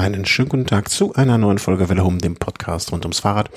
einen 0.00 0.24
schönen 0.24 0.48
guten 0.48 0.66
Tag 0.66 0.88
zu 0.88 1.14
einer 1.14 1.36
neuen 1.36 1.58
Folge 1.58 1.88
Welle 1.88 2.02
Home, 2.02 2.18
dem 2.18 2.36
Podcast 2.36 2.90
rund 2.90 3.04
ums 3.04 3.20
Fahrrad. 3.20 3.50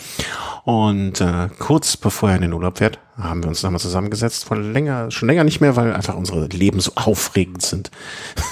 Und 0.65 1.21
äh, 1.21 1.47
kurz 1.57 1.95
bevor 1.95 2.31
er 2.31 2.35
in 2.35 2.41
den 2.41 2.53
Urlaub 2.53 2.79
fährt, 2.79 2.99
haben 3.17 3.41
wir 3.43 3.47
uns 3.47 3.63
nochmal 3.63 3.79
zusammengesetzt, 3.79 4.43
vor 4.45 4.57
länger, 4.57 5.09
schon 5.09 5.29
länger 5.29 5.45
nicht 5.45 5.61
mehr, 5.61 5.77
weil 5.77 5.93
einfach 5.93 6.15
unsere 6.15 6.47
Leben 6.47 6.81
so 6.81 6.91
aufregend 6.95 7.61
sind. 7.61 7.91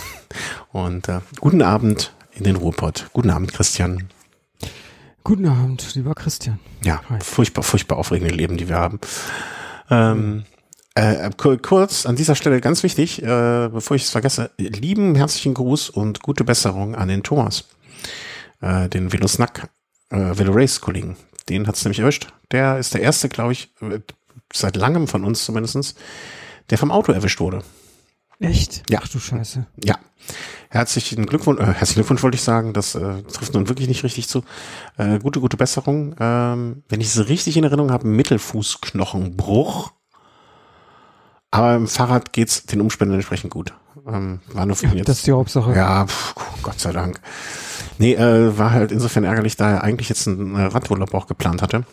Und 0.72 1.10
äh, 1.10 1.20
guten 1.42 1.62
Abend 1.62 2.14
in 2.32 2.46
den 2.46 2.56
Ruhrpott. 2.56 3.10
Guten 3.12 3.30
Abend, 3.30 3.54
Christian. 3.54 4.08
Guten 5.24 5.48
Abend, 5.48 5.94
lieber 5.94 6.16
Christian. 6.16 6.60
Ja, 6.84 7.02
Hi. 7.10 7.20
furchtbar, 7.22 7.64
furchtbar 7.64 7.98
aufregende 7.98 8.34
Leben, 8.34 8.56
die 8.56 8.70
wir 8.70 8.78
haben. 8.78 9.00
Ähm, 9.90 10.46
äh, 10.96 11.30
kurz 11.62 12.06
an 12.06 12.16
dieser 12.16 12.36
Stelle 12.36 12.60
ganz 12.60 12.84
wichtig, 12.84 13.22
äh, 13.22 13.70
bevor 13.72 13.96
ich 13.96 14.04
es 14.04 14.10
vergesse, 14.10 14.52
lieben 14.58 15.16
herzlichen 15.16 15.54
Gruß 15.54 15.90
und 15.90 16.22
gute 16.22 16.44
Besserung 16.44 16.96
an 16.96 17.08
den 17.08 17.24
Thomas, 17.24 17.66
äh, 18.62 18.90
den 18.90 19.12
Velosnack, 19.12 19.70
äh, 20.10 20.38
Velorace-Kollegen. 20.38 21.18
Den 21.50 21.68
hat's 21.68 21.84
nämlich 21.84 22.00
erwischt. 22.00 22.28
Der 22.52 22.78
ist 22.78 22.94
der 22.94 23.02
erste, 23.02 23.30
glaube 23.30 23.54
ich, 23.54 23.74
seit 24.54 24.76
langem 24.76 25.08
von 25.08 25.24
uns 25.24 25.46
zumindestens, 25.46 25.96
der 26.70 26.78
vom 26.78 26.92
Auto 26.92 27.12
erwischt 27.12 27.40
wurde. 27.40 27.64
Echt? 28.40 28.84
Ja. 28.90 29.00
Ach 29.04 29.08
du 29.08 29.20
Scheiße. 29.20 29.68
Ja. 29.84 30.00
Herzlichen 30.70 31.26
Glückwunsch, 31.26 31.60
äh, 31.60 31.66
herzlichen 31.66 31.96
Glückwunsch 32.02 32.24
wollte 32.24 32.36
ich 32.36 32.44
sagen, 32.44 32.74
das 32.74 32.96
äh, 32.96 33.24
trifft 33.24 33.54
nun 33.54 33.70
wirklich 33.70 33.88
nicht 33.88 34.04
richtig 34.04 34.28
zu. 34.28 34.44
Äh, 34.98 35.20
gute, 35.20 35.40
gute 35.40 35.58
Besserung. 35.58 36.16
Ähm, 36.20 36.84
wenn 36.90 37.02
ich 37.02 37.08
es 37.08 37.28
richtig 37.28 37.58
in 37.58 37.64
Erinnerung 37.64 37.92
habe, 37.92 38.08
Mittelfußknochenbruch 38.08 39.92
aber 41.52 41.76
im 41.76 41.88
Fahrrad 41.88 42.32
geht's 42.32 42.66
den 42.66 42.80
Umständen 42.80 43.14
entsprechend 43.14 43.52
gut. 43.52 43.74
Ähm, 44.08 44.40
war 44.48 44.66
nur 44.66 44.76
für 44.76 44.88
ja, 44.88 44.94
jetzt. 44.94 45.10
Das 45.10 45.18
ist 45.18 45.28
die 45.28 45.32
Hauptsache. 45.32 45.74
Ja, 45.76 46.06
pf, 46.06 46.36
Gott 46.64 46.80
sei 46.80 46.92
Dank. 46.92 47.20
Nee, 47.98 48.14
äh, 48.14 48.58
war 48.58 48.72
halt 48.72 48.92
insofern 48.92 49.24
ärgerlich, 49.24 49.56
da 49.58 49.70
er 49.70 49.84
eigentlich 49.84 50.10
jetzt 50.10 50.28
einen 50.28 50.56
äh, 50.56 50.64
Radurlaub 50.64 51.14
auch 51.14 51.28
geplant 51.28 51.62
hatte. 51.62 51.86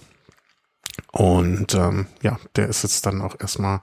Und 1.13 1.75
ähm, 1.75 2.07
ja, 2.23 2.39
der 2.57 2.69
ist 2.69 2.83
jetzt 2.83 3.05
dann 3.07 3.21
auch 3.21 3.37
erstmal 3.39 3.81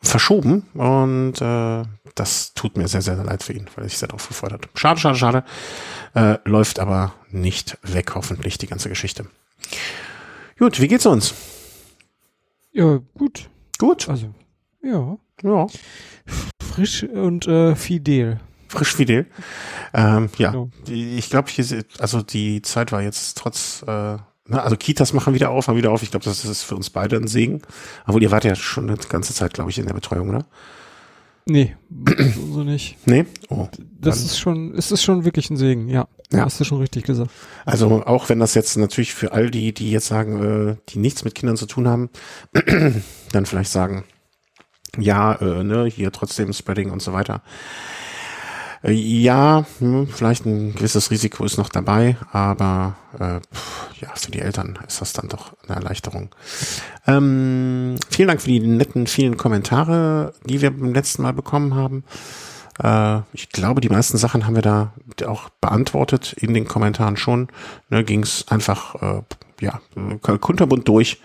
verschoben 0.00 0.66
und 0.74 1.40
äh, 1.40 1.82
das 2.14 2.54
tut 2.54 2.76
mir 2.76 2.88
sehr, 2.88 3.02
sehr 3.02 3.16
leid 3.16 3.42
für 3.42 3.54
ihn, 3.54 3.66
weil 3.74 3.86
ich 3.86 3.98
sehr 3.98 4.08
darauf 4.08 4.28
gefreut 4.28 4.52
hatte. 4.52 4.68
Schade, 4.74 5.00
schade, 5.00 5.16
schade. 5.16 5.44
Äh, 6.14 6.38
läuft 6.44 6.78
aber 6.78 7.14
nicht 7.30 7.78
weg, 7.82 8.14
hoffentlich, 8.14 8.58
die 8.58 8.66
ganze 8.66 8.88
Geschichte. 8.88 9.26
Gut, 10.58 10.80
wie 10.80 10.88
geht's 10.88 11.06
uns? 11.06 11.34
Ja, 12.72 13.00
gut. 13.14 13.48
Gut. 13.78 14.08
Also, 14.08 14.34
ja. 14.84 15.18
Ja. 15.42 15.66
Frisch 16.60 17.04
und 17.04 17.46
äh, 17.46 17.74
fidel. 17.74 18.40
Frisch 18.68 18.94
fidel. 18.94 19.26
Ähm, 19.92 20.28
ja, 20.38 20.50
genau. 20.50 20.70
ich 20.88 21.30
glaube, 21.30 21.50
hier, 21.50 21.84
also 21.98 22.22
die 22.22 22.62
Zeit 22.62 22.92
war 22.92 23.02
jetzt 23.02 23.38
trotz, 23.38 23.84
äh, 23.86 23.92
ne, 23.92 24.22
also 24.50 24.76
Kitas 24.76 25.12
machen 25.12 25.34
wieder 25.34 25.50
auf, 25.50 25.68
haben 25.68 25.76
wieder 25.76 25.92
auf. 25.92 26.02
Ich 26.02 26.10
glaube, 26.10 26.24
das 26.24 26.44
ist 26.44 26.62
für 26.62 26.74
uns 26.74 26.90
beide 26.90 27.16
ein 27.16 27.28
Segen. 27.28 27.62
Obwohl 28.06 28.22
ihr 28.22 28.30
wart 28.30 28.44
ja 28.44 28.54
schon 28.54 28.88
eine 28.88 28.98
ganze 29.08 29.34
Zeit, 29.34 29.54
glaube 29.54 29.70
ich, 29.70 29.78
in 29.78 29.86
der 29.86 29.94
Betreuung, 29.94 30.30
oder? 30.30 30.46
Nee, 31.46 31.76
so 32.52 32.64
nicht. 32.64 32.96
Nee? 33.04 33.26
Oh, 33.50 33.68
das 34.00 34.24
ist 34.24 34.38
schon, 34.38 34.74
es 34.74 34.90
ist 34.90 35.02
schon 35.02 35.26
wirklich 35.26 35.50
ein 35.50 35.58
Segen, 35.58 35.88
ja. 35.88 36.08
ja. 36.32 36.46
Hast 36.46 36.58
du 36.58 36.64
schon 36.64 36.78
richtig 36.78 37.04
gesagt. 37.04 37.30
Also 37.66 38.02
auch 38.06 38.30
wenn 38.30 38.40
das 38.40 38.54
jetzt 38.54 38.78
natürlich 38.78 39.12
für 39.12 39.32
all 39.32 39.50
die, 39.50 39.74
die 39.74 39.90
jetzt 39.90 40.06
sagen, 40.06 40.70
äh, 40.70 40.76
die 40.88 40.98
nichts 40.98 41.22
mit 41.22 41.34
Kindern 41.34 41.58
zu 41.58 41.66
tun 41.66 41.86
haben, 41.86 42.08
dann 43.32 43.44
vielleicht 43.44 43.70
sagen, 43.70 44.04
ja, 44.98 45.34
äh, 45.34 45.64
ne, 45.64 45.86
hier 45.86 46.12
trotzdem 46.12 46.52
Spreading 46.52 46.90
und 46.90 47.02
so 47.02 47.12
weiter. 47.12 47.42
Äh, 48.82 48.92
ja, 48.92 49.64
hm, 49.78 50.06
vielleicht 50.08 50.44
ein 50.44 50.74
gewisses 50.74 51.10
Risiko 51.10 51.44
ist 51.44 51.56
noch 51.56 51.68
dabei, 51.68 52.16
aber 52.32 52.96
äh, 53.18 53.40
pff, 53.54 53.88
ja, 54.00 54.10
für 54.14 54.30
die 54.30 54.40
Eltern 54.40 54.78
ist 54.86 55.00
das 55.00 55.12
dann 55.12 55.28
doch 55.28 55.56
eine 55.66 55.76
Erleichterung. 55.76 56.30
Ähm, 57.06 57.96
vielen 58.10 58.28
Dank 58.28 58.42
für 58.42 58.48
die 58.48 58.60
netten, 58.60 59.06
vielen 59.06 59.36
Kommentare, 59.36 60.34
die 60.44 60.60
wir 60.60 60.70
beim 60.70 60.92
letzten 60.92 61.22
Mal 61.22 61.32
bekommen 61.32 61.74
haben. 61.74 62.04
Äh, 62.82 63.20
ich 63.32 63.48
glaube, 63.50 63.80
die 63.80 63.88
meisten 63.88 64.18
Sachen 64.18 64.46
haben 64.46 64.54
wir 64.54 64.62
da 64.62 64.92
auch 65.26 65.48
beantwortet 65.60 66.34
in 66.34 66.54
den 66.54 66.66
Kommentaren 66.66 67.16
schon. 67.16 67.48
Ne, 67.88 68.04
Ging 68.04 68.22
es 68.22 68.46
einfach 68.48 68.94
äh, 68.96 69.22
ja 69.60 69.80
kunterbunt 70.20 70.86
durch. 70.88 71.20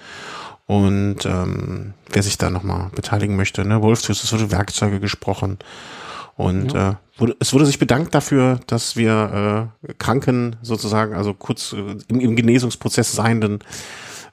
Und 0.69 1.25
ähm, 1.25 1.95
wer 2.11 2.21
sich 2.21 2.37
da 2.37 2.51
nochmal 2.51 2.91
beteiligen 2.93 3.35
möchte, 3.35 3.65
ne, 3.65 3.81
Wolfsfuß, 3.81 4.23
es 4.23 4.31
wurde 4.31 4.51
Werkzeuge 4.51 4.99
gesprochen. 4.99 5.57
Und 6.35 6.73
ja. 6.73 6.91
äh, 6.91 6.95
wurde, 7.17 7.35
es 7.39 7.53
wurde 7.53 7.65
sich 7.65 7.79
bedankt 7.79 8.13
dafür, 8.13 8.59
dass 8.67 8.95
wir 8.95 9.71
äh, 9.81 9.93
Kranken 9.97 10.57
sozusagen, 10.61 11.15
also 11.15 11.33
kurz 11.33 11.73
äh, 11.73 11.95
im, 12.07 12.19
im 12.19 12.35
Genesungsprozess 12.35 13.13
Seienden 13.13 13.61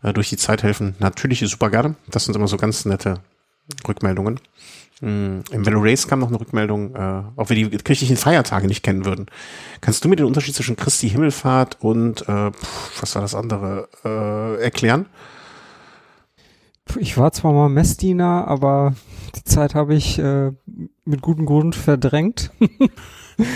äh, 0.02 0.12
durch 0.12 0.28
die 0.28 0.36
Zeit 0.36 0.62
helfen. 0.62 0.94
Natürlich 0.98 1.40
ist 1.40 1.52
super 1.52 1.70
gerne. 1.70 1.94
Das 2.10 2.26
sind 2.26 2.36
immer 2.36 2.48
so 2.48 2.58
ganz 2.58 2.84
nette 2.84 3.20
Rückmeldungen. 3.88 4.38
Mm, 5.00 5.40
Im 5.50 5.64
Velo 5.64 5.80
Race 5.80 6.06
kam 6.06 6.18
noch 6.18 6.28
eine 6.28 6.38
Rückmeldung, 6.38 6.94
äh, 6.94 7.22
ob 7.36 7.48
wir 7.48 7.56
die 7.56 7.78
kirchlichen 7.78 8.18
Feiertage 8.18 8.66
nicht 8.66 8.82
kennen 8.82 9.06
würden. 9.06 9.24
Kannst 9.80 10.04
du 10.04 10.10
mir 10.10 10.16
den 10.16 10.26
Unterschied 10.26 10.54
zwischen 10.54 10.76
Christi 10.76 11.08
Himmelfahrt 11.08 11.78
und 11.80 12.28
äh, 12.28 12.50
pff, 12.50 13.00
was 13.00 13.14
war 13.14 13.22
das 13.22 13.34
andere 13.34 13.88
äh, 14.04 14.62
erklären? 14.62 15.06
Ich 16.98 17.18
war 17.18 17.32
zwar 17.32 17.52
mal 17.52 17.68
Messdiener, 17.68 18.46
aber 18.46 18.94
die 19.34 19.44
Zeit 19.44 19.74
habe 19.74 19.94
ich 19.94 20.18
äh, 20.18 20.52
mit 21.04 21.20
gutem 21.20 21.46
Grund 21.46 21.74
verdrängt. 21.74 22.52
ja, 23.38 23.46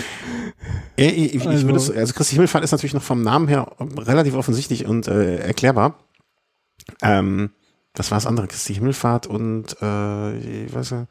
ich, 0.97 1.35
ich 1.35 1.47
also, 1.47 1.67
würde 1.67 1.99
also 1.99 2.13
Christi 2.13 2.33
Himmelfahrt 2.33 2.63
ist 2.63 2.71
natürlich 2.71 2.93
noch 2.93 3.01
vom 3.01 3.21
Namen 3.23 3.47
her 3.47 3.71
relativ 3.97 4.35
offensichtlich 4.35 4.85
und 4.85 5.07
äh, 5.07 5.37
erklärbar. 5.37 5.95
Ähm, 7.01 7.51
das 7.93 8.09
war 8.09 8.17
das 8.17 8.25
andere, 8.25 8.47
Christi 8.47 8.73
Himmelfahrt 8.73 9.27
und 9.27 9.75
äh, 9.81 10.65
ich 10.65 10.73
weiß 10.73 10.91
ja, 10.91 11.07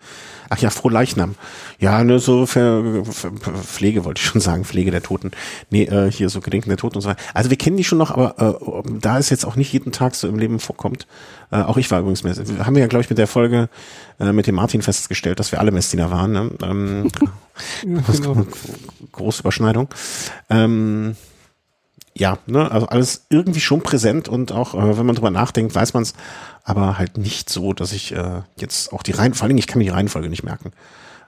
ach 0.48 0.58
ja, 0.58 0.70
Frohleichnam. 0.70 1.34
Ja, 1.78 2.02
ne, 2.02 2.18
so 2.18 2.46
für, 2.46 3.04
für, 3.04 3.30
Pflege 3.32 4.06
wollte 4.06 4.20
ich 4.20 4.26
schon 4.26 4.40
sagen, 4.40 4.64
Pflege 4.64 4.90
der 4.90 5.02
Toten. 5.02 5.30
Nee, 5.68 5.84
äh, 5.84 6.10
hier 6.10 6.30
so 6.30 6.40
Gedenken 6.40 6.70
der 6.70 6.78
Toten 6.78 6.96
und 6.96 7.02
so 7.02 7.10
weiter. 7.10 7.20
Also 7.34 7.50
wir 7.50 7.58
kennen 7.58 7.76
die 7.76 7.84
schon 7.84 7.98
noch, 7.98 8.10
aber 8.10 8.60
äh, 8.60 8.90
da 8.98 9.18
es 9.18 9.28
jetzt 9.28 9.44
auch 9.44 9.56
nicht 9.56 9.70
jeden 9.74 9.92
Tag 9.92 10.14
so 10.14 10.26
im 10.26 10.38
Leben 10.38 10.58
vorkommt, 10.58 11.06
äh, 11.50 11.56
auch 11.56 11.76
ich 11.76 11.90
war 11.90 12.00
übrigens. 12.00 12.24
Haben 12.24 12.74
wir 12.74 12.80
ja, 12.80 12.88
glaube 12.88 13.02
ich, 13.02 13.10
mit 13.10 13.18
der 13.18 13.26
Folge 13.26 13.68
äh, 14.18 14.32
mit 14.32 14.46
dem 14.46 14.54
Martin 14.54 14.80
festgestellt, 14.80 15.38
dass 15.38 15.52
wir 15.52 15.60
alle 15.60 15.72
Messdiener 15.72 16.10
waren. 16.10 16.32
Ne? 16.32 16.50
Ähm, 16.62 17.10
ja, 17.86 18.00
genau. 18.12 18.46
Große 19.12 19.40
Überschneidung. 19.40 19.88
Ähm, 20.48 21.14
ja, 22.20 22.38
ne, 22.46 22.70
also 22.70 22.86
alles 22.86 23.24
irgendwie 23.30 23.60
schon 23.60 23.80
präsent 23.80 24.28
und 24.28 24.52
auch, 24.52 24.74
äh, 24.74 24.98
wenn 24.98 25.06
man 25.06 25.14
drüber 25.16 25.30
nachdenkt, 25.30 25.74
weiß 25.74 25.94
man 25.94 26.02
es, 26.02 26.12
aber 26.64 26.98
halt 26.98 27.16
nicht 27.16 27.48
so, 27.48 27.72
dass 27.72 27.92
ich 27.92 28.12
äh, 28.12 28.42
jetzt 28.56 28.92
auch 28.92 29.02
die 29.02 29.12
Reihen, 29.12 29.32
vor 29.32 29.44
allen 29.44 29.50
Dingen, 29.50 29.58
ich 29.58 29.66
kann 29.66 29.78
mir 29.78 29.84
die 29.84 29.90
Reihenfolge 29.90 30.28
nicht 30.28 30.42
merken. 30.42 30.72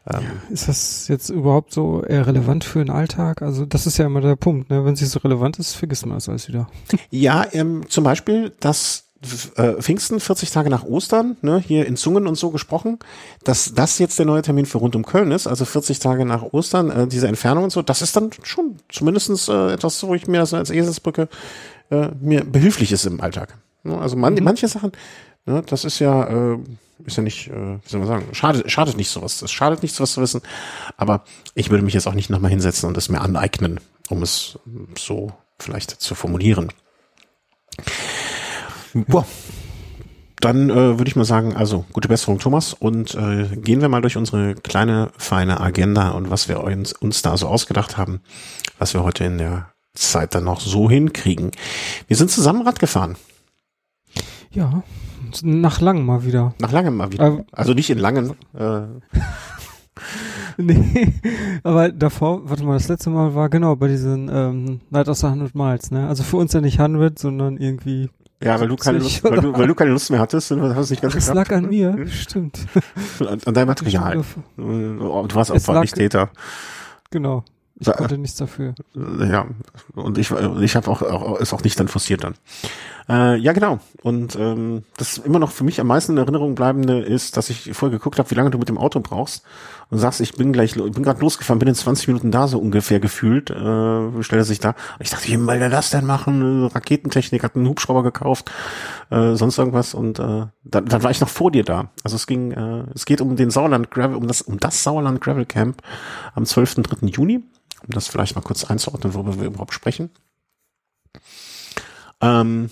Ähm, 0.06 0.25
ist 0.50 0.69
das 0.69 1.08
jetzt 1.08 1.30
überhaupt 1.30 1.72
so 1.72 2.03
eher 2.03 2.26
relevant 2.26 2.64
für 2.64 2.80
den 2.80 2.91
Alltag? 2.91 3.41
Also 3.41 3.64
das 3.64 3.86
ist 3.86 3.97
ja 3.97 4.04
immer 4.04 4.20
der 4.20 4.36
Punkt, 4.36 4.69
ne? 4.69 4.84
Wenn 4.84 4.92
es 4.92 5.00
nicht 5.00 5.10
so 5.10 5.20
relevant 5.20 5.58
ist, 5.58 5.75
vergisst 5.75 6.04
man 6.04 6.16
das 6.16 6.28
alles 6.28 6.48
wieder. 6.48 6.69
Ja, 7.10 7.47
ähm, 7.53 7.88
zum 7.88 8.04
Beispiel, 8.04 8.53
dass 8.60 9.04
Pfingsten, 9.22 10.19
40 10.19 10.50
Tage 10.50 10.69
nach 10.69 10.83
Ostern, 10.83 11.37
ne, 11.43 11.62
hier 11.65 11.87
in 11.87 11.97
Zungen 11.97 12.27
und 12.27 12.34
so 12.34 12.50
gesprochen, 12.50 12.99
dass 13.44 13.72
das 13.72 13.99
jetzt 14.00 14.19
der 14.19 14.27
neue 14.27 14.43
Termin 14.43 14.66
für 14.66 14.78
rund 14.78 14.97
um 14.97 15.05
Köln 15.05 15.31
ist, 15.31 15.47
also 15.47 15.65
40 15.65 16.00
Tage 16.00 16.25
nach 16.25 16.43
Ostern, 16.43 16.91
äh, 16.91 17.06
diese 17.06 17.28
Entfernung 17.28 17.65
und 17.65 17.71
so, 17.71 17.83
das 17.83 18.03
ist 18.03 18.16
dann 18.16 18.31
schon 18.43 18.78
zumindestens 18.88 19.49
äh, 19.49 19.72
etwas, 19.72 20.03
wo 20.03 20.15
ich 20.15 20.27
mir 20.27 20.38
das 20.38 20.55
als 20.55 20.71
Eselsbrücke 20.71 21.28
äh, 21.91 22.09
mir 22.21 22.44
behilflich 22.44 22.91
ist 22.91 23.06
im 23.06 23.21
Alltag. 23.21 23.56
Ne, 23.84 23.97
also 23.97 24.16
man, 24.16 24.34
mhm. 24.34 24.43
manche 24.43 24.66
Sachen, 24.66 24.91
ne, 25.47 25.62
das 25.66 25.84
ist 25.84 26.00
ja, 26.00 26.54
äh, 26.54 26.59
ist 27.06 27.16
ja 27.16 27.22
nicht, 27.22 27.49
äh, 27.49 27.53
wie 27.53 27.89
soll 27.89 28.00
man 28.00 28.09
sagen, 28.09 28.27
schadet, 28.33 28.71
schadet 28.71 28.97
nicht 28.97 29.10
sowas. 29.10 29.41
Es 29.41 29.53
schadet 29.53 29.84
nicht 29.84 29.94
sowas 29.94 30.12
zu 30.12 30.21
wissen, 30.21 30.41
aber 30.97 31.25
ich 31.54 31.71
würde 31.71 31.84
mich 31.84 31.94
jetzt 31.94 32.09
auch 32.09 32.15
nicht 32.15 32.31
nochmal 32.31 32.50
hinsetzen 32.50 32.89
und 32.89 32.97
es 32.97 33.09
mir 33.09 33.21
aneignen, 33.21 33.78
um 34.09 34.22
es 34.22 34.59
so 34.99 35.33
vielleicht 35.60 35.91
zu 35.91 36.16
formulieren. 36.16 36.72
Boah. 38.94 39.27
Dann 40.41 40.71
äh, 40.71 40.74
würde 40.74 41.06
ich 41.06 41.15
mal 41.15 41.24
sagen, 41.24 41.54
also 41.54 41.84
gute 41.92 42.09
Besserung, 42.09 42.41
Thomas. 42.41 42.72
Und 42.72 43.15
äh, 43.15 43.47
gehen 43.56 43.80
wir 43.80 43.89
mal 43.89 44.03
durch 44.03 44.16
unsere 44.16 44.56
kleine, 44.56 45.10
feine 45.16 45.60
Agenda 45.60 46.10
und 46.10 46.30
was 46.30 46.48
wir 46.48 46.65
uns, 46.65 46.92
uns 46.92 47.22
da 47.22 47.36
so 47.36 47.47
ausgedacht 47.47 47.97
haben, 47.97 48.21
was 48.78 48.92
wir 48.92 49.04
heute 49.04 49.24
in 49.24 49.39
der 49.39 49.71
Zeit 49.94 50.34
dann 50.34 50.44
noch 50.44 50.60
so 50.60 50.91
hinkriegen. 50.91 51.53
Wir 52.09 52.16
sind 52.16 52.30
zusammen 52.30 52.62
Rad 52.62 52.80
gefahren. 52.80 53.16
Ja, 54.50 54.83
nach 55.42 55.80
langem 55.80 56.04
mal 56.04 56.24
wieder. 56.24 56.54
Nach 56.59 56.72
langem 56.72 56.97
mal 56.97 57.12
wieder. 57.12 57.39
Äh, 57.39 57.44
also 57.53 57.72
nicht 57.72 57.91
in 57.91 57.98
langen. 57.98 58.34
Äh. 58.54 58.80
nee, 60.56 61.12
aber 61.62 61.91
davor, 61.91 62.48
warte 62.48 62.65
mal, 62.65 62.74
das 62.74 62.89
letzte 62.89 63.10
Mal 63.10 63.34
war 63.34 63.48
genau 63.48 63.77
bei 63.77 63.89
diesen 63.89 64.28
ähm, 64.28 64.80
Night 64.91 65.09
of 65.09 65.18
the 65.18 65.27
100 65.27 65.54
Miles, 65.54 65.91
ne? 65.91 66.09
Also 66.09 66.22
für 66.22 66.36
uns 66.36 66.53
ja 66.53 66.60
nicht 66.60 66.80
100, 66.80 67.18
sondern 67.18 67.56
irgendwie 67.56 68.10
ja, 68.42 68.60
weil 68.60 68.68
du 68.68 68.77
keine 68.77 68.98
Lust, 68.98 69.24
weil 69.24 69.41
du, 69.41 69.53
weil 69.53 69.66
du 69.66 69.74
keine 69.74 69.91
Lust 69.91 70.10
mehr 70.10 70.21
hattest 70.21 70.53
und 70.53 70.74
hast 70.74 70.91
nicht 70.91 71.03
ganz 71.03 71.15
Ach, 71.15 71.18
Es 71.18 71.33
lag 71.33 71.50
an 71.53 71.68
mir, 71.68 72.06
stimmt. 72.09 72.66
An, 73.21 73.39
an 73.44 73.54
deinem 73.54 73.68
Material. 73.68 74.24
Du 74.56 75.34
warst 75.34 75.68
auch 75.68 75.80
nicht 75.80 75.94
Täter. 75.94 76.30
Genau. 77.10 77.44
Ich 77.78 77.92
konnte 77.92 78.18
nichts 78.18 78.36
dafür. 78.36 78.74
Ja, 78.94 79.47
und 79.94 80.18
ich, 80.18 80.30
ich 80.30 80.77
habe 80.77 80.91
auch, 80.91 81.03
auch, 81.03 81.41
ist 81.41 81.53
auch 81.53 81.62
nicht 81.62 81.78
dann 81.80 81.89
forciert 81.89 82.22
dann. 82.22 82.34
Äh, 83.09 83.37
ja, 83.37 83.53
genau. 83.53 83.81
Und 84.03 84.37
ähm, 84.37 84.84
das 84.97 85.19
immer 85.19 85.39
noch 85.39 85.51
für 85.51 85.65
mich 85.65 85.81
am 85.81 85.87
meisten 85.87 86.13
in 86.13 86.19
Erinnerung 86.19 86.54
bleibende 86.54 87.01
ist, 87.01 87.37
dass 87.37 87.51
ich 87.51 87.72
vorher 87.72 87.97
geguckt 87.99 88.19
habe, 88.19 88.31
wie 88.31 88.34
lange 88.34 88.51
du 88.51 88.59
mit 88.59 88.69
dem 88.69 88.78
Auto 88.78 89.01
brauchst. 89.01 89.45
Und 89.91 89.99
sagst, 89.99 90.21
ich 90.21 90.34
bin 90.34 90.53
gleich, 90.53 90.75
ich 90.75 90.93
bin 90.93 91.03
gerade 91.03 91.21
losgefahren, 91.21 91.59
bin 91.59 91.69
in 91.69 91.75
20 91.75 92.09
Minuten 92.09 92.31
da, 92.31 92.49
so 92.49 92.59
ungefähr 92.59 92.99
gefühlt, 92.99 93.51
äh, 93.51 94.22
stellt 94.22 94.41
er 94.41 94.45
sich 94.45 94.59
da. 94.59 94.75
Ich 95.01 95.10
dachte, 95.10 95.28
wie 95.28 95.39
will 95.39 95.59
der 95.59 95.69
das 95.69 95.91
denn 95.91 96.07
machen? 96.07 96.66
Raketentechnik, 96.66 97.43
hat 97.43 97.57
einen 97.57 97.69
Hubschrauber 97.69 98.03
gekauft, 98.03 98.51
äh, 99.10 99.34
sonst 99.34 99.59
irgendwas. 99.59 99.93
Und 99.93 100.19
äh, 100.19 100.47
dann, 100.65 100.87
dann 100.87 101.03
war 101.03 101.10
ich 101.10 101.21
noch 101.21 101.28
vor 101.28 101.51
dir 101.51 101.65
da. 101.65 101.91
Also 102.04 102.16
es 102.16 102.27
ging, 102.27 102.53
äh, 102.53 102.84
es 102.95 103.04
geht 103.04 103.21
um 103.21 103.37
den 103.37 103.51
Sauerland 103.51 103.91
Gravel, 103.91 104.16
um 104.16 104.27
das, 104.27 104.41
um 104.41 104.59
das 104.59 104.83
Sauerland 104.83 105.21
Gravel 105.21 105.45
Camp 105.45 105.83
am 106.34 106.45
12.3. 106.45 107.09
Juni. 107.09 107.45
Um 107.83 107.91
das 107.91 108.07
vielleicht 108.07 108.37
mal 108.37 108.43
kurz 108.43 108.65
einzuordnen, 108.65 109.13
worüber 109.13 109.41
wir 109.41 109.47
überhaupt 109.47 109.75
sprechen. 109.75 110.10
Ähm, 112.21 112.71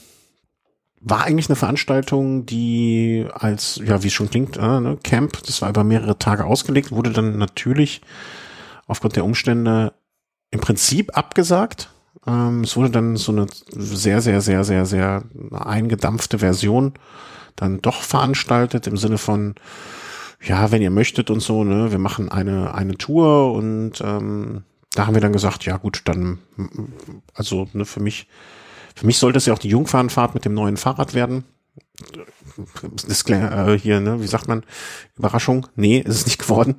war 1.00 1.24
eigentlich 1.24 1.48
eine 1.48 1.56
Veranstaltung, 1.56 2.44
die 2.44 3.26
als, 3.32 3.80
ja, 3.82 4.02
wie 4.02 4.08
es 4.08 4.12
schon 4.12 4.30
klingt, 4.30 4.56
äh, 4.58 4.80
ne, 4.80 4.98
Camp, 5.02 5.42
das 5.46 5.62
war 5.62 5.70
über 5.70 5.82
mehrere 5.82 6.18
Tage 6.18 6.44
ausgelegt, 6.44 6.92
wurde 6.92 7.10
dann 7.10 7.38
natürlich 7.38 8.02
aufgrund 8.86 9.16
der 9.16 9.24
Umstände 9.24 9.94
im 10.50 10.60
Prinzip 10.60 11.16
abgesagt. 11.16 11.90
Ähm, 12.26 12.64
es 12.64 12.76
wurde 12.76 12.90
dann 12.90 13.16
so 13.16 13.32
eine 13.32 13.46
sehr, 13.70 14.20
sehr, 14.20 14.42
sehr, 14.42 14.62
sehr, 14.64 14.84
sehr 14.84 15.24
eingedampfte 15.52 16.40
Version 16.40 16.92
dann 17.56 17.80
doch 17.80 18.02
veranstaltet 18.02 18.86
im 18.86 18.96
Sinne 18.96 19.18
von, 19.18 19.54
ja, 20.42 20.70
wenn 20.70 20.82
ihr 20.82 20.90
möchtet 20.90 21.30
und 21.30 21.40
so, 21.40 21.64
ne, 21.64 21.90
wir 21.90 21.98
machen 21.98 22.30
eine, 22.30 22.74
eine 22.74 22.96
Tour 22.96 23.52
und 23.52 24.00
ähm, 24.02 24.64
da 24.94 25.06
haben 25.06 25.14
wir 25.14 25.20
dann 25.20 25.32
gesagt, 25.32 25.64
ja 25.64 25.76
gut, 25.76 26.02
dann, 26.04 26.38
also 27.34 27.68
ne, 27.72 27.84
für 27.84 28.00
mich 28.00 28.26
für 29.00 29.06
mich 29.06 29.16
sollte 29.16 29.38
es 29.38 29.46
ja 29.46 29.54
auch 29.54 29.58
die 29.58 29.70
Jungfernfahrt 29.70 30.34
mit 30.34 30.44
dem 30.44 30.52
neuen 30.52 30.76
Fahrrad 30.76 31.14
werden. 31.14 31.44
Das 33.06 33.26
äh, 33.30 33.78
hier, 33.78 33.98
ne, 33.98 34.20
wie 34.20 34.26
sagt 34.26 34.46
man? 34.46 34.62
Überraschung? 35.16 35.66
Nee, 35.74 36.00
ist 36.00 36.16
es 36.16 36.26
nicht 36.26 36.38
geworden. 36.38 36.76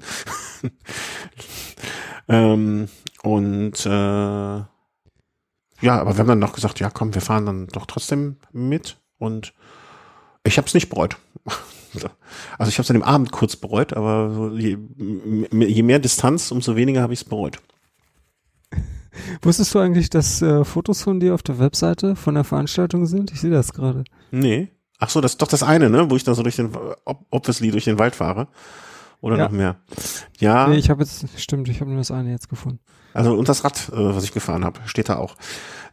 ähm, 2.30 2.90
und 3.24 3.86
äh, 3.88 3.90
ja, 3.90 4.68
aber 5.82 6.14
wir 6.14 6.20
haben 6.20 6.28
dann 6.28 6.38
noch 6.38 6.54
gesagt, 6.54 6.80
ja 6.80 6.92
komm, 6.92 7.16
wir 7.16 7.24
fahren 7.24 7.48
dann 7.48 7.68
doch 7.70 7.88
trotzdem 7.88 8.38
mit. 8.52 9.00
Und 9.18 9.56
ich 10.44 10.60
habe 10.60 10.68
es 10.68 10.76
nicht 10.76 10.90
bereut. 10.90 11.18
Also 12.58 12.70
ich 12.70 12.78
habe 12.78 12.84
es 12.84 12.90
an 12.90 12.96
dem 12.96 13.04
Abend 13.04 13.34
kurz 13.34 13.58
bereut, 13.58 13.92
aber 13.92 14.52
je, 14.56 14.78
je 15.52 15.84
mehr 15.84 16.00
Distanz, 16.00 16.50
umso 16.52 16.78
weniger 16.78 17.02
habe 17.02 17.12
ich 17.12 17.20
es 17.20 17.28
bereut. 17.28 17.60
Wusstest 19.42 19.74
du 19.76 19.80
eigentlich, 19.80 20.10
dass 20.10 20.42
äh, 20.42 20.64
Fotos 20.64 21.02
von 21.02 21.20
dir 21.20 21.34
auf 21.34 21.44
der 21.44 21.60
Webseite 21.60 22.16
von 22.16 22.36
der 22.36 22.44
Veranstaltung 22.44 23.06
sind? 23.06 23.32
Ich 23.32 23.42
sehe 23.42 23.52
das 23.52 23.74
gerade. 23.74 24.04
Nee. 24.32 24.70
Ach 25.00 25.10
so, 25.10 25.20
das 25.20 25.34
ist 25.34 25.42
doch 25.42 25.48
das 25.48 25.64
eine, 25.64 25.90
ne, 25.90 26.10
wo 26.10 26.16
ich 26.16 26.24
da 26.24 26.36
so 26.36 26.44
durch 26.44 26.58
den, 26.58 26.72
obviously 27.32 27.72
durch 27.72 27.86
den 27.86 27.98
Wald 27.98 28.16
fahre. 28.16 28.48
Oder 29.22 29.38
ja. 29.38 29.46
noch 29.46 29.52
mehr. 29.52 29.76
Ja. 30.40 30.68
Nee, 30.68 30.78
ich 30.78 30.90
habe 30.90 31.04
jetzt, 31.04 31.26
stimmt, 31.40 31.70
ich 31.70 31.80
habe 31.80 31.92
nur 31.92 32.00
das 32.00 32.12
eine 32.12 32.32
jetzt 32.32 32.50
gefunden. 32.50 32.80
Also 33.14 33.34
und 33.34 33.48
das 33.50 33.64
Rad, 33.64 33.90
äh, 33.90 34.16
was 34.16 34.24
ich 34.24 34.32
gefahren 34.32 34.66
habe, 34.66 34.80
steht 34.86 35.10
da 35.10 35.18
auch. 35.18 35.36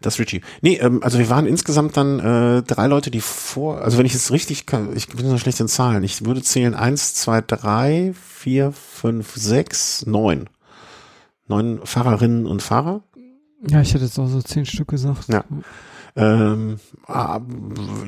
Das 0.00 0.19
Richie. 0.19 0.41
Nee, 0.62 0.76
ähm, 0.76 1.03
also 1.03 1.19
wir 1.19 1.29
waren 1.29 1.47
insgesamt 1.47 1.97
dann 1.97 2.21
äh, 2.21 2.62
drei 2.62 2.87
Leute, 2.87 3.11
die 3.11 3.21
vor, 3.21 3.82
also 3.82 3.99
wenn 3.99 4.06
ich 4.06 4.14
jetzt 4.14 4.31
richtig 4.31 4.67
kann, 4.67 4.97
ich 4.97 5.09
bin 5.09 5.29
so 5.29 5.37
schlecht 5.38 5.61
in 5.61 5.69
Zahlen, 5.69 6.05
ich 6.05 6.25
würde 6.25 6.43
zählen 6.43 6.75
eins, 6.75 7.14
zwei, 7.14 7.43
drei, 7.43 8.14
vier, 8.14 8.73
fünf, 8.73 9.35
sechs, 9.35 10.06
neun. 10.06 10.49
Neun 11.49 11.81
Fahrerinnen 11.85 12.47
und 12.47 12.62
Fahrer. 12.62 13.03
Ja, 13.67 13.81
ich 13.81 13.95
hätte 13.95 14.05
jetzt 14.05 14.19
auch 14.19 14.29
so 14.29 14.41
zehn 14.41 14.65
Stück 14.65 14.89
gesagt. 14.89 15.29
Ja. 15.29 15.45
Ähm, 16.17 16.79
ah, 17.07 17.41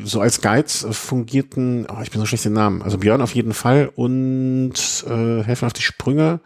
so 0.05 0.21
als 0.21 0.41
Guides 0.41 0.87
fungierten, 0.91 1.87
oh, 1.89 2.01
ich 2.03 2.11
bin 2.11 2.21
so 2.21 2.27
schlecht 2.27 2.45
den 2.45 2.55
Namen, 2.55 2.83
also 2.83 2.99
Björn 2.99 3.23
auf 3.23 3.35
jeden 3.35 3.53
Fall 3.53 3.91
und 3.95 5.05
äh, 5.09 5.43
helfen 5.45 5.67
auf 5.67 5.73
die 5.73 5.83
Sprünge. 5.83 6.41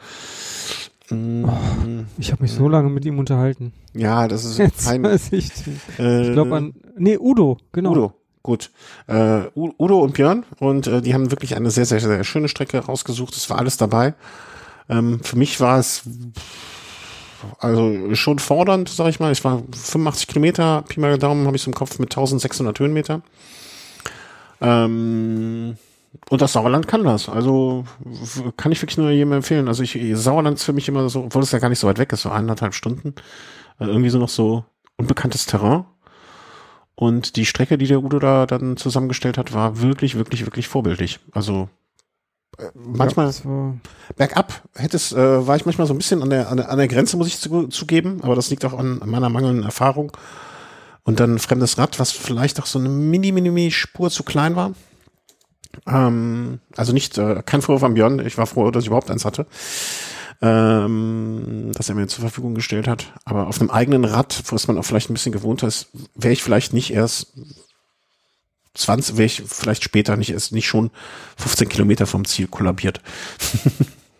Mm, 1.11 1.45
oh, 1.45 2.05
ich 2.19 2.33
habe 2.33 2.43
mich 2.43 2.53
so 2.53 2.69
lange 2.69 2.91
mit 2.91 3.05
ihm 3.07 3.19
unterhalten. 3.19 3.73
Ja, 3.95 4.29
das 4.29 4.45
ist 4.45 4.59
Jetzt 4.59 4.87
ein, 4.89 5.03
weiß 5.03 5.33
ich. 5.33 5.51
Äh, 5.99 6.27
ich 6.27 6.33
glaube 6.33 6.55
an, 6.55 6.75
nee, 6.99 7.17
Udo, 7.19 7.59
genau. 7.73 7.93
Udo, 7.93 8.13
gut. 8.43 8.71
Äh, 9.07 9.45
Udo 9.55 10.01
und 10.01 10.15
Björn 10.15 10.45
und 10.59 10.87
äh, 10.87 11.01
die 11.01 11.15
haben 11.15 11.31
wirklich 11.31 11.57
eine 11.57 11.71
sehr, 11.71 11.87
sehr, 11.87 12.01
sehr 12.01 12.25
schöne 12.25 12.49
Strecke 12.49 12.79
rausgesucht. 12.79 13.35
Es 13.37 13.49
war 13.49 13.59
alles 13.59 13.77
dabei. 13.79 14.15
Ähm, 14.89 15.21
für 15.23 15.37
mich 15.37 15.61
war 15.61 15.79
es 15.79 16.03
also 17.59 18.15
schon 18.15 18.39
fordernd, 18.39 18.89
sag 18.89 19.09
ich 19.09 19.21
mal. 19.21 19.33
Ich 19.33 19.45
war 19.45 19.63
85 19.73 20.27
Kilometer, 20.27 20.83
Pi 20.89 21.01
mal 21.01 21.19
Daumen 21.19 21.47
habe 21.47 21.57
ich 21.57 21.67
im 21.67 21.75
Kopf 21.75 21.99
mit 21.99 22.13
1600 22.13 22.79
Höhenmeter. 22.79 23.23
Ähm, 24.61 25.77
und 26.31 26.41
das 26.41 26.53
Sauerland 26.53 26.89
kann 26.89 27.05
das. 27.05 27.29
Also 27.29 27.85
kann 28.57 28.73
ich 28.73 28.81
wirklich 28.81 28.99
nur 28.99 29.11
jedem 29.11 29.33
empfehlen. 29.33 29.69
Also 29.69 29.83
ich, 29.83 29.99
Sauerland 30.15 30.59
ist 30.59 30.65
für 30.65 30.73
mich 30.73 30.89
immer 30.89 31.09
so, 31.09 31.25
obwohl 31.25 31.43
es 31.43 31.53
ja 31.53 31.59
gar 31.59 31.69
nicht 31.69 31.81
so 31.81 31.89
weit 31.89 31.99
weg 31.99 32.13
ist, 32.13 32.23
so 32.23 32.31
eineinhalb 32.31 32.75
Stunden. 32.75 33.15
Äh, 33.81 33.87
irgendwie 33.87 34.11
so 34.11 34.19
noch 34.19 34.29
so 34.29 34.65
unbekanntes 34.97 35.47
Terrain. 35.47 35.85
Und 36.95 37.37
die 37.37 37.47
Strecke, 37.47 37.77
die 37.77 37.87
der 37.87 38.03
Udo 38.03 38.19
da 38.21 38.47
dann 38.47 38.77
zusammengestellt 38.77 39.37
hat, 39.37 39.53
war 39.53 39.81
wirklich, 39.81 40.17
wirklich, 40.17 40.47
wirklich 40.47 40.69
vorbildlich. 40.69 41.19
Also 41.33 41.69
manchmal 42.75 43.31
ja, 43.31 43.75
bergab 44.17 44.63
hätte 44.75 44.97
es, 44.97 45.13
äh, 45.13 45.47
war 45.47 45.57
ich 45.57 45.67
manchmal 45.67 45.87
so 45.87 45.95
ein 45.95 45.99
bisschen 45.99 46.23
an 46.23 46.31
der, 46.31 46.51
an 46.51 46.57
der, 46.57 46.71
an 46.71 46.79
der 46.79 46.89
Grenze, 46.89 47.17
muss 47.17 47.27
ich 47.27 47.39
zu, 47.39 47.69
zugeben, 47.69 48.21
aber 48.23 48.35
das 48.35 48.51
liegt 48.51 48.65
auch 48.65 48.79
an, 48.79 49.01
meiner 49.05 49.29
mangelnden 49.29 49.65
Erfahrung. 49.65 50.13
Und 51.03 51.21
dann 51.21 51.35
ein 51.35 51.39
fremdes 51.39 51.77
Rad, 51.77 52.01
was 52.01 52.13
vielleicht 52.13 52.61
auch 52.61 52.67
so 52.67 52.79
eine 52.79 52.89
mini, 52.89 53.31
mini, 53.31 53.51
mini 53.51 53.71
Spur 53.71 54.11
zu 54.11 54.23
klein 54.23 54.57
war. 54.57 54.73
Ähm, 55.87 56.61
also 56.77 56.93
nicht, 56.93 57.19
äh, 57.19 57.43
kein 57.45 57.61
Vorwurf 57.61 57.83
an 57.83 57.95
Björn, 57.95 58.25
ich 58.25 58.39
war 58.39 58.47
froh, 58.47 58.71
dass 58.71 58.85
ich 58.85 58.89
überhaupt 58.89 59.11
eins 59.11 59.25
hatte. 59.25 59.47
Ähm, 60.43 61.71
dass 61.75 61.89
er 61.89 61.95
mir 61.95 62.07
zur 62.09 62.23
Verfügung 62.23 62.55
gestellt 62.55 62.89
hat. 62.89 63.13
Aber 63.25 63.47
auf 63.47 63.61
einem 63.61 63.71
eigenen 63.71 64.05
Rad, 64.05 64.43
wo 64.47 64.57
es 64.57 64.67
man 64.67 64.79
auch 64.79 64.85
vielleicht 64.85 65.09
ein 65.09 65.15
bisschen 65.15 65.33
gewohnt 65.33 65.63
ist, 65.63 65.89
wäre 66.15 66.33
ich 66.33 66.43
vielleicht 66.43 66.73
nicht 66.73 66.93
erst 66.93 67.33
20 68.75 69.17
wäre 69.17 69.27
ich 69.27 69.43
vielleicht 69.47 69.85
später 69.85 70.17
nicht, 70.17 70.31
ist 70.31 70.53
nicht 70.53 70.67
schon 70.67 70.91
15 71.37 71.69
Kilometer 71.69 72.07
vom 72.07 72.25
Ziel 72.25 72.49
kollabiert. 72.49 73.01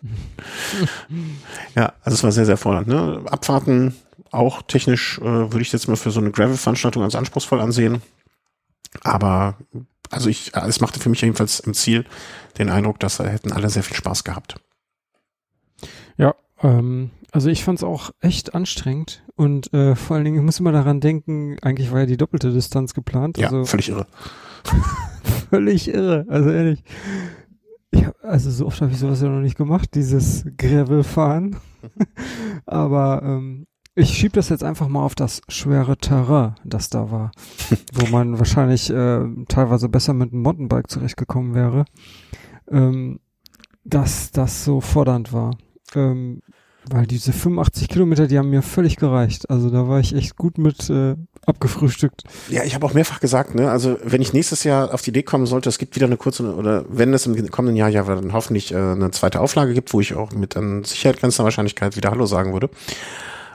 ja, 1.75 1.93
also 2.03 2.15
es 2.15 2.23
war 2.23 2.31
sehr, 2.31 2.45
sehr 2.45 2.57
fordernd. 2.57 2.87
Ne? 2.87 3.21
Abfahrten 3.25 3.95
auch 4.31 4.61
technisch 4.61 5.19
äh, 5.19 5.23
würde 5.23 5.61
ich 5.61 5.71
jetzt 5.71 5.87
mal 5.87 5.95
für 5.95 6.11
so 6.11 6.19
eine 6.19 6.31
Gravel-Veranstaltung 6.31 7.03
als 7.03 7.15
anspruchsvoll 7.15 7.61
ansehen. 7.61 8.01
Aber 9.01 9.57
also 10.09 10.29
ich, 10.29 10.53
es 10.55 10.81
machte 10.81 10.99
für 10.99 11.09
mich 11.09 11.21
jedenfalls 11.21 11.59
im 11.59 11.73
Ziel 11.73 12.05
den 12.57 12.69
Eindruck, 12.69 12.99
dass 12.99 13.17
da 13.17 13.25
hätten 13.25 13.51
alle 13.51 13.69
sehr 13.69 13.83
viel 13.83 13.97
Spaß 13.97 14.23
gehabt. 14.23 14.55
Ja, 16.17 16.35
ähm, 16.61 17.11
also 17.31 17.49
ich 17.49 17.63
fand 17.63 17.79
es 17.79 17.83
auch 17.83 18.11
echt 18.21 18.55
anstrengend 18.55 19.23
und 19.35 19.73
äh, 19.73 19.95
vor 19.95 20.15
allen 20.15 20.25
Dingen, 20.25 20.37
ich 20.37 20.43
muss 20.43 20.59
immer 20.59 20.71
daran 20.71 21.01
denken, 21.01 21.57
eigentlich 21.61 21.91
war 21.91 21.99
ja 21.99 22.05
die 22.05 22.17
doppelte 22.17 22.51
Distanz 22.51 22.93
geplant. 22.93 23.37
Ja, 23.37 23.47
also, 23.47 23.65
völlig 23.65 23.89
irre. 23.89 24.07
völlig 25.49 25.93
irre, 25.93 26.25
also 26.27 26.49
ehrlich. 26.49 26.83
Ich 27.91 28.05
hab, 28.05 28.15
also 28.23 28.51
so 28.51 28.65
oft 28.65 28.81
habe 28.81 28.91
ich 28.91 28.99
sowas 28.99 29.21
ja 29.21 29.29
noch 29.29 29.41
nicht 29.41 29.57
gemacht, 29.57 29.95
dieses 29.95 30.45
Gravel-Fahren. 30.57 31.55
Aber 32.65 33.21
ähm, 33.23 33.67
ich 33.95 34.09
schieb 34.09 34.33
das 34.33 34.49
jetzt 34.49 34.63
einfach 34.63 34.89
mal 34.89 35.03
auf 35.03 35.15
das 35.15 35.41
schwere 35.47 35.97
Terrain, 35.97 36.55
das 36.65 36.89
da 36.89 37.11
war, 37.11 37.31
wo 37.93 38.07
man 38.07 38.37
wahrscheinlich 38.39 38.89
äh, 38.89 39.25
teilweise 39.47 39.87
besser 39.87 40.13
mit 40.13 40.33
einem 40.33 40.41
Mountainbike 40.41 40.89
zurechtgekommen 40.89 41.55
wäre, 41.55 41.85
ähm, 42.69 43.19
dass 43.85 44.31
das 44.31 44.65
so 44.65 44.81
fordernd 44.81 45.31
war. 45.31 45.57
Ähm, 45.93 46.41
weil 46.89 47.05
diese 47.05 47.33
85 47.33 47.89
Kilometer, 47.89 48.27
die 48.27 48.37
haben 48.37 48.49
mir 48.49 48.61
völlig 48.61 48.97
gereicht. 48.97 49.49
Also 49.49 49.69
da 49.69 49.87
war 49.87 49.99
ich 49.99 50.13
echt 50.15 50.35
gut 50.35 50.57
mit 50.57 50.89
äh, 50.89 51.15
abgefrühstückt. 51.45 52.23
Ja, 52.49 52.63
ich 52.63 52.75
habe 52.75 52.85
auch 52.85 52.93
mehrfach 52.93 53.19
gesagt, 53.19 53.55
ne, 53.55 53.71
also 53.71 53.97
wenn 54.03 54.21
ich 54.21 54.33
nächstes 54.33 54.63
Jahr 54.63 54.93
auf 54.93 55.01
die 55.01 55.09
Idee 55.09 55.23
kommen 55.23 55.45
sollte, 55.45 55.69
es 55.69 55.77
gibt 55.77 55.95
wieder 55.95 56.05
eine 56.05 56.17
kurze, 56.17 56.55
oder 56.55 56.85
wenn 56.89 57.13
es 57.13 57.25
im 57.25 57.49
kommenden 57.49 57.75
Jahr 57.75 57.89
ja 57.89 58.03
dann 58.03 58.33
hoffentlich 58.33 58.71
äh, 58.71 58.77
eine 58.77 59.11
zweite 59.11 59.39
Auflage 59.39 59.73
gibt, 59.73 59.93
wo 59.93 60.01
ich 60.01 60.13
auch 60.13 60.31
mit 60.31 60.55
an 60.57 60.83
Sicherheit 60.83 61.19
grenzender 61.19 61.45
Wahrscheinlichkeit 61.45 61.95
wieder 61.95 62.11
Hallo 62.11 62.25
sagen 62.25 62.53
würde, 62.53 62.69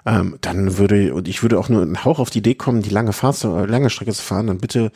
ähm, 0.07 0.39
dann 0.41 0.79
würde, 0.79 1.15
und 1.15 1.29
ich 1.29 1.43
würde 1.43 1.59
auch 1.59 1.69
nur 1.69 1.83
einen 1.83 2.05
Hauch 2.05 2.19
auf 2.19 2.31
die 2.31 2.39
Idee 2.39 2.55
kommen, 2.55 2.83
die 2.83 2.91
lange 2.91 3.13
Fahrt, 3.13 3.43
äh, 3.45 3.67
lange 3.67 3.91
Strecke 3.91 4.13
zu 4.13 4.23
fahren, 4.23 4.47
dann 4.47 4.59
bitte 4.59 4.93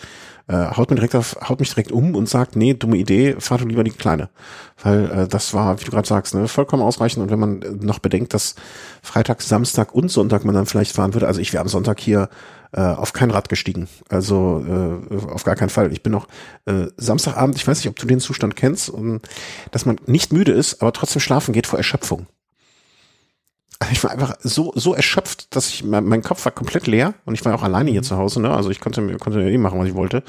äh, 0.47 0.77
haut, 0.77 0.91
mir 0.91 0.97
direkt 0.97 1.15
auf, 1.15 1.37
haut 1.49 1.61
mich 1.61 1.71
direkt 1.71 1.93
um 1.93 2.15
und 2.15 2.29
sagt, 2.29 2.57
nee, 2.57 2.75
dumme 2.75 2.97
Idee, 2.97 3.37
fahr 3.39 3.59
du 3.59 3.67
lieber 3.67 3.85
die 3.85 3.91
kleine. 3.91 4.29
Weil 4.83 5.11
äh, 5.11 5.29
das 5.29 5.55
war, 5.55 5.81
wie 5.81 5.85
du 5.85 5.91
gerade 5.91 6.09
sagst, 6.09 6.35
ne, 6.35 6.49
vollkommen 6.49 6.83
ausreichend. 6.83 7.23
Und 7.23 7.31
wenn 7.31 7.39
man 7.39 7.61
noch 7.81 7.99
bedenkt, 7.99 8.35
dass 8.35 8.55
Freitag, 9.03 9.43
Samstag 9.43 9.95
und 9.95 10.11
Sonntag 10.11 10.45
man 10.45 10.55
dann 10.55 10.67
vielleicht 10.67 10.95
fahren 10.95 11.15
würde, 11.15 11.27
also 11.27 11.41
ich 11.41 11.53
wäre 11.53 11.63
am 11.63 11.69
Sonntag 11.69 12.01
hier 12.01 12.29
äh, 12.73 12.81
auf 12.81 13.13
kein 13.13 13.31
Rad 13.31 13.49
gestiegen. 13.49 13.89
Also 14.09 14.65
äh, 15.11 15.27
auf 15.27 15.45
gar 15.45 15.55
keinen 15.55 15.71
Fall. 15.71 15.93
Ich 15.93 16.03
bin 16.03 16.13
noch 16.13 16.29
äh, 16.67 16.87
Samstagabend, 16.97 17.57
ich 17.57 17.67
weiß 17.67 17.79
nicht, 17.79 17.89
ob 17.89 17.97
du 17.97 18.07
den 18.07 18.21
Zustand 18.21 18.57
kennst, 18.57 18.91
um, 18.91 19.21
dass 19.71 19.87
man 19.87 19.97
nicht 20.07 20.33
müde 20.33 20.53
ist, 20.53 20.83
aber 20.83 20.93
trotzdem 20.93 21.21
schlafen 21.21 21.53
geht 21.53 21.67
vor 21.67 21.79
Erschöpfung. 21.79 22.27
Ich 23.91 24.03
war 24.05 24.11
einfach 24.11 24.37
so, 24.41 24.73
so 24.75 24.95
erschöpft, 24.95 25.55
dass 25.55 25.69
ich, 25.69 25.85
mein, 25.85 26.05
mein 26.05 26.23
Kopf 26.23 26.45
war 26.45 26.53
komplett 26.53 26.87
leer 26.87 27.15
und 27.25 27.35
ich 27.35 27.45
war 27.45 27.55
auch 27.55 27.63
alleine 27.63 27.91
hier 27.91 28.03
zu 28.03 28.17
Hause, 28.17 28.41
ne? 28.41 28.55
Also 28.55 28.71
ich 28.71 28.81
konnte 28.81 29.01
mir, 29.01 29.19
konnte 29.19 29.39
mir 29.39 29.51
eh 29.51 29.59
machen, 29.59 29.79
was 29.79 29.89
ich 29.89 29.95
wollte. 29.95 30.23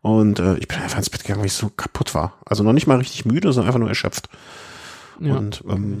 Und 0.00 0.40
äh, 0.40 0.56
ich 0.56 0.66
bin 0.66 0.78
einfach 0.78 0.98
ins 0.98 1.10
Bett 1.10 1.22
gegangen, 1.22 1.40
weil 1.40 1.46
ich 1.46 1.52
so 1.52 1.68
kaputt 1.68 2.14
war. 2.14 2.34
Also 2.44 2.64
noch 2.64 2.72
nicht 2.72 2.88
mal 2.88 2.98
richtig 2.98 3.24
müde, 3.24 3.52
sondern 3.52 3.68
einfach 3.68 3.78
nur 3.78 3.88
erschöpft. 3.88 4.28
Ja, 5.20 5.36
und 5.36 5.62
ähm, 5.68 6.00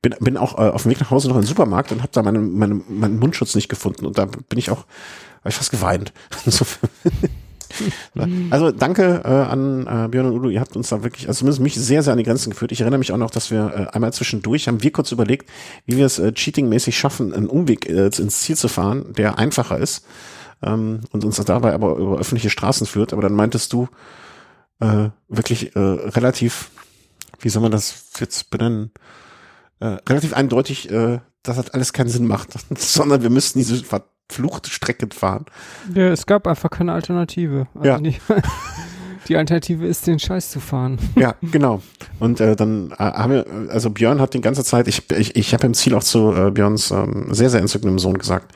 bin, 0.00 0.14
bin 0.20 0.36
auch 0.36 0.58
äh, 0.58 0.70
auf 0.70 0.82
dem 0.82 0.90
Weg 0.90 1.00
nach 1.00 1.10
Hause 1.10 1.28
noch 1.28 1.36
in 1.36 1.42
den 1.42 1.48
Supermarkt 1.48 1.90
und 1.90 2.02
habe 2.02 2.12
da 2.12 2.22
meinen 2.22 2.56
meine, 2.56 2.74
meinen 2.74 3.18
Mundschutz 3.18 3.54
nicht 3.54 3.68
gefunden. 3.68 4.06
Und 4.06 4.18
da 4.18 4.26
bin 4.26 4.58
ich 4.58 4.70
auch, 4.70 4.84
habe 5.40 5.48
ich 5.48 5.54
fast 5.54 5.70
geweint. 5.70 6.12
also 8.50 8.70
danke 8.70 9.22
äh, 9.24 9.28
an 9.28 9.86
äh, 9.86 10.08
Björn 10.08 10.26
und 10.26 10.32
Udo, 10.32 10.48
ihr 10.48 10.60
habt 10.60 10.76
uns 10.76 10.88
da 10.88 11.02
wirklich, 11.02 11.28
also 11.28 11.40
zumindest 11.40 11.60
mich 11.60 11.74
sehr, 11.74 12.02
sehr 12.02 12.12
an 12.12 12.18
die 12.18 12.24
Grenzen 12.24 12.50
geführt. 12.50 12.72
Ich 12.72 12.80
erinnere 12.80 12.98
mich 12.98 13.12
auch 13.12 13.18
noch, 13.18 13.30
dass 13.30 13.50
wir 13.50 13.88
äh, 13.90 13.94
einmal 13.94 14.12
zwischendurch, 14.12 14.68
haben 14.68 14.82
wir 14.82 14.92
kurz 14.92 15.12
überlegt, 15.12 15.48
wie 15.86 15.96
wir 15.96 16.06
es 16.06 16.18
äh, 16.18 16.32
cheatingmäßig 16.32 16.96
schaffen, 16.96 17.32
einen 17.32 17.48
Umweg 17.48 17.88
äh, 17.88 18.06
ins 18.06 18.40
Ziel 18.40 18.56
zu 18.56 18.68
fahren, 18.68 19.12
der 19.16 19.38
einfacher 19.38 19.78
ist 19.78 20.04
ähm, 20.62 21.00
und 21.10 21.24
uns 21.24 21.36
dabei 21.36 21.72
aber 21.72 21.96
über 21.96 22.18
öffentliche 22.18 22.50
Straßen 22.50 22.86
führt. 22.86 23.12
Aber 23.12 23.22
dann 23.22 23.34
meintest 23.34 23.72
du 23.72 23.88
äh, 24.80 25.10
wirklich 25.28 25.74
äh, 25.76 25.78
relativ, 25.78 26.70
wie 27.40 27.48
soll 27.48 27.62
man 27.62 27.72
das 27.72 28.10
jetzt 28.18 28.50
benennen, 28.50 28.90
äh, 29.80 29.96
relativ 30.08 30.32
eindeutig, 30.32 30.90
äh, 30.90 31.20
dass 31.42 31.56
das 31.56 31.70
alles 31.70 31.92
keinen 31.92 32.08
Sinn 32.08 32.26
macht, 32.26 32.50
sondern 32.78 33.22
wir 33.22 33.30
müssten 33.30 33.58
diese 33.58 33.82
verfluchte 34.32 34.70
Strecke 34.70 35.08
fahren. 35.14 35.46
Ja, 35.94 36.08
es 36.08 36.26
gab 36.26 36.46
einfach 36.46 36.70
keine 36.70 36.92
Alternative. 36.92 37.66
Also 37.74 37.88
Ja. 37.88 37.98
Die, 37.98 38.16
die 39.28 39.36
Alternative 39.36 39.86
ist, 39.86 40.06
den 40.06 40.18
Scheiß 40.18 40.50
zu 40.50 40.60
fahren. 40.60 40.98
Ja, 41.16 41.34
genau. 41.42 41.82
Und 42.18 42.40
äh, 42.40 42.56
dann 42.56 42.92
äh, 42.92 42.96
haben 42.96 43.32
wir, 43.32 43.46
also 43.68 43.90
Björn 43.90 44.20
hat 44.20 44.34
die 44.34 44.40
ganze 44.40 44.64
Zeit, 44.64 44.88
ich, 44.88 45.10
ich, 45.10 45.36
ich 45.36 45.54
habe 45.54 45.66
im 45.66 45.74
Ziel 45.74 45.94
auch 45.94 46.02
zu 46.02 46.32
äh, 46.34 46.50
Björns 46.50 46.90
ähm, 46.90 47.28
sehr, 47.30 47.50
sehr 47.50 47.60
entzückendem 47.60 47.98
Sohn 47.98 48.18
gesagt, 48.18 48.54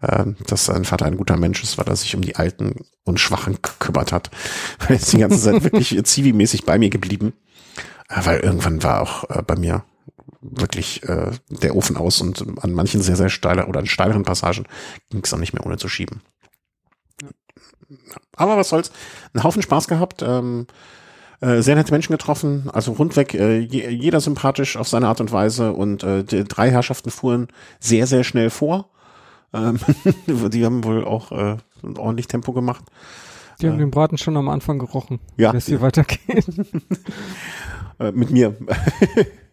äh, 0.00 0.24
dass 0.46 0.64
sein 0.64 0.84
Vater 0.84 1.06
ein 1.06 1.16
guter 1.16 1.36
Mensch 1.36 1.62
ist, 1.62 1.78
weil 1.78 1.86
er 1.86 1.96
sich 1.96 2.14
um 2.16 2.22
die 2.22 2.36
Alten 2.36 2.86
und 3.04 3.20
Schwachen 3.20 3.58
gekümmert 3.62 4.12
hat. 4.12 4.30
Er 4.88 4.96
ist 4.96 5.12
die 5.12 5.18
ganze 5.18 5.38
Zeit 5.38 5.62
wirklich 5.62 5.90
Zivi-mäßig 6.04 6.64
bei 6.64 6.78
mir 6.78 6.90
geblieben. 6.90 7.34
Äh, 8.08 8.24
weil 8.24 8.40
irgendwann 8.40 8.82
war 8.82 9.02
auch 9.02 9.28
äh, 9.30 9.42
bei 9.42 9.56
mir 9.56 9.84
wirklich 10.40 11.02
äh, 11.08 11.32
der 11.48 11.76
Ofen 11.76 11.96
aus 11.96 12.20
und 12.20 12.44
an 12.62 12.72
manchen 12.72 13.02
sehr, 13.02 13.16
sehr 13.16 13.28
steiler 13.28 13.68
oder 13.68 13.80
an 13.80 13.86
steileren 13.86 14.22
Passagen 14.22 14.66
ging 15.10 15.22
es 15.24 15.32
auch 15.32 15.38
nicht 15.38 15.52
mehr 15.52 15.64
ohne 15.66 15.76
zu 15.76 15.88
schieben. 15.88 16.22
Aber 18.36 18.56
was 18.56 18.68
soll's. 18.68 18.92
Einen 19.34 19.44
Haufen 19.44 19.62
Spaß 19.62 19.88
gehabt. 19.88 20.22
Ähm, 20.22 20.66
äh, 21.40 21.62
sehr 21.62 21.74
nette 21.74 21.92
Menschen 21.92 22.12
getroffen, 22.12 22.68
also 22.70 22.92
rundweg 22.92 23.32
äh, 23.32 23.58
je, 23.60 23.88
jeder 23.88 24.20
sympathisch 24.20 24.76
auf 24.76 24.88
seine 24.88 25.08
Art 25.08 25.22
und 25.22 25.32
Weise 25.32 25.72
und 25.72 26.02
äh, 26.02 26.22
die 26.22 26.44
drei 26.44 26.70
Herrschaften 26.70 27.10
fuhren 27.10 27.48
sehr, 27.78 28.06
sehr 28.06 28.24
schnell 28.24 28.50
vor. 28.50 28.90
Ähm, 29.54 29.78
die 30.26 30.64
haben 30.66 30.84
wohl 30.84 31.02
auch 31.04 31.32
äh, 31.32 31.56
ordentlich 31.96 32.28
Tempo 32.28 32.52
gemacht. 32.52 32.84
Die 33.60 33.68
haben 33.68 33.78
den 33.78 33.90
Braten 33.90 34.16
schon 34.18 34.36
am 34.36 34.48
Anfang 34.48 34.78
gerochen, 34.78 35.18
Ja. 35.36 35.52
wie 35.52 35.56
es 35.58 35.66
hier 35.66 35.80
weitergeht. 35.80 36.44
äh, 37.98 38.12
mit 38.12 38.30
mir. 38.30 38.56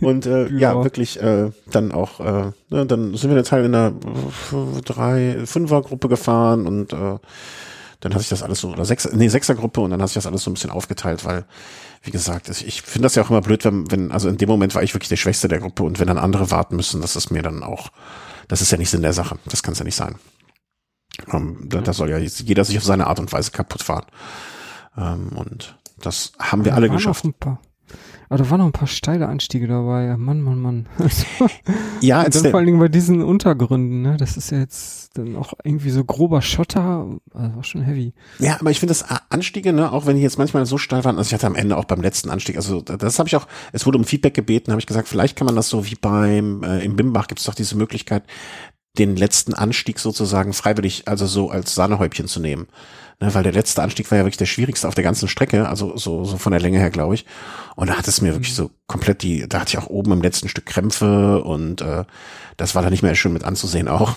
Und 0.00 0.26
äh, 0.26 0.48
ja. 0.48 0.72
Ja. 0.72 0.84
wirklich 0.84 1.20
äh, 1.20 1.50
dann 1.70 1.92
auch, 1.92 2.20
äh, 2.20 2.52
ne, 2.70 2.86
dann 2.86 3.14
sind 3.14 3.30
wir 3.30 3.36
eine 3.36 3.44
Teil 3.44 3.64
in 3.64 3.74
einer 3.74 3.94
äh, 3.94 4.80
drei, 4.84 5.46
Fünfer-Gruppe 5.46 6.08
gefahren 6.08 6.66
und 6.66 6.92
äh, 6.92 7.18
dann 8.00 8.14
hat 8.14 8.20
sich 8.20 8.30
das 8.30 8.42
alles 8.42 8.60
so, 8.60 8.70
oder 8.70 8.84
sechs, 8.84 9.08
nee, 9.12 9.28
Sechser-Gruppe 9.28 9.80
und 9.80 9.90
dann 9.90 10.02
hat 10.02 10.08
sich 10.08 10.14
das 10.14 10.26
alles 10.26 10.42
so 10.42 10.50
ein 10.50 10.54
bisschen 10.54 10.70
aufgeteilt, 10.70 11.24
weil, 11.24 11.44
wie 12.02 12.10
gesagt, 12.10 12.48
ich, 12.48 12.66
ich 12.66 12.82
finde 12.82 13.06
das 13.06 13.14
ja 13.14 13.22
auch 13.22 13.30
immer 13.30 13.42
blöd, 13.42 13.64
wenn, 13.64 13.90
wenn, 13.90 14.10
also 14.10 14.28
in 14.28 14.38
dem 14.38 14.48
Moment 14.48 14.74
war 14.74 14.82
ich 14.82 14.94
wirklich 14.94 15.08
der 15.08 15.16
Schwächste 15.16 15.46
der 15.46 15.60
Gruppe 15.60 15.84
und 15.84 16.00
wenn 16.00 16.08
dann 16.08 16.18
andere 16.18 16.50
warten 16.50 16.74
müssen, 16.74 17.00
das 17.00 17.14
ist 17.14 17.30
mir 17.30 17.42
dann 17.42 17.62
auch, 17.62 17.90
das 18.48 18.60
ist 18.60 18.72
ja 18.72 18.78
nicht 18.78 18.90
Sinn 18.90 19.02
der 19.02 19.12
Sache, 19.12 19.38
das 19.46 19.62
kann 19.62 19.72
es 19.72 19.78
ja 19.78 19.84
nicht 19.84 19.94
sein. 19.94 20.16
Ähm, 21.32 21.68
da, 21.68 21.80
da 21.80 21.92
soll 21.92 22.10
ja 22.10 22.18
jetzt 22.18 22.40
jeder 22.40 22.64
sich 22.64 22.76
auf 22.78 22.84
seine 22.84 23.06
Art 23.06 23.20
und 23.20 23.32
Weise 23.32 23.50
kaputt 23.50 23.82
fahren. 23.82 24.06
Ähm, 24.96 25.28
und 25.34 25.76
das 26.00 26.32
haben 26.38 26.64
wir 26.64 26.74
alle 26.74 26.88
geschafft. 26.88 27.24
noch 27.24 27.30
ein 27.30 27.34
paar. 27.34 27.60
Aber 28.32 28.42
da 28.42 28.48
waren 28.48 28.60
noch 28.60 28.66
ein 28.66 28.72
paar 28.72 28.88
steile 28.88 29.28
Anstiege 29.28 29.66
dabei. 29.66 30.16
Mann, 30.16 30.40
Mann, 30.40 30.58
Mann. 30.58 30.88
Ja, 32.00 32.20
Und 32.20 32.24
als 32.24 32.34
dann 32.36 32.44
der, 32.44 32.50
vor 32.50 32.58
allen 32.58 32.66
Dingen 32.66 32.78
bei 32.78 32.88
diesen 32.88 33.22
Untergründen, 33.22 34.00
ne? 34.00 34.16
Das 34.16 34.38
ist 34.38 34.50
ja 34.50 34.58
jetzt 34.58 35.18
dann 35.18 35.36
auch 35.36 35.52
irgendwie 35.62 35.90
so 35.90 36.02
grober 36.02 36.40
Schotter. 36.40 37.06
Also 37.34 37.56
war 37.56 37.62
schon 37.62 37.82
heavy. 37.82 38.14
Ja, 38.38 38.58
aber 38.58 38.70
ich 38.70 38.80
finde 38.80 38.92
das 38.92 39.04
Anstiege, 39.28 39.74
ne, 39.74 39.92
auch 39.92 40.06
wenn 40.06 40.16
die 40.16 40.22
jetzt 40.22 40.38
manchmal 40.38 40.64
so 40.64 40.78
steil 40.78 41.04
waren, 41.04 41.18
also 41.18 41.28
ich 41.28 41.34
hatte 41.34 41.46
am 41.46 41.54
Ende 41.54 41.76
auch 41.76 41.84
beim 41.84 42.00
letzten 42.00 42.30
Anstieg, 42.30 42.56
also 42.56 42.80
das 42.80 43.18
habe 43.18 43.28
ich 43.28 43.36
auch, 43.36 43.46
es 43.72 43.84
wurde 43.84 43.98
um 43.98 44.04
Feedback 44.04 44.32
gebeten, 44.32 44.72
habe 44.72 44.80
ich 44.80 44.86
gesagt, 44.86 45.08
vielleicht 45.08 45.36
kann 45.36 45.44
man 45.44 45.54
das 45.54 45.68
so 45.68 45.84
wie 45.84 45.94
beim, 45.94 46.62
äh, 46.62 46.82
im 46.82 46.96
Bimbach 46.96 47.28
gibt's 47.28 47.44
doch 47.44 47.54
diese 47.54 47.76
Möglichkeit, 47.76 48.24
den 48.98 49.16
letzten 49.16 49.52
Anstieg 49.52 49.98
sozusagen 49.98 50.54
freiwillig, 50.54 51.06
also 51.06 51.26
so 51.26 51.50
als 51.50 51.74
Sahnehäubchen 51.74 52.26
zu 52.26 52.40
nehmen. 52.40 52.66
Ne, 53.22 53.32
weil 53.34 53.44
der 53.44 53.52
letzte 53.52 53.80
Anstieg 53.84 54.10
war 54.10 54.18
ja 54.18 54.24
wirklich 54.24 54.38
der 54.38 54.46
schwierigste 54.46 54.88
auf 54.88 54.96
der 54.96 55.04
ganzen 55.04 55.28
Strecke, 55.28 55.68
also 55.68 55.96
so, 55.96 56.24
so 56.24 56.38
von 56.38 56.50
der 56.50 56.60
Länge 56.60 56.80
her, 56.80 56.90
glaube 56.90 57.14
ich. 57.14 57.24
Und 57.76 57.88
da 57.88 57.96
hat 57.96 58.08
es 58.08 58.20
mir 58.20 58.32
wirklich 58.32 58.52
so 58.52 58.72
komplett 58.88 59.22
die, 59.22 59.48
da 59.48 59.60
hatte 59.60 59.68
ich 59.68 59.78
auch 59.78 59.86
oben 59.86 60.10
im 60.10 60.22
letzten 60.22 60.48
Stück 60.48 60.66
Krämpfe 60.66 61.40
und 61.44 61.82
äh, 61.82 62.02
das 62.56 62.74
war 62.74 62.82
dann 62.82 62.90
nicht 62.90 63.04
mehr 63.04 63.14
schön 63.14 63.32
mit 63.32 63.44
anzusehen 63.44 63.86
auch. 63.86 64.16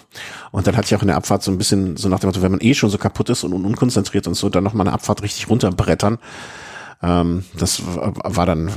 Und 0.50 0.66
dann 0.66 0.76
hatte 0.76 0.88
ich 0.88 0.96
auch 0.96 1.04
in 1.04 1.10
der 1.10 1.18
Abfahrt 1.18 1.44
so 1.44 1.52
ein 1.52 1.60
bisschen 1.60 1.98
so 1.98 2.10
nach 2.10 2.20
dem 2.20 2.30
Motto, 2.30 2.42
wenn 2.42 2.50
man 2.50 2.62
eh 2.62 2.74
schon 2.74 2.90
so 2.90 2.98
kaputt 2.98 3.30
ist 3.30 3.44
und 3.44 3.54
un 3.54 3.64
unkonzentriert 3.64 4.26
und 4.26 4.34
so, 4.34 4.50
dann 4.50 4.64
noch 4.64 4.74
mal 4.74 4.86
eine 4.86 4.94
Abfahrt 4.94 5.22
richtig 5.22 5.52
runterbrettern. 5.52 6.18
Ähm, 7.04 7.46
das 7.54 7.84
war 7.86 8.48
dann 8.48 8.72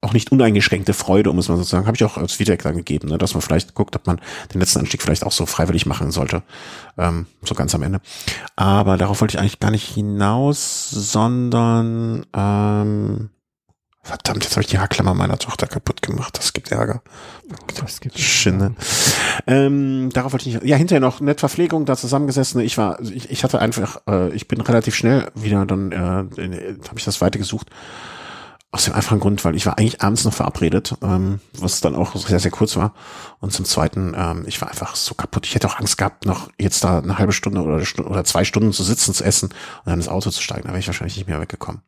auch 0.00 0.12
nicht 0.12 0.30
uneingeschränkte 0.30 0.94
Freude, 0.94 1.30
um 1.30 1.38
es 1.38 1.48
mal 1.48 1.56
so 1.56 1.64
zu 1.64 1.70
sagen, 1.70 1.86
habe 1.86 1.96
ich 1.96 2.04
auch 2.04 2.16
als 2.16 2.32
Feedback 2.32 2.62
dann 2.62 2.76
gegeben, 2.76 3.08
ne, 3.08 3.18
dass 3.18 3.34
man 3.34 3.40
vielleicht 3.40 3.74
guckt, 3.74 3.96
ob 3.96 4.06
man 4.06 4.20
den 4.54 4.60
letzten 4.60 4.78
Anstieg 4.78 5.02
vielleicht 5.02 5.24
auch 5.24 5.32
so 5.32 5.44
freiwillig 5.44 5.86
machen 5.86 6.12
sollte, 6.12 6.42
ähm, 6.96 7.26
so 7.42 7.54
ganz 7.54 7.74
am 7.74 7.82
Ende. 7.82 8.00
Aber 8.54 8.96
darauf 8.96 9.20
wollte 9.20 9.36
ich 9.36 9.40
eigentlich 9.40 9.58
gar 9.58 9.72
nicht 9.72 9.88
hinaus, 9.88 10.88
sondern 10.90 12.26
ähm, 12.32 13.30
verdammt, 14.04 14.44
jetzt 14.44 14.52
habe 14.52 14.62
ich 14.62 14.68
die 14.68 14.78
Haarklammer 14.78 15.14
meiner 15.14 15.38
Tochter 15.38 15.66
kaputt 15.66 16.00
gemacht. 16.00 16.38
Das 16.38 16.52
gibt 16.52 16.70
Ärger. 16.70 17.02
Das 17.80 18.00
gibt 18.00 18.18
Schinde. 18.20 18.74
Ähm, 19.48 20.10
darauf 20.12 20.32
wollte 20.32 20.48
ich 20.48 20.54
nicht. 20.54 20.64
Ja, 20.64 20.76
hinterher 20.76 21.00
noch 21.00 21.20
nett 21.20 21.40
Verpflegung, 21.40 21.86
da 21.86 21.96
zusammengesessen. 21.96 22.60
Ich 22.60 22.78
war, 22.78 23.00
ich, 23.00 23.30
ich 23.30 23.42
hatte 23.42 23.60
einfach, 23.60 24.00
äh, 24.08 24.30
ich 24.30 24.46
bin 24.46 24.60
relativ 24.60 24.94
schnell 24.94 25.30
wieder 25.34 25.66
dann, 25.66 25.90
äh, 25.90 25.96
habe 25.96 26.98
ich 26.98 27.04
das 27.04 27.20
weiter 27.20 27.38
gesucht. 27.38 27.68
Aus 28.78 28.84
dem 28.84 28.94
einfachen 28.94 29.18
Grund, 29.18 29.44
weil 29.44 29.56
ich 29.56 29.66
war 29.66 29.76
eigentlich 29.76 30.02
abends 30.02 30.24
noch 30.24 30.32
verabredet, 30.32 30.94
ähm, 31.02 31.40
was 31.52 31.80
dann 31.80 31.96
auch 31.96 32.14
sehr, 32.14 32.38
sehr 32.38 32.52
kurz 32.52 32.76
war. 32.76 32.94
Und 33.40 33.52
zum 33.52 33.64
Zweiten, 33.64 34.14
ähm, 34.16 34.44
ich 34.46 34.60
war 34.60 34.68
einfach 34.68 34.94
so 34.94 35.16
kaputt. 35.16 35.46
Ich 35.46 35.56
hätte 35.56 35.66
auch 35.66 35.80
Angst 35.80 35.98
gehabt, 35.98 36.26
noch 36.26 36.48
jetzt 36.60 36.84
da 36.84 37.00
eine 37.00 37.18
halbe 37.18 37.32
Stunde 37.32 37.60
oder, 37.60 37.84
Stunde 37.84 38.08
oder 38.08 38.22
zwei 38.22 38.44
Stunden 38.44 38.72
zu 38.72 38.84
sitzen, 38.84 39.12
zu 39.14 39.24
essen 39.24 39.46
und 39.48 39.86
dann 39.86 39.98
ins 39.98 40.06
Auto 40.06 40.30
zu 40.30 40.40
steigen. 40.40 40.62
Da 40.62 40.68
wäre 40.68 40.78
ich 40.78 40.86
wahrscheinlich 40.86 41.16
nicht 41.16 41.26
mehr 41.26 41.40
weggekommen. 41.40 41.82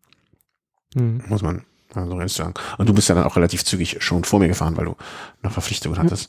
Hm. 0.97 1.23
Muss 1.28 1.42
man 1.42 1.64
also 1.94 2.26
sagen. 2.26 2.54
Und 2.76 2.88
du 2.88 2.92
bist 2.92 3.09
ja 3.09 3.14
dann 3.14 3.23
auch 3.23 3.37
relativ 3.37 3.64
zügig 3.64 3.99
schon 4.00 4.25
vor 4.25 4.40
mir 4.40 4.49
gefahren, 4.49 4.76
weil 4.76 4.87
du 4.87 4.97
noch 5.42 5.52
Verpflichtungen 5.52 5.97
hattest. 5.97 6.28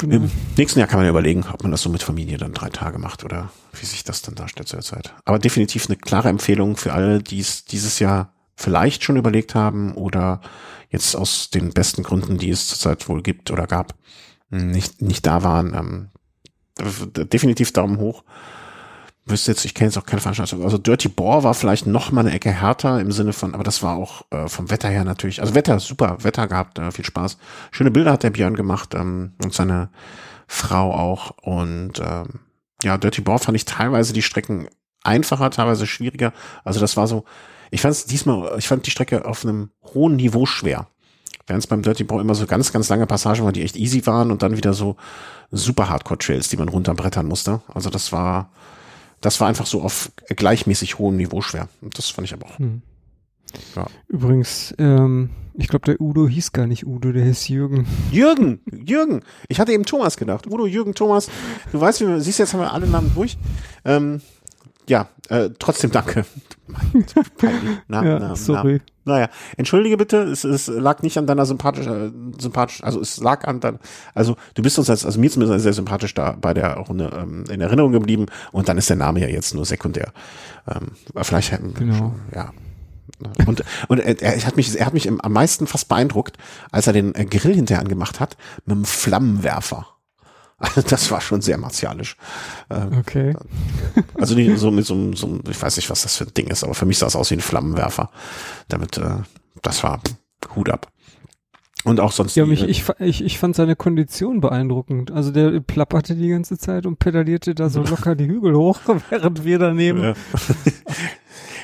Genau. 0.00 0.16
Im 0.16 0.30
nächsten 0.56 0.78
Jahr 0.78 0.88
kann 0.88 0.98
man 0.98 1.04
ja 1.04 1.10
überlegen, 1.10 1.44
ob 1.52 1.62
man 1.62 1.72
das 1.72 1.82
so 1.82 1.90
mit 1.90 2.02
Familie 2.02 2.38
dann 2.38 2.54
drei 2.54 2.70
Tage 2.70 2.98
macht 2.98 3.22
oder 3.22 3.50
wie 3.78 3.84
sich 3.84 4.02
das 4.02 4.22
dann 4.22 4.34
darstellt 4.34 4.68
zu 4.68 4.76
der 4.76 4.84
Zeit. 4.84 5.12
Aber 5.26 5.38
definitiv 5.38 5.90
eine 5.90 5.96
klare 5.96 6.30
Empfehlung 6.30 6.78
für 6.78 6.94
alle, 6.94 7.22
die 7.22 7.40
es 7.40 7.66
dieses 7.66 7.98
Jahr 7.98 8.32
vielleicht 8.54 9.04
schon 9.04 9.16
überlegt 9.16 9.54
haben 9.54 9.94
oder 9.94 10.40
jetzt 10.90 11.16
aus 11.16 11.50
den 11.50 11.70
besten 11.70 12.02
Gründen, 12.02 12.38
die 12.38 12.50
es 12.50 12.68
zurzeit 12.68 13.08
wohl 13.08 13.22
gibt 13.22 13.50
oder 13.50 13.66
gab, 13.66 13.94
nicht, 14.50 15.00
nicht 15.00 15.26
da 15.26 15.42
waren. 15.42 15.74
Ähm, 15.74 16.08
definitiv 16.78 17.72
Daumen 17.72 17.98
hoch. 17.98 18.24
Wüsste 19.24 19.52
jetzt, 19.52 19.64
ich 19.64 19.74
kenne 19.74 19.88
jetzt 19.88 19.98
auch 19.98 20.06
keine 20.06 20.20
Veranstaltung. 20.20 20.64
Also 20.64 20.78
Dirty 20.78 21.08
Boar 21.08 21.44
war 21.44 21.54
vielleicht 21.54 21.86
noch 21.86 22.10
mal 22.10 22.22
eine 22.22 22.32
Ecke 22.32 22.50
härter 22.50 23.00
im 23.00 23.12
Sinne 23.12 23.32
von, 23.32 23.54
aber 23.54 23.62
das 23.62 23.82
war 23.82 23.94
auch 23.94 24.22
äh, 24.30 24.48
vom 24.48 24.68
Wetter 24.68 24.88
her 24.88 25.04
natürlich. 25.04 25.40
Also 25.40 25.54
Wetter, 25.54 25.78
super, 25.78 26.24
Wetter 26.24 26.48
gehabt, 26.48 26.78
äh, 26.78 26.90
viel 26.90 27.04
Spaß. 27.04 27.38
Schöne 27.70 27.92
Bilder 27.92 28.12
hat 28.12 28.24
der 28.24 28.30
Björn 28.30 28.56
gemacht 28.56 28.94
ähm, 28.94 29.34
und 29.42 29.54
seine 29.54 29.90
Frau 30.48 30.92
auch. 30.92 31.30
Und 31.42 32.00
ähm, 32.04 32.40
ja, 32.82 32.98
Dirty 32.98 33.20
Boar 33.20 33.38
fand 33.38 33.54
ich 33.56 33.64
teilweise 33.64 34.12
die 34.12 34.22
Strecken 34.22 34.68
einfacher, 35.04 35.50
teilweise 35.50 35.86
schwieriger. 35.86 36.32
Also 36.64 36.80
das 36.80 36.96
war 36.96 37.06
so, 37.06 37.24
ich 37.72 37.80
fand 37.80 37.92
es 37.92 38.04
diesmal, 38.04 38.58
ich 38.58 38.68
fand 38.68 38.86
die 38.86 38.90
Strecke 38.90 39.24
auf 39.24 39.44
einem 39.44 39.70
hohen 39.94 40.16
Niveau 40.16 40.44
schwer. 40.44 40.88
Während 41.46 41.64
es 41.64 41.66
beim 41.66 41.82
Dirty 41.82 42.04
Boar 42.04 42.20
immer 42.20 42.34
so 42.34 42.46
ganz, 42.46 42.70
ganz 42.70 42.88
lange 42.90 43.06
Passagen 43.06 43.44
waren, 43.44 43.54
die 43.54 43.62
echt 43.62 43.76
easy 43.76 44.06
waren 44.06 44.30
und 44.30 44.42
dann 44.42 44.58
wieder 44.58 44.74
so 44.74 44.96
super 45.50 45.88
Hardcore-Trails, 45.88 46.50
die 46.50 46.58
man 46.58 46.68
runterbrettern 46.68 47.26
musste. 47.26 47.62
Also 47.72 47.88
das 47.88 48.12
war, 48.12 48.50
das 49.22 49.40
war 49.40 49.48
einfach 49.48 49.64
so 49.64 49.80
auf 49.80 50.12
gleichmäßig 50.28 50.98
hohem 50.98 51.16
Niveau 51.16 51.40
schwer. 51.40 51.68
Und 51.80 51.96
das 51.96 52.10
fand 52.10 52.28
ich 52.28 52.34
aber 52.34 52.46
auch. 52.46 52.58
Hm. 52.58 52.82
Ja. 53.74 53.86
Übrigens, 54.06 54.74
ähm, 54.78 55.30
ich 55.54 55.68
glaube, 55.68 55.86
der 55.86 56.00
Udo 56.00 56.28
hieß 56.28 56.52
gar 56.52 56.66
nicht 56.66 56.86
Udo, 56.86 57.10
der 57.10 57.24
hieß 57.24 57.48
Jürgen. 57.48 57.86
Jürgen, 58.10 58.60
Jürgen. 58.70 59.22
Ich 59.48 59.60
hatte 59.60 59.72
eben 59.72 59.86
Thomas 59.86 60.18
gedacht. 60.18 60.46
Udo, 60.46 60.66
Jürgen, 60.66 60.94
Thomas. 60.94 61.30
Du 61.72 61.80
weißt, 61.80 62.02
wie 62.02 62.08
wir, 62.08 62.20
siehst 62.20 62.38
jetzt 62.38 62.52
haben 62.52 62.60
wir 62.60 62.72
alle 62.72 62.86
Namen 62.86 63.12
durch. 63.14 63.38
Ähm, 63.86 64.20
ja, 64.88 65.08
äh, 65.28 65.50
trotzdem 65.58 65.90
danke. 65.90 66.24
na, 67.88 68.04
ja, 68.04 68.18
na, 68.18 68.36
sorry. 68.36 68.80
Na, 69.04 69.14
naja, 69.14 69.28
entschuldige 69.56 69.96
bitte, 69.96 70.18
es, 70.22 70.44
es 70.44 70.68
lag 70.68 71.02
nicht 71.02 71.18
an 71.18 71.26
deiner 71.26 71.44
sympathisch, 71.44 71.86
äh, 71.86 72.10
sympathisch, 72.38 72.84
also 72.84 73.00
es 73.00 73.18
lag 73.18 73.44
an 73.46 73.60
dein, 73.60 73.78
also 74.14 74.36
du 74.54 74.62
bist 74.62 74.78
uns 74.78 74.88
als, 74.88 75.04
also 75.04 75.18
mir 75.18 75.30
zumindest 75.30 75.62
sehr 75.62 75.72
sympathisch 75.72 76.14
da 76.14 76.36
bei 76.40 76.54
der 76.54 76.74
Runde 76.76 77.10
ähm, 77.16 77.44
in 77.50 77.60
Erinnerung 77.60 77.92
geblieben 77.92 78.26
und 78.52 78.68
dann 78.68 78.78
ist 78.78 78.88
der 78.88 78.96
Name 78.96 79.20
ja 79.20 79.28
jetzt 79.28 79.54
nur 79.54 79.64
sekundär. 79.64 80.12
Ähm, 80.68 80.92
vielleicht 81.22 81.50
hätten 81.50 81.74
genau. 81.74 81.94
Schon, 81.94 82.14
ja. 82.34 82.52
Und, 83.46 83.64
und 83.88 83.98
er, 83.98 84.20
er 84.20 84.46
hat 84.46 84.56
mich, 84.56 84.78
er 84.78 84.86
hat 84.86 84.94
mich 84.94 85.08
am 85.08 85.32
meisten 85.32 85.66
fast 85.66 85.88
beeindruckt, 85.88 86.38
als 86.70 86.86
er 86.86 86.92
den 86.92 87.12
Grill 87.12 87.54
hinterher 87.54 87.82
angemacht 87.82 88.20
hat 88.20 88.36
mit 88.64 88.76
einem 88.76 88.84
Flammenwerfer. 88.84 89.86
Das 90.88 91.10
war 91.10 91.20
schon 91.20 91.42
sehr 91.42 91.58
martialisch. 91.58 92.16
Ähm, 92.70 92.98
okay. 92.98 93.34
Also 94.14 94.34
nicht 94.34 94.58
so 94.58 94.70
mit 94.70 94.86
so, 94.86 95.14
so 95.14 95.40
ich 95.48 95.60
weiß 95.60 95.76
nicht, 95.76 95.90
was 95.90 96.02
das 96.02 96.16
für 96.16 96.24
ein 96.24 96.34
Ding 96.34 96.46
ist, 96.46 96.64
aber 96.64 96.74
für 96.74 96.86
mich 96.86 96.98
sah 96.98 97.06
es 97.06 97.16
aus 97.16 97.30
wie 97.30 97.34
ein 97.34 97.40
Flammenwerfer. 97.40 98.10
Damit, 98.68 98.98
äh, 98.98 99.16
das 99.62 99.82
war 99.82 100.00
Hut 100.54 100.70
ab. 100.70 100.88
Und 101.84 101.98
auch 101.98 102.12
sonst. 102.12 102.36
Ja, 102.36 102.46
mich, 102.46 102.62
ich, 102.62 102.84
ich, 103.00 103.24
ich 103.24 103.38
fand 103.38 103.56
seine 103.56 103.74
Kondition 103.74 104.40
beeindruckend. 104.40 105.10
Also 105.10 105.32
der 105.32 105.58
plapperte 105.60 106.14
die 106.14 106.28
ganze 106.28 106.56
Zeit 106.56 106.86
und 106.86 106.98
pedalierte 107.00 107.54
da 107.54 107.68
so 107.68 107.82
locker 107.90 108.14
die 108.14 108.26
Hügel 108.26 108.54
hoch, 108.54 108.78
während 109.10 109.44
wir 109.44 109.58
daneben. 109.58 110.02
Ja. 110.02 110.14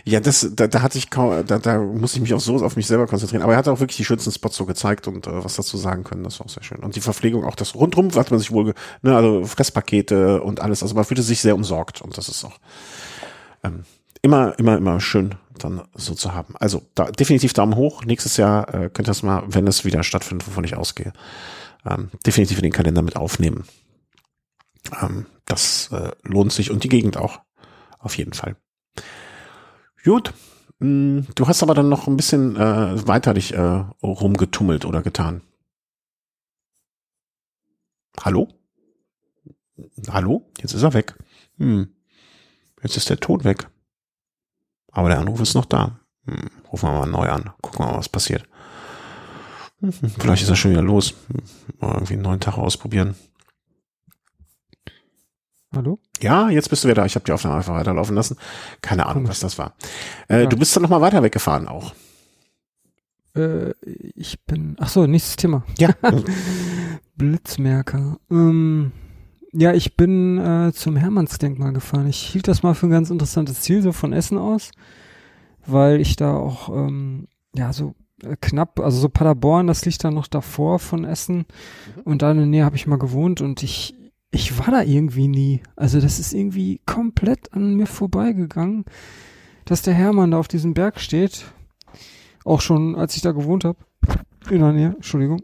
Ja, 0.04 0.20
das, 0.20 0.50
da, 0.54 0.66
da 0.66 0.82
hatte 0.82 0.98
ich 0.98 1.10
kaum, 1.10 1.44
da, 1.46 1.58
da 1.58 1.78
muss 1.78 2.14
ich 2.14 2.20
mich 2.20 2.34
auch 2.34 2.40
so 2.40 2.56
auf 2.56 2.76
mich 2.76 2.86
selber 2.86 3.06
konzentrieren. 3.06 3.42
Aber 3.42 3.52
er 3.52 3.58
hat 3.58 3.68
auch 3.68 3.80
wirklich 3.80 3.96
die 3.96 4.04
schönsten 4.04 4.32
Spots 4.32 4.56
so 4.56 4.66
gezeigt 4.66 5.08
und 5.08 5.26
äh, 5.26 5.44
was 5.44 5.56
dazu 5.56 5.76
sagen 5.76 6.04
können. 6.04 6.24
Das 6.24 6.40
war 6.40 6.46
auch 6.46 6.50
sehr 6.50 6.62
schön. 6.62 6.78
Und 6.78 6.96
die 6.96 7.00
Verpflegung, 7.00 7.44
auch 7.44 7.56
das 7.56 7.74
rundrum, 7.74 8.14
hat 8.14 8.30
man 8.30 8.38
sich 8.38 8.50
wohl, 8.50 8.74
ne, 9.02 9.16
also 9.16 9.44
Fresspakete 9.44 10.42
und 10.42 10.60
alles. 10.60 10.82
Also 10.82 10.94
man 10.94 11.04
fühlte 11.04 11.22
sich 11.22 11.40
sehr 11.40 11.54
umsorgt 11.54 12.00
und 12.02 12.16
das 12.16 12.28
ist 12.28 12.44
auch 12.44 12.58
ähm, 13.64 13.84
immer, 14.22 14.58
immer, 14.58 14.76
immer 14.76 15.00
schön 15.00 15.34
dann 15.58 15.82
so 15.94 16.14
zu 16.14 16.34
haben. 16.34 16.54
Also 16.58 16.82
da, 16.94 17.10
definitiv 17.10 17.52
Daumen 17.52 17.76
hoch. 17.76 18.04
Nächstes 18.04 18.36
Jahr 18.36 18.68
äh, 18.68 18.90
könnt 18.90 19.00
ihr 19.00 19.10
das 19.10 19.22
mal, 19.22 19.42
wenn 19.46 19.66
es 19.66 19.84
wieder 19.84 20.02
stattfindet, 20.02 20.46
wovon 20.46 20.64
ich 20.64 20.76
ausgehe, 20.76 21.12
ähm, 21.86 22.10
definitiv 22.24 22.58
in 22.58 22.64
den 22.64 22.72
Kalender 22.72 23.02
mit 23.02 23.16
aufnehmen. 23.16 23.64
Ähm, 25.00 25.26
das 25.46 25.90
äh, 25.92 26.10
lohnt 26.22 26.52
sich 26.52 26.70
und 26.70 26.84
die 26.84 26.88
Gegend 26.88 27.16
auch. 27.16 27.40
Auf 27.98 28.16
jeden 28.16 28.32
Fall. 28.32 28.56
Gut. 30.08 30.32
Mm, 30.78 31.20
du 31.34 31.48
hast 31.48 31.62
aber 31.62 31.74
dann 31.74 31.90
noch 31.90 32.06
ein 32.06 32.16
bisschen 32.16 32.56
äh, 32.56 33.06
weiter 33.06 33.34
dich 33.34 33.52
äh, 33.52 33.84
rumgetummelt 34.02 34.86
oder 34.86 35.02
getan. 35.02 35.42
Hallo? 38.18 38.48
Hallo? 40.08 40.50
Jetzt 40.62 40.72
ist 40.72 40.82
er 40.82 40.94
weg. 40.94 41.14
Hm. 41.58 41.94
Jetzt 42.82 42.96
ist 42.96 43.10
der 43.10 43.20
Ton 43.20 43.44
weg. 43.44 43.68
Aber 44.92 45.10
der 45.10 45.18
Anruf 45.18 45.42
ist 45.42 45.52
noch 45.52 45.66
da. 45.66 46.00
Hm. 46.24 46.48
Rufen 46.72 46.88
wir 46.88 47.00
mal 47.00 47.06
neu 47.06 47.28
an. 47.28 47.50
Gucken 47.60 47.80
wir 47.80 47.92
mal, 47.92 47.98
was 47.98 48.08
passiert. 48.08 48.48
Hm. 49.80 49.92
Vielleicht 49.92 50.42
ist 50.42 50.48
er 50.48 50.56
schon 50.56 50.70
wieder 50.70 50.80
los. 50.80 51.12
Mal 51.80 51.92
irgendwie 51.92 52.14
einen 52.14 52.22
neuen 52.22 52.40
Tag 52.40 52.56
ausprobieren. 52.56 53.14
Hallo? 55.74 55.98
Ja, 56.20 56.48
jetzt 56.48 56.70
bist 56.70 56.84
du 56.84 56.88
wieder 56.88 57.02
da. 57.02 57.06
Ich 57.06 57.14
habe 57.14 57.24
die 57.24 57.32
Aufnahme 57.32 57.56
einfach 57.56 57.74
weiterlaufen 57.74 58.14
lassen. 58.14 58.36
Keine 58.80 59.04
Ahnung, 59.04 59.24
Komisch. 59.24 59.30
was 59.30 59.40
das 59.40 59.58
war. 59.58 59.74
Äh, 60.28 60.42
ja. 60.42 60.46
Du 60.46 60.56
bist 60.56 60.74
dann 60.74 60.82
nochmal 60.82 61.00
weiter 61.00 61.22
weggefahren 61.22 61.68
auch. 61.68 61.92
Äh, 63.36 63.72
ich 63.82 64.42
bin. 64.46 64.76
Ach 64.80 64.88
so, 64.88 65.06
nächstes 65.06 65.36
Thema. 65.36 65.64
Ja. 65.78 65.90
Blitzmerker. 67.16 68.18
Ähm, 68.30 68.92
ja, 69.52 69.74
ich 69.74 69.96
bin 69.96 70.38
äh, 70.38 70.72
zum 70.72 70.96
Hermannsdenkmal 70.96 71.72
gefahren. 71.72 72.06
Ich 72.06 72.20
hielt 72.20 72.48
das 72.48 72.62
mal 72.62 72.74
für 72.74 72.86
ein 72.86 72.90
ganz 72.90 73.10
interessantes 73.10 73.60
Ziel, 73.60 73.82
so 73.82 73.92
von 73.92 74.12
Essen 74.12 74.38
aus, 74.38 74.70
weil 75.66 76.00
ich 76.00 76.16
da 76.16 76.34
auch 76.34 76.68
ähm, 76.70 77.28
ja 77.54 77.72
so 77.72 77.94
äh, 78.22 78.36
knapp, 78.40 78.80
also 78.80 79.00
so 79.00 79.08
Paderborn, 79.08 79.66
das 79.66 79.84
liegt 79.84 80.04
dann 80.04 80.14
noch 80.14 80.26
davor 80.28 80.78
von 80.78 81.04
Essen 81.04 81.38
mhm. 81.96 82.02
und 82.04 82.22
da 82.22 82.30
in 82.30 82.38
der 82.38 82.46
Nähe 82.46 82.64
habe 82.64 82.76
ich 82.76 82.86
mal 82.86 82.98
gewohnt 82.98 83.40
und 83.40 83.62
ich 83.62 83.97
ich 84.30 84.58
war 84.58 84.70
da 84.70 84.82
irgendwie 84.82 85.28
nie. 85.28 85.62
Also 85.76 86.00
das 86.00 86.18
ist 86.18 86.32
irgendwie 86.32 86.80
komplett 86.86 87.52
an 87.52 87.74
mir 87.74 87.86
vorbeigegangen, 87.86 88.84
dass 89.64 89.82
der 89.82 89.94
Hermann 89.94 90.32
da 90.32 90.38
auf 90.38 90.48
diesem 90.48 90.74
Berg 90.74 91.00
steht. 91.00 91.46
Auch 92.44 92.60
schon, 92.60 92.96
als 92.96 93.16
ich 93.16 93.22
da 93.22 93.32
gewohnt 93.32 93.64
habe. 93.64 93.78
In 94.50 94.60
der 94.60 94.72
Nähe, 94.72 94.94
Entschuldigung. 94.96 95.42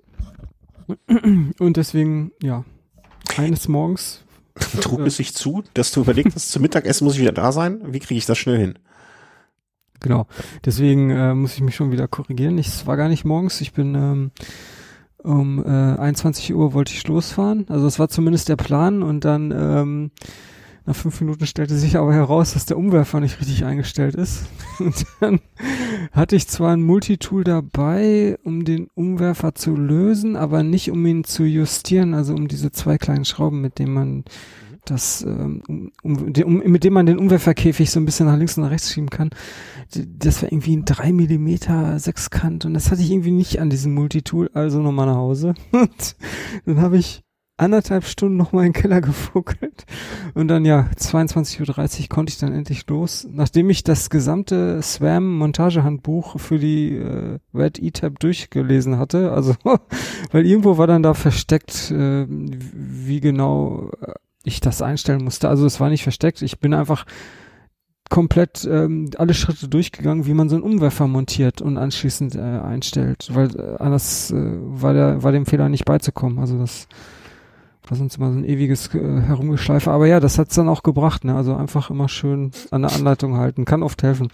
Und 1.58 1.76
deswegen, 1.76 2.32
ja, 2.42 2.64
eines 3.36 3.68
Morgens. 3.68 4.20
Trug 4.80 5.00
es 5.00 5.16
sich 5.16 5.34
zu, 5.34 5.64
dass 5.74 5.90
du 5.90 6.02
überlegt 6.02 6.34
hast, 6.34 6.52
zum 6.52 6.62
Mittagessen 6.62 7.04
muss 7.04 7.14
ich 7.14 7.20
wieder 7.20 7.32
da 7.32 7.50
sein? 7.50 7.80
Wie 7.86 7.98
kriege 7.98 8.18
ich 8.18 8.26
das 8.26 8.38
schnell 8.38 8.58
hin? 8.58 8.78
Genau. 9.98 10.28
Deswegen 10.64 11.10
äh, 11.10 11.34
muss 11.34 11.54
ich 11.54 11.60
mich 11.60 11.74
schon 11.74 11.90
wieder 11.90 12.06
korrigieren. 12.06 12.56
Ich, 12.58 12.68
es 12.68 12.86
war 12.86 12.96
gar 12.96 13.08
nicht 13.08 13.24
morgens. 13.24 13.60
Ich 13.60 13.72
bin 13.72 13.94
ähm, 13.94 14.30
um 15.24 15.64
äh, 15.64 15.98
21 15.98 16.54
Uhr 16.54 16.72
wollte 16.74 16.92
ich 16.92 17.06
losfahren. 17.06 17.66
Also 17.68 17.84
das 17.84 17.98
war 17.98 18.08
zumindest 18.08 18.48
der 18.48 18.56
Plan 18.56 19.02
und 19.02 19.24
dann 19.24 19.50
ähm, 19.50 20.10
nach 20.86 20.94
fünf 20.94 21.18
Minuten 21.20 21.46
stellte 21.46 21.76
sich 21.76 21.96
aber 21.96 22.12
heraus, 22.12 22.52
dass 22.52 22.66
der 22.66 22.76
Umwerfer 22.76 23.18
nicht 23.20 23.40
richtig 23.40 23.64
eingestellt 23.64 24.14
ist. 24.16 24.44
Und 24.78 25.06
dann 25.18 25.40
hatte 26.12 26.36
ich 26.36 26.46
zwar 26.46 26.72
ein 26.72 26.82
Multitool 26.82 27.42
dabei, 27.42 28.36
um 28.44 28.66
den 28.66 28.88
Umwerfer 28.94 29.54
zu 29.54 29.74
lösen, 29.76 30.36
aber 30.36 30.62
nicht 30.62 30.90
um 30.90 31.06
ihn 31.06 31.24
zu 31.24 31.44
justieren, 31.44 32.12
also 32.12 32.34
um 32.34 32.48
diese 32.48 32.70
zwei 32.70 32.98
kleinen 32.98 33.24
Schrauben, 33.24 33.62
mit 33.62 33.78
denen 33.78 33.94
man 33.94 34.24
das, 34.86 35.22
ähm, 35.22 35.62
um, 35.66 35.92
um, 36.02 36.58
mit 36.58 36.84
dem 36.84 36.92
man 36.92 37.06
den 37.06 37.18
Umwerferkäfig 37.18 37.90
so 37.90 38.00
ein 38.00 38.04
bisschen 38.04 38.26
nach 38.26 38.36
links 38.36 38.56
und 38.56 38.64
nach 38.64 38.70
rechts 38.70 38.92
schieben 38.92 39.10
kann. 39.10 39.30
Das 39.94 40.42
war 40.42 40.52
irgendwie 40.52 40.76
ein 40.76 40.84
drei 40.84 41.12
Millimeter 41.12 41.98
Sechskant 41.98 42.64
und 42.64 42.74
das 42.74 42.90
hatte 42.90 43.02
ich 43.02 43.10
irgendwie 43.10 43.30
nicht 43.30 43.60
an 43.60 43.70
diesem 43.70 43.94
Multitool, 43.94 44.50
also 44.54 44.80
nochmal 44.80 45.06
nach 45.06 45.16
Hause. 45.16 45.54
Und 45.72 46.16
dann 46.66 46.80
habe 46.80 46.96
ich 46.98 47.24
anderthalb 47.56 48.04
Stunden 48.04 48.36
nochmal 48.36 48.66
in 48.66 48.72
den 48.72 48.80
Keller 48.80 49.00
gefuckelt 49.00 49.84
und 50.34 50.48
dann 50.48 50.64
ja, 50.64 50.88
22.30 50.96 52.00
Uhr 52.00 52.08
konnte 52.08 52.30
ich 52.30 52.38
dann 52.38 52.52
endlich 52.52 52.86
los. 52.88 53.26
Nachdem 53.30 53.70
ich 53.70 53.84
das 53.84 54.10
gesamte 54.10 54.82
Swam-Montagehandbuch 54.82 56.40
für 56.40 56.58
die 56.58 56.96
äh, 56.96 57.38
Red 57.54 57.80
E-Tab 57.80 58.18
durchgelesen 58.18 58.98
hatte, 58.98 59.32
also 59.32 59.54
weil 60.32 60.46
irgendwo 60.46 60.78
war 60.78 60.86
dann 60.86 61.02
da 61.02 61.14
versteckt, 61.14 61.90
äh, 61.92 62.26
wie 62.28 63.20
genau 63.20 63.90
äh, 64.00 64.14
ich 64.44 64.60
das 64.60 64.82
einstellen 64.82 65.24
musste. 65.24 65.48
Also 65.48 65.66
es 65.66 65.80
war 65.80 65.88
nicht 65.88 66.02
versteckt. 66.02 66.42
Ich 66.42 66.60
bin 66.60 66.74
einfach 66.74 67.06
komplett 68.10 68.64
ähm, 68.70 69.10
alle 69.16 69.34
Schritte 69.34 69.66
durchgegangen, 69.66 70.26
wie 70.26 70.34
man 70.34 70.48
so 70.48 70.56
einen 70.56 70.64
Umwerfer 70.64 71.08
montiert 71.08 71.62
und 71.62 71.78
anschließend 71.78 72.36
äh, 72.36 72.40
einstellt, 72.40 73.30
weil 73.32 73.48
äh, 73.56 73.76
anders 73.78 74.30
äh, 74.30 74.36
war 74.36 74.92
der 74.92 75.22
war 75.22 75.32
dem 75.32 75.46
Fehler 75.46 75.68
nicht 75.68 75.84
beizukommen. 75.84 76.38
Also 76.38 76.58
das 76.58 76.86
war 77.88 77.96
sonst 77.96 78.16
immer 78.16 78.32
so 78.32 78.38
ein 78.38 78.44
ewiges 78.44 78.94
äh, 78.94 79.20
Herumgeschleife. 79.22 79.90
Aber 79.90 80.06
ja, 80.06 80.20
das 80.20 80.38
hat's 80.38 80.54
dann 80.54 80.68
auch 80.68 80.82
gebracht. 80.82 81.24
Ne? 81.24 81.34
Also 81.34 81.54
einfach 81.54 81.90
immer 81.90 82.08
schön 82.08 82.50
an 82.70 82.82
der 82.82 82.92
Anleitung 82.92 83.36
halten, 83.36 83.64
kann 83.64 83.82
oft 83.82 84.02
helfen. 84.02 84.28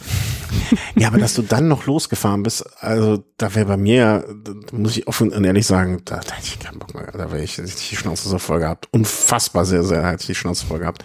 Ja, 0.96 1.08
aber 1.08 1.18
dass 1.18 1.34
du 1.34 1.42
dann 1.42 1.68
noch 1.68 1.86
losgefahren 1.86 2.42
bist, 2.42 2.64
also 2.82 3.24
da 3.38 3.54
wäre 3.54 3.66
bei 3.66 3.76
mir, 3.76 4.24
muss 4.72 4.96
ich 4.96 5.08
offen 5.08 5.30
und 5.30 5.44
ehrlich 5.44 5.66
sagen, 5.66 6.02
da, 6.04 6.20
da 6.20 6.34
hätte 6.34 6.46
ich 6.46 6.58
keinen 6.58 6.78
Bock 6.78 6.94
mehr. 6.94 7.10
Da 7.12 7.30
wäre 7.32 7.42
ich, 7.42 7.58
ich 7.58 7.88
die 7.88 7.96
Schnauze 7.96 8.28
so 8.28 8.38
voll 8.38 8.60
gehabt. 8.60 8.88
Unfassbar 8.92 9.64
sehr, 9.64 9.82
sehr 9.82 10.06
hätte 10.06 10.22
ich 10.22 10.26
die 10.26 10.34
Schnauze 10.34 10.66
voll 10.66 10.80
gehabt. 10.80 11.04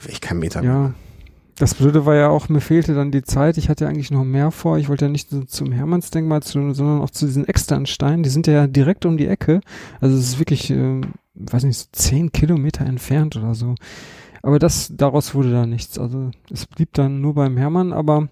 Wäre 0.00 0.12
ich 0.12 0.20
kein 0.20 0.38
Meter 0.38 0.62
ja. 0.62 0.72
mehr. 0.72 0.94
Das 1.56 1.74
Blöde 1.74 2.06
war 2.06 2.14
ja 2.14 2.28
auch, 2.28 2.48
mir 2.48 2.60
fehlte 2.60 2.94
dann 2.94 3.10
die 3.10 3.22
Zeit. 3.22 3.58
Ich 3.58 3.68
hatte 3.68 3.84
ja 3.84 3.90
eigentlich 3.90 4.10
noch 4.10 4.24
mehr 4.24 4.50
vor. 4.50 4.78
Ich 4.78 4.88
wollte 4.88 5.04
ja 5.04 5.10
nicht 5.10 5.32
nur 5.32 5.46
zum 5.46 5.70
Hermannsdenkmal, 5.70 6.42
sondern 6.42 7.02
auch 7.02 7.10
zu 7.10 7.26
diesen 7.26 7.46
externen 7.46 7.86
Steinen. 7.86 8.22
Die 8.22 8.30
sind 8.30 8.46
ja 8.46 8.66
direkt 8.66 9.04
um 9.04 9.18
die 9.18 9.26
Ecke. 9.26 9.60
Also 10.00 10.16
es 10.16 10.28
ist 10.28 10.38
wirklich, 10.38 10.70
äh, 10.70 11.02
weiß 11.34 11.64
nicht, 11.64 11.78
so 11.78 11.86
zehn 11.92 12.32
Kilometer 12.32 12.84
entfernt 12.84 13.36
oder 13.36 13.54
so. 13.54 13.74
Aber 14.42 14.58
das, 14.58 14.92
daraus 14.94 15.34
wurde 15.34 15.52
da 15.52 15.66
nichts. 15.66 15.98
Also 15.98 16.30
es 16.50 16.66
blieb 16.66 16.92
dann 16.94 17.20
nur 17.20 17.34
beim 17.34 17.56
Hermann, 17.56 17.92
aber 17.92 18.28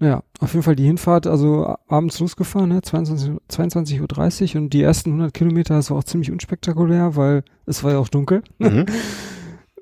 naja, 0.00 0.22
auf 0.40 0.52
jeden 0.52 0.64
Fall 0.64 0.74
die 0.74 0.86
Hinfahrt, 0.86 1.26
also 1.26 1.76
abends 1.86 2.18
losgefahren, 2.18 2.70
ne, 2.70 2.80
22.30 2.80 3.38
22 3.48 4.00
Uhr 4.00 4.62
und 4.62 4.72
die 4.72 4.82
ersten 4.82 5.10
100 5.10 5.32
Kilometer, 5.32 5.76
das 5.76 5.90
war 5.90 5.98
auch 5.98 6.04
ziemlich 6.04 6.32
unspektakulär, 6.32 7.14
weil 7.14 7.44
es 7.66 7.84
war 7.84 7.92
ja 7.92 7.98
auch 7.98 8.08
dunkel. 8.08 8.42
Mhm. 8.58 8.86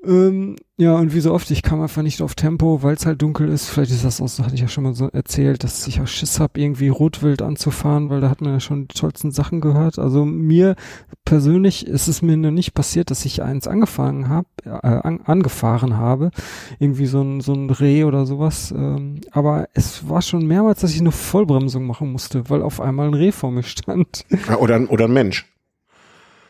Ähm, 0.05 0.57
ja, 0.75 0.95
und 0.95 1.13
wie 1.13 1.19
so 1.21 1.33
oft, 1.33 1.49
ich 1.51 1.61
kam 1.61 1.81
einfach 1.81 2.01
nicht 2.01 2.21
auf 2.21 2.35
Tempo, 2.35 2.83
weil 2.83 2.95
es 2.95 3.05
halt 3.05 3.21
dunkel 3.21 3.47
ist. 3.47 3.69
Vielleicht 3.69 3.91
ist 3.91 4.03
das 4.03 4.19
auch 4.19 4.27
so, 4.27 4.43
hatte 4.43 4.55
ich 4.55 4.61
ja 4.61 4.67
schon 4.67 4.83
mal 4.83 4.93
so 4.93 5.07
erzählt, 5.07 5.63
dass 5.63 5.87
ich 5.87 6.01
auch 6.01 6.07
Schiss 6.07 6.39
habe, 6.39 6.59
irgendwie 6.59 6.89
Rotwild 6.89 7.41
anzufahren, 7.41 8.09
weil 8.09 8.19
da 8.19 8.29
hat 8.29 8.41
man 8.41 8.53
ja 8.53 8.59
schon 8.59 8.87
die 8.87 8.95
tollsten 8.95 9.31
Sachen 9.31 9.61
gehört. 9.61 9.99
Also 9.99 10.25
mir 10.25 10.75
persönlich 11.23 11.87
ist 11.87 12.07
es 12.07 12.21
mir 12.21 12.35
noch 12.35 12.51
nicht 12.51 12.73
passiert, 12.73 13.11
dass 13.11 13.23
ich 13.23 13.43
eins 13.43 13.67
angefangen 13.67 14.27
habe, 14.27 14.47
äh, 14.65 14.69
an, 14.69 15.21
angefahren 15.23 15.95
habe. 15.95 16.31
Irgendwie 16.79 17.05
so 17.05 17.21
ein, 17.21 17.39
so 17.39 17.53
ein 17.53 17.69
Reh 17.69 18.03
oder 18.03 18.25
sowas. 18.25 18.73
Ähm, 18.75 19.21
aber 19.31 19.69
es 19.73 20.09
war 20.09 20.21
schon 20.21 20.45
mehrmals, 20.45 20.81
dass 20.81 20.93
ich 20.93 20.99
eine 20.99 21.11
Vollbremsung 21.11 21.85
machen 21.85 22.11
musste, 22.11 22.49
weil 22.49 22.61
auf 22.61 22.81
einmal 22.81 23.07
ein 23.07 23.13
Reh 23.13 23.31
vor 23.31 23.51
mir 23.51 23.63
stand. 23.63 24.25
Oder, 24.59 24.89
oder 24.89 25.05
ein 25.05 25.13
Mensch. 25.13 25.47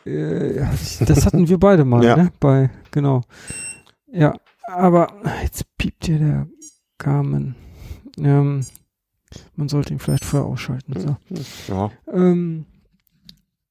Äh, 0.04 0.66
das 1.06 1.24
hatten 1.24 1.48
wir 1.48 1.58
beide 1.58 1.84
mal, 1.84 2.04
ja. 2.04 2.16
ne? 2.16 2.32
Bei, 2.38 2.70
genau. 2.94 3.22
Ja. 4.10 4.34
aber 4.66 5.08
jetzt 5.42 5.64
piept 5.76 6.06
hier 6.06 6.18
der 6.18 6.46
Garmin. 6.98 7.54
Ähm, 8.18 8.64
man 9.56 9.68
sollte 9.68 9.92
ihn 9.92 9.98
vielleicht 9.98 10.24
vorher 10.24 10.48
ausschalten. 10.48 10.94
So. 10.98 11.16
Ja. 11.68 11.90
Ähm, 12.12 12.66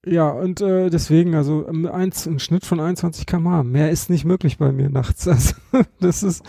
ja, 0.06 0.30
und 0.30 0.60
äh, 0.60 0.90
deswegen, 0.90 1.34
also 1.34 1.66
ähm, 1.68 1.86
eins, 1.86 2.28
ein 2.28 2.40
Schnitt 2.40 2.66
von 2.66 2.80
21 2.80 3.26
km/h. 3.26 3.64
Mehr 3.64 3.90
ist 3.90 4.10
nicht 4.10 4.26
möglich 4.26 4.58
bei 4.58 4.72
mir 4.72 4.90
nachts. 4.90 5.28
Also, 5.34 5.56
das 6.00 6.24
ist 6.24 6.44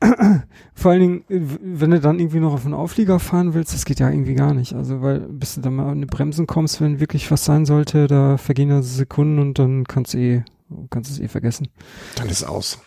vor 0.74 0.90
allen 0.90 1.00
Dingen, 1.00 1.24
äh, 1.28 1.40
wenn 1.60 1.90
du 1.90 2.00
dann 2.00 2.18
irgendwie 2.18 2.40
noch 2.40 2.54
auf 2.54 2.64
einen 2.64 2.74
Auflieger 2.74 3.18
fahren 3.18 3.54
willst, 3.54 3.74
das 3.74 3.84
geht 3.84 4.00
ja 4.00 4.10
irgendwie 4.10 4.34
gar 4.34 4.54
nicht. 4.54 4.74
Also, 4.74 5.02
weil 5.02 5.20
bis 5.20 5.56
du 5.56 5.60
dann 5.60 5.76
mal 5.76 5.90
an 5.90 6.00
die 6.00 6.06
Bremsen 6.06 6.46
kommst, 6.46 6.80
wenn 6.80 7.00
wirklich 7.00 7.30
was 7.30 7.44
sein 7.44 7.66
sollte, 7.66 8.06
da 8.06 8.38
vergehen 8.38 8.70
ja 8.70 8.80
Sekunden 8.82 9.38
und 9.38 9.58
dann 9.58 9.84
kannst 9.84 10.14
du 10.14 10.18
eh, 10.18 10.44
kannst 10.90 11.10
es 11.10 11.18
eh 11.20 11.28
vergessen. 11.28 11.68
Dann 12.16 12.28
ist 12.28 12.44
aus. 12.44 12.78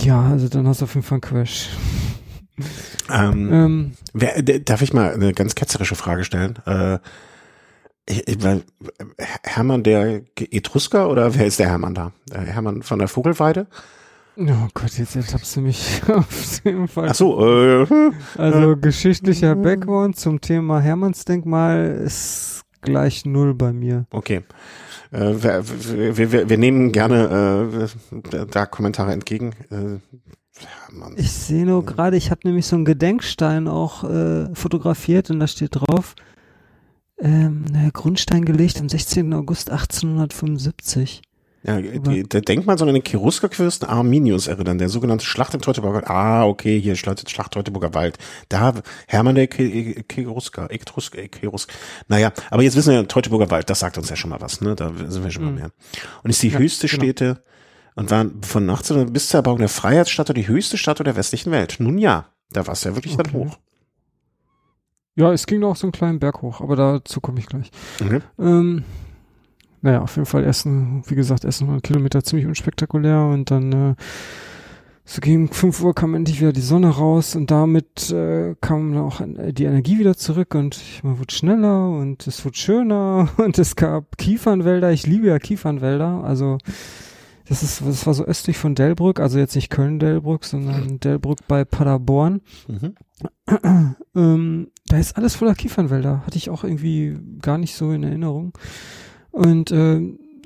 Ja, 0.00 0.22
also 0.22 0.48
dann 0.48 0.66
hast 0.66 0.80
du 0.80 0.84
auf 0.84 0.94
jeden 0.94 1.06
Fall 1.06 1.16
einen 1.16 1.20
Crash. 1.20 1.68
Ähm, 3.10 3.52
Ähm, 3.52 3.92
wer, 4.12 4.42
darf 4.42 4.82
ich 4.82 4.92
mal 4.92 5.12
eine 5.12 5.32
ganz 5.32 5.54
ketzerische 5.54 5.94
Frage 5.94 6.24
stellen? 6.24 6.58
Äh, 6.66 6.98
ich, 8.06 8.26
ich, 8.28 8.42
weil, 8.42 8.62
äh, 8.98 9.24
Hermann 9.44 9.82
der 9.82 10.22
Etrusker 10.38 11.08
oder 11.08 11.34
wer 11.34 11.46
ist 11.46 11.58
der 11.58 11.68
Hermann 11.68 11.94
da? 11.94 12.12
Hermann 12.32 12.82
von 12.82 12.98
der 12.98 13.08
Vogelweide? 13.08 13.66
oh 14.38 14.68
Gott, 14.74 14.96
jetzt 14.98 15.14
ertappst 15.16 15.56
du 15.56 15.60
mich 15.60 16.00
auf 16.08 16.60
dem 16.64 16.88
Fall. 16.88 17.08
Ach 17.10 17.14
so, 17.14 17.46
äh, 17.46 17.86
Also 18.36 18.76
geschichtlicher 18.76 19.54
Background 19.54 20.16
zum 20.16 20.40
Thema 20.40 20.80
Hermannsdenkmal 20.80 22.00
ist 22.04 22.62
gleich 22.80 23.24
null 23.24 23.54
bei 23.54 23.72
mir. 23.72 24.06
okay. 24.10 24.42
Äh, 25.12 25.42
wir, 25.42 26.16
wir, 26.16 26.32
wir, 26.32 26.48
wir 26.48 26.58
nehmen 26.58 26.90
gerne 26.90 27.88
äh, 28.32 28.46
da 28.50 28.66
Kommentare 28.66 29.12
entgegen. 29.12 29.52
Äh, 29.70 29.98
Hermann. 30.86 31.14
Ich 31.16 31.32
sehe 31.32 31.64
nur 31.64 31.84
gerade, 31.84 32.16
ich 32.16 32.30
habe 32.30 32.40
nämlich 32.44 32.66
so 32.66 32.76
einen 32.76 32.84
Gedenkstein 32.84 33.68
auch 33.68 34.04
äh, 34.04 34.54
fotografiert 34.54 35.30
und 35.30 35.40
da 35.40 35.46
steht 35.46 35.70
drauf, 35.72 36.14
ähm, 37.18 37.64
Grundstein 37.92 38.44
gelegt 38.44 38.80
am 38.80 38.88
16. 38.88 39.32
August 39.32 39.70
1875. 39.70 41.22
Ja, 41.64 41.80
die, 41.80 42.24
der 42.24 42.40
Denkmal 42.40 42.76
soll 42.76 42.88
an 42.88 42.94
den 42.94 43.04
Cheruskerfürsten 43.04 43.88
Arminius 43.88 44.48
erinnern, 44.48 44.78
der 44.78 44.88
sogenannte 44.88 45.24
Schlacht 45.24 45.54
im 45.54 45.60
Teutoburger 45.60 45.94
Wald. 45.98 46.08
Ah, 46.10 46.44
okay, 46.44 46.80
hier 46.80 46.96
Schlacht, 46.96 47.30
Schlacht 47.30 47.52
Teutoburger 47.52 47.94
Wald. 47.94 48.18
Da, 48.48 48.74
Hermann 49.06 49.36
der 49.36 49.46
Ke- 49.46 50.02
Cherusker, 50.12 50.70
Etrusker, 50.72 51.20
Cherusker. 51.28 51.72
Naja, 52.08 52.32
aber 52.50 52.62
jetzt 52.62 52.74
wissen 52.74 52.92
wir, 52.92 53.06
Teutoburger 53.06 53.50
Wald, 53.50 53.70
das 53.70 53.78
sagt 53.78 53.96
uns 53.96 54.10
ja 54.10 54.16
schon 54.16 54.30
mal 54.30 54.40
was, 54.40 54.60
ne? 54.60 54.74
Da 54.74 54.92
sind 55.06 55.22
wir 55.22 55.30
schon 55.30 55.44
mal 55.44 55.50
Mhm. 55.52 55.56
mehr. 55.58 55.70
Und 56.24 56.30
ist 56.30 56.42
die 56.42 56.48
Ja, 56.48 56.58
höchste 56.58 56.88
genau. 56.88 57.02
Stätte 57.04 57.42
und 57.94 58.10
waren 58.10 58.42
von 58.42 58.68
1800 58.68 59.12
bis 59.12 59.28
zur 59.28 59.38
Erbauung 59.38 59.58
der 59.58 59.68
Freiheitsstatue 59.68 60.34
die 60.34 60.48
höchste 60.48 60.78
Statue 60.78 61.04
der 61.04 61.14
westlichen 61.14 61.52
Welt. 61.52 61.76
Nun 61.78 61.96
ja, 61.96 62.26
da 62.50 62.66
war 62.66 62.72
es 62.72 62.82
ja 62.82 62.96
wirklich 62.96 63.16
dann 63.16 63.26
Okay. 63.28 63.36
hoch. 63.36 63.58
Ja, 65.14 65.32
es 65.32 65.46
ging 65.46 65.60
noch 65.60 65.76
so 65.76 65.86
einen 65.86 65.92
kleinen 65.92 66.18
Berg 66.18 66.40
hoch, 66.42 66.60
aber 66.60 66.74
dazu 66.74 67.20
komme 67.20 67.38
ich 67.38 67.46
gleich. 67.46 67.70
Mhm. 68.00 68.22
Ähm, 68.38 68.84
naja, 69.82 70.00
auf 70.00 70.16
jeden 70.16 70.26
Fall 70.26 70.44
ersten, 70.44 71.02
wie 71.06 71.14
gesagt, 71.14 71.44
ersten 71.44 71.64
100 71.64 71.82
Kilometer 71.82 72.22
ziemlich 72.24 72.46
unspektakulär 72.46 73.26
und 73.26 73.50
dann 73.50 73.72
äh, 73.72 73.94
so 75.04 75.20
gegen 75.20 75.48
5 75.48 75.82
Uhr 75.82 75.94
kam 75.94 76.14
endlich 76.14 76.40
wieder 76.40 76.52
die 76.52 76.60
Sonne 76.60 76.88
raus 76.88 77.34
und 77.34 77.50
damit 77.50 78.10
äh, 78.10 78.54
kam 78.60 78.96
auch 78.96 79.20
die 79.50 79.64
Energie 79.64 79.98
wieder 79.98 80.16
zurück 80.16 80.54
und 80.54 80.80
man 81.02 81.18
wurde 81.18 81.34
schneller 81.34 81.90
und 81.90 82.26
es 82.26 82.44
wurde 82.44 82.56
schöner 82.56 83.28
und 83.36 83.58
es 83.58 83.76
gab 83.76 84.16
Kiefernwälder. 84.16 84.92
Ich 84.92 85.06
liebe 85.06 85.26
ja 85.26 85.38
Kiefernwälder, 85.38 86.22
also 86.24 86.58
das 87.48 87.64
ist, 87.64 87.82
das 87.84 88.06
war 88.06 88.14
so 88.14 88.24
östlich 88.24 88.56
von 88.56 88.76
Delbrück, 88.76 89.18
also 89.18 89.38
jetzt 89.38 89.56
nicht 89.56 89.68
Köln-Delbrück, 89.68 90.44
sondern 90.44 91.00
Delbrück 91.00 91.40
bei 91.48 91.64
Paderborn 91.64 92.40
Mhm. 92.68 92.94
ähm, 94.16 94.68
da 94.86 94.98
ist 94.98 95.16
alles 95.16 95.34
voller 95.36 95.54
Kiefernwälder. 95.54 96.22
Hatte 96.26 96.38
ich 96.38 96.50
auch 96.50 96.64
irgendwie 96.64 97.18
gar 97.40 97.58
nicht 97.58 97.74
so 97.74 97.92
in 97.92 98.02
Erinnerung. 98.02 98.56
Und 99.32 99.72
äh, 99.72 100.00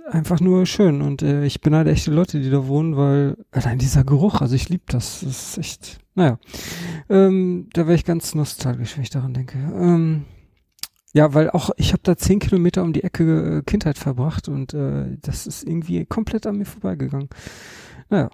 einfach 0.08 0.40
nur 0.40 0.66
schön. 0.66 1.02
Und 1.02 1.22
äh, 1.22 1.44
ich 1.44 1.60
beneide 1.60 1.90
echt 1.90 2.06
die 2.06 2.10
Leute, 2.10 2.40
die 2.40 2.50
da 2.50 2.66
wohnen, 2.66 2.96
weil 2.96 3.36
allein 3.50 3.78
dieser 3.78 4.04
Geruch, 4.04 4.40
also 4.40 4.54
ich 4.54 4.68
liebe 4.68 4.84
das. 4.86 5.20
Das 5.20 5.48
ist 5.50 5.58
echt, 5.58 5.98
naja. 6.14 6.38
Ähm, 7.08 7.68
da 7.72 7.86
wäre 7.86 7.96
ich 7.96 8.04
ganz 8.04 8.34
nostalgisch, 8.34 8.96
wenn 8.96 9.02
ich 9.02 9.10
daran 9.10 9.34
denke. 9.34 9.58
Ähm, 9.58 10.24
ja, 11.12 11.34
weil 11.34 11.50
auch 11.50 11.70
ich 11.76 11.92
habe 11.92 12.02
da 12.02 12.16
zehn 12.16 12.38
Kilometer 12.38 12.82
um 12.82 12.92
die 12.92 13.02
Ecke 13.02 13.58
äh, 13.58 13.62
Kindheit 13.62 13.98
verbracht 13.98 14.48
und 14.48 14.74
äh, 14.74 15.16
das 15.22 15.46
ist 15.46 15.66
irgendwie 15.66 16.04
komplett 16.04 16.46
an 16.46 16.58
mir 16.58 16.66
vorbeigegangen. 16.66 17.28
Naja. 18.10 18.30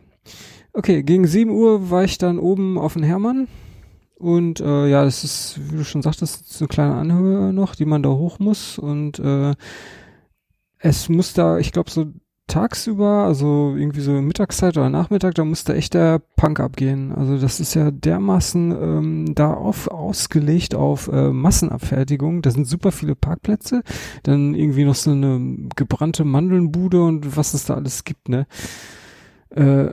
Okay, 0.74 1.02
gegen 1.02 1.26
7 1.26 1.50
Uhr 1.50 1.90
war 1.90 2.04
ich 2.04 2.16
dann 2.18 2.38
oben 2.38 2.78
auf 2.78 2.94
den 2.94 3.02
Hermann. 3.02 3.48
Und 4.16 4.60
äh, 4.60 4.86
ja, 4.88 5.04
das 5.04 5.24
ist, 5.24 5.60
wie 5.70 5.76
du 5.76 5.84
schon 5.84 6.00
sagtest, 6.00 6.52
so 6.52 6.64
eine 6.64 6.68
kleine 6.68 6.94
Anhöhe 6.94 7.52
noch, 7.52 7.74
die 7.74 7.84
man 7.84 8.02
da 8.02 8.10
hoch 8.10 8.38
muss. 8.38 8.78
Und 8.78 9.18
äh, 9.18 9.54
es 10.82 11.08
muss 11.08 11.32
da, 11.32 11.58
ich 11.58 11.72
glaube, 11.72 11.90
so 11.90 12.06
tagsüber, 12.48 13.24
also 13.24 13.74
irgendwie 13.76 14.00
so 14.00 14.12
Mittagszeit 14.12 14.76
oder 14.76 14.90
Nachmittag, 14.90 15.36
da 15.36 15.44
muss 15.44 15.64
da 15.64 15.74
echt 15.74 15.94
der 15.94 16.20
Punk 16.36 16.60
abgehen. 16.60 17.12
Also 17.12 17.38
das 17.38 17.60
ist 17.60 17.74
ja 17.74 17.90
dermaßen 17.90 18.72
ähm, 18.72 19.34
da 19.34 19.54
auf, 19.54 19.88
ausgelegt 19.88 20.74
auf 20.74 21.08
äh, 21.08 21.30
Massenabfertigung. 21.30 22.42
Da 22.42 22.50
sind 22.50 22.66
super 22.66 22.92
viele 22.92 23.14
Parkplätze, 23.14 23.82
dann 24.24 24.54
irgendwie 24.54 24.84
noch 24.84 24.96
so 24.96 25.12
eine 25.12 25.68
gebrannte 25.76 26.24
Mandelnbude 26.24 27.02
und 27.02 27.36
was 27.36 27.54
es 27.54 27.64
da 27.64 27.74
alles 27.74 28.04
gibt, 28.04 28.28
ne? 28.28 28.46
Äh, 29.50 29.92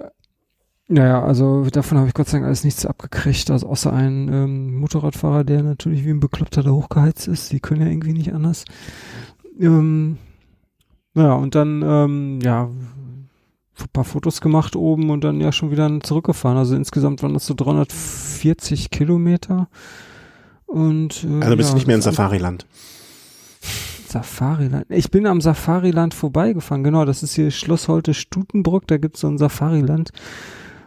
naja, 0.91 1.23
also 1.23 1.65
davon 1.65 1.99
habe 1.99 2.07
ich 2.07 2.15
Gott 2.15 2.27
sei 2.27 2.37
Dank 2.37 2.47
alles 2.47 2.63
nichts 2.63 2.83
abgekriegt, 2.83 3.51
also 3.51 3.67
außer 3.67 3.93
einen 3.93 4.27
ähm, 4.27 4.75
Motorradfahrer, 4.79 5.43
der 5.43 5.61
natürlich 5.61 6.03
wie 6.03 6.09
ein 6.09 6.19
Bekloppter 6.19 6.63
da 6.63 6.71
hochgeheizt 6.71 7.27
ist. 7.27 7.51
Die 7.51 7.59
können 7.59 7.81
ja 7.81 7.87
irgendwie 7.87 8.13
nicht 8.13 8.33
anders. 8.33 8.65
Ähm, 9.59 10.17
naja, 11.13 11.33
und 11.33 11.55
dann, 11.55 11.81
ähm, 11.85 12.39
ja, 12.41 12.69
ein 13.81 13.89
paar 13.93 14.03
Fotos 14.03 14.41
gemacht 14.41 14.75
oben 14.75 15.09
und 15.09 15.23
dann 15.23 15.39
ja 15.39 15.51
schon 15.51 15.71
wieder 15.71 15.89
zurückgefahren. 16.01 16.57
Also 16.57 16.75
insgesamt 16.75 17.23
waren 17.23 17.33
das 17.33 17.45
so 17.45 17.53
340 17.53 18.89
Kilometer. 18.89 19.69
Und, 20.65 21.23
äh, 21.23 21.43
Also 21.43 21.57
bist 21.57 21.69
ja, 21.69 21.73
du 21.73 21.75
nicht 21.75 21.87
mehr 21.87 21.95
in 21.95 22.01
Safariland. 22.01 22.67
Safariland. 24.07 24.85
Ich 24.89 25.11
bin 25.11 25.27
am 25.27 25.39
Safariland 25.39 26.13
vorbeigefahren, 26.13 26.83
genau. 26.83 27.05
Das 27.05 27.23
ist 27.23 27.35
hier 27.35 27.51
Schloss 27.51 27.87
Holte 27.87 28.13
Stutenbruck, 28.13 28.87
da 28.87 28.97
gibt's 28.97 29.21
so 29.21 29.27
ein 29.27 29.37
Safariland. 29.37 30.11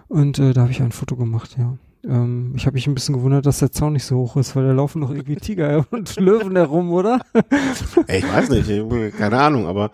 Und 0.08 0.38
äh, 0.38 0.52
da 0.52 0.62
habe 0.62 0.72
ich 0.72 0.82
ein 0.82 0.92
Foto 0.92 1.16
gemacht, 1.16 1.56
ja. 1.58 1.76
Ähm, 2.04 2.52
ich 2.56 2.66
habe 2.66 2.74
mich 2.74 2.86
ein 2.86 2.94
bisschen 2.94 3.14
gewundert, 3.14 3.46
dass 3.46 3.58
der 3.60 3.70
Zaun 3.72 3.92
nicht 3.92 4.04
so 4.04 4.16
hoch 4.16 4.36
ist, 4.36 4.56
weil 4.56 4.66
da 4.66 4.72
laufen 4.72 5.00
noch 5.00 5.10
irgendwie 5.10 5.36
Tiger 5.36 5.86
und 5.90 6.16
Löwen 6.18 6.56
herum, 6.56 6.90
oder? 6.92 7.20
Ey, 8.06 8.18
ich 8.20 8.32
weiß 8.32 8.48
nicht, 8.50 8.68
ich- 8.68 9.16
keine 9.16 9.38
Ahnung, 9.40 9.66
aber 9.66 9.90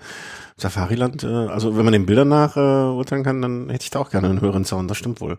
Safariland, 0.56 1.22
äh, 1.22 1.26
also 1.26 1.76
wenn 1.76 1.84
man 1.84 1.92
den 1.92 2.06
Bildern 2.06 2.28
nach 2.28 2.56
äh, 2.56 2.60
urteilen 2.60 3.22
kann, 3.24 3.42
dann 3.42 3.68
hätte 3.70 3.84
ich 3.84 3.90
da 3.90 4.00
auch 4.00 4.10
gerne 4.10 4.28
einen 4.28 4.40
höheren 4.40 4.64
Zaun, 4.64 4.88
das 4.88 4.96
stimmt 4.96 5.20
wohl. 5.20 5.38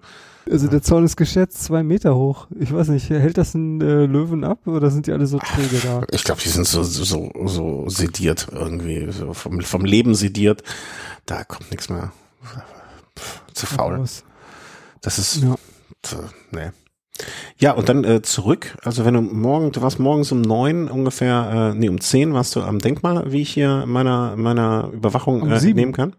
Also 0.50 0.68
der 0.68 0.82
Zaun 0.82 1.04
ist 1.06 1.18
geschätzt 1.18 1.64
zwei 1.64 1.84
Meter 1.84 2.16
hoch. 2.16 2.48
Ich 2.60 2.74
weiß 2.74 2.88
nicht, 2.88 3.10
hält 3.10 3.38
das 3.38 3.54
einen 3.54 3.82
äh, 3.82 4.06
Löwen 4.06 4.44
ab 4.44 4.66
oder 4.66 4.90
sind 4.90 5.06
die 5.06 5.12
alle 5.12 5.28
so 5.28 5.38
träge 5.38 5.78
da? 5.84 6.02
Ich 6.12 6.24
glaube, 6.24 6.42
die 6.42 6.50
sind 6.50 6.66
so, 6.66 6.82
so, 6.82 7.32
so 7.46 7.90
sediert 7.90 8.48
irgendwie, 8.52 9.12
so 9.12 9.34
vom, 9.34 9.60
vom 9.62 9.86
Leben 9.86 10.16
sediert. 10.16 10.64
Da 11.26 11.44
kommt 11.44 11.70
nichts 11.70 11.90
mehr. 11.90 12.12
Zu 13.54 13.66
faul. 13.68 14.04
Das 15.02 15.20
ist, 15.20 15.44
Ja. 15.44 15.56
Äh, 16.14 16.56
nee. 16.56 16.72
Ja, 17.58 17.74
und 17.74 17.90
dann 17.90 18.04
äh, 18.06 18.22
zurück. 18.22 18.78
Also 18.84 19.04
wenn 19.04 19.14
du 19.14 19.22
morgen, 19.22 19.72
du 19.72 19.82
warst 19.82 20.00
morgens 20.00 20.32
um 20.32 20.42
neun 20.42 20.90
ungefähr, 20.90 21.72
äh, 21.74 21.78
nee, 21.78 21.90
um 21.90 22.00
zehn 22.00 22.34
warst 22.34 22.56
du 22.56 22.62
am 22.62 22.80
Denkmal, 22.80 23.32
wie 23.32 23.42
ich 23.42 23.50
hier 23.54 23.86
meiner, 23.86 24.36
meiner 24.38 24.90
Überwachung 24.94 25.42
Um 25.42 25.52
äh, 25.52 25.60
sieben. 25.60 25.80
nehmen 25.80 25.94
kann. 25.94 26.16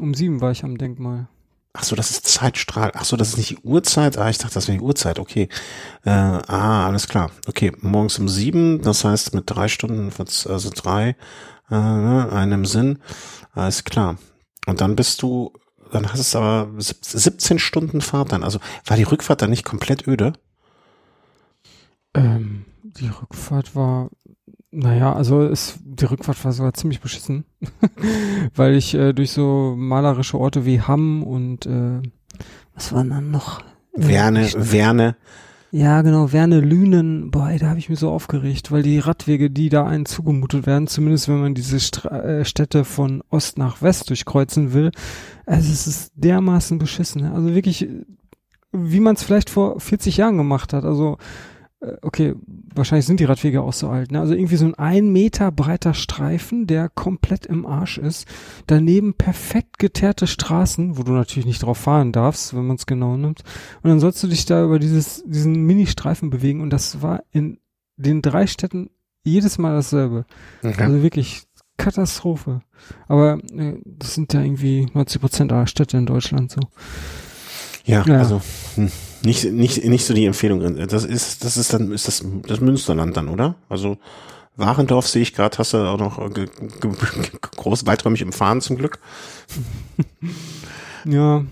Um 0.00 0.14
sieben 0.14 0.40
war 0.40 0.50
ich 0.50 0.64
am 0.64 0.78
Denkmal. 0.78 1.28
Ach 1.72 1.84
so, 1.84 1.94
das 1.94 2.10
ist 2.10 2.26
Zeitstrahl. 2.26 2.90
Ach 2.94 3.04
so, 3.04 3.16
das 3.16 3.28
ist 3.28 3.36
nicht 3.36 3.50
die 3.50 3.58
Uhrzeit. 3.58 4.18
Ah, 4.18 4.28
ich 4.28 4.38
dachte, 4.38 4.54
das 4.54 4.66
wäre 4.66 4.78
die 4.78 4.84
Uhrzeit. 4.84 5.18
Okay. 5.18 5.48
Äh, 6.04 6.10
ah, 6.10 6.86
alles 6.86 7.06
klar. 7.06 7.30
Okay, 7.46 7.72
morgens 7.80 8.18
um 8.18 8.28
sieben. 8.28 8.82
Das 8.82 9.04
heißt, 9.04 9.34
mit 9.34 9.44
drei 9.46 9.68
Stunden 9.68 10.10
also 10.18 10.70
drei. 10.74 11.16
Äh, 11.70 11.74
ne, 11.76 12.28
einem 12.32 12.64
Sinn. 12.64 12.98
Alles 13.52 13.84
klar. 13.84 14.16
Und 14.66 14.80
dann 14.80 14.96
bist 14.96 15.22
du, 15.22 15.52
dann 15.92 16.12
hast 16.12 16.20
es 16.20 16.36
aber 16.36 16.68
sieb- 16.78 17.04
17 17.04 17.58
Stunden 17.58 18.00
Fahrt 18.00 18.32
dann. 18.32 18.44
Also 18.44 18.58
war 18.86 18.96
die 18.96 19.02
Rückfahrt 19.04 19.42
dann 19.42 19.50
nicht 19.50 19.64
komplett 19.64 20.06
öde? 20.06 20.32
Ähm, 22.14 22.64
die 22.82 23.08
Rückfahrt 23.08 23.74
war, 23.76 24.10
naja, 24.70 25.12
also 25.12 25.42
es, 25.42 25.78
die 25.84 26.04
Rückfahrt 26.04 26.44
war 26.44 26.52
sogar 26.52 26.74
ziemlich 26.74 27.00
beschissen, 27.00 27.44
weil 28.54 28.74
ich 28.74 28.94
äh, 28.94 29.12
durch 29.12 29.32
so 29.32 29.74
malerische 29.76 30.38
Orte 30.38 30.64
wie 30.64 30.80
Hamm 30.80 31.22
und 31.22 31.66
äh, 31.66 32.00
was 32.74 32.92
war 32.92 33.04
dann 33.04 33.30
noch? 33.30 33.62
Werne, 33.92 34.48
Werne. 34.56 35.16
Ja, 35.72 36.02
genau, 36.02 36.32
Werne 36.32 36.58
Lünen, 36.58 37.30
boah, 37.30 37.50
ey, 37.50 37.58
da 37.60 37.68
habe 37.68 37.78
ich 37.78 37.88
mich 37.88 38.00
so 38.00 38.10
aufgeregt, 38.10 38.72
weil 38.72 38.82
die 38.82 38.98
Radwege, 38.98 39.50
die 39.50 39.68
da 39.68 39.86
einen 39.86 40.04
zugemutet 40.04 40.66
werden, 40.66 40.88
zumindest 40.88 41.28
wenn 41.28 41.40
man 41.40 41.54
diese 41.54 41.78
Stra 41.78 42.22
äh, 42.22 42.44
Städte 42.44 42.84
von 42.84 43.22
Ost 43.30 43.56
nach 43.56 43.80
West 43.80 44.10
durchkreuzen 44.10 44.72
will, 44.72 44.90
also 45.46 45.72
es 45.72 45.86
ist 45.86 46.12
dermaßen 46.16 46.80
beschissen. 46.80 47.22
Ne? 47.22 47.32
Also 47.32 47.54
wirklich, 47.54 47.88
wie 48.72 48.98
man 48.98 49.14
es 49.14 49.22
vielleicht 49.22 49.48
vor 49.48 49.78
40 49.78 50.16
Jahren 50.16 50.38
gemacht 50.38 50.72
hat. 50.72 50.84
Also 50.84 51.18
okay, 52.02 52.34
wahrscheinlich 52.74 53.06
sind 53.06 53.20
die 53.20 53.24
Radwege 53.24 53.62
auch 53.62 53.72
so 53.72 53.88
alt, 53.88 54.12
ne? 54.12 54.20
Also 54.20 54.34
irgendwie 54.34 54.56
so 54.56 54.66
ein 54.66 54.74
ein 54.74 55.12
Meter 55.12 55.50
breiter 55.50 55.94
Streifen, 55.94 56.66
der 56.66 56.90
komplett 56.90 57.46
im 57.46 57.64
Arsch 57.64 57.96
ist. 57.98 58.28
Daneben 58.66 59.14
perfekt 59.14 59.78
geteerte 59.78 60.26
Straßen, 60.26 60.98
wo 60.98 61.02
du 61.02 61.12
natürlich 61.12 61.46
nicht 61.46 61.62
drauf 61.62 61.78
fahren 61.78 62.12
darfst, 62.12 62.54
wenn 62.54 62.66
man 62.66 62.76
es 62.76 62.86
genau 62.86 63.16
nimmt. 63.16 63.42
Und 63.82 63.90
dann 63.90 64.00
sollst 64.00 64.22
du 64.22 64.26
dich 64.26 64.44
da 64.44 64.64
über 64.64 64.78
dieses, 64.78 65.24
diesen 65.26 65.64
Mini-Streifen 65.64 66.28
bewegen 66.28 66.60
und 66.60 66.70
das 66.70 67.00
war 67.00 67.22
in 67.30 67.58
den 67.96 68.20
drei 68.20 68.46
Städten 68.46 68.90
jedes 69.22 69.58
Mal 69.58 69.74
dasselbe. 69.74 70.26
Okay. 70.62 70.82
Also 70.82 71.02
wirklich 71.02 71.42
Katastrophe. 71.78 72.60
Aber 73.08 73.38
äh, 73.54 73.78
das 73.84 74.14
sind 74.14 74.32
ja 74.34 74.42
irgendwie 74.42 74.86
90 74.92 75.20
Prozent 75.20 75.52
aller 75.52 75.66
Städte 75.66 75.96
in 75.96 76.06
Deutschland 76.06 76.50
so. 76.50 76.60
Ja, 77.84 78.04
ja. 78.06 78.18
also 78.18 78.42
hm, 78.74 78.90
nicht, 79.22 79.44
nicht, 79.44 79.84
nicht 79.84 80.04
so 80.04 80.14
die 80.14 80.26
Empfehlung. 80.26 80.76
Das 80.88 81.04
ist, 81.04 81.44
das 81.44 81.56
ist 81.56 81.72
dann, 81.72 81.92
ist 81.92 82.08
das, 82.08 82.24
das 82.46 82.60
Münsterland 82.60 83.16
dann, 83.16 83.28
oder? 83.28 83.54
Also 83.68 83.98
Warendorf 84.56 85.06
sehe 85.06 85.22
ich 85.22 85.34
gerade, 85.34 85.56
hast 85.58 85.72
du 85.72 85.78
auch 85.78 85.98
noch 85.98 86.18
äh, 86.36 86.46
groß 87.56 87.86
weiträumig 87.86 88.22
im 88.22 88.32
Fahren 88.32 88.60
zum 88.60 88.76
Glück. 88.76 88.98
ja, 91.04 91.44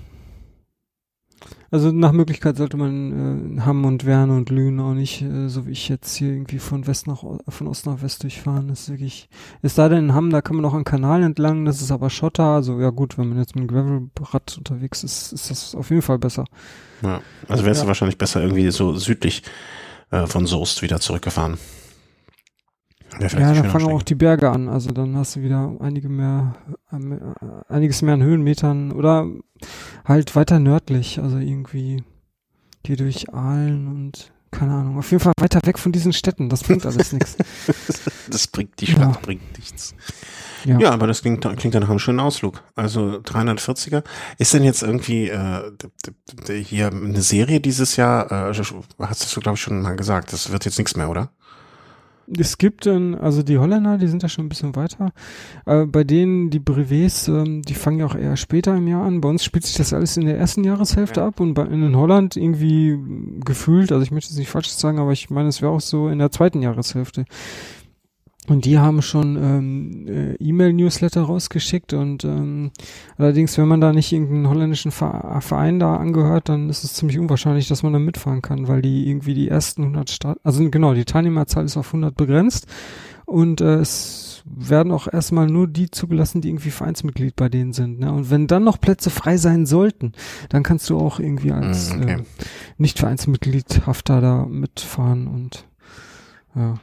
also 1.71 1.93
nach 1.93 2.13
Möglichkeit 2.13 2.57
sollte 2.57 2.77
man 2.77 3.59
äh, 3.59 3.61
Hamm 3.61 3.85
und 3.85 4.07
Werne 4.07 4.35
und 4.37 4.51
Lünen 4.51 4.81
auch 4.81 4.95
nicht, 4.95 5.23
äh, 5.23 5.49
so 5.49 5.67
wie 5.67 5.73
ich 5.73 5.89
jetzt 5.89 6.15
hier 6.17 6.31
irgendwie 6.31 6.59
von 6.59 6.87
West 6.87 7.07
nach 7.07 7.23
von 7.49 7.67
Ost 7.67 7.87
nach 7.87 8.01
West 8.03 8.23
durchfahren. 8.23 8.69
Das 8.69 8.81
ist 8.81 8.91
wirklich. 8.91 9.29
Es 9.63 9.75
sei 9.75 9.89
denn 9.89 10.07
in 10.07 10.15
Hamm, 10.15 10.31
da 10.31 10.41
kann 10.41 10.57
man 10.57 10.63
noch 10.63 10.75
einen 10.75 10.85
Kanal 10.85 11.23
entlang, 11.23 11.65
das 11.65 11.83
ist 11.83 11.91
aber 11.91 12.09
Schotter. 12.11 12.45
Also 12.45 12.81
ja 12.81 12.91
gut, 12.91 13.19
wenn 13.19 13.29
man 13.29 13.39
jetzt 13.39 13.55
mit 13.55 13.71
einem 13.71 14.11
Gravelrad 14.13 14.57
unterwegs 14.57 15.05
ist, 15.05 15.33
ist 15.33 15.51
das 15.51 15.75
auf 15.75 15.91
jeden 15.91 16.03
Fall 16.03 16.19
besser. 16.19 16.45
Ja, 17.03 17.21
also 17.49 17.65
wärst 17.65 17.81
ja. 17.81 17.85
du 17.85 17.89
wahrscheinlich 17.89 18.19
besser 18.19 18.43
irgendwie 18.43 18.71
so 18.71 18.95
südlich 18.95 19.43
äh, 20.11 20.27
von 20.27 20.47
Soest 20.47 20.83
wieder 20.83 21.01
zurückgefahren. 21.01 21.59
Ja, 23.21 23.55
da 23.55 23.65
fangen 23.65 23.91
auch 23.91 24.03
die 24.03 24.15
Berge 24.15 24.51
an. 24.51 24.69
Also 24.69 24.91
dann 24.91 25.17
hast 25.17 25.37
du 25.37 25.43
wieder 25.43 25.77
einige 25.81 26.09
mehr, 26.09 26.55
äh, 26.93 27.73
einiges 27.73 28.03
mehr 28.03 28.15
an 28.15 28.23
Höhenmetern 28.23 28.93
oder 28.93 29.27
halt 30.05 30.37
weiter 30.37 30.59
nördlich. 30.59 31.21
Also 31.21 31.39
irgendwie 31.39 32.03
hier 32.87 32.97
durch 32.97 33.33
Aalen 33.33 33.89
und 33.89 34.33
keine 34.51 34.73
Ahnung. 34.73 34.99
Auf 34.99 35.11
jeden 35.11 35.23
Fall 35.23 35.33
weiter 35.41 35.61
weg 35.65 35.79
von 35.79 35.93
diesen 35.93 36.13
Städten. 36.13 36.49
Das 36.49 36.63
bringt 36.63 36.87
alles 36.87 37.13
nichts. 37.13 37.37
Das 38.31 38.47
bringt, 38.47 38.79
die 38.81 38.87
Stadt 38.87 39.15
ja. 39.15 39.19
bringt 39.23 39.57
nichts. 39.57 39.95
Ja. 40.65 40.79
ja, 40.79 40.91
aber 40.91 41.07
das 41.07 41.23
klingt, 41.23 41.41
klingt 41.57 41.75
dann 41.75 41.83
nach 41.83 41.89
einem 41.89 41.99
schönen 41.99 42.21
Ausflug. 42.21 42.63
Also 42.75 43.21
340er. 43.25 44.05
Ist 44.37 44.53
denn 44.53 44.65
jetzt 44.65 44.83
irgendwie 44.83 45.29
äh, 45.29 45.73
hier 46.63 46.89
eine 46.89 47.23
Serie 47.23 47.61
dieses 47.61 47.97
Jahr? 47.97 48.51
Äh, 48.51 48.55
hast 48.99 49.35
du, 49.35 49.41
glaube 49.41 49.57
ich, 49.57 49.63
schon 49.63 49.81
mal 49.81 49.97
gesagt. 49.97 50.33
Das 50.35 50.53
wird 50.53 50.67
jetzt 50.67 50.77
nichts 50.77 50.95
mehr, 50.95 51.09
oder? 51.09 51.31
Es 52.37 52.59
gibt 52.59 52.87
dann, 52.87 53.15
also 53.15 53.43
die 53.43 53.59
Holländer, 53.59 53.97
die 53.97 54.07
sind 54.07 54.23
ja 54.23 54.29
schon 54.29 54.47
ein 54.47 54.49
bisschen 54.49 54.77
weiter. 54.77 55.13
Äh, 55.65 55.87
bei 55.87 56.05
denen, 56.05 56.51
die 56.51 56.59
Brevets, 56.59 57.29
ähm, 57.29 57.63
die 57.63 57.75
fangen 57.75 58.01
ja 58.01 58.07
auch 58.07 58.15
eher 58.15 58.37
später 58.37 58.77
im 58.77 58.87
Jahr 58.87 59.05
an. 59.05 59.21
Bei 59.21 59.29
uns 59.29 59.45
spielt 59.45 59.65
sich 59.65 59.77
das 59.77 59.93
alles 59.93 60.17
in 60.17 60.27
der 60.27 60.37
ersten 60.39 60.65
Jahreshälfte 60.65 61.21
ja. 61.21 61.27
ab 61.29 61.41
und 61.41 61.55
bei, 61.55 61.65
in 61.65 61.97
Holland 61.97 62.37
irgendwie 62.37 62.99
gefühlt, 63.45 63.93
also 63.93 64.03
ich 64.03 64.11
möchte 64.11 64.33
es 64.33 64.39
nicht 64.39 64.51
falsch 64.51 64.69
sagen, 64.69 64.99
aber 64.99 65.13
ich 65.13 65.31
meine, 65.31 65.49
es 65.49 65.63
wäre 65.63 65.73
auch 65.73 65.81
so 65.81 66.09
in 66.09 66.19
der 66.19 66.31
zweiten 66.31 66.61
Jahreshälfte. 66.61 67.25
Und 68.49 68.65
die 68.65 68.79
haben 68.79 69.03
schon 69.03 69.37
ähm, 69.37 70.07
äh, 70.09 70.35
E-Mail-Newsletter 70.37 71.23
rausgeschickt 71.23 71.93
und 71.93 72.25
ähm, 72.25 72.71
allerdings, 73.19 73.59
wenn 73.59 73.69
man 73.69 73.81
da 73.81 73.93
nicht 73.93 74.11
irgendeinen 74.13 74.49
holländischen 74.49 74.91
Verein 74.91 75.79
da 75.79 75.97
angehört, 75.97 76.49
dann 76.49 76.71
ist 76.71 76.83
es 76.83 76.95
ziemlich 76.95 77.19
unwahrscheinlich, 77.19 77.69
dass 77.69 77.83
man 77.83 77.93
da 77.93 77.99
mitfahren 77.99 78.41
kann, 78.41 78.67
weil 78.67 78.81
die 78.81 79.09
irgendwie 79.09 79.35
die 79.35 79.49
ersten 79.49 79.83
100 79.83 80.11
Start, 80.11 80.41
also 80.45 80.69
genau, 80.71 80.95
die 80.95 81.05
Teilnehmerzahl 81.05 81.67
ist 81.67 81.77
auf 81.77 81.89
100 81.89 82.17
begrenzt 82.17 82.67
und 83.27 83.61
äh, 83.61 83.77
es 83.77 84.43
werden 84.47 84.93
auch 84.93 85.07
erstmal 85.13 85.47
nur 85.47 85.69
die 85.69 85.91
zugelassen, 85.91 86.41
die 86.41 86.49
irgendwie 86.49 86.71
Vereinsmitglied 86.71 87.37
bei 87.37 87.51
denen 87.51 87.75
sind. 87.75 88.01
Ne? 88.01 88.11
Und 88.11 88.31
wenn 88.31 88.47
dann 88.47 88.65
noch 88.65 88.81
Plätze 88.81 89.11
frei 89.11 89.37
sein 89.37 89.67
sollten, 89.67 90.13
dann 90.49 90.63
kannst 90.63 90.89
du 90.89 90.99
auch 90.99 91.21
irgendwie 91.21 91.53
als 91.53 91.95
mm, 91.95 92.03
okay. 92.03 92.13
äh, 92.13 92.23
nicht 92.79 92.99
Vereinsmitgliedhafter 92.99 94.23
da 94.23 94.47
mitfahren 94.47 95.27
und 95.27 95.67
ja. 96.55 96.79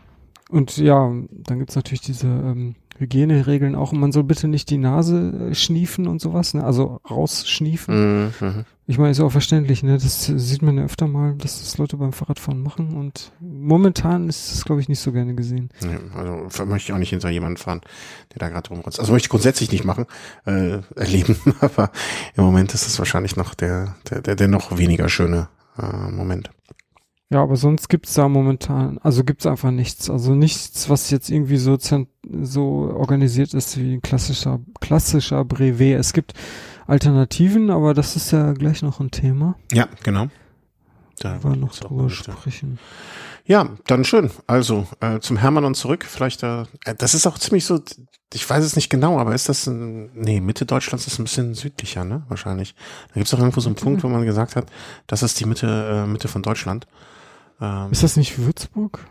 Und 0.49 0.77
ja, 0.77 1.11
dann 1.31 1.59
gibt's 1.59 1.75
natürlich 1.75 2.01
diese 2.01 2.27
ähm, 2.27 2.75
Hygieneregeln 2.97 3.75
auch. 3.75 3.91
Und 3.91 3.99
man 3.99 4.11
soll 4.11 4.23
bitte 4.23 4.47
nicht 4.47 4.69
die 4.69 4.77
Nase 4.77 5.49
äh, 5.51 5.55
schniefen 5.55 6.07
und 6.07 6.21
sowas, 6.21 6.53
ne? 6.53 6.63
also 6.63 6.99
rausschniefen. 7.09 8.25
Mhm. 8.39 8.65
Ich 8.87 8.99
meine, 8.99 9.09
ist 9.09 9.19
auch 9.19 9.31
verständlich, 9.31 9.81
ne? 9.81 9.93
Das 9.93 10.25
sieht 10.25 10.61
man 10.61 10.77
ja 10.77 10.83
öfter 10.83 11.07
mal, 11.07 11.33
dass 11.33 11.59
das 11.59 11.79
Leute 11.79 11.97
beim 11.97 12.13
Fahrradfahren 12.13 12.61
machen. 12.61 12.95
Und 12.95 13.31
momentan 13.39 14.29
ist 14.29 14.51
das, 14.51 14.63
glaube 14.63 14.79
ich, 14.79 14.87
nicht 14.87 14.99
so 14.99 15.11
gerne 15.11 15.33
gesehen. 15.33 15.69
Ja, 15.81 15.97
also 16.15 16.65
möchte 16.65 16.91
ich 16.91 16.93
auch 16.93 16.99
nicht 16.99 17.09
hinter 17.09 17.31
jemanden 17.31 17.57
fahren, 17.57 17.81
der 18.31 18.39
da 18.39 18.49
gerade 18.49 18.69
rumrotzt. 18.69 18.99
Also 18.99 19.11
möchte 19.11 19.25
ich 19.25 19.31
grundsätzlich 19.31 19.71
nicht 19.71 19.85
machen, 19.85 20.05
äh, 20.45 20.81
erleben, 20.95 21.35
aber 21.61 21.89
im 22.35 22.43
Moment 22.43 22.75
ist 22.75 22.85
es 22.85 22.99
wahrscheinlich 22.99 23.35
noch 23.35 23.55
der, 23.55 23.95
der, 24.07 24.21
der, 24.21 24.35
der 24.35 24.47
noch 24.47 24.77
weniger 24.77 25.09
schöne 25.09 25.49
äh, 25.79 26.11
Moment. 26.11 26.51
Ja, 27.31 27.41
aber 27.41 27.55
sonst 27.55 27.89
gibt's 27.89 28.13
da 28.13 28.29
momentan, 28.29 28.99
also 28.99 29.23
gibt's 29.23 29.47
einfach 29.47 29.71
nichts. 29.71 30.09
Also 30.09 30.35
nichts, 30.35 30.89
was 30.89 31.09
jetzt 31.09 31.29
irgendwie 31.29 31.57
so, 31.57 31.77
so 32.41 32.63
organisiert 32.93 33.53
ist 33.53 33.77
wie 33.77 33.95
ein 33.95 34.01
klassischer, 34.01 34.59
klassischer 34.79 35.43
Brevet. 35.43 35.99
Es 35.99 36.13
gibt 36.13 36.33
Alternativen, 36.85 37.71
aber 37.71 37.95
das 37.95 38.15
ist 38.15 38.31
ja 38.31 38.53
gleich 38.53 38.83
noch 38.83 38.99
ein 38.99 39.09
Thema. 39.09 39.55
Ja, 39.71 39.87
genau. 40.03 40.27
Da 41.19 41.41
wollen 41.43 41.55
wir 41.55 41.61
noch 41.61 41.75
drüber 41.75 42.09
sprechen. 42.09 42.77
Ja, 43.45 43.69
dann 43.87 44.05
schön. 44.05 44.29
Also 44.47 44.87
äh, 44.99 45.19
zum 45.19 45.37
Hermann 45.37 45.65
und 45.65 45.75
zurück. 45.75 46.05
Vielleicht, 46.05 46.43
äh, 46.43 46.65
das 46.97 47.13
ist 47.13 47.25
auch 47.25 47.39
ziemlich 47.39 47.65
so, 47.65 47.79
ich 48.33 48.47
weiß 48.47 48.63
es 48.63 48.75
nicht 48.75 48.89
genau, 48.89 49.19
aber 49.19 49.33
ist 49.33 49.49
das, 49.49 49.67
ein, 49.67 50.11
nee, 50.13 50.41
Mitte 50.41 50.65
Deutschlands 50.65 51.07
ist 51.07 51.19
ein 51.19 51.23
bisschen 51.23 51.53
südlicher, 51.53 52.03
ne? 52.03 52.23
Wahrscheinlich. 52.27 52.75
Da 53.09 53.15
gibt's 53.15 53.33
auch 53.33 53.39
irgendwo 53.39 53.61
so 53.61 53.69
einen 53.69 53.75
Punkt, 53.75 54.03
wo 54.03 54.09
man 54.09 54.25
gesagt 54.25 54.55
hat, 54.55 54.71
das 55.07 55.23
ist 55.23 55.39
die 55.39 55.45
Mitte, 55.45 55.67
äh, 56.05 56.07
Mitte 56.07 56.27
von 56.27 56.41
Deutschland. 56.43 56.87
Ähm, 57.61 57.91
ist 57.91 58.03
das 58.03 58.17
nicht 58.17 58.37
Würzburg? 58.39 59.05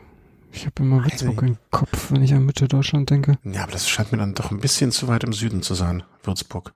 Ich 0.52 0.66
habe 0.66 0.82
immer 0.82 1.04
Würzburg 1.04 1.42
im 1.42 1.56
Kopf, 1.70 2.12
wenn 2.12 2.22
ich 2.22 2.32
an 2.32 2.44
Mitte 2.44 2.68
Deutschland 2.68 3.10
denke. 3.10 3.38
Ja, 3.44 3.64
aber 3.64 3.72
das 3.72 3.88
scheint 3.88 4.12
mir 4.12 4.18
dann 4.18 4.34
doch 4.34 4.50
ein 4.50 4.60
bisschen 4.60 4.92
zu 4.92 5.08
weit 5.08 5.24
im 5.24 5.32
Süden 5.32 5.62
zu 5.62 5.74
sein, 5.74 6.04
Würzburg. 6.22 6.74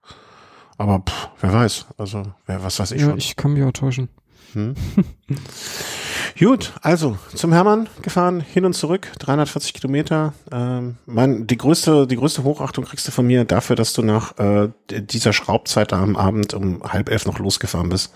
Aber 0.79 1.01
pff, 1.01 1.29
wer 1.41 1.53
weiß, 1.53 1.87
also 1.97 2.23
wer, 2.47 2.63
was 2.63 2.79
weiß 2.79 2.93
ich 2.93 3.03
ja, 3.03 3.09
schon. 3.09 3.19
ich 3.19 3.37
kann 3.37 3.53
mich 3.53 3.63
auch 3.63 3.73
täuschen. 3.73 4.09
Hm? 4.53 4.75
Gut, 6.39 6.73
also 6.83 7.19
zum 7.35 7.53
Hermann 7.53 7.89
gefahren, 8.03 8.41
hin 8.41 8.65
und 8.65 8.75
zurück, 8.75 9.11
340 9.19 9.75
Kilometer. 9.75 10.35
Ähm, 10.53 10.97
mein, 11.07 11.47
die 11.47 11.57
größte, 11.57 12.07
die 12.07 12.17
größte 12.17 12.45
Hochachtung 12.45 12.85
kriegst 12.85 13.07
du 13.09 13.13
von 13.13 13.27
mir 13.27 13.45
dafür, 13.45 13.77
dass 13.77 13.93
du 13.93 14.03
nach 14.03 14.39
äh, 14.39 14.71
dieser 14.89 15.33
Schraubzeit 15.33 15.93
am 15.93 16.17
Abend 16.17 16.55
um 16.55 16.83
halb 16.83 17.11
elf 17.11 17.27
noch 17.27 17.39
losgefahren 17.39 17.89
bist. 17.89 18.13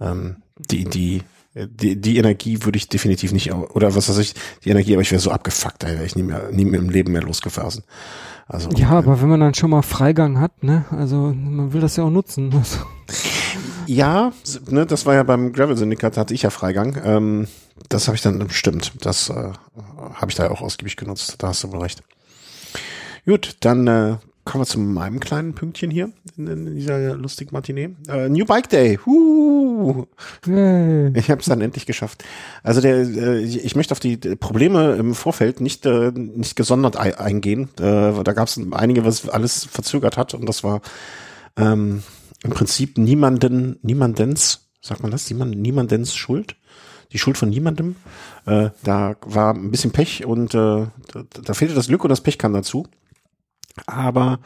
Ähm, 0.00 0.36
die, 0.58 0.84
die 0.84 1.22
die, 1.54 2.00
die 2.00 2.16
Energie 2.16 2.64
würde 2.64 2.78
ich 2.78 2.88
definitiv 2.88 3.32
nicht, 3.32 3.52
oder 3.52 3.94
was 3.94 4.08
weiß 4.08 4.18
ich, 4.18 4.34
die 4.64 4.70
Energie, 4.70 4.94
aber 4.94 5.02
ich 5.02 5.10
wäre 5.10 5.20
so 5.20 5.30
abgefuckt, 5.30 5.82
da 5.82 5.88
wäre 5.88 6.04
ich 6.04 6.16
nie 6.16 6.22
mehr, 6.22 6.50
nie 6.50 6.64
mehr 6.64 6.80
im 6.80 6.88
Leben 6.88 7.12
mehr 7.12 7.22
losgefahren. 7.22 7.82
Also, 8.46 8.70
ja, 8.76 8.92
äh, 8.92 8.96
aber 8.96 9.20
wenn 9.20 9.28
man 9.28 9.40
dann 9.40 9.54
schon 9.54 9.70
mal 9.70 9.82
Freigang 9.82 10.40
hat, 10.40 10.62
ne, 10.62 10.84
also 10.90 11.34
man 11.34 11.72
will 11.72 11.80
das 11.80 11.96
ja 11.96 12.04
auch 12.04 12.10
nutzen. 12.10 12.52
Also. 12.62 12.78
Ja, 13.86 14.32
ne, 14.70 14.86
das 14.86 15.04
war 15.04 15.14
ja 15.14 15.24
beim 15.24 15.52
Gravel 15.52 15.76
Syndikat, 15.76 16.16
hatte 16.16 16.32
ich 16.32 16.42
ja 16.42 16.50
Freigang. 16.50 16.96
Ähm, 17.04 17.48
das 17.88 18.06
habe 18.06 18.14
ich 18.14 18.22
dann 18.22 18.38
bestimmt. 18.38 18.92
Das 19.00 19.28
äh, 19.28 19.52
habe 20.14 20.30
ich 20.30 20.36
da 20.36 20.48
auch 20.50 20.62
ausgiebig 20.62 20.96
genutzt. 20.96 21.34
Da 21.38 21.48
hast 21.48 21.64
du 21.64 21.72
wohl 21.72 21.80
recht. 21.80 22.02
Gut, 23.26 23.56
dann 23.60 23.86
äh, 23.88 24.16
kommen 24.44 24.62
wir 24.62 24.66
zu 24.66 24.80
meinem 24.80 25.20
kleinen 25.20 25.54
Pünktchen 25.54 25.90
hier 25.90 26.10
in, 26.36 26.46
in 26.46 26.74
dieser 26.74 27.14
lustigen 27.14 27.52
Matinee. 27.52 27.90
Äh, 28.08 28.28
New 28.28 28.44
Bike 28.44 28.68
Day. 28.68 28.98
Hey. 30.44 31.12
Ich 31.14 31.30
habe 31.30 31.40
es 31.40 31.46
dann 31.46 31.60
endlich 31.60 31.86
geschafft. 31.86 32.24
Also 32.62 32.80
der, 32.80 32.96
äh, 32.96 33.38
ich 33.40 33.76
möchte 33.76 33.92
auf 33.92 34.00
die 34.00 34.16
Probleme 34.16 34.94
im 34.94 35.14
Vorfeld 35.14 35.60
nicht 35.60 35.86
äh, 35.86 36.10
nicht 36.12 36.56
gesondert 36.56 36.96
eingehen. 36.96 37.68
Äh, 37.78 38.22
da 38.22 38.32
gab 38.32 38.48
es 38.48 38.60
einige, 38.72 39.04
was 39.04 39.28
alles 39.28 39.64
verzögert 39.64 40.16
hat 40.16 40.34
und 40.34 40.48
das 40.48 40.64
war 40.64 40.80
ähm, 41.56 42.02
im 42.42 42.50
Prinzip 42.50 42.98
niemanden, 42.98 43.78
niemandens, 43.82 44.68
sagt 44.80 45.02
man 45.02 45.12
das, 45.12 45.30
niemand, 45.30 45.56
niemandens 45.56 46.14
Schuld. 46.14 46.56
Die 47.12 47.18
Schuld 47.18 47.36
von 47.36 47.50
niemandem. 47.50 47.96
Äh, 48.46 48.70
da 48.82 49.16
war 49.20 49.54
ein 49.54 49.70
bisschen 49.70 49.92
Pech 49.92 50.24
und 50.24 50.54
äh, 50.54 50.56
da, 50.56 50.90
da 51.44 51.54
fehlte 51.54 51.74
das 51.74 51.88
Glück 51.88 52.04
und 52.04 52.08
das 52.08 52.22
Pech 52.22 52.38
kam 52.38 52.54
dazu. 52.54 52.86
Aber 53.86 54.40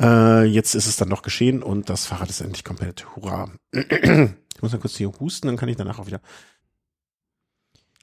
äh, 0.00 0.44
jetzt 0.44 0.74
ist 0.74 0.86
es 0.86 0.96
dann 0.96 1.10
doch 1.10 1.22
geschehen 1.22 1.62
und 1.62 1.88
das 1.88 2.06
Fahrrad 2.06 2.30
ist 2.30 2.40
endlich 2.40 2.64
komplett. 2.64 3.06
Hurra. 3.16 3.50
ich 3.72 4.62
muss 4.62 4.72
mal 4.72 4.78
kurz 4.78 4.96
hier 4.96 5.12
husten, 5.20 5.46
dann 5.46 5.56
kann 5.56 5.68
ich 5.68 5.76
danach 5.76 5.98
auch 5.98 6.06
wieder. 6.06 6.20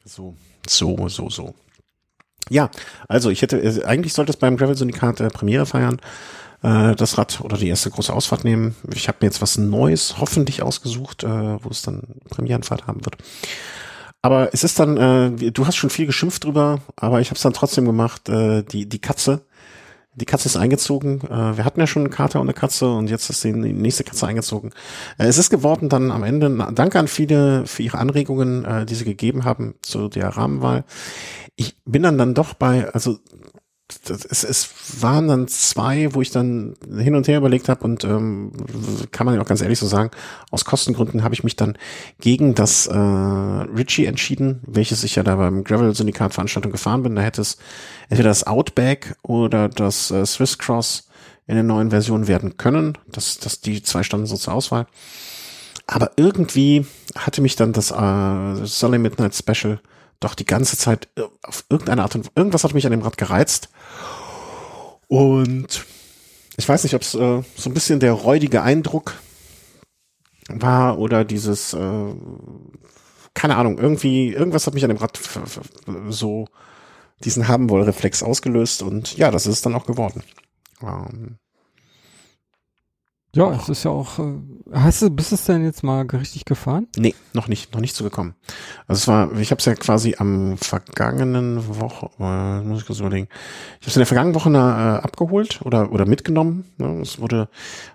So, 0.06 0.36
so, 0.68 1.08
so, 1.10 1.30
so. 1.30 1.54
Ja, 2.50 2.70
also 3.08 3.30
ich 3.30 3.42
hätte, 3.42 3.62
äh, 3.62 3.84
eigentlich 3.86 4.14
sollte 4.14 4.32
es 4.32 4.38
beim 4.38 4.58
Gravel 4.58 4.76
Syndikat 4.76 5.20
äh, 5.20 5.30
Premiere 5.30 5.66
feiern, 5.66 6.02
äh, 6.64 6.96
das 6.96 7.18
Rad 7.18 7.42
oder 7.42 7.58
die 7.58 7.70
erste 7.70 7.92
große 7.92 8.12
Ausfahrt 8.12 8.44
nehmen. 8.44 8.76
Ich 8.94 9.08
habe 9.08 9.20
mir 9.22 9.28
jetzt 9.28 9.42
was 9.42 9.58
Neues 9.58 10.20
hoffentlich 10.20 10.62
ausgesucht, 10.62 11.24
äh, 11.24 11.64
wo 11.64 11.70
es 11.70 11.82
dann 11.82 12.04
Premierenfahrt 12.30 12.88
haben 12.88 13.06
wird. 13.06 13.18
Aber 14.24 14.54
es 14.54 14.64
ist 14.64 14.80
dann, 14.80 14.98
äh, 14.98 15.52
du 15.52 15.66
hast 15.66 15.76
schon 15.76 15.90
viel 15.90 16.06
geschimpft 16.06 16.44
drüber, 16.44 16.80
aber 16.96 17.22
ich 17.22 17.30
habe 17.30 17.38
es 17.38 17.42
dann 17.42 17.54
trotzdem 17.54 17.86
gemacht. 17.86 18.30
Äh, 18.30 18.64
die 18.64 18.88
die 18.88 19.00
Katze, 19.00 19.42
die 20.22 20.26
Katze 20.26 20.48
ist 20.48 20.56
eingezogen. 20.56 21.22
Äh, 21.30 21.58
wir 21.58 21.66
hatten 21.66 21.80
ja 21.80 21.88
schon 21.88 22.04
einen 22.04 22.12
Kater 22.12 22.40
und 22.40 22.46
eine 22.46 22.54
Katze 22.54 22.90
und 22.90 23.10
jetzt 23.10 23.30
ist 23.30 23.44
die 23.44 23.52
nächste 23.52 24.04
Katze 24.04 24.28
eingezogen. 24.28 24.72
Äh, 25.18 25.26
es 25.26 25.38
ist 25.38 25.50
geworden 25.50 25.90
dann 25.90 26.12
am 26.12 26.24
Ende. 26.24 26.50
Danke 26.74 27.00
an 27.00 27.08
viele 27.08 27.66
für 27.66 27.84
ihre 27.84 27.98
Anregungen, 27.98 28.64
äh, 28.64 28.86
die 28.86 28.96
sie 28.96 29.06
gegeben 29.06 29.44
haben 29.44 29.76
zu 29.82 30.08
der 30.08 30.30
Rahmenwahl. 30.30 30.86
Ich 31.56 31.76
bin 31.86 32.04
dann 32.04 32.18
dann 32.18 32.34
doch 32.34 32.54
bei, 32.54 32.88
also 32.94 33.20
es, 34.10 34.44
es 34.44 34.70
waren 35.02 35.28
dann 35.28 35.48
zwei, 35.48 36.14
wo 36.14 36.22
ich 36.22 36.32
dann 36.32 36.76
hin 36.98 37.16
und 37.16 37.28
her 37.28 37.38
überlegt 37.38 37.70
habe 37.70 37.84
und 37.84 38.04
ähm, 38.04 38.52
kann 39.12 39.26
man 39.26 39.36
ja 39.36 39.42
auch 39.42 39.48
ganz 39.48 39.62
ehrlich 39.62 39.80
so 39.80 39.88
sagen, 39.88 40.12
aus 40.50 40.66
Kostengründen 40.66 41.24
habe 41.24 41.34
ich 41.34 41.44
mich 41.44 41.56
dann 41.56 41.78
gegen 42.20 42.56
das 42.56 42.88
äh, 42.88 42.98
Ritchie 42.98 44.06
entschieden, 44.06 44.62
welches 44.66 45.04
ich 45.04 45.16
ja 45.16 45.24
da 45.24 45.36
beim 45.36 45.64
Gravel 45.64 45.96
Syndikat 45.96 46.34
Veranstaltung 46.34 46.72
gefahren 46.72 47.04
bin. 47.04 47.16
Da 47.16 47.22
hätte 47.22 47.42
es 47.42 47.58
entweder 48.10 48.30
das 48.30 48.46
Outback 48.46 49.16
oder 49.24 49.70
das 49.70 50.12
äh, 50.12 50.26
Swiss 50.26 50.58
Cross 50.58 51.08
in 51.48 51.56
der 51.56 51.64
neuen 51.64 51.90
Version 51.90 52.28
werden 52.28 52.58
können. 52.58 52.98
Das, 53.08 53.40
das 53.40 53.62
die 53.62 53.84
zwei 53.84 54.04
standen 54.04 54.28
so 54.28 54.38
zur 54.38 54.54
Auswahl. 54.54 54.88
Aber 55.88 56.12
irgendwie 56.16 56.86
hatte 57.16 57.42
mich 57.42 57.56
dann 57.56 57.74
das 57.74 57.92
äh, 57.92 58.66
Sunny 58.66 58.98
Midnight 58.98 59.36
Special 59.36 59.80
doch 60.22 60.36
die 60.36 60.46
ganze 60.46 60.78
Zeit 60.78 61.10
äh, 61.18 61.24
auf 61.44 61.66
irgendeine 61.70 62.04
Art 62.04 62.16
und 62.16 62.32
irgendwas 62.36 62.64
hat 62.64 62.74
mich 62.74 62.86
an 62.86 62.92
dem 62.92 63.02
Rad 63.02 63.18
gereizt 63.18 63.70
und 65.12 65.86
ich 66.56 66.70
weiß 66.70 66.84
nicht, 66.84 66.96
ob 66.96 67.02
es 67.02 67.16
äh, 67.16 67.44
so 67.58 67.70
ein 67.70 67.74
bisschen 67.74 68.00
der 68.00 68.14
räudige 68.14 68.62
Eindruck 68.62 69.16
war 70.48 71.00
oder 71.00 71.26
dieses, 71.26 71.74
äh, 71.74 72.14
keine 73.34 73.58
Ahnung, 73.58 73.78
irgendwie, 73.78 74.32
irgendwas 74.32 74.68
hat 74.68 74.74
mich 74.74 74.86
an 74.86 74.90
dem 74.90 75.00
Rad 75.00 75.20
so 76.08 76.48
diesen 77.26 77.50
haben 77.50 77.70
wohl 77.70 77.82
Reflex 77.82 78.24
ausgelöst 78.24 78.84
und 78.84 79.18
ja, 79.18 79.32
das 79.32 79.48
ist 79.48 79.66
dann 79.66 79.76
auch 79.76 79.86
geworden. 79.86 80.24
Ähm, 80.82 81.36
ja, 83.34 83.52
es 83.54 83.70
ist 83.70 83.84
ja 83.84 83.92
auch. 83.92 84.20
Äh, 84.20 84.34
hast 84.74 85.02
du, 85.02 85.10
bist 85.10 85.32
es 85.32 85.46
denn 85.46 85.64
jetzt 85.64 85.84
mal 85.84 86.06
richtig 86.06 86.44
gefahren? 86.44 86.88
Nee, 86.98 87.16
noch 87.34 87.48
nicht, 87.48 87.74
noch 87.74 87.80
nicht 87.80 87.96
zugekommen. 87.96 88.36
Also 88.88 89.00
es 89.00 89.08
war, 89.08 89.40
ich 89.40 89.52
habe 89.52 89.60
es 89.60 89.66
ja 89.66 89.74
quasi 89.76 90.16
am 90.18 90.58
vergangenen 90.58 91.80
Woche, 91.80 92.10
äh, 92.20 92.62
muss 92.62 92.82
ich 92.82 92.86
kurz 92.86 93.00
überlegen. 93.00 93.30
Ich 93.80 93.86
habe 93.86 93.90
es 93.90 93.96
in 93.96 94.02
der 94.02 94.06
vergangenen 94.06 94.36
Woche 94.36 94.50
äh, 94.50 95.04
abgeholt 95.04 95.62
oder 95.64 95.92
oder 95.94 96.06
mitgenommen. 96.06 96.66
Ne? 96.78 97.00
Es 97.02 97.20
wurde 97.20 97.48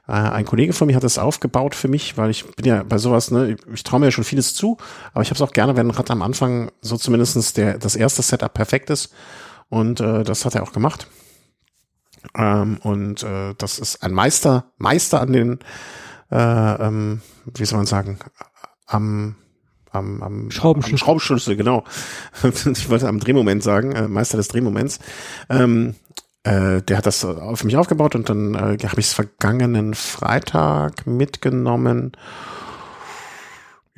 äh, 0.09 0.13
ein 0.13 0.47
Kollege 0.47 0.73
von 0.73 0.87
mir 0.87 0.97
hat 0.97 1.05
es 1.05 1.19
aufgebaut 1.19 1.75
für 1.75 1.89
mich, 1.89 2.17
weil 2.17 2.31
ich 2.31 2.47
bin 2.57 2.65
ja 2.65 2.83
bei 2.83 2.97
sowas, 2.97 3.31
ne, 3.31 3.57
ich, 3.73 3.83
traue 3.83 4.01
mir 4.01 4.07
ja 4.07 4.13
schon 4.13 4.25
vieles 4.25 4.55
zu, 4.55 4.79
aber 5.13 5.23
ich 5.23 5.29
habe 5.29 5.37
es 5.37 5.43
auch 5.43 5.53
gerne, 5.53 5.77
wenn 5.77 5.91
Rad 5.91 6.11
am 6.11 6.23
Anfang 6.23 6.71
so 6.81 6.97
zumindestens 6.97 7.53
der 7.53 7.79
das 7.79 7.95
erste 7.95 8.23
Setup 8.23 8.55
perfekt 8.55 8.89
ist. 8.89 9.13
Und 9.69 10.01
äh, 10.01 10.23
das 10.23 10.45
hat 10.45 10.55
er 10.55 10.63
auch 10.63 10.73
gemacht. 10.73 11.09
Ähm, 12.35 12.79
und 12.83 13.23
äh, 13.23 13.55
das 13.59 13.79
ist 13.79 14.03
ein 14.03 14.13
Meister, 14.13 14.73
Meister 14.79 15.21
an 15.21 15.33
den, 15.33 15.59
äh, 16.31 16.37
ähm, 16.37 17.21
wie 17.55 17.65
soll 17.65 17.79
man 17.79 17.87
sagen, 17.87 18.19
am 18.87 19.37
am, 19.93 20.23
am 20.23 20.51
Schraubenschlüssel. 20.51 20.95
Am 20.95 20.99
Schraubenschlüssel, 20.99 21.57
genau. 21.57 21.85
ich 22.43 22.91
wollte 22.91 23.09
am 23.09 23.19
Drehmoment 23.19 23.63
sagen, 23.63 23.93
äh, 23.93 24.09
Meister 24.09 24.37
des 24.37 24.49
Drehmoments. 24.49 24.99
Ähm, 25.49 25.95
äh, 26.43 26.83
der 26.83 26.99
hat 26.99 27.07
das 27.07 27.21
für 27.21 27.67
mich 27.67 27.77
aufgebaut 27.77 28.15
und 28.15 28.29
dann 28.29 28.55
äh, 28.55 28.79
habe 28.87 29.01
ich 29.01 29.07
es 29.07 29.15
vergangenen 29.15 29.95
Freitag 29.95 31.07
mitgenommen 31.07 32.13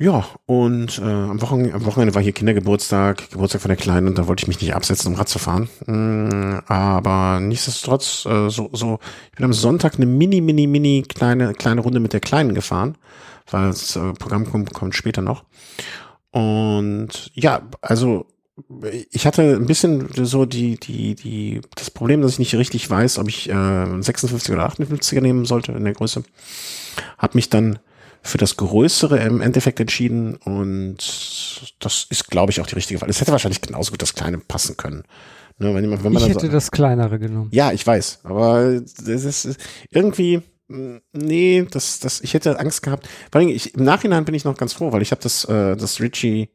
ja, 0.01 0.25
und 0.45 0.97
äh, 0.99 1.03
am, 1.03 1.41
Wochenende, 1.41 1.73
am 1.73 1.85
Wochenende 1.85 2.15
war 2.15 2.21
hier 2.21 2.31
Kindergeburtstag, 2.31 3.31
Geburtstag 3.31 3.61
von 3.61 3.67
der 3.67 3.75
Kleinen 3.75 4.07
und 4.07 4.17
da 4.17 4.27
wollte 4.27 4.43
ich 4.43 4.47
mich 4.47 4.61
nicht 4.61 4.73
absetzen, 4.73 5.11
um 5.11 5.19
Rad 5.19 5.27
zu 5.27 5.39
fahren. 5.39 5.67
Mm, 5.87 6.59
aber 6.67 7.41
nichtsdestotrotz, 7.41 8.25
äh, 8.25 8.49
so, 8.49 8.69
so, 8.71 8.99
ich 9.29 9.35
bin 9.35 9.43
am 9.43 9.51
Sonntag 9.51 9.95
eine 9.95 10.05
mini, 10.05 10.39
mini, 10.39 10.67
mini 10.67 11.03
kleine, 11.05 11.53
kleine 11.53 11.81
Runde 11.81 11.99
mit 11.99 12.13
der 12.13 12.21
Kleinen 12.21 12.55
gefahren, 12.55 12.97
weil 13.51 13.67
das 13.67 13.97
äh, 13.97 14.13
Programm 14.13 14.49
kommt, 14.49 14.73
kommt 14.73 14.95
später 14.95 15.21
noch. 15.21 15.43
Und 16.31 17.31
ja, 17.33 17.63
also 17.81 18.25
ich 19.11 19.27
hatte 19.27 19.55
ein 19.55 19.65
bisschen 19.65 20.09
so 20.13 20.45
die, 20.45 20.79
die, 20.79 21.15
die, 21.15 21.61
das 21.75 21.91
Problem, 21.91 22.21
dass 22.21 22.33
ich 22.33 22.39
nicht 22.39 22.55
richtig 22.55 22.89
weiß, 22.89 23.17
ob 23.17 23.27
ich 23.27 23.49
äh, 23.49 24.01
56 24.01 24.53
oder 24.53 24.69
58er 24.69 25.19
nehmen 25.19 25.43
sollte 25.43 25.73
in 25.73 25.83
der 25.83 25.93
Größe. 25.93 26.23
Hab 27.17 27.35
mich 27.35 27.49
dann 27.49 27.79
für 28.21 28.37
das 28.37 28.57
Größere 28.57 29.19
im 29.19 29.41
Endeffekt 29.41 29.79
entschieden 29.79 30.35
und 30.35 30.97
das 31.79 32.07
ist, 32.09 32.27
glaube 32.27 32.51
ich, 32.51 32.61
auch 32.61 32.67
die 32.67 32.75
richtige 32.75 33.01
Wahl. 33.01 33.09
Es 33.09 33.21
hätte 33.21 33.31
wahrscheinlich 33.31 33.61
genauso 33.61 33.91
gut 33.91 34.01
das 34.01 34.13
Kleine 34.13 34.37
passen 34.39 34.77
können. 34.77 35.03
Ne, 35.57 35.75
wenn, 35.75 36.03
wenn 36.03 36.13
ich 36.13 36.27
hätte 36.27 36.45
so, 36.45 36.51
das 36.51 36.71
Kleinere 36.71 37.19
genommen. 37.19 37.49
Ja, 37.51 37.71
ich 37.73 37.85
weiß, 37.85 38.19
aber 38.23 38.81
das 38.81 39.25
ist 39.25 39.57
irgendwie, 39.89 40.41
nee, 40.69 41.67
das, 41.69 41.99
das, 41.99 42.21
ich 42.21 42.33
hätte 42.33 42.59
Angst 42.59 42.81
gehabt. 42.81 43.09
Vor 43.31 43.41
allem, 43.41 43.49
ich, 43.49 43.75
im 43.75 43.83
Nachhinein 43.83 44.25
bin 44.25 44.35
ich 44.35 44.45
noch 44.45 44.57
ganz 44.57 44.73
froh, 44.73 44.91
weil 44.91 45.01
ich 45.01 45.11
habe 45.11 45.21
das, 45.21 45.43
äh, 45.45 45.75
das 45.75 45.99
Richie 45.99 46.49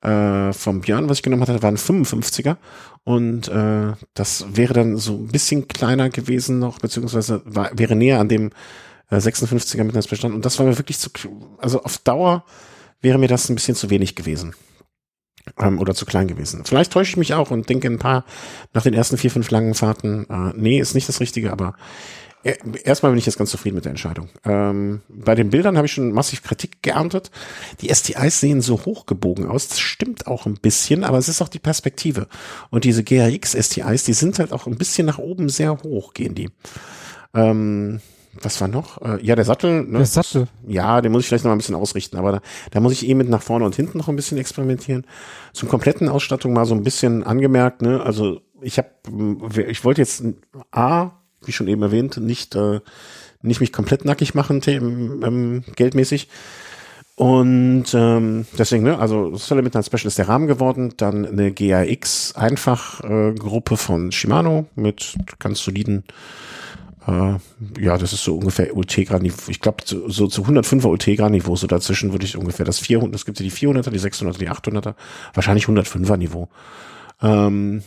äh, 0.00 0.52
vom 0.52 0.80
Björn, 0.80 1.08
was 1.08 1.18
ich 1.18 1.22
genommen 1.22 1.42
hatte, 1.42 1.62
war 1.62 1.70
ein 1.70 1.76
55er 1.76 2.56
und 3.04 3.48
äh, 3.48 3.92
das 4.14 4.46
wäre 4.54 4.72
dann 4.74 4.96
so 4.96 5.14
ein 5.14 5.28
bisschen 5.28 5.68
kleiner 5.68 6.08
gewesen 6.08 6.58
noch, 6.58 6.78
beziehungsweise 6.78 7.42
war, 7.44 7.70
wäre 7.74 7.96
näher 7.96 8.20
an 8.20 8.28
dem 8.28 8.50
56er 9.10 9.84
mit 9.84 9.94
Netzbestand. 9.94 10.34
Und 10.34 10.44
das 10.44 10.58
war 10.58 10.66
mir 10.66 10.78
wirklich 10.78 10.98
zu, 10.98 11.10
also 11.58 11.82
auf 11.82 11.98
Dauer 11.98 12.44
wäre 13.00 13.18
mir 13.18 13.28
das 13.28 13.48
ein 13.48 13.54
bisschen 13.54 13.74
zu 13.74 13.90
wenig 13.90 14.14
gewesen. 14.14 14.54
Ähm, 15.58 15.78
oder 15.78 15.94
zu 15.94 16.06
klein 16.06 16.26
gewesen. 16.26 16.64
Vielleicht 16.64 16.92
täusche 16.92 17.10
ich 17.10 17.16
mich 17.18 17.34
auch 17.34 17.50
und 17.50 17.68
denke 17.68 17.88
ein 17.88 17.98
paar 17.98 18.24
nach 18.72 18.82
den 18.82 18.94
ersten 18.94 19.18
vier, 19.18 19.30
fünf 19.30 19.50
langen 19.50 19.74
Fahrten, 19.74 20.26
äh, 20.30 20.52
nee, 20.56 20.80
ist 20.80 20.94
nicht 20.94 21.08
das 21.08 21.20
Richtige, 21.20 21.52
aber 21.52 21.74
äh, 22.44 22.56
erstmal 22.84 23.12
bin 23.12 23.18
ich 23.18 23.26
jetzt 23.26 23.38
ganz 23.38 23.50
zufrieden 23.50 23.74
mit 23.74 23.84
der 23.84 23.90
Entscheidung. 23.90 24.28
Ähm, 24.44 25.02
bei 25.08 25.34
den 25.34 25.50
Bildern 25.50 25.76
habe 25.76 25.86
ich 25.86 25.92
schon 25.92 26.12
massiv 26.12 26.42
Kritik 26.42 26.82
geerntet. 26.82 27.30
Die 27.80 27.92
STIs 27.92 28.40
sehen 28.40 28.60
so 28.60 28.84
hochgebogen 28.84 29.46
aus. 29.46 29.68
Das 29.68 29.80
stimmt 29.80 30.26
auch 30.26 30.46
ein 30.46 30.54
bisschen, 30.54 31.04
aber 31.04 31.18
es 31.18 31.28
ist 31.28 31.42
auch 31.42 31.48
die 31.48 31.58
Perspektive. 31.58 32.28
Und 32.70 32.84
diese 32.84 33.02
GRX 33.02 33.52
STIs, 33.52 34.04
die 34.04 34.12
sind 34.12 34.38
halt 34.38 34.52
auch 34.52 34.66
ein 34.66 34.76
bisschen 34.76 35.06
nach 35.06 35.18
oben 35.18 35.48
sehr 35.48 35.82
hoch, 35.82 36.12
gehen 36.14 36.34
die. 36.34 36.50
Ähm, 37.34 38.00
was 38.42 38.60
war 38.60 38.68
noch? 38.68 39.00
Äh, 39.02 39.24
ja, 39.24 39.36
der 39.36 39.44
Sattel. 39.44 39.84
Ne? 39.84 39.98
Der 39.98 40.06
Sattel. 40.06 40.48
Ja, 40.66 41.00
den 41.00 41.12
muss 41.12 41.22
ich 41.22 41.28
vielleicht 41.28 41.44
noch 41.44 41.50
mal 41.50 41.54
ein 41.54 41.58
bisschen 41.58 41.74
ausrichten, 41.74 42.16
aber 42.16 42.32
da, 42.32 42.40
da 42.70 42.80
muss 42.80 42.92
ich 42.92 43.08
eh 43.08 43.14
mit 43.14 43.28
nach 43.28 43.42
vorne 43.42 43.64
und 43.64 43.76
hinten 43.76 43.98
noch 43.98 44.08
ein 44.08 44.16
bisschen 44.16 44.38
experimentieren. 44.38 45.06
Zum 45.52 45.68
kompletten 45.68 46.08
Ausstattung 46.08 46.52
mal 46.52 46.66
so 46.66 46.74
ein 46.74 46.82
bisschen 46.82 47.22
angemerkt, 47.22 47.82
ne? 47.82 48.02
Also 48.02 48.40
ich 48.60 48.78
habe, 48.78 48.88
ich 49.68 49.84
wollte 49.84 50.00
jetzt 50.00 50.24
A, 50.70 51.10
wie 51.44 51.52
schon 51.52 51.68
eben 51.68 51.82
erwähnt, 51.82 52.16
nicht 52.16 52.54
äh, 52.54 52.80
nicht 53.44 53.60
mich 53.60 53.72
komplett 53.72 54.04
nackig 54.04 54.34
machen, 54.34 54.60
ähm, 54.66 55.64
geldmäßig. 55.76 56.28
Und 57.16 57.84
ähm, 57.94 58.46
deswegen, 58.58 58.82
ne, 58.82 58.98
also 58.98 59.36
Solar 59.36 59.62
Midnight 59.62 59.86
Special 59.86 60.06
ist 60.06 60.18
der 60.18 60.28
Rahmen 60.28 60.48
geworden. 60.48 60.94
Dann 60.96 61.24
eine 61.24 61.52
GAX 61.52 62.34
Einfach 62.34 63.04
äh, 63.04 63.32
Gruppe 63.34 63.76
von 63.76 64.10
Shimano 64.10 64.66
mit 64.74 65.14
ganz 65.38 65.62
soliden 65.62 66.02
ja, 67.06 67.98
das 67.98 68.12
ist 68.12 68.24
so 68.24 68.36
ungefähr 68.36 68.74
Ultegra-Niveau. 68.74 69.50
Ich 69.50 69.60
glaube, 69.60 69.82
so, 69.84 70.08
so 70.08 70.26
zu 70.26 70.42
105er 70.42 70.86
Ultegra-Niveau, 70.86 71.54
so 71.56 71.66
dazwischen 71.66 72.12
würde 72.12 72.24
ich 72.24 72.36
ungefähr 72.36 72.64
das 72.64 72.78
400, 72.78 73.14
es 73.14 73.26
gibt 73.26 73.38
ja 73.40 73.44
die 73.44 73.52
400er, 73.52 73.90
die 73.90 74.00
600er, 74.00 74.38
die 74.38 74.50
800er, 74.50 74.94
wahrscheinlich 75.34 75.66
105er 75.66 76.16
Niveau. 76.16 76.48
Ähm, 77.22 77.82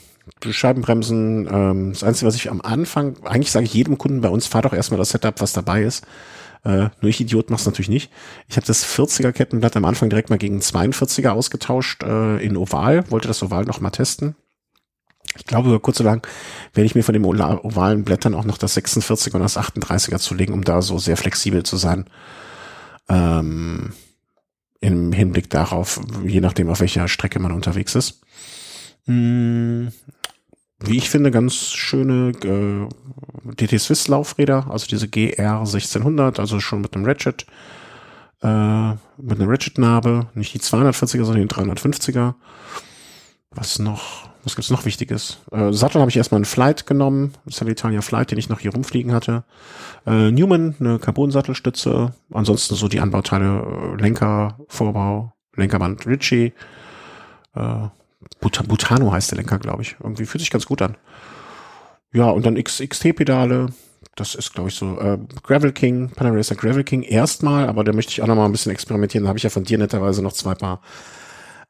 Scheibenbremsen, 0.48 1.48
ähm, 1.52 1.94
das 1.94 2.04
Einzige, 2.04 2.28
was 2.28 2.36
ich 2.36 2.52
am 2.52 2.62
Anfang, 2.62 3.18
eigentlich 3.24 3.52
sage 3.52 3.66
ich 3.66 3.74
jedem 3.74 3.98
Kunden 3.98 4.22
bei 4.22 4.30
uns, 4.30 4.46
fahr 4.46 4.62
doch 4.62 4.74
erstmal 4.74 5.00
das 5.00 5.10
Setup, 5.10 5.42
was 5.42 5.54
dabei 5.54 5.84
ist. 5.84 6.06
Äh, 6.64 6.90
nur 7.02 7.10
ich 7.10 7.22
Idiot 7.22 7.50
mach's 7.50 7.66
natürlich 7.66 7.90
nicht. 7.90 8.12
Ich 8.48 8.58
habe 8.58 8.68
das 8.68 8.86
40er 8.86 9.32
Kettenblatt 9.32 9.78
am 9.78 9.86
Anfang 9.86 10.10
direkt 10.10 10.30
mal 10.30 10.38
gegen 10.38 10.60
42er 10.60 11.30
ausgetauscht 11.30 12.04
äh, 12.04 12.38
in 12.38 12.58
Oval, 12.58 13.10
wollte 13.10 13.28
das 13.28 13.42
Oval 13.42 13.64
noch 13.66 13.80
mal 13.80 13.90
testen. 13.90 14.36
Ich 15.38 15.46
glaube, 15.46 15.70
über 15.70 15.80
kurz 15.80 16.00
oder 16.00 16.12
lang 16.12 16.28
werde 16.74 16.86
ich 16.86 16.96
mir 16.96 17.04
von 17.04 17.14
dem 17.14 17.26
ovalen 17.26 18.04
Blättern 18.04 18.34
auch 18.36 18.46
noch 18.46 18.58
das 18.58 18.76
46er 18.76 19.36
und 19.36 19.42
das 19.42 19.58
38er 19.58 20.20
zulegen, 20.20 20.54
um 20.54 20.64
da 20.64 20.82
so 20.82 20.98
sehr 20.98 21.18
flexibel 21.18 21.64
zu 21.64 21.78
sein. 21.78 22.06
Ähm, 23.10 23.94
Im 24.82 25.12
Hinblick 25.14 25.50
darauf, 25.50 26.02
je 26.24 26.42
nachdem, 26.42 26.70
auf 26.70 26.80
welcher 26.80 27.08
Strecke 27.08 27.40
man 27.40 27.52
unterwegs 27.52 27.96
ist. 27.96 28.22
Hm, 29.06 29.92
wie 30.80 30.98
ich 30.98 31.10
finde, 31.10 31.32
ganz 31.32 31.72
schöne 31.72 32.32
äh, 32.44 33.54
DT 33.56 33.80
Swiss 33.80 34.08
Laufräder, 34.08 34.68
also 34.70 34.86
diese 34.86 35.08
GR 35.08 35.60
1600, 35.60 36.40
also 36.40 36.60
schon 36.60 36.82
mit 36.82 36.96
einem 36.96 37.06
Ratchet. 37.06 37.46
äh, 38.42 38.92
mit 39.18 39.40
einer 39.40 39.50
Ratchet-Narbe, 39.50 40.28
nicht 40.36 40.54
die 40.54 40.60
240er, 40.60 41.24
sondern 41.24 41.48
die 41.48 41.54
350er. 41.54 42.36
Was 43.52 43.80
noch? 43.80 44.30
Was 44.48 44.56
gibt's 44.56 44.70
noch 44.70 44.86
Wichtiges? 44.86 45.40
Äh, 45.52 45.74
Sattel 45.74 46.00
habe 46.00 46.10
ich 46.10 46.16
erstmal 46.16 46.38
einen 46.38 46.46
Flight 46.46 46.86
genommen, 46.86 47.34
Salitalia 47.48 48.00
Flight, 48.00 48.32
den 48.32 48.38
ich 48.38 48.48
noch 48.48 48.62
hier 48.62 48.72
rumfliegen 48.72 49.12
hatte. 49.12 49.44
Äh, 50.06 50.32
Newman, 50.32 50.74
eine 50.80 51.00
Carbon-Sattelstütze. 51.00 52.14
Ansonsten 52.32 52.76
so 52.76 52.88
die 52.88 53.02
Anbauteile, 53.02 53.98
äh, 53.98 54.02
Lenker, 54.02 54.58
Vorbau, 54.70 55.34
Lenkerband 55.54 56.08
Ritchie. 56.08 56.54
Äh, 57.56 57.88
But 58.40 58.66
Butano 58.70 59.12
heißt 59.12 59.32
der 59.32 59.38
Lenker, 59.38 59.60
glaube 59.60 59.82
ich. 59.82 59.98
Irgendwie 60.02 60.26
fühlt 60.26 60.40
sich 60.40 60.50
ganz 60.50 60.66
gut 60.66 60.82
an. 60.82 60.96
Ja, 62.14 62.30
und 62.30 62.46
dann 62.46 62.56
XT-Pedale. 62.56 63.66
Das 64.16 64.34
ist, 64.34 64.54
glaube 64.54 64.70
ich, 64.70 64.76
so 64.76 64.98
äh, 64.98 65.18
Gravel 65.44 65.74
King, 65.74 66.12
Panaracer 66.12 66.56
Gravel 66.56 66.86
King 66.86 67.02
erstmal, 67.02 67.68
aber 67.68 67.84
da 67.84 67.92
möchte 67.92 68.14
ich 68.14 68.22
auch 68.22 68.28
noch 68.28 68.36
mal 68.36 68.46
ein 68.46 68.54
bisschen 68.54 68.72
experimentieren. 68.72 69.26
Da 69.26 69.28
habe 69.28 69.40
ich 69.40 69.44
ja 69.44 69.50
von 69.50 69.66
dir 69.66 69.78
netterweise 69.78 70.24
noch 70.24 70.32
zwei 70.32 70.56
Paar 70.56 70.80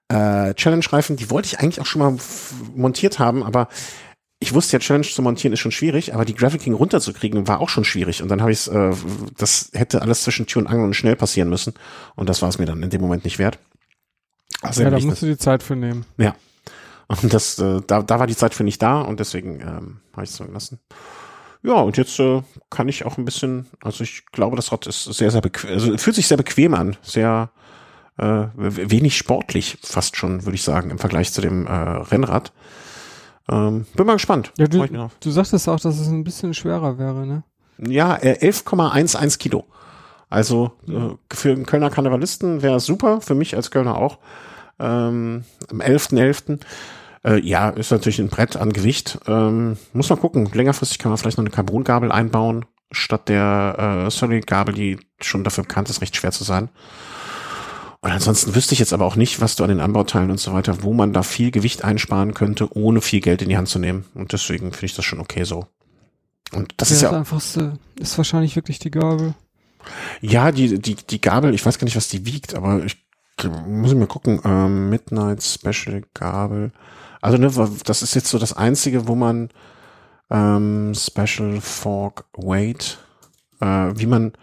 äh, 0.10 0.54
Challenge-Reifen. 0.54 1.16
Die 1.16 1.30
wollte 1.30 1.48
ich 1.48 1.60
eigentlich 1.60 1.82
auch 1.82 1.86
schon 1.86 2.00
mal 2.00 2.18
montiert 2.76 3.20
haben, 3.20 3.44
aber 3.44 3.68
ich 4.40 4.54
wusste 4.54 4.74
ja, 4.74 4.80
Challenge 4.80 5.06
zu 5.06 5.22
montieren 5.22 5.54
ist 5.54 5.60
schon 5.60 5.72
schwierig, 5.72 6.14
aber 6.14 6.24
die 6.24 6.36
Gravel 6.36 6.60
King 6.60 6.74
runterzukriegen 6.74 7.48
war 7.48 7.60
auch 7.60 7.70
schon 7.70 7.84
schwierig. 7.84 8.22
Und 8.22 8.30
dann 8.30 8.42
habe 8.42 8.52
ich 8.52 8.60
es, 8.60 8.68
äh, 8.68 8.94
das 9.38 9.72
hätte 9.74 10.02
alles 10.02 10.24
zwischen 10.24 10.46
Tür 10.46 10.62
und 10.62 10.68
Angel 10.68 10.86
und 10.86 10.94
schnell 10.94 11.16
passieren 11.16 11.50
müssen. 11.50 11.74
Und 12.16 12.30
das 12.30 12.42
war 12.42 12.50
es 12.50 12.60
mir 12.60 12.66
dann 12.66 12.84
in 12.84 12.90
dem 12.90 13.02
Moment 13.02 13.24
nicht 13.24 13.40
wert. 13.40 13.58
Also 14.62 14.84
ja, 14.84 14.90
da 14.90 14.98
musst 15.00 15.10
das, 15.10 15.20
du 15.22 15.26
die 15.26 15.38
Zeit 15.38 15.64
für 15.64 15.76
nehmen. 15.76 16.06
Ja. 16.18 16.36
Und 17.08 17.34
das, 17.34 17.58
äh, 17.58 17.82
da, 17.88 18.04
da 18.04 18.20
war 18.20 18.28
die 18.28 18.36
Zeit 18.36 18.54
für 18.54 18.64
nicht 18.64 18.82
da 18.82 19.02
und 19.02 19.20
deswegen 19.20 19.62
ähm, 19.62 20.00
habe 20.14 20.24
ich 20.24 20.30
es 20.30 20.36
so 20.36 20.46
gelassen. 20.46 20.80
Ja, 21.64 21.76
und 21.76 21.98
jetzt 21.98 22.20
äh, 22.20 22.44
kann 22.70 22.88
ich 22.88 23.06
auch 23.06 23.18
ein 23.18 23.26
bisschen, 23.26 23.66
also 23.82 24.04
ich 24.04 24.26
glaube, 24.28 24.56
das 24.56 24.72
Rad 24.72 24.86
ist 24.88 25.04
sehr, 25.06 25.32
sehr 25.32 25.42
bequem, 25.42 25.72
also 25.72 25.98
fühlt 25.98 26.16
sich 26.16 26.28
sehr 26.28 26.38
bequem 26.38 26.74
an, 26.74 26.96
sehr 27.02 27.50
äh, 28.18 28.48
wenig 28.56 29.18
sportlich 29.18 29.78
fast 29.82 30.18
schon, 30.18 30.46
würde 30.46 30.56
ich 30.56 30.64
sagen, 30.64 30.90
im 30.90 31.00
Vergleich 31.00 31.32
zu 31.34 31.42
dem 31.42 31.68
äh, 31.68 31.72
Rennrad. 31.72 32.52
Ähm, 33.50 33.86
bin 33.96 34.06
mal 34.06 34.14
gespannt. 34.14 34.52
Ja, 34.58 34.68
du, 34.68 34.86
du 35.20 35.32
sagtest 35.32 35.70
auch, 35.70 35.80
dass 35.80 36.00
es 36.00 36.08
ein 36.08 36.24
bisschen 36.24 36.54
schwerer 36.54 36.98
wäre, 36.98 37.26
ne? 37.26 37.44
Ja, 37.78 38.16
äh, 38.16 38.38
11,11 38.46 39.38
Kilo. 39.38 39.66
Also 40.30 40.72
äh, 40.88 41.16
für 41.34 41.52
einen 41.52 41.66
Kölner 41.66 41.90
Karnevalisten 41.90 42.62
wäre 42.62 42.76
es 42.78 42.86
super, 42.86 43.22
für 43.22 43.36
mich 43.36 43.56
als 43.56 43.72
Kölner 43.72 43.98
auch. 43.98 44.18
Ähm, 44.80 45.46
am 45.72 45.82
11.11. 45.82 46.60
Äh, 47.24 47.40
ja, 47.42 47.70
ist 47.70 47.92
natürlich 47.92 48.20
ein 48.20 48.28
Brett 48.28 48.58
an 48.58 48.74
Gewicht. 48.74 49.20
Ähm, 49.28 49.78
muss 49.94 50.10
man 50.10 50.20
gucken. 50.20 50.50
Längerfristig 50.52 51.00
kann 51.00 51.12
man 51.12 51.18
vielleicht 51.18 51.38
noch 51.38 51.46
eine 51.46 51.54
Carbongabel 51.54 52.12
einbauen, 52.12 52.66
statt 52.92 53.30
der 53.30 54.06
äh, 54.08 54.12
Solid-Gabel, 54.12 54.76
die 54.76 55.00
schon 55.22 55.44
dafür 55.44 55.64
bekannt 55.64 55.90
ist, 55.90 56.02
recht 56.02 56.16
schwer 56.16 56.32
zu 56.32 56.44
sein. 56.44 56.70
Und 58.02 58.12
ansonsten 58.12 58.54
wüsste 58.54 58.74
ich 58.74 58.80
jetzt 58.80 58.94
aber 58.94 59.06
auch 59.06 59.16
nicht, 59.16 59.42
was 59.42 59.56
du 59.56 59.64
an 59.64 59.70
den 59.70 59.80
Anbauteilen 59.80 60.30
und 60.30 60.40
so 60.40 60.54
weiter, 60.54 60.84
wo 60.84 60.94
man 60.94 61.14
da 61.14 61.24
viel 61.24 61.52
Gewicht 61.52 61.84
einsparen 61.84 62.34
könnte, 62.34 62.76
ohne 62.76 63.02
viel 63.02 63.22
Geld 63.22 63.42
in 63.42 63.50
die 63.50 63.58
Hand 63.58 63.70
zu 63.70 63.80
nehmen. 63.80 64.06
Und 64.14 64.34
deswegen 64.34 64.72
finde 64.72 64.86
ich 64.86 64.96
das 64.96 65.06
schon 65.06 65.20
okay 65.20 65.44
so. 65.44 65.66
Und 66.54 66.74
das 66.78 66.90
ja, 66.90 66.96
ist 66.96 67.02
ja. 67.02 67.10
Das 67.10 67.18
einfachste 67.18 67.80
ist 68.00 68.18
wahrscheinlich 68.18 68.56
wirklich 68.56 68.80
die 68.80 68.92
Gabel. 68.92 69.34
Ja, 70.22 70.52
die, 70.52 70.80
die, 70.80 70.96
die 70.96 71.22
Gabel, 71.22 71.54
ich 71.54 71.66
weiß 71.66 71.80
gar 71.80 71.86
nicht, 71.86 71.96
was 71.96 72.10
die 72.10 72.26
wiegt, 72.26 72.56
aber 72.56 72.84
ich 72.84 73.08
muss 73.46 73.92
ich 73.92 73.98
mal 73.98 74.08
gucken. 74.08 74.42
Ähm, 74.44 74.90
Midnight 74.90 75.44
Special 75.44 76.04
Gabel. 76.14 76.72
Also, 77.22 77.38
ne, 77.38 77.52
das 77.86 78.02
ist 78.02 78.16
jetzt 78.16 78.30
so 78.30 78.40
das 78.40 78.54
Einzige, 78.54 79.08
wo 79.08 79.16
man 79.16 79.50
ähm, 80.30 80.94
Special 80.96 81.62
Fork 81.62 82.26
Weight, 82.34 82.98
äh, 83.60 83.92
wie 83.96 84.06
man 84.06 84.34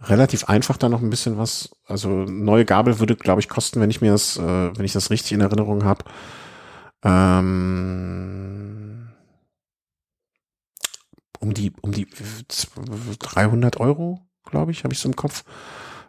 relativ 0.00 0.44
einfach 0.44 0.76
da 0.76 0.88
noch 0.88 1.02
ein 1.02 1.10
bisschen 1.10 1.38
was, 1.38 1.70
also 1.88 2.10
neue 2.10 2.64
Gabel 2.66 3.00
würde, 3.00 3.16
glaube 3.16 3.40
ich, 3.40 3.48
kosten, 3.48 3.80
wenn 3.80 3.90
ich 3.90 4.00
mir 4.02 4.12
das, 4.12 4.36
äh, 4.36 4.76
wenn 4.76 4.84
ich 4.84 4.92
das 4.92 5.10
richtig 5.10 5.32
in 5.32 5.40
Erinnerung 5.40 5.84
habe. 5.84 6.04
Ähm, 7.02 8.28
um 11.40 11.54
die, 11.54 11.72
um 11.80 11.92
die 11.92 12.06
300 13.18 13.80
Euro, 13.80 14.20
glaube 14.44 14.72
ich, 14.72 14.84
habe 14.84 14.92
ich 14.92 15.00
so 15.00 15.08
im 15.08 15.16
Kopf. 15.16 15.44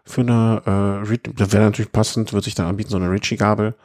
Für 0.03 0.21
eine, 0.21 1.05
äh, 1.07 1.17
das 1.35 1.53
wäre 1.53 1.63
natürlich 1.63 1.91
passend, 1.91 2.33
würde 2.33 2.45
sich 2.45 2.55
dann 2.55 2.67
anbieten, 2.67 2.89
so 2.89 2.97
eine 2.97 3.09
Ritchie-Gabel. 3.09 3.75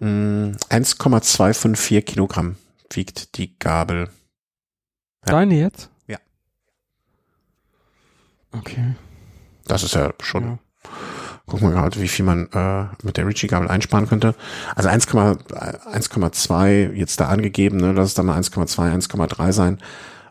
1,254 0.00 1.96
hm, 1.96 2.04
Kilogramm 2.04 2.56
wiegt 2.92 3.38
die 3.38 3.58
Gabel. 3.58 4.10
Ja. 5.26 5.32
Deine 5.32 5.58
jetzt? 5.58 5.90
Ja. 6.06 6.18
Okay. 8.52 8.94
Das 9.64 9.82
ist 9.82 9.94
ja 9.94 10.12
schon. 10.20 10.44
Ja. 10.44 10.58
Gucken 11.46 11.68
wir 11.68 11.74
gerade, 11.74 12.00
wie 12.00 12.08
viel 12.08 12.24
man 12.24 12.48
äh, 12.52 12.86
mit 13.04 13.16
der 13.16 13.26
Ritchie-Gabel 13.26 13.68
einsparen 13.68 14.08
könnte. 14.08 14.34
Also 14.74 14.88
1,2 14.88 16.92
jetzt 16.92 17.20
da 17.20 17.28
angegeben, 17.28 17.76
ne? 17.76 17.92
lass 17.92 18.08
es 18.08 18.14
dann 18.14 18.26
mal 18.26 18.40
1,2, 18.40 19.08
1,3 19.08 19.52
sein. 19.52 19.78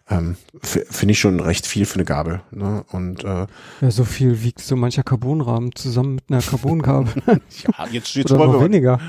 Ähm, 0.08 0.36
Finde 0.62 1.14
ich 1.14 1.20
schon 1.20 1.40
recht 1.40 1.66
viel 1.66 1.86
für 1.86 1.96
eine 1.96 2.06
Gabel. 2.06 2.42
Ne? 2.52 2.86
Und 2.92 3.24
äh, 3.24 3.48
ja, 3.82 3.92
so 3.92 4.04
viel 4.04 4.44
wiegt 4.44 4.60
so 4.60 4.76
mancher 4.76 5.04
Carbonrahmen 5.04 5.74
zusammen 5.74 6.16
mit 6.16 6.26
einer 6.30 6.42
Carbongabel. 6.42 7.14
ja, 7.28 7.88
jetzt 7.92 8.10
steht 8.10 8.30
Oder 8.30 8.46
noch 8.46 8.62
weniger. 8.62 9.00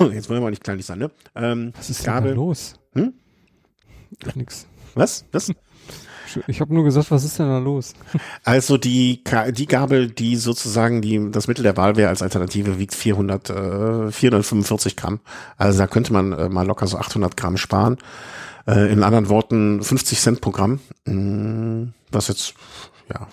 Jetzt 0.00 0.28
wollen 0.28 0.40
wir 0.40 0.40
mal 0.40 0.50
nicht 0.50 0.64
kleinlich 0.64 0.86
sein, 0.86 0.98
ne? 0.98 1.10
Ähm, 1.34 1.72
Was 1.76 1.90
ist 1.90 2.04
Gabel. 2.04 2.30
denn 2.30 2.38
da 2.38 2.42
los? 2.42 2.74
Hm? 2.94 3.12
Nix. 4.34 4.66
Was? 4.94 5.24
Das? 5.30 5.52
Ich 6.46 6.60
habe 6.60 6.74
nur 6.74 6.84
gesagt, 6.84 7.10
was 7.10 7.24
ist 7.24 7.38
denn 7.38 7.48
da 7.48 7.58
los? 7.58 7.94
Also 8.44 8.76
die, 8.76 9.22
die 9.52 9.66
Gabel, 9.66 10.08
die 10.10 10.36
sozusagen 10.36 11.00
die, 11.00 11.30
das 11.30 11.48
Mittel 11.48 11.62
der 11.62 11.76
Wahl 11.76 11.96
wäre 11.96 12.08
als 12.08 12.22
Alternative, 12.22 12.78
wiegt 12.78 12.94
400, 12.94 13.50
äh, 13.50 14.12
445 14.12 14.96
Gramm. 14.96 15.20
Also 15.56 15.78
da 15.78 15.86
könnte 15.86 16.12
man 16.12 16.32
äh, 16.32 16.48
mal 16.48 16.66
locker 16.66 16.86
so 16.86 16.98
800 16.98 17.36
Gramm 17.36 17.56
sparen. 17.56 17.98
Äh, 18.66 18.92
in 18.92 19.02
anderen 19.02 19.28
Worten 19.28 19.82
50 19.82 20.20
Cent 20.20 20.40
pro 20.40 20.50
Gramm. 20.50 20.80
Hm, 21.06 21.92
was 22.10 22.28
jetzt, 22.28 22.54
ja. 23.12 23.28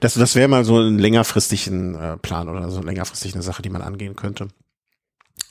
Das, 0.00 0.14
das 0.14 0.34
wäre 0.34 0.48
mal 0.48 0.64
so 0.64 0.78
ein 0.78 0.98
längerfristigen 0.98 1.94
äh, 1.94 2.16
Plan 2.16 2.48
oder 2.48 2.70
so 2.70 2.80
längerfristig 2.80 3.34
eine 3.34 3.42
Sache, 3.42 3.62
die 3.62 3.70
man 3.70 3.82
angehen 3.82 4.16
könnte. 4.16 4.48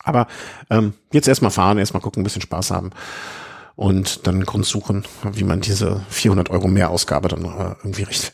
Aber 0.04 0.28
ähm, 0.70 0.94
jetzt 1.14 1.28
erstmal 1.28 1.52
fahren, 1.52 1.78
erstmal 1.78 2.02
gucken, 2.02 2.22
ein 2.22 2.24
bisschen 2.24 2.42
Spaß 2.42 2.72
haben 2.72 2.92
und 3.76 4.28
dann 4.28 4.46
Grund 4.46 4.66
suchen, 4.66 5.06
wie 5.24 5.44
man 5.44 5.62
diese 5.62 6.06
400 6.10 6.50
Euro 6.50 6.68
Mehrausgabe 6.68 7.30
dann 7.30 7.46
äh, 7.46 7.76
irgendwie 7.84 8.04
recht 8.04 8.34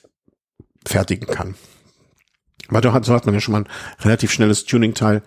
fertigen 0.85 1.27
kann. 1.27 1.55
Weil 2.69 2.81
da 2.81 2.93
hat, 2.93 3.05
so 3.05 3.13
hat 3.13 3.25
man 3.25 3.35
ja 3.35 3.41
schon 3.41 3.53
mal 3.53 3.61
ein 3.61 3.69
relativ 4.01 4.31
schnelles 4.31 4.65
Tuning-Teil, 4.65 5.21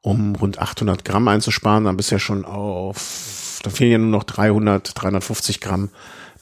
um 0.00 0.36
rund 0.36 0.58
800 0.58 1.04
Gramm 1.04 1.28
einzusparen. 1.28 1.84
Dann 1.84 1.96
bist 1.96 2.10
ja 2.10 2.18
schon 2.18 2.44
auf, 2.44 3.60
da 3.62 3.70
fehlen 3.70 3.92
ja 3.92 3.98
nur 3.98 4.10
noch 4.10 4.24
300, 4.24 4.92
350 4.94 5.60
Gramm, 5.60 5.90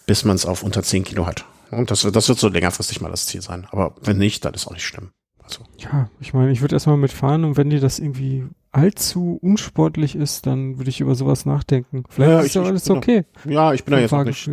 bis 0.06 0.24
man 0.24 0.36
es 0.36 0.44
auf 0.44 0.62
unter 0.62 0.82
10 0.82 1.04
Kilo 1.04 1.26
hat. 1.26 1.46
Und 1.70 1.90
das, 1.90 2.02
das 2.02 2.28
wird 2.28 2.38
so 2.38 2.48
längerfristig 2.48 3.00
mal 3.00 3.10
das 3.10 3.26
Ziel 3.26 3.40
sein. 3.40 3.66
Aber 3.70 3.94
wenn 4.02 4.18
nicht, 4.18 4.44
dann 4.44 4.52
ist 4.52 4.66
auch 4.66 4.72
nicht 4.72 4.86
schlimm. 4.86 5.12
Also. 5.42 5.64
Ja, 5.78 6.10
ich 6.20 6.34
meine, 6.34 6.52
ich 6.52 6.60
würde 6.60 6.76
erstmal 6.76 6.98
mitfahren 6.98 7.44
und 7.44 7.56
wenn 7.56 7.70
die 7.70 7.80
das 7.80 7.98
irgendwie 7.98 8.46
allzu 8.72 9.38
unsportlich 9.42 10.16
ist, 10.16 10.46
dann 10.46 10.78
würde 10.78 10.90
ich 10.90 11.00
über 11.00 11.14
sowas 11.14 11.46
nachdenken. 11.46 12.04
Vielleicht 12.08 12.30
ja, 12.30 12.40
ist 12.40 12.54
ja 12.54 12.62
alles 12.62 12.90
okay. 12.90 13.24
ja, 13.44 13.72
ich 13.72 13.84
bin 13.84 13.92
da 13.92 14.00
jetzt 14.00 14.12
auch 14.12 14.24
nicht. 14.24 14.50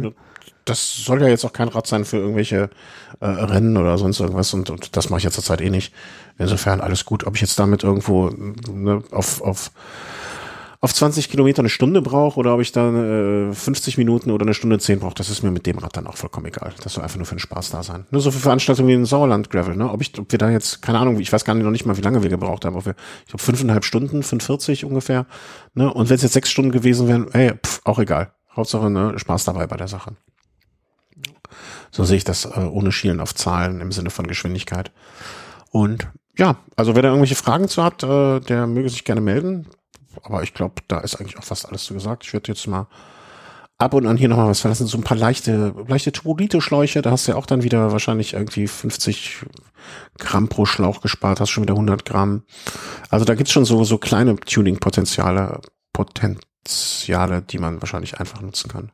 Das 0.65 0.97
soll 0.97 1.22
ja 1.22 1.30
jetzt 1.30 1.45
auch 1.45 1.53
kein 1.53 1.70
Rad 1.70 1.88
sein 1.88 2.05
für 2.05 2.17
irgendwelche 2.17 2.70
äh, 3.22 3.26
Rennen 3.26 3.78
oder 3.78 3.97
sonst 3.97 4.20
irgendwas 4.20 4.53
und, 4.53 4.70
und 4.70 4.95
das 4.95 5.09
mache 5.09 5.20
ich 5.20 5.24
ja 5.24 5.32
zurzeit 5.32 5.61
eh 5.61 5.70
nicht. 5.70 5.93
Insofern 6.38 6.82
alles 6.82 7.05
gut. 7.05 7.26
Ob 7.26 7.36
ich 7.36 7.41
jetzt 7.41 7.57
damit 7.57 7.84
irgendwo 7.84 8.30
ne, 8.30 9.01
auf, 9.09 9.41
auf 9.41 9.72
auf 10.82 10.93
20 10.93 11.30
Kilometer 11.30 11.59
eine 11.59 11.69
Stunde 11.69 12.01
brauche 12.01 12.39
oder 12.39 12.53
ob 12.53 12.61
ich 12.61 12.71
dann 12.71 13.49
äh, 13.51 13.53
50 13.53 13.97
Minuten 13.97 14.32
oder 14.32 14.45
eine 14.45 14.53
Stunde 14.53 14.80
10 14.80 14.99
brauche, 14.99 15.13
das 15.13 15.30
ist 15.30 15.43
mir 15.43 15.51
mit 15.51 15.65
dem 15.65 15.77
Rad 15.77 15.97
dann 15.97 16.07
auch 16.07 16.15
vollkommen 16.15 16.45
egal. 16.45 16.73
Das 16.82 16.93
soll 16.93 17.03
einfach 17.03 17.17
nur 17.17 17.25
für 17.25 17.36
den 17.36 17.39
Spaß 17.39 17.71
da 17.71 17.84
sein. 17.84 18.05
Nur 18.11 18.21
so 18.21 18.32
für 18.32 18.39
Veranstaltungen 18.39 18.88
wie 18.88 18.93
in 18.93 19.05
Sauerland 19.05 19.49
Gravel, 19.49 19.75
ne? 19.75 19.91
Ob 19.91 20.01
ich, 20.01 20.17
ob 20.17 20.32
wir 20.32 20.39
da 20.39 20.49
jetzt, 20.49 20.82
keine 20.82 20.99
Ahnung, 20.99 21.19
ich 21.19 21.34
weiß 21.34 21.43
gar 21.43 21.53
nicht 21.53 21.65
noch 21.65 21.71
nicht 21.71 21.86
mal, 21.86 21.97
wie 21.97 22.01
lange 22.01 22.23
wir 22.23 22.30
gebraucht 22.30 22.63
haben, 22.63 22.77
ob 22.77 22.86
wir, 22.86 22.95
ich 23.21 23.27
glaube 23.27 23.43
fünfeinhalb 23.43 23.84
Stunden, 23.84 24.23
45 24.23 24.86
ungefähr, 24.86 25.25
ne? 25.73 25.93
Und 25.93 26.09
wenn 26.09 26.15
es 26.15 26.23
jetzt 26.23 26.34
sechs 26.34 26.49
Stunden 26.49 26.71
gewesen 26.71 27.09
wären, 27.09 27.30
ey, 27.34 27.51
pff, 27.55 27.82
auch 27.84 27.99
egal. 27.99 28.32
Hauptsache, 28.55 28.89
ne, 28.89 29.19
Spaß 29.19 29.43
dabei 29.43 29.67
bei 29.67 29.75
der 29.75 29.88
Sache. 29.88 30.15
So 31.91 32.05
sehe 32.05 32.17
ich 32.17 32.23
das 32.23 32.45
äh, 32.45 32.59
ohne 32.59 32.91
Schielen 32.91 33.19
auf 33.19 33.36
Zahlen 33.36 33.82
im 33.82 33.91
Sinne 33.91 34.11
von 34.11 34.27
Geschwindigkeit. 34.27 34.91
Und 35.71 36.07
ja, 36.38 36.55
also 36.77 36.95
wer 36.95 37.01
da 37.01 37.09
irgendwelche 37.09 37.36
Fragen 37.36 37.67
zu 37.67 37.84
hat, 37.84 38.03
äh, 38.03 38.39
der 38.39 38.65
möge 38.65 38.89
sich 38.89 39.03
gerne 39.03 39.21
melden 39.21 39.67
aber 40.24 40.43
ich 40.43 40.53
glaube, 40.53 40.76
da 40.88 40.99
ist 40.99 41.15
eigentlich 41.15 41.38
auch 41.38 41.43
fast 41.43 41.67
alles 41.67 41.84
zu 41.84 41.93
gesagt. 41.93 42.26
Ich 42.26 42.34
werde 42.34 42.51
jetzt 42.51 42.67
mal 42.67 42.88
ab 43.80 43.93
und 43.93 44.05
an 44.05 44.17
hier 44.17 44.28
nochmal 44.28 44.49
was 44.49 44.59
verlassen. 44.59 44.88
So 44.88 44.97
ein 44.97 45.03
paar 45.03 45.17
leichte, 45.17 45.74
leichte 45.88 46.11
Tubolite-Schläuche. 46.11 47.01
Da 47.01 47.11
hast 47.11 47.28
du 47.28 47.32
ja 47.32 47.38
auch 47.38 47.45
dann 47.45 47.63
wieder 47.63 47.91
wahrscheinlich 47.91 48.34
irgendwie 48.34 48.67
50 48.67 49.45
Gramm 50.17 50.49
pro 50.49 50.65
Schlauch 50.65 51.01
gespart, 51.01 51.39
hast 51.39 51.49
schon 51.49 51.63
wieder 51.63 51.74
100 51.74 52.05
Gramm. 52.05 52.43
Also 53.09 53.26
da 53.26 53.36
gibt's 53.36 53.53
schon 53.53 53.65
so, 53.65 53.84
so 53.86 53.97
kleine 53.97 54.36
Tuning-Potenziale, 54.36 55.61
Potenziale, 55.93 57.41
die 57.41 57.57
man 57.57 57.82
wahrscheinlich 57.82 58.20
einfach 58.20 58.41
nutzen 58.41 58.70
kann. 58.70 58.91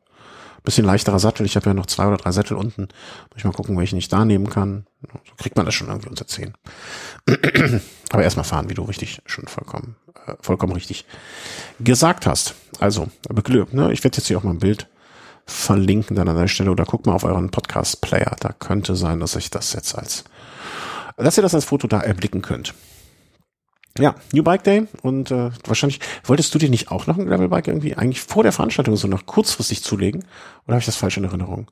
Bisschen 0.66 0.84
leichterer 0.84 1.20
Sattel. 1.20 1.46
Ich 1.46 1.54
habe 1.54 1.70
ja 1.70 1.74
noch 1.74 1.86
zwei 1.86 2.08
oder 2.08 2.16
drei 2.16 2.32
Sättel 2.32 2.56
unten. 2.56 2.82
Muss 2.82 3.38
ich 3.38 3.44
mal 3.44 3.52
gucken, 3.52 3.78
welchen 3.78 3.96
ich 3.96 4.08
da 4.08 4.24
nehmen 4.24 4.50
kann. 4.50 4.84
So 5.00 5.34
kriegt 5.38 5.56
man 5.56 5.64
das 5.64 5.76
schon 5.76 5.86
irgendwie 5.86 6.08
unter 6.08 6.26
zehn. 6.26 6.54
Aber 8.10 8.24
erstmal 8.24 8.44
fahren, 8.44 8.68
wie 8.68 8.74
du 8.74 8.82
richtig 8.82 9.22
schon 9.26 9.46
vollkommen, 9.46 9.94
äh, 10.26 10.34
vollkommen 10.40 10.72
richtig 10.72 11.06
gesagt 11.78 12.26
hast. 12.26 12.56
Also, 12.80 13.06
Glück, 13.44 13.72
ne? 13.72 13.92
ich 13.92 14.02
werde 14.02 14.16
jetzt 14.16 14.26
hier 14.26 14.38
auch 14.38 14.42
mal 14.42 14.50
ein 14.50 14.58
Bild 14.58 14.88
verlinken 15.46 16.16
dann 16.16 16.28
an 16.28 16.36
der 16.36 16.48
Stelle 16.48 16.72
oder 16.72 16.84
guckt 16.84 17.06
mal 17.06 17.14
auf 17.14 17.22
euren 17.22 17.50
Podcast-Player. 17.50 18.34
Da 18.40 18.50
könnte 18.52 18.96
sein, 18.96 19.20
dass 19.20 19.36
ich 19.36 19.50
das 19.50 19.72
jetzt 19.72 19.96
als, 19.96 20.24
dass 21.16 21.38
ihr 21.38 21.42
das 21.42 21.54
als 21.54 21.64
Foto 21.64 21.86
da 21.86 22.00
erblicken 22.00 22.42
könnt. 22.42 22.74
Ja, 23.98 24.14
New 24.32 24.42
Bike 24.42 24.64
Day 24.64 24.86
und 25.02 25.30
äh, 25.30 25.50
wahrscheinlich 25.64 26.00
wolltest 26.24 26.54
du 26.54 26.58
dir 26.58 26.68
nicht 26.68 26.90
auch 26.90 27.06
noch 27.06 27.18
ein 27.18 27.26
Gravelbike 27.26 27.68
irgendwie 27.68 27.94
eigentlich 27.94 28.20
vor 28.20 28.42
der 28.42 28.52
Veranstaltung 28.52 28.96
so 28.96 29.08
noch 29.08 29.26
kurzfristig 29.26 29.82
zulegen 29.82 30.24
oder 30.66 30.74
habe 30.74 30.80
ich 30.80 30.86
das 30.86 30.96
falsch 30.96 31.16
in 31.16 31.24
Erinnerung? 31.24 31.70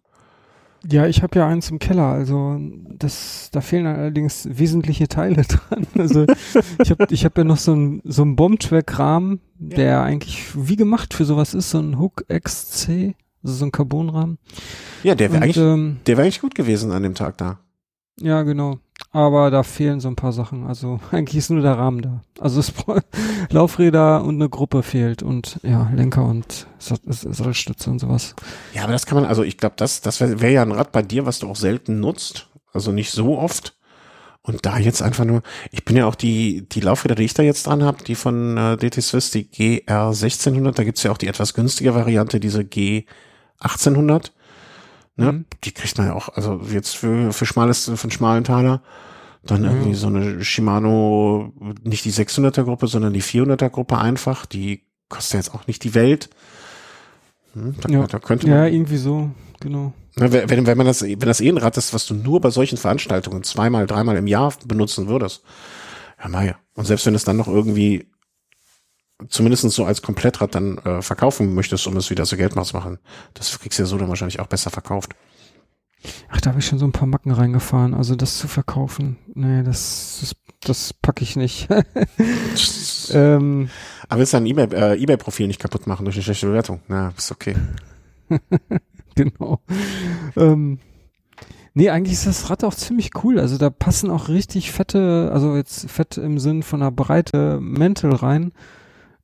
Ja, 0.87 1.07
ich 1.07 1.23
habe 1.23 1.39
ja 1.39 1.49
eins 1.49 1.71
im 1.71 1.79
Keller, 1.79 2.05
also 2.05 2.59
das, 2.61 3.49
da 3.53 3.63
fehlen 3.63 3.87
allerdings 3.87 4.47
wesentliche 4.51 5.09
Teile 5.09 5.43
dran. 5.43 5.87
Also 5.97 6.27
ich 6.83 6.91
habe 6.91 7.07
ich 7.09 7.25
hab 7.25 7.39
ja 7.39 7.45
noch 7.45 7.57
so 7.57 7.75
ein 7.75 8.03
so 8.05 8.23
ein 8.23 8.37
Bombtrack-Rahmen, 8.37 9.41
ja. 9.61 9.77
der 9.77 10.03
eigentlich 10.03 10.45
wie 10.55 10.77
gemacht 10.77 11.15
für 11.15 11.25
sowas 11.25 11.55
ist, 11.55 11.71
so 11.71 11.79
ein 11.79 11.99
Hook 11.99 12.27
XC, 12.29 13.15
also 13.43 13.55
so 13.55 13.65
ein 13.65 13.73
Carbonrahmen. 13.73 14.39
Ja, 15.03 15.15
der 15.15 15.33
wäre 15.33 15.43
eigentlich, 15.43 15.57
ähm, 15.57 15.99
der 16.07 16.17
wäre 16.17 16.25
eigentlich 16.25 16.41
gut 16.41 16.55
gewesen 16.55 16.93
an 16.93 17.03
dem 17.03 17.15
Tag 17.15 17.39
da. 17.39 17.59
Ja, 18.21 18.43
genau. 18.43 18.79
Aber 19.11 19.51
da 19.51 19.63
fehlen 19.63 20.01
so 20.01 20.09
ein 20.09 20.17
paar 20.17 20.33
Sachen. 20.33 20.67
Also 20.67 21.01
eigentlich 21.11 21.37
ist 21.37 21.51
nur 21.51 21.63
der 21.63 21.79
Rahmen 21.79 22.03
da. 22.03 22.23
Also 22.41 22.61
es 22.61 22.73
Laufräder 23.51 24.25
und 24.25 24.37
eine 24.37 24.49
Gruppe 24.49 24.83
fehlt 24.83 25.23
und 25.23 25.61
ja, 25.63 25.91
Lenker 25.95 26.25
und 26.25 26.67
Sattelstütze 26.79 27.91
und 27.91 27.99
sowas. 27.99 28.35
Ja, 28.73 28.85
aber 28.85 28.93
das 28.93 29.07
kann 29.07 29.17
man, 29.17 29.27
also 29.27 29.43
ich 29.43 29.59
glaube, 29.59 29.75
das, 29.77 30.01
das 30.01 30.21
wäre 30.21 30.41
wär 30.41 30.51
ja 30.51 30.63
ein 30.63 30.73
Rad 30.73 30.93
bei 30.93 31.03
dir, 31.03 31.27
was 31.27 31.39
du 31.39 31.49
auch 31.49 31.57
selten 31.57 32.01
nutzt. 32.01 32.49
Also 32.73 32.93
nicht 32.93 33.13
so 33.13 33.39
oft. 33.39 33.77
Und 34.43 34.67
da 34.67 34.79
jetzt 34.79 35.01
einfach 35.01 35.25
nur, 35.25 35.43
ich 35.71 35.87
bin 35.87 35.97
ja 35.97 36.07
auch 36.07 36.17
die, 36.17 36.69
die 36.69 36.81
Laufräder, 36.81 37.15
die 37.15 37.25
ich 37.25 37.33
da 37.33 37.43
jetzt 37.43 37.67
dran 37.67 37.83
habe, 37.83 38.05
die 38.05 38.15
von 38.15 38.59
äh, 38.59 38.77
DT 38.77 39.01
Swiss, 39.01 39.31
die 39.31 39.49
GR 39.49 40.09
1600, 40.09 40.79
da 40.79 40.85
gibt's 40.85 41.03
ja 41.03 41.13
auch 41.13 41.19
die 41.19 41.29
etwas 41.29 41.55
günstige 41.55 41.95
Variante, 41.95 42.41
diese 42.41 42.63
G 42.63 43.07
1800. 43.61 44.35
Ne? 45.17 45.33
Mhm. 45.33 45.45
Die 45.65 45.73
kriegt 45.73 45.97
man 45.99 46.09
ja 46.09 46.15
auch, 46.15 46.29
also 46.31 46.61
jetzt 46.71 46.97
für, 46.97 47.33
für 47.33 47.47
schmales, 47.47 47.85
für 47.85 48.03
einen 48.03 48.11
schmalen 48.11 48.45
Taler. 48.45 48.83
Dann 49.43 49.61
mhm. 49.61 49.69
irgendwie 49.69 49.95
so 49.95 50.07
eine 50.07 50.43
Shimano, 50.43 51.53
nicht 51.83 52.05
die 52.05 52.13
600er 52.13 52.65
Gruppe, 52.65 52.87
sondern 52.87 53.13
die 53.13 53.23
400er 53.23 53.69
Gruppe 53.69 53.99
einfach. 53.99 54.47
Die 54.47 54.83
kostet 55.09 55.35
jetzt 55.35 55.55
auch 55.55 55.67
nicht 55.67 55.85
die 55.85 55.95
Welt. 55.95 56.31
Hm, 57.53 57.75
da, 57.81 57.89
ja. 57.89 58.07
da 58.07 58.19
könnte 58.19 58.49
man, 58.49 58.57
ja, 58.57 58.67
irgendwie 58.67 58.97
so, 58.97 59.31
genau. 59.61 59.93
Ne, 60.17 60.33
wenn, 60.33 60.67
wenn 60.67 60.79
man 60.79 60.87
das, 60.87 61.03
wenn 61.03 61.19
das 61.19 61.41
eh 61.41 61.49
ein 61.49 61.59
Rad 61.59 61.77
ist, 61.77 61.93
was 61.93 62.07
du 62.07 62.15
nur 62.15 62.41
bei 62.41 62.51
solchen 62.51 62.79
Veranstaltungen 62.79 63.43
zweimal, 63.43 63.87
dreimal 63.87 64.17
im 64.17 64.27
Jahr 64.27 64.53
benutzen 64.65 65.09
würdest, 65.09 65.43
ja, 66.23 66.29
naja. 66.29 66.57
Und 66.75 66.87
selbst 66.87 67.07
wenn 67.07 67.15
es 67.15 67.25
dann 67.25 67.37
noch 67.37 67.49
irgendwie 67.49 68.09
zumindest 69.29 69.69
so 69.71 69.85
als 69.85 70.03
Komplettrad 70.03 70.55
dann 70.55 70.79
äh, 70.79 71.03
verkaufen 71.03 71.55
möchtest, 71.55 71.87
um 71.87 71.97
es 71.97 72.11
wieder 72.11 72.27
so 72.27 72.37
Geld 72.37 72.53
zu 72.53 72.77
machen, 72.77 72.99
das 73.35 73.59
kriegst 73.59 73.79
du 73.79 73.83
ja 73.83 73.87
so 73.87 73.99
dann 73.99 74.09
wahrscheinlich 74.09 74.41
auch 74.41 74.47
besser 74.47 74.71
verkauft. 74.71 75.15
Ach, 76.29 76.41
da 76.41 76.51
habe 76.51 76.59
ich 76.59 76.67
schon 76.67 76.79
so 76.79 76.85
ein 76.85 76.93
paar 76.93 77.07
Macken 77.07 77.33
reingefahren. 77.33 77.95
Also 77.95 78.15
das 78.15 78.39
zu 78.39 78.49
verkaufen, 78.49 79.17
nee, 79.35 79.63
das, 79.63 80.19
das, 80.21 80.37
das 80.61 80.93
packe 80.93 81.23
ich 81.23 81.37
nicht. 81.37 81.69
ähm, 83.13 83.71
Aber 84.09 84.19
willst 84.19 84.33
du 84.33 84.37
dein 84.37 84.47
eBay, 84.47 84.67
äh, 84.73 85.03
eBay-Profil 85.03 85.47
nicht 85.47 85.61
kaputt 85.61 85.87
machen 85.87 86.05
durch 86.05 86.17
eine 86.17 86.23
schlechte 86.25 86.47
Bewertung? 86.47 86.81
Na, 86.89 87.13
ist 87.17 87.33
okay. 87.33 87.57
genau. 89.15 89.61
Ähm, 90.37 90.79
nee, 91.73 91.89
eigentlich 91.89 92.15
ist 92.15 92.27
das 92.27 92.51
Rad 92.51 92.65
auch 92.65 92.75
ziemlich 92.75 93.11
cool. 93.23 93.39
Also 93.41 93.57
da 93.57 93.71
passen 93.71 94.11
auch 94.11 94.29
richtig 94.29 94.73
fette, 94.73 95.31
also 95.33 95.57
jetzt 95.57 95.91
fett 95.91 96.19
im 96.19 96.39
Sinn 96.39 96.63
von 96.63 96.83
einer 96.83 96.93
Breite 96.93 97.61
Mäntel 97.61 98.13
rein. 98.15 98.53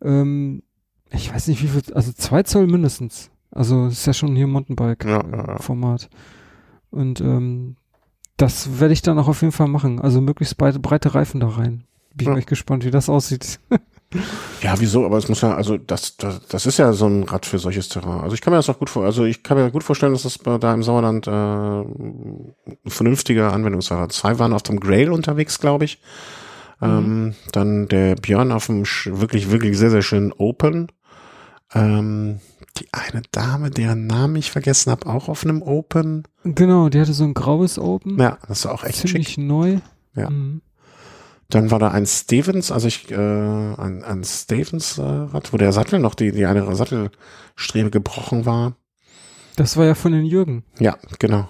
Ähm, 0.02 0.62
ich 1.10 1.32
weiß 1.32 1.48
nicht 1.48 1.62
wie 1.62 1.68
viel, 1.68 1.94
also 1.94 2.12
zwei 2.12 2.42
Zoll 2.42 2.66
mindestens. 2.66 3.30
Also 3.50 3.86
ist 3.86 4.06
ja 4.06 4.12
schon 4.12 4.36
hier 4.36 4.46
Mountainbike-Format. 4.46 6.02
Ja, 6.02 6.08
ja, 6.08 6.14
ja. 6.14 6.18
Und 6.90 7.20
ähm, 7.20 7.76
das 8.36 8.80
werde 8.80 8.94
ich 8.94 9.02
dann 9.02 9.18
auch 9.18 9.28
auf 9.28 9.42
jeden 9.42 9.52
Fall 9.52 9.68
machen. 9.68 10.00
Also 10.00 10.20
möglichst 10.20 10.56
breite, 10.56 10.78
breite 10.78 11.14
Reifen 11.14 11.40
da 11.40 11.48
rein. 11.48 11.84
Bin 12.14 12.32
ich 12.32 12.38
echt 12.38 12.48
gespannt, 12.48 12.84
wie 12.84 12.90
das 12.90 13.08
aussieht. 13.08 13.60
ja, 14.62 14.74
wieso? 14.78 15.04
Aber 15.04 15.18
es 15.18 15.28
muss 15.28 15.40
ja, 15.40 15.54
also 15.54 15.76
das, 15.76 16.16
das, 16.16 16.46
das 16.48 16.66
ist 16.66 16.78
ja 16.78 16.92
so 16.92 17.06
ein 17.06 17.24
Rad 17.24 17.46
für 17.46 17.58
solches 17.58 17.88
Terrain. 17.88 18.20
Also 18.20 18.34
ich 18.34 18.40
kann 18.40 18.52
mir 18.52 18.56
das 18.58 18.68
auch 18.68 18.78
gut 18.78 18.90
vor, 18.90 19.04
also 19.04 19.24
ich 19.24 19.42
kann 19.42 19.56
mir 19.56 19.70
gut 19.70 19.84
vorstellen, 19.84 20.12
dass 20.12 20.22
das 20.22 20.38
da 20.38 20.74
im 20.74 20.82
Sauerland 20.82 21.26
äh, 21.26 21.30
ein 21.30 22.54
vernünftiger 22.86 23.52
Anwendungsfall 23.52 24.08
Zwei 24.08 24.38
waren 24.38 24.52
auf 24.52 24.62
dem 24.62 24.80
Grail 24.80 25.12
unterwegs, 25.12 25.60
glaube 25.60 25.84
ich. 25.84 26.00
Ähm, 26.82 27.24
mhm. 27.24 27.34
dann 27.52 27.88
der 27.88 28.16
Björn 28.16 28.52
auf 28.52 28.66
dem 28.66 28.84
wirklich, 28.84 29.50
wirklich 29.50 29.76
sehr, 29.76 29.90
sehr 29.90 30.02
schönen 30.02 30.32
Open. 30.32 30.90
Ähm, 31.74 32.40
die 32.78 32.88
eine 32.92 33.22
Dame, 33.32 33.70
deren 33.70 34.06
Namen 34.06 34.36
ich 34.36 34.50
vergessen 34.50 34.90
habe, 34.90 35.06
auch 35.06 35.28
auf 35.28 35.44
einem 35.44 35.62
Open. 35.62 36.24
Genau, 36.44 36.88
die 36.88 37.00
hatte 37.00 37.12
so 37.12 37.24
ein 37.24 37.34
graues 37.34 37.78
Open. 37.78 38.18
Ja, 38.18 38.38
das 38.48 38.64
war 38.64 38.72
auch 38.72 38.84
echt 38.84 39.06
Ziemlich 39.06 39.28
schick. 39.28 39.44
neu. 39.44 39.78
Ja. 40.14 40.30
Mhm. 40.30 40.62
Dann 41.50 41.70
war 41.72 41.80
da 41.80 41.90
ein 41.90 42.06
Stevens, 42.06 42.70
also 42.70 42.86
ich, 42.86 43.10
äh, 43.10 43.16
ein, 43.16 44.04
ein 44.04 44.22
Stevens-Rad, 44.22 45.48
äh, 45.48 45.52
wo 45.52 45.56
der 45.56 45.72
Sattel 45.72 45.98
noch, 45.98 46.14
die, 46.14 46.30
die 46.30 46.46
eine 46.46 46.74
Sattelstrebe 46.74 47.90
gebrochen 47.90 48.46
war. 48.46 48.76
Das 49.56 49.76
war 49.76 49.84
ja 49.84 49.96
von 49.96 50.12
den 50.12 50.24
Jürgen. 50.24 50.64
Ja, 50.78 50.96
genau. 51.18 51.48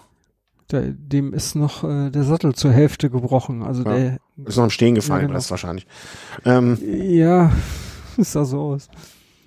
Der, 0.71 0.83
dem 0.83 1.33
ist 1.33 1.55
noch 1.55 1.85
äh, 1.85 2.11
der 2.11 2.25
Sattel 2.25 2.55
zur 2.55 2.73
Hälfte 2.73 3.11
gebrochen. 3.11 3.63
Also 3.63 3.83
ja. 3.83 3.95
der 3.95 4.19
ist 4.45 4.57
noch 4.57 4.65
im 4.65 4.71
Stehen 4.71 4.95
gefallen, 4.95 5.23
ja, 5.23 5.27
genau. 5.29 5.39
das 5.39 5.51
wahrscheinlich. 5.51 5.87
Ähm, 6.45 6.79
ja, 6.83 7.53
sah 8.19 8.45
so 8.45 8.61
aus. 8.61 8.89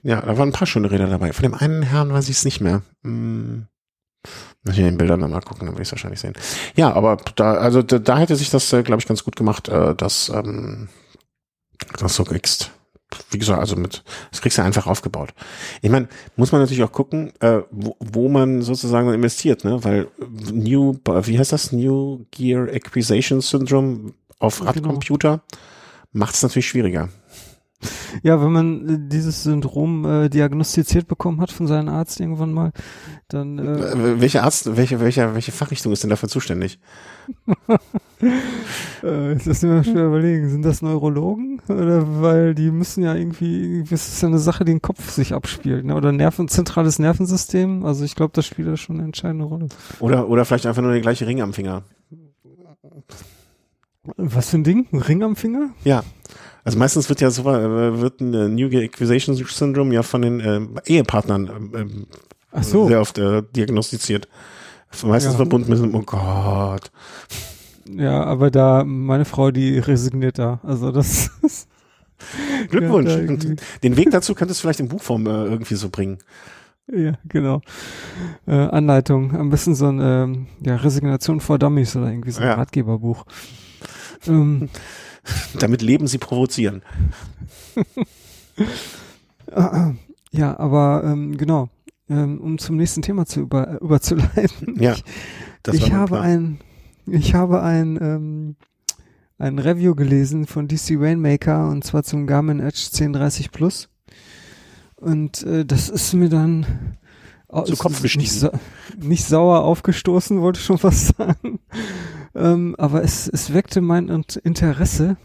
Ja, 0.01 0.21
da 0.21 0.37
waren 0.37 0.49
ein 0.49 0.53
paar 0.53 0.67
schöne 0.67 0.91
Räder 0.91 1.07
dabei. 1.07 1.31
Von 1.31 1.43
dem 1.43 1.53
einen 1.53 1.81
Herrn 1.81 2.11
weiß 2.11 2.29
ich 2.29 2.37
es 2.37 2.45
nicht 2.45 2.59
mehr. 2.59 2.81
Hm. 3.03 3.67
Muss 4.63 4.73
ich 4.73 4.79
in 4.79 4.85
den 4.85 4.97
Bildern 4.97 5.19
dann 5.19 5.31
mal 5.31 5.41
gucken, 5.41 5.65
dann 5.65 5.75
will 5.75 5.81
ich 5.81 5.87
es 5.87 5.91
wahrscheinlich 5.91 6.19
sehen. 6.19 6.33
Ja, 6.75 6.93
aber 6.93 7.17
da, 7.35 7.55
also 7.55 7.81
da, 7.81 7.99
da 7.99 8.17
hätte 8.17 8.35
sich 8.35 8.49
das, 8.49 8.71
äh, 8.71 8.83
glaube 8.83 9.01
ich, 9.01 9.07
ganz 9.07 9.23
gut 9.23 9.35
gemacht, 9.35 9.67
äh, 9.67 9.95
dass 9.95 10.29
ähm, 10.29 10.89
das 11.99 12.15
so 12.15 12.23
kriegst 12.23 12.71
wie 13.31 13.37
gesagt, 13.37 13.59
also 13.59 13.75
mit, 13.75 14.03
das 14.31 14.41
kriegst 14.41 14.57
du 14.57 14.63
einfach 14.63 14.87
aufgebaut. 14.87 15.33
Ich 15.81 15.89
meine, 15.89 16.07
muss 16.35 16.51
man 16.51 16.61
natürlich 16.61 16.83
auch 16.83 16.91
gucken, 16.91 17.33
äh, 17.39 17.61
wo, 17.71 17.95
wo 17.99 18.29
man 18.29 18.61
sozusagen 18.61 19.13
investiert, 19.13 19.63
ne? 19.63 19.83
Weil 19.83 20.07
New, 20.51 20.99
wie 21.05 21.39
heißt 21.39 21.51
das? 21.51 21.71
New 21.71 22.25
Gear 22.31 22.67
Acquisition 22.71 23.41
Syndrome 23.41 24.13
auf 24.39 24.59
genau. 24.59 24.71
Radcomputer 24.71 25.41
macht 26.11 26.35
es 26.35 26.43
natürlich 26.43 26.67
schwieriger. 26.67 27.09
Ja, 28.21 28.41
wenn 28.41 28.51
man 28.51 28.89
äh, 28.89 28.97
dieses 29.09 29.43
Syndrom 29.43 30.05
äh, 30.05 30.29
diagnostiziert 30.29 31.07
bekommen 31.07 31.41
hat 31.41 31.51
von 31.51 31.67
seinem 31.67 31.89
Arzt 31.89 32.19
irgendwann 32.19 32.53
mal, 32.53 32.71
dann. 33.27 33.59
Äh, 33.59 33.61
äh 33.61 34.21
welcher 34.21 34.43
Arzt, 34.43 34.75
welche, 34.77 34.99
welche, 34.99 35.33
welche 35.33 35.51
Fachrichtung 35.51 35.91
ist 35.91 36.03
denn 36.03 36.09
dafür 36.09 36.29
zuständig? 36.29 36.79
äh, 38.21 39.35
das 39.35 39.45
müssen 39.45 39.69
wir 39.69 39.83
schwer 39.83 40.05
überlegen. 40.07 40.49
Sind 40.49 40.63
das 40.63 40.81
Neurologen? 40.81 41.61
Oder 41.67 42.21
weil 42.21 42.55
die 42.55 42.71
müssen 42.71 43.03
ja 43.03 43.15
irgendwie, 43.15 43.83
das 43.89 44.07
ist 44.07 44.21
ja 44.21 44.27
eine 44.27 44.39
Sache, 44.39 44.65
die 44.65 44.73
im 44.73 44.81
Kopf 44.81 45.11
sich 45.11 45.33
abspielt, 45.33 45.85
ne? 45.85 45.95
Oder 45.95 46.11
Nerven, 46.11 46.47
zentrales 46.47 46.99
Nervensystem. 46.99 47.85
Also 47.85 48.03
ich 48.03 48.15
glaube, 48.15 48.31
das 48.33 48.45
spielt 48.45 48.67
da 48.67 48.77
schon 48.77 48.97
eine 48.97 49.05
entscheidende 49.05 49.45
Rolle. 49.45 49.67
Oder, 49.99 50.29
oder 50.29 50.45
vielleicht 50.45 50.65
einfach 50.65 50.81
nur 50.81 50.91
der 50.91 51.01
gleiche 51.01 51.27
Ring 51.27 51.41
am 51.41 51.53
Finger. 51.53 51.83
Was 54.17 54.49
für 54.49 54.57
ein 54.57 54.63
Ding? 54.65 54.87
Ein 54.91 54.99
Ring 54.99 55.23
am 55.23 55.35
Finger? 55.35 55.69
Ja. 55.85 56.03
Also 56.63 56.77
meistens 56.77 57.09
wird 57.09 57.21
ja 57.21 57.29
so 57.29 57.43
äh, 57.43 57.99
wird 57.99 58.21
ein 58.21 58.33
äh, 58.33 58.47
New 58.47 58.67
Acquisition 58.67 59.35
Syndrome 59.35 59.93
ja 59.93 60.03
von 60.03 60.21
den 60.21 60.39
äh, 60.39 60.61
Ehepartnern 60.85 61.71
äh, 62.53 62.63
so. 62.63 62.87
sehr 62.87 63.01
oft 63.01 63.17
äh, 63.17 63.43
diagnostiziert. 63.55 64.27
Meistens 65.03 65.33
ja. 65.33 65.37
verbunden 65.37 65.69
mit 65.71 65.79
einem, 65.79 65.95
oh 65.95 66.03
Gott. 66.03 66.91
Ja, 67.89 68.23
aber 68.23 68.51
da, 68.51 68.83
meine 68.83 69.25
Frau, 69.25 69.51
die 69.51 69.79
resigniert 69.79 70.37
da. 70.39 70.59
Also 70.63 70.91
das 70.91 71.31
ist 71.41 71.67
Glückwunsch. 72.69 73.09
Ja, 73.09 73.55
Den 73.83 73.97
Weg 73.97 74.11
dazu 74.11 74.35
könntest 74.35 74.59
du 74.59 74.61
vielleicht 74.63 74.79
in 74.79 74.87
Buchform 74.87 75.25
äh, 75.27 75.45
irgendwie 75.45 75.75
so 75.75 75.89
bringen. 75.89 76.19
Ja, 76.91 77.13
genau. 77.27 77.61
Äh, 78.45 78.55
Anleitung. 78.55 79.35
Am 79.35 79.49
besten 79.49 79.75
so 79.75 79.87
ein 79.87 79.99
ähm, 80.01 80.47
ja, 80.61 80.75
Resignation 80.75 81.39
vor 81.39 81.57
Dummies 81.57 81.95
oder 81.95 82.09
irgendwie 82.09 82.31
so 82.31 82.41
ein 82.41 82.47
ja. 82.47 82.53
Ratgeberbuch. 82.55 83.25
Ähm, 84.27 84.69
Damit 85.59 85.81
Leben 85.81 86.07
sie 86.07 86.17
provozieren. 86.17 86.81
ja, 90.31 90.59
aber 90.59 91.03
ähm, 91.05 91.37
genau. 91.37 91.69
Ähm, 92.09 92.41
um 92.41 92.57
zum 92.57 92.75
nächsten 92.75 93.01
Thema 93.01 93.25
zu 93.25 93.41
über, 93.41 93.81
überzuleiten. 93.81 94.81
Ja. 94.81 94.95
Das 95.63 95.75
ich 95.75 95.93
habe 95.93 96.19
ein, 96.19 96.59
ich 97.05 97.33
habe 97.33 97.61
ein, 97.61 97.97
ähm, 98.01 98.55
ein 99.37 99.57
Review 99.57 99.95
gelesen 99.95 100.45
von 100.45 100.67
DC 100.67 100.97
Rainmaker 100.97 101.69
und 101.69 101.85
zwar 101.85 102.03
zum 102.03 102.27
Garmin 102.27 102.59
Edge 102.59 102.89
1030 102.91 103.51
Plus. 103.51 103.89
Und 104.97 105.43
äh, 105.43 105.65
das 105.65 105.89
ist 105.89 106.13
mir 106.13 106.29
dann 106.29 106.97
zu 107.65 107.77
Kopf 107.77 107.93
nicht, 107.93 108.01
gestiegen. 108.01 108.27
sa 108.27 108.51
nicht 108.97 109.25
sauer 109.25 109.63
aufgestoßen, 109.63 110.41
wollte 110.41 110.59
ich 110.59 110.65
schon 110.65 110.81
was 110.81 111.07
sagen. 111.17 111.59
Ähm, 112.35 112.75
aber 112.77 113.03
es, 113.03 113.27
es 113.27 113.53
weckte 113.53 113.81
mein 113.81 114.09
Int- 114.09 114.37
Interesse. 114.37 115.17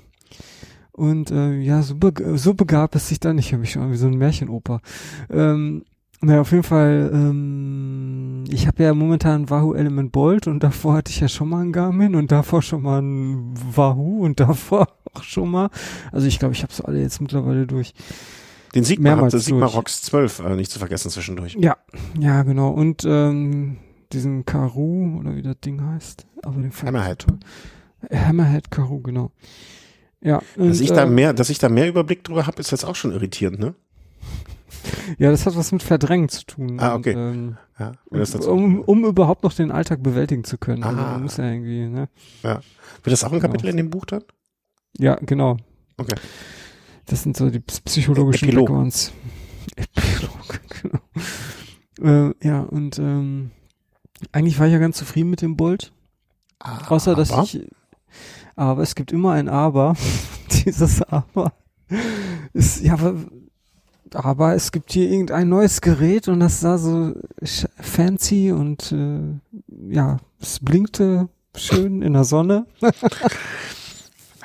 Und 0.93 1.31
äh, 1.31 1.55
ja, 1.61 1.83
so, 1.83 1.95
be 1.95 2.13
so 2.37 2.55
begab 2.55 2.95
es 2.97 3.09
sich 3.09 3.21
dann, 3.21 3.39
ich 3.39 3.53
höre 3.53 3.61
mich 3.61 3.71
schon 3.73 3.93
wie 3.93 3.97
so 3.97 4.09
ein 4.09 4.19
Märchenoper. 4.19 4.81
Ähm, 5.31 5.85
naja, 6.21 6.41
auf 6.41 6.51
jeden 6.51 6.65
Fall, 6.65 7.11
ähm, 7.15 8.43
ich 8.49 8.67
habe 8.67 8.83
ja 8.83 8.93
momentan 8.93 9.49
Wahoo 9.49 9.75
Element 9.75 10.11
Bolt 10.11 10.49
und 10.49 10.61
davor 10.65 10.95
hatte 10.95 11.13
ich 11.13 11.21
ja 11.21 11.29
schon 11.29 11.49
mal 11.49 11.61
einen 11.61 11.71
Garmin 11.73 12.17
und 12.17 12.33
davor 12.33 12.63
schon 12.63 12.83
mal 12.83 12.99
einen 12.99 13.55
Wahoo 13.77 14.25
und 14.25 14.41
davor 14.41 14.89
auch 15.15 15.23
schon 15.23 15.49
mal. 15.53 15.71
Also 16.11 16.27
ich 16.27 16.41
glaube, 16.41 16.55
ich 16.55 16.65
habe 16.65 16.73
so 16.73 16.83
alle 16.85 17.01
jetzt 17.01 17.21
mittlerweile 17.21 17.69
durch. 17.69 17.95
Den 18.75 18.83
Sigma 18.83 19.11
mehrmals 19.11 19.35
Sigma. 19.45 19.67
Rox 19.67 20.03
12, 20.03 20.41
äh, 20.41 20.57
nicht 20.57 20.73
zu 20.73 20.81
vergessen 20.81 21.11
zwischendurch. 21.11 21.57
Ja, 21.61 21.77
ja, 22.19 22.43
genau. 22.43 22.71
Und 22.71 23.05
ähm, 23.07 23.77
diesen 24.13 24.45
Karoo 24.45 25.19
oder 25.19 25.37
wie 25.37 25.43
das 25.43 25.59
Ding 25.61 25.83
heißt. 25.83 26.27
Aber 26.43 26.61
den 26.61 26.73
Hammerhead. 26.73 27.27
Hammerhead 28.13 28.71
Karoo, 28.71 29.01
genau. 29.01 29.31
Ja, 30.21 30.41
und, 30.57 30.69
Dass 30.71 30.81
ich 30.81 30.91
da 30.91 31.05
ähm, 31.05 31.15
mehr, 31.15 31.33
dass 31.33 31.49
ich 31.51 31.59
da 31.59 31.69
mehr 31.69 31.89
Überblick 31.89 32.25
drüber 32.25 32.47
habe, 32.47 32.59
ist 32.61 32.71
jetzt 32.73 32.85
auch 32.85 32.97
schon 32.97 33.13
irritierend, 33.13 33.59
ne? 33.61 33.75
ja, 35.19 35.31
das 35.31 35.47
hat 35.47 35.57
was 35.57 35.71
mit 35.73 35.83
Verdrängen 35.83 36.29
zu 36.29 36.45
tun. 36.45 36.79
Ah, 36.81 36.95
okay. 36.95 37.15
Und, 37.15 37.21
ähm, 37.21 37.57
Ja, 37.79 37.93
um, 38.49 38.81
um 38.81 39.05
überhaupt 39.05 39.45
noch 39.45 39.53
den 39.53 39.71
Alltag 39.71 40.03
bewältigen 40.03 40.43
zu 40.45 40.59
können. 40.59 40.83
Also, 40.83 40.99
Ah. 41.01 41.13
man 41.13 41.23
muss 41.23 41.37
ja 41.37 41.45
irgendwie, 41.49 41.87
ne? 41.87 42.09
Wird 42.43 42.63
das 43.05 43.23
auch 43.25 43.33
ein 43.33 43.41
Kapitel 43.41 43.69
in 43.69 43.77
dem 43.77 43.91
Buch 43.91 44.05
dann? 44.07 44.25
Ja, 44.99 45.15
genau. 45.17 45.57
Okay. 45.97 46.17
Das 47.07 47.23
sind 47.23 47.37
so 47.37 47.49
die 47.51 47.61
ps- 47.61 47.81
psychologischen 47.81 48.49
Epilog. 48.49 48.67
Backgrounds. 48.67 49.13
Epilog, 49.77 50.61
genau. 52.01 52.29
Äh, 52.31 52.35
ja, 52.47 52.61
und 52.63 52.99
ähm, 52.99 53.51
eigentlich 54.33 54.59
war 54.59 54.67
ich 54.67 54.73
ja 54.73 54.79
ganz 54.79 54.97
zufrieden 54.97 55.31
mit 55.31 55.43
dem 55.43 55.57
Bolt. 55.57 55.93
Außer, 56.59 57.15
dass 57.15 57.31
Aber? 57.31 57.43
ich, 57.45 57.67
aber 58.57 58.83
es 58.83 58.95
gibt 58.95 59.13
immer 59.13 59.33
ein 59.33 59.49
Aber. 59.49 59.95
Dieses 60.65 61.03
Aber 61.03 61.53
ist, 62.53 62.83
ja, 62.83 62.97
aber, 64.15 64.55
es 64.55 64.73
gibt 64.73 64.93
hier 64.93 65.11
irgendein 65.11 65.49
neues 65.49 65.81
Gerät 65.81 66.29
und 66.29 66.41
das 66.41 66.61
sah 66.61 66.79
so 66.79 67.15
fancy 67.81 68.53
und, 68.53 68.93
äh, 68.93 69.95
ja, 69.95 70.19
es 70.41 70.61
blinkte 70.61 71.29
schön 71.55 72.03
in 72.03 72.15
der 72.15 72.25
Sonne. 72.25 72.67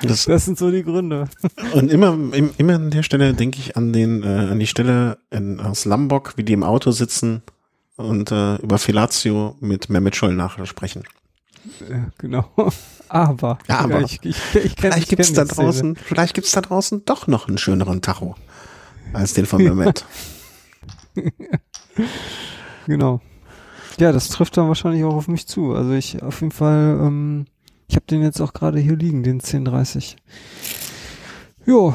Das, 0.02 0.24
Das 0.26 0.44
sind 0.44 0.58
so 0.58 0.70
die 0.70 0.82
Gründe. 0.82 1.28
und 1.72 1.90
immer, 1.90 2.12
im, 2.12 2.50
immer 2.58 2.74
an 2.74 2.90
der 2.90 3.02
Stelle 3.02 3.32
denke 3.32 3.58
ich 3.58 3.76
an 3.76 3.92
den, 3.92 4.22
äh, 4.22 4.26
an 4.50 4.58
die 4.58 4.66
Stelle 4.66 5.18
in, 5.30 5.60
aus 5.60 5.84
Lombok, 5.86 6.36
wie 6.36 6.44
die 6.44 6.52
im 6.52 6.62
Auto 6.62 6.90
sitzen 6.90 7.42
und 7.96 8.30
äh, 8.32 8.56
über 8.56 8.78
Fellatio 8.78 9.56
mit 9.60 9.88
Mehmet 9.90 10.16
Scholl 10.16 10.34
nachsprechen. 10.34 11.04
Ja, 11.88 12.10
genau. 12.18 12.50
Aber, 13.08 13.58
Ja, 13.68 13.78
aber. 13.80 14.00
ich, 14.00 14.18
ich, 14.24 14.36
ich 14.36 14.42
kenn, 14.54 14.70
Vielleicht 14.78 14.98
ich 14.98 15.08
gibt's 15.08 15.28
kenn 15.28 15.36
da 15.36 15.44
die 15.44 15.50
Szene. 15.50 15.66
draußen, 15.66 15.96
vielleicht 15.96 16.34
gibt's 16.34 16.52
da 16.52 16.60
draußen 16.62 17.04
doch 17.04 17.26
noch 17.26 17.48
einen 17.48 17.58
schöneren 17.58 18.02
Tacho 18.02 18.34
als 19.12 19.34
den 19.34 19.46
von 19.46 19.62
Mehmet. 19.62 20.04
Genau. 22.86 23.20
Ja, 23.98 24.12
das 24.12 24.28
trifft 24.28 24.56
dann 24.56 24.68
wahrscheinlich 24.68 25.04
auch 25.04 25.14
auf 25.14 25.28
mich 25.28 25.46
zu. 25.46 25.72
Also 25.74 25.92
ich 25.92 26.22
auf 26.22 26.40
jeden 26.40 26.50
Fall, 26.52 26.98
ähm, 27.00 27.46
ich 27.88 27.96
habe 27.96 28.06
den 28.06 28.22
jetzt 28.22 28.40
auch 28.40 28.52
gerade 28.52 28.78
hier 28.80 28.96
liegen, 28.96 29.22
den 29.22 29.34
1030. 29.36 30.16
Jo, 31.64 31.94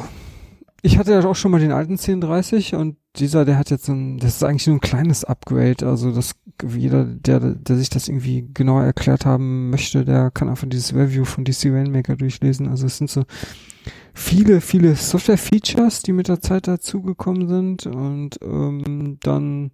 ich 0.82 0.98
hatte 0.98 1.12
ja 1.12 1.24
auch 1.26 1.36
schon 1.36 1.52
mal 1.52 1.60
den 1.60 1.72
alten 1.74 1.94
1030 1.94 2.76
und 2.76 2.96
dieser, 3.16 3.46
der 3.46 3.58
hat 3.58 3.70
jetzt 3.70 3.86
so 3.86 3.94
ein, 3.94 4.20
das 4.20 4.36
ist 4.36 4.44
eigentlich 4.44 4.68
nur 4.68 4.78
ein 4.78 4.82
kleines 4.82 5.24
Upgrade. 5.24 5.88
Also 5.88 6.12
das 6.14 6.36
jeder, 6.68 7.06
der, 7.06 7.40
der 7.40 7.78
sich 7.78 7.90
das 7.90 8.08
irgendwie 8.08 8.48
genauer 8.54 8.84
erklärt 8.84 9.26
haben 9.26 9.70
möchte, 9.70 10.06
der 10.06 10.32
kann 10.32 10.50
einfach 10.50 10.68
dieses 10.68 10.94
Review 10.94 11.26
von 11.26 11.46
DC 11.46 11.66
Rainmaker 11.66 12.16
durchlesen. 12.16 12.68
Also 12.68 12.86
es 12.86 12.98
sind 12.98 13.10
so 13.10 13.24
viele, 14.14 14.62
viele 14.62 14.96
Software-Features, 14.96 16.02
die 16.04 16.12
mit 16.12 16.28
der 16.28 16.42
Zeit 16.42 16.68
dazugekommen 16.68 17.48
sind. 17.48 17.86
Und 17.86 18.40
ähm, 18.44 19.18
dann 19.22 19.72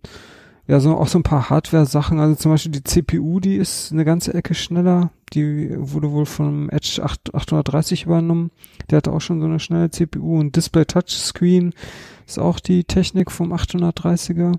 ja, 0.67 0.79
so 0.79 0.97
auch 0.97 1.07
so 1.07 1.19
ein 1.19 1.23
paar 1.23 1.49
Hardware-Sachen, 1.49 2.19
also 2.19 2.35
zum 2.35 2.51
Beispiel 2.51 2.71
die 2.71 2.83
CPU, 2.83 3.39
die 3.39 3.55
ist 3.55 3.91
eine 3.91 4.03
ganze 4.03 4.33
Ecke 4.33 4.55
schneller, 4.55 5.11
die 5.33 5.69
wurde 5.77 6.11
wohl 6.11 6.25
vom 6.25 6.69
Edge 6.71 7.01
8, 7.03 7.35
830 7.35 8.05
übernommen, 8.05 8.49
der 8.89 8.97
hatte 8.97 9.11
auch 9.11 9.21
schon 9.21 9.41
so 9.41 9.45
eine 9.45 9.59
schnelle 9.59 9.91
CPU 9.91 10.39
und 10.39 10.55
Display 10.55 10.85
Touchscreen 10.85 11.73
ist 12.25 12.39
auch 12.39 12.59
die 12.59 12.83
Technik 12.83 13.31
vom 13.31 13.53
830er. 13.53 14.57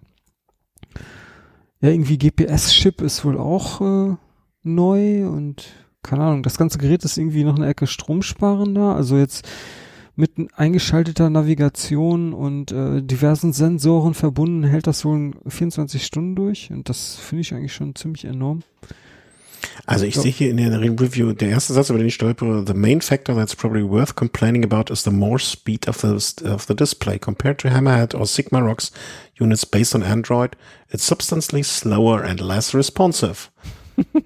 Ja, 1.80 1.90
irgendwie 1.90 2.18
GPS-Chip 2.18 3.00
ist 3.00 3.24
wohl 3.24 3.38
auch 3.38 3.80
äh, 3.80 4.16
neu 4.62 5.28
und 5.28 5.64
keine 6.02 6.24
Ahnung, 6.24 6.42
das 6.42 6.56
ganze 6.56 6.78
Gerät 6.78 7.04
ist 7.04 7.18
irgendwie 7.18 7.44
noch 7.44 7.56
eine 7.56 7.66
Ecke 7.66 7.86
stromsparender, 7.86 8.94
also 8.94 9.16
jetzt 9.18 9.46
mit 10.14 10.32
eingeschalteter 10.54 11.28
Navigation 11.28 12.32
und 12.32 12.72
äh, 12.72 13.02
diversen 13.02 13.52
Sensoren 13.52 14.14
verbunden 14.14 14.64
hält 14.64 14.86
das 14.86 15.04
wohl 15.04 15.32
24 15.46 16.04
Stunden 16.04 16.34
durch 16.34 16.70
und 16.70 16.88
das 16.88 17.16
finde 17.16 17.42
ich 17.42 17.52
eigentlich 17.52 17.74
schon 17.74 17.94
ziemlich 17.94 18.24
enorm. 18.24 18.62
Also 19.86 20.04
ich 20.04 20.16
Ja. 20.16 20.22
sehe 20.22 20.32
hier 20.32 20.50
in 20.50 20.56
der 20.56 20.80
Review, 20.80 21.32
der 21.32 21.48
erste 21.50 21.72
Satz, 21.72 21.90
über 21.90 21.98
den 21.98 22.08
ich 22.08 22.14
stolpere, 22.14 22.64
the 22.66 22.74
main 22.74 23.00
factor 23.00 23.34
that's 23.34 23.54
probably 23.54 23.82
worth 23.88 24.14
complaining 24.16 24.64
about 24.64 24.92
is 24.92 25.02
the 25.04 25.10
more 25.10 25.38
speed 25.38 25.86
of 25.88 25.98
the, 26.00 26.08
of 26.48 26.66
the 26.66 26.74
display. 26.74 27.18
Compared 27.18 27.58
to 27.58 27.68
Hammerhead 27.68 28.14
or 28.14 28.26
Sigma 28.26 28.60
Rocks 28.60 28.90
units 29.38 29.64
based 29.64 29.94
on 29.94 30.02
Android, 30.02 30.56
it's 30.90 31.04
substantially 31.06 31.62
slower 31.62 32.22
and 32.22 32.40
less 32.40 32.74
responsive. 32.74 33.50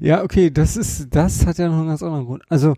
Ja, 0.00 0.22
okay, 0.22 0.50
das 0.50 0.76
ist, 0.76 1.08
das 1.10 1.44
hat 1.44 1.58
ja 1.58 1.68
noch 1.68 1.78
einen 1.78 1.88
ganz 1.88 2.02
anderen 2.02 2.24
Grund. 2.26 2.42
Also, 2.48 2.76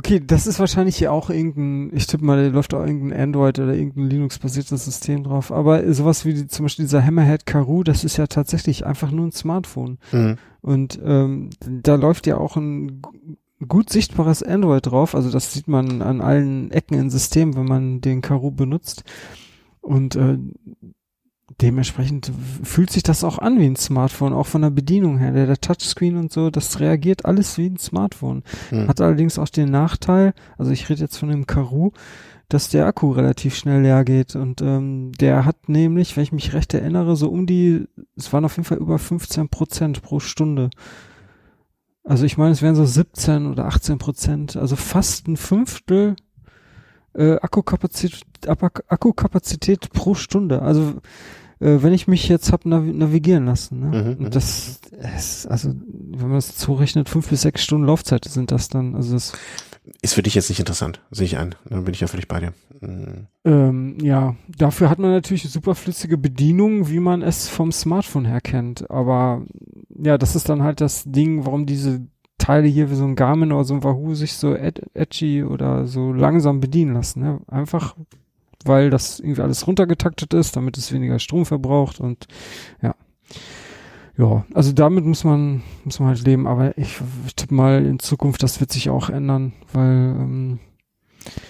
okay, 0.00 0.18
das 0.26 0.46
ist 0.46 0.58
wahrscheinlich 0.58 0.96
hier 0.96 1.12
auch 1.12 1.28
irgendein, 1.28 1.94
ich 1.94 2.06
tippe 2.06 2.24
mal, 2.24 2.42
da 2.42 2.48
läuft 2.48 2.72
auch 2.72 2.86
irgendein 2.86 3.20
Android 3.20 3.58
oder 3.58 3.74
irgendein 3.74 4.08
Linux-basiertes 4.08 4.86
System 4.86 5.24
drauf. 5.24 5.52
Aber 5.52 5.92
sowas 5.92 6.24
wie 6.24 6.32
die, 6.32 6.46
zum 6.46 6.64
Beispiel 6.64 6.86
dieser 6.86 7.04
Hammerhead 7.04 7.44
Karoo, 7.44 7.82
das 7.82 8.02
ist 8.02 8.16
ja 8.16 8.26
tatsächlich 8.26 8.86
einfach 8.86 9.10
nur 9.10 9.26
ein 9.26 9.32
Smartphone. 9.32 9.98
Mhm. 10.10 10.38
Und 10.62 10.98
ähm, 11.04 11.50
da 11.60 11.96
läuft 11.96 12.26
ja 12.26 12.38
auch 12.38 12.56
ein 12.56 13.02
gu- 13.02 13.12
gut 13.68 13.90
sichtbares 13.90 14.42
Android 14.42 14.86
drauf. 14.86 15.14
Also 15.14 15.30
das 15.30 15.52
sieht 15.52 15.68
man 15.68 16.00
an 16.00 16.22
allen 16.22 16.70
Ecken 16.70 16.98
im 16.98 17.10
System, 17.10 17.54
wenn 17.54 17.66
man 17.66 18.00
den 18.00 18.22
Karoo 18.22 18.50
benutzt. 18.50 19.04
Und 19.82 20.16
äh, 20.16 20.38
dementsprechend 21.60 22.32
fühlt 22.62 22.90
sich 22.90 23.02
das 23.02 23.24
auch 23.24 23.38
an 23.38 23.58
wie 23.58 23.66
ein 23.66 23.76
Smartphone, 23.76 24.32
auch 24.32 24.46
von 24.46 24.62
der 24.62 24.70
Bedienung 24.70 25.18
her. 25.18 25.32
Der, 25.32 25.46
der 25.46 25.60
Touchscreen 25.60 26.16
und 26.16 26.32
so, 26.32 26.50
das 26.50 26.80
reagiert 26.80 27.24
alles 27.24 27.58
wie 27.58 27.66
ein 27.66 27.78
Smartphone. 27.78 28.42
Mhm. 28.70 28.88
Hat 28.88 29.00
allerdings 29.00 29.38
auch 29.38 29.48
den 29.48 29.70
Nachteil, 29.70 30.34
also 30.58 30.70
ich 30.70 30.88
rede 30.88 31.00
jetzt 31.00 31.18
von 31.18 31.28
dem 31.28 31.46
Karoo, 31.46 31.92
dass 32.48 32.68
der 32.68 32.86
Akku 32.86 33.12
relativ 33.12 33.54
schnell 33.54 33.82
leer 33.82 34.04
geht. 34.04 34.36
Und 34.36 34.60
ähm, 34.60 35.12
der 35.20 35.44
hat 35.44 35.68
nämlich, 35.68 36.16
wenn 36.16 36.24
ich 36.24 36.32
mich 36.32 36.52
recht 36.52 36.74
erinnere, 36.74 37.16
so 37.16 37.28
um 37.28 37.46
die, 37.46 37.86
es 38.16 38.32
waren 38.32 38.44
auf 38.44 38.56
jeden 38.56 38.66
Fall 38.66 38.78
über 38.78 38.98
15 38.98 39.48
Prozent 39.48 40.02
pro 40.02 40.20
Stunde. 40.20 40.70
Also 42.04 42.24
ich 42.24 42.38
meine, 42.38 42.52
es 42.52 42.62
wären 42.62 42.74
so 42.74 42.84
17 42.84 43.46
oder 43.46 43.66
18 43.66 43.98
Prozent, 43.98 44.56
also 44.56 44.74
fast 44.74 45.28
ein 45.28 45.36
Fünftel 45.36 46.16
äh, 47.14 47.34
Akkukapazität, 47.40 48.24
Akkukapazität 48.46 49.90
pro 49.92 50.14
Stunde. 50.14 50.62
Also 50.62 50.94
äh, 51.60 51.82
wenn 51.82 51.92
ich 51.92 52.08
mich 52.08 52.28
jetzt 52.28 52.52
hab 52.52 52.64
navi 52.64 52.92
navigieren 52.92 53.46
lassen. 53.46 53.80
Ne? 53.80 53.86
Mhm, 53.86 54.18
mhm. 54.18 54.24
Und 54.26 54.34
das 54.34 54.80
ist, 55.16 55.46
also 55.46 55.72
wenn 55.72 56.28
man 56.28 56.36
das 56.36 56.56
zurechnet, 56.56 57.08
fünf 57.08 57.28
bis 57.28 57.42
sechs 57.42 57.62
Stunden 57.62 57.86
Laufzeit 57.86 58.24
sind 58.24 58.50
das 58.50 58.68
dann. 58.68 58.94
Also 58.94 59.14
das 59.14 59.32
Ist 60.02 60.14
für 60.14 60.22
dich 60.22 60.34
jetzt 60.34 60.48
nicht 60.48 60.58
interessant, 60.58 61.00
sehe 61.10 61.26
ich 61.26 61.38
ein. 61.38 61.54
Dann 61.68 61.84
bin 61.84 61.94
ich 61.94 62.00
ja 62.00 62.06
völlig 62.06 62.28
bei 62.28 62.40
dir. 62.40 62.52
Mhm. 62.80 63.26
Ähm, 63.44 63.98
ja, 64.00 64.36
dafür 64.48 64.90
hat 64.90 64.98
man 64.98 65.10
natürlich 65.10 65.48
super 65.50 65.74
flüssige 65.74 66.18
Bedienung, 66.18 66.88
wie 66.88 67.00
man 67.00 67.22
es 67.22 67.48
vom 67.48 67.72
Smartphone 67.72 68.24
her 68.24 68.40
kennt. 68.40 68.90
Aber 68.90 69.42
ja, 70.02 70.18
das 70.18 70.36
ist 70.36 70.48
dann 70.48 70.62
halt 70.62 70.80
das 70.80 71.04
Ding, 71.06 71.44
warum 71.44 71.66
diese 71.66 72.00
Teile 72.38 72.68
hier 72.68 72.90
wie 72.90 72.94
so 72.94 73.04
ein 73.04 73.16
Garmin 73.16 73.52
oder 73.52 73.64
so 73.64 73.74
ein 73.74 73.84
Wahoo 73.84 74.14
sich 74.14 74.32
so 74.32 74.54
ed 74.54 74.80
edgy 74.94 75.44
oder 75.44 75.86
so 75.86 76.12
langsam 76.12 76.60
bedienen 76.60 76.94
lassen. 76.94 77.20
Ne? 77.20 77.40
Einfach, 77.48 77.96
weil 78.64 78.90
das 78.90 79.20
irgendwie 79.20 79.42
alles 79.42 79.66
runtergetaktet 79.66 80.34
ist, 80.34 80.56
damit 80.56 80.76
es 80.78 80.92
weniger 80.92 81.18
Strom 81.18 81.46
verbraucht 81.46 82.00
und 82.00 82.26
ja. 82.82 82.94
Ja, 84.18 84.44
also 84.52 84.72
damit 84.72 85.06
muss 85.06 85.24
man, 85.24 85.62
muss 85.84 85.98
man 85.98 86.10
halt 86.10 86.24
leben, 86.26 86.46
aber 86.46 86.76
ich, 86.76 87.00
tippe 87.36 87.54
mal 87.54 87.86
in 87.86 87.98
Zukunft, 88.00 88.42
das 88.42 88.60
wird 88.60 88.70
sich 88.70 88.90
auch 88.90 89.08
ändern, 89.08 89.54
weil 89.72 89.86
ähm, 89.86 90.58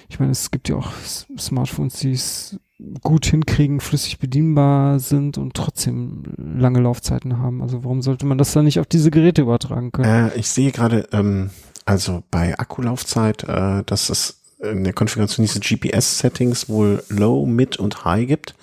ich 0.09 0.21
meine, 0.21 0.31
es 0.31 0.51
gibt 0.53 0.69
ja 0.69 0.77
auch 0.77 0.93
Smartphones, 1.39 1.95
die 1.95 2.13
es 2.13 2.61
gut 3.03 3.27
hinkriegen, 3.27 3.81
flüssig 3.81 4.19
bedienbar 4.19 5.01
sind 5.01 5.39
und 5.39 5.55
trotzdem 5.55 6.23
lange 6.37 6.81
Laufzeiten 6.81 7.39
haben. 7.39 7.63
Also 7.63 7.85
warum 7.85 8.03
sollte 8.03 8.27
man 8.27 8.39
das 8.39 8.53
dann 8.53 8.65
nicht 8.65 8.81
auf 8.81 8.87
diese 8.87 9.11
Geräte 9.11 9.43
übertragen 9.43 9.93
können? 9.93 10.31
Äh, 10.31 10.39
ich 10.39 10.49
sehe 10.49 10.73
gerade, 10.73 11.09
ähm, 11.13 11.51
also 11.85 12.23
bei 12.31 12.59
Akkulaufzeit, 12.59 13.45
äh, 13.45 13.83
dass 13.85 14.11
es 14.11 14.39
in 14.63 14.85
der 14.85 14.93
Konfiguration 14.93 15.47
diese 15.47 15.61
GPS-Settings 15.61 16.69
wohl 16.69 17.03
Low, 17.09 17.47
Mid 17.47 17.79
und 17.79 18.05
High 18.05 18.27
gibt. 18.27 18.55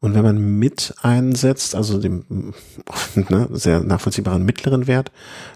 Und 0.00 0.14
wenn 0.14 0.22
man 0.22 0.58
mit 0.58 0.94
einsetzt, 1.00 1.74
also 1.74 1.98
dem 1.98 2.52
ne, 3.14 3.48
sehr 3.52 3.80
nachvollziehbaren 3.80 4.44
mittleren 4.44 4.86
Wert, 4.86 5.10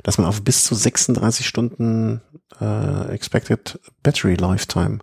dass 0.05 0.17
man 0.17 0.27
auf 0.27 0.43
bis 0.43 0.65
zu 0.65 0.75
36 0.75 1.47
Stunden 1.47 2.23
äh, 2.61 3.13
Expected 3.13 3.79
Battery 4.03 4.37
Lifetime 4.37 5.01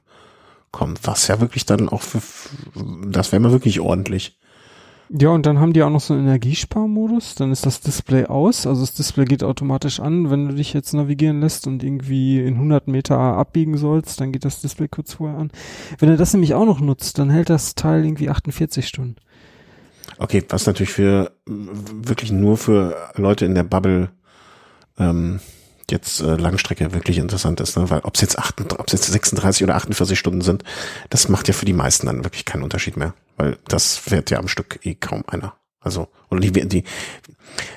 kommt, 0.72 1.00
was 1.04 1.28
ja 1.28 1.40
wirklich 1.40 1.66
dann 1.66 1.90
auch 1.90 2.02
für, 2.02 2.22
das 3.08 3.32
wäre 3.32 3.40
mal 3.40 3.52
wirklich 3.52 3.80
ordentlich. 3.80 4.40
Ja, 5.10 5.30
und 5.30 5.46
dann 5.46 5.60
haben 5.60 5.74
die 5.74 5.84
auch 5.84 5.90
noch 5.90 6.02
so 6.02 6.14
einen 6.14 6.24
Energiesparmodus. 6.24 7.36
Dann 7.36 7.52
ist 7.52 7.66
das 7.66 7.80
Display 7.80 8.26
aus. 8.26 8.66
Also 8.66 8.82
das 8.82 8.94
Display 8.94 9.26
geht 9.26 9.44
automatisch 9.44 10.00
an. 10.00 10.32
Wenn 10.32 10.48
du 10.48 10.56
dich 10.56 10.74
jetzt 10.74 10.94
navigieren 10.94 11.42
lässt 11.42 11.68
und 11.68 11.84
irgendwie 11.84 12.40
in 12.40 12.56
100 12.56 12.88
Meter 12.88 13.18
abbiegen 13.18 13.78
sollst, 13.78 14.20
dann 14.20 14.32
geht 14.32 14.46
das 14.46 14.62
Display 14.62 14.88
kurz 14.88 15.14
vorher 15.14 15.38
an. 15.38 15.52
Wenn 16.00 16.10
du 16.10 16.18
das 16.18 16.34
nämlich 16.34 16.56
auch 16.56 16.66
noch 16.66 16.80
nutzt, 16.80 17.20
dann 17.20 17.30
hält 17.30 17.50
das 17.50 17.76
Teil 17.76 18.04
irgendwie 18.04 18.30
48 18.30 18.88
Stunden. 18.88 19.18
Okay, 20.18 20.44
was 20.50 20.66
natürlich 20.66 20.94
für 20.94 21.32
wirklich 21.46 22.32
nur 22.32 22.58
für 22.58 22.96
Leute 23.16 23.46
in 23.46 23.54
der 23.54 23.64
Bubble 23.64 24.10
ähm, 24.98 25.40
jetzt 25.92 26.22
äh, 26.22 26.36
Langstrecke 26.36 26.94
wirklich 26.94 27.18
interessant 27.18 27.60
ist, 27.62 27.78
ne? 27.78 27.90
weil 27.90 28.00
ob 28.02 28.16
es 28.16 28.22
jetzt, 28.22 28.40
8, 28.40 28.74
ob's 28.80 28.92
jetzt 28.94 29.12
36 29.12 29.64
oder 29.64 29.76
48 29.76 30.18
Stunden 30.18 30.42
sind, 30.42 30.64
das 31.10 31.30
macht 31.30 31.48
ja 31.48 31.54
für 31.54 31.66
die 31.66 31.74
meisten 31.74 32.08
dann 32.08 32.24
wirklich 32.24 32.46
keinen 32.46 32.64
Unterschied 32.64 32.98
mehr, 32.98 33.14
weil 33.38 33.58
das 33.68 33.98
fährt 33.98 34.32
ja 34.32 34.40
am 34.40 34.48
Stück 34.48 34.80
eh 34.84 34.96
kaum 34.96 35.24
einer. 35.28 35.54
Also, 35.80 36.08
oder 36.32 36.40
die, 36.40 36.52
die, 36.52 36.84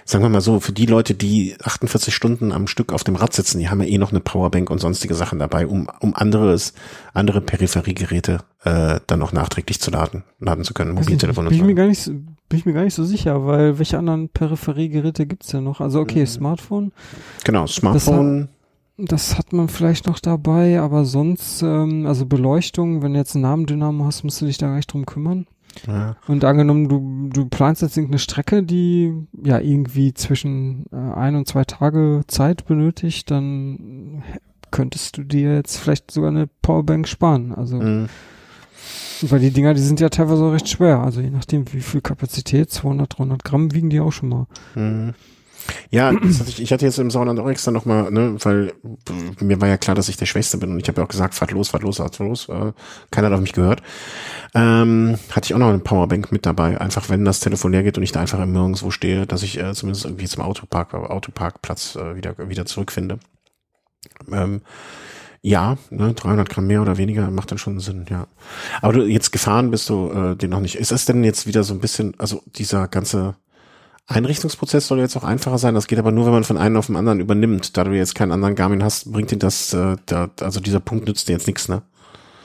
sagen 0.06 0.24
wir 0.24 0.30
mal 0.30 0.40
so, 0.40 0.60
für 0.60 0.72
die 0.72 0.86
Leute, 0.86 1.14
die 1.14 1.56
48 1.62 2.14
Stunden 2.14 2.52
am 2.52 2.66
Stück 2.66 2.94
auf 2.94 3.04
dem 3.04 3.16
Rad 3.16 3.34
sitzen, 3.34 3.58
die 3.58 3.68
haben 3.68 3.82
ja 3.82 3.88
eh 3.88 3.98
noch 3.98 4.12
eine 4.12 4.20
Powerbank 4.20 4.70
und 4.70 4.78
sonstige 4.78 5.14
Sachen 5.14 5.38
dabei, 5.38 5.66
um, 5.66 5.90
um 6.00 6.14
anderes, 6.14 6.72
andere 7.12 7.42
Peripheriegeräte 7.42 8.38
äh, 8.64 9.00
dann 9.06 9.18
noch 9.18 9.32
nachträglich 9.32 9.80
zu 9.80 9.90
laden, 9.90 10.24
laden 10.40 10.64
zu 10.64 10.72
können, 10.72 10.94
Mobiltelefon 10.94 11.46
und 11.46 11.52
so. 11.52 11.58
Bin 11.58 11.68
ich 11.68 11.74
mir 11.74 11.74
gar 11.74 11.86
nicht, 11.86 12.10
bin 12.48 12.58
ich 12.58 12.66
mir 12.66 12.72
gar 12.72 12.84
nicht 12.84 12.94
so 12.94 13.04
sicher, 13.04 13.46
weil 13.46 13.78
welche 13.78 13.98
anderen 13.98 14.28
Peripheriegeräte 14.28 15.26
gibt's 15.26 15.48
denn 15.48 15.64
noch? 15.64 15.80
Also 15.80 16.00
okay, 16.00 16.20
mhm. 16.20 16.26
Smartphone. 16.26 16.92
Genau, 17.44 17.66
Smartphone. 17.66 18.48
Das 18.96 18.98
hat, 18.98 19.10
das 19.10 19.38
hat, 19.38 19.52
man 19.52 19.68
vielleicht 19.68 20.06
noch 20.06 20.18
dabei, 20.18 20.80
aber 20.80 21.04
sonst, 21.04 21.62
ähm, 21.62 22.06
also 22.06 22.26
Beleuchtung, 22.26 23.02
wenn 23.02 23.12
du 23.12 23.18
jetzt 23.18 23.34
einen 23.34 23.42
Namendynamo 23.42 24.04
hast, 24.04 24.24
musst 24.24 24.40
du 24.40 24.46
dich 24.46 24.58
da 24.58 24.66
gar 24.66 24.76
nicht 24.76 24.92
drum 24.92 25.06
kümmern. 25.06 25.46
Ja. 25.86 26.16
Und 26.26 26.44
angenommen, 26.44 26.88
du, 26.88 27.28
du 27.32 27.48
planst 27.48 27.82
jetzt 27.82 27.96
irgendeine 27.96 28.18
Strecke, 28.18 28.62
die 28.62 29.12
ja 29.44 29.60
irgendwie 29.60 30.14
zwischen 30.14 30.86
äh, 30.92 30.96
ein 30.96 31.36
und 31.36 31.46
zwei 31.46 31.64
Tage 31.64 32.22
Zeit 32.26 32.66
benötigt, 32.66 33.30
dann 33.30 34.22
könntest 34.70 35.16
du 35.16 35.22
dir 35.22 35.54
jetzt 35.54 35.76
vielleicht 35.78 36.10
sogar 36.10 36.30
eine 36.30 36.48
Powerbank 36.62 37.06
sparen. 37.08 37.54
Also 37.54 37.76
mhm. 37.76 38.08
Weil 39.22 39.40
die 39.40 39.50
Dinger, 39.50 39.74
die 39.74 39.80
sind 39.80 40.00
ja 40.00 40.08
teilweise 40.08 40.44
auch 40.44 40.52
recht 40.52 40.68
schwer. 40.68 41.00
Also 41.00 41.20
je 41.20 41.30
nachdem, 41.30 41.72
wie 41.72 41.80
viel 41.80 42.00
Kapazität, 42.00 42.70
200, 42.70 43.18
300 43.18 43.44
Gramm 43.44 43.72
wiegen 43.74 43.90
die 43.90 44.00
auch 44.00 44.12
schon 44.12 44.28
mal. 44.28 44.46
Mhm. 44.74 45.14
Ja, 45.90 46.12
hatte 46.38 46.62
ich, 46.62 46.72
hatte 46.72 46.84
jetzt 46.86 46.98
im 46.98 47.10
Sauerland 47.10 47.38
auch 47.40 47.48
extra 47.48 47.70
nochmal, 47.70 48.10
ne, 48.10 48.36
weil 48.42 48.72
mir 49.40 49.60
war 49.60 49.68
ja 49.68 49.76
klar, 49.76 49.94
dass 49.94 50.08
ich 50.08 50.16
der 50.16 50.26
Schwächste 50.26 50.58
bin 50.58 50.70
und 50.70 50.80
ich 50.80 50.88
habe 50.88 51.00
ja 51.00 51.04
auch 51.04 51.10
gesagt, 51.10 51.34
fahrt 51.34 51.50
los, 51.50 51.68
fahrt 51.68 51.82
los, 51.82 51.98
fahrt 51.98 52.18
los. 52.18 52.48
Äh, 52.48 52.72
keiner 53.10 53.26
hat 53.28 53.34
auf 53.34 53.40
mich 53.40 53.52
gehört. 53.52 53.82
Ähm, 54.54 55.18
hatte 55.30 55.46
ich 55.46 55.54
auch 55.54 55.58
noch 55.58 55.68
eine 55.68 55.78
Powerbank 55.78 56.32
mit 56.32 56.46
dabei, 56.46 56.80
einfach 56.80 57.08
wenn 57.10 57.24
das 57.24 57.40
Telefon 57.40 57.72
leer 57.72 57.82
geht 57.82 57.98
und 57.98 58.04
ich 58.04 58.12
da 58.12 58.20
einfach 58.20 58.44
nirgendwo 58.44 58.90
stehe, 58.90 59.26
dass 59.26 59.42
ich 59.42 59.58
äh, 59.58 59.74
zumindest 59.74 60.04
irgendwie 60.04 60.26
zum 60.26 60.42
Autopark, 60.42 60.94
Autoparkplatz 60.94 61.96
äh, 61.96 62.16
wieder, 62.16 62.36
wieder 62.48 62.66
zurückfinde. 62.66 63.18
Ähm, 64.32 64.62
ja, 65.48 65.78
ne, 65.90 66.12
300 66.12 66.48
Gramm 66.48 66.66
mehr 66.66 66.82
oder 66.82 66.98
weniger 66.98 67.30
macht 67.30 67.50
dann 67.50 67.58
schon 67.58 67.80
Sinn, 67.80 68.04
ja. 68.10 68.26
Aber 68.82 68.92
du 68.92 69.06
jetzt 69.06 69.32
gefahren 69.32 69.70
bist 69.70 69.88
du 69.88 70.10
äh, 70.10 70.36
den 70.36 70.50
noch 70.50 70.60
nicht. 70.60 70.74
Ist 70.74 70.92
das 70.92 71.06
denn 71.06 71.24
jetzt 71.24 71.46
wieder 71.46 71.64
so 71.64 71.72
ein 71.72 71.80
bisschen, 71.80 72.12
also 72.18 72.42
dieser 72.56 72.86
ganze 72.86 73.34
Einrichtungsprozess 74.06 74.86
soll 74.86 74.98
jetzt 74.98 75.16
auch 75.16 75.24
einfacher 75.24 75.56
sein. 75.56 75.74
Das 75.74 75.86
geht 75.86 75.98
aber 75.98 76.12
nur, 76.12 76.26
wenn 76.26 76.32
man 76.32 76.44
von 76.44 76.58
einem 76.58 76.76
auf 76.76 76.86
den 76.86 76.96
anderen 76.96 77.20
übernimmt. 77.20 77.76
Da 77.76 77.84
du 77.84 77.92
jetzt 77.92 78.14
keinen 78.14 78.32
anderen 78.32 78.56
Garmin 78.56 78.84
hast, 78.84 79.10
bringt 79.10 79.30
dir 79.30 79.38
das, 79.38 79.72
äh, 79.72 79.96
da, 80.04 80.28
also 80.40 80.60
dieser 80.60 80.80
Punkt 80.80 81.06
nützt 81.06 81.28
dir 81.28 81.32
jetzt 81.32 81.46
nichts, 81.46 81.68
ne? 81.68 81.82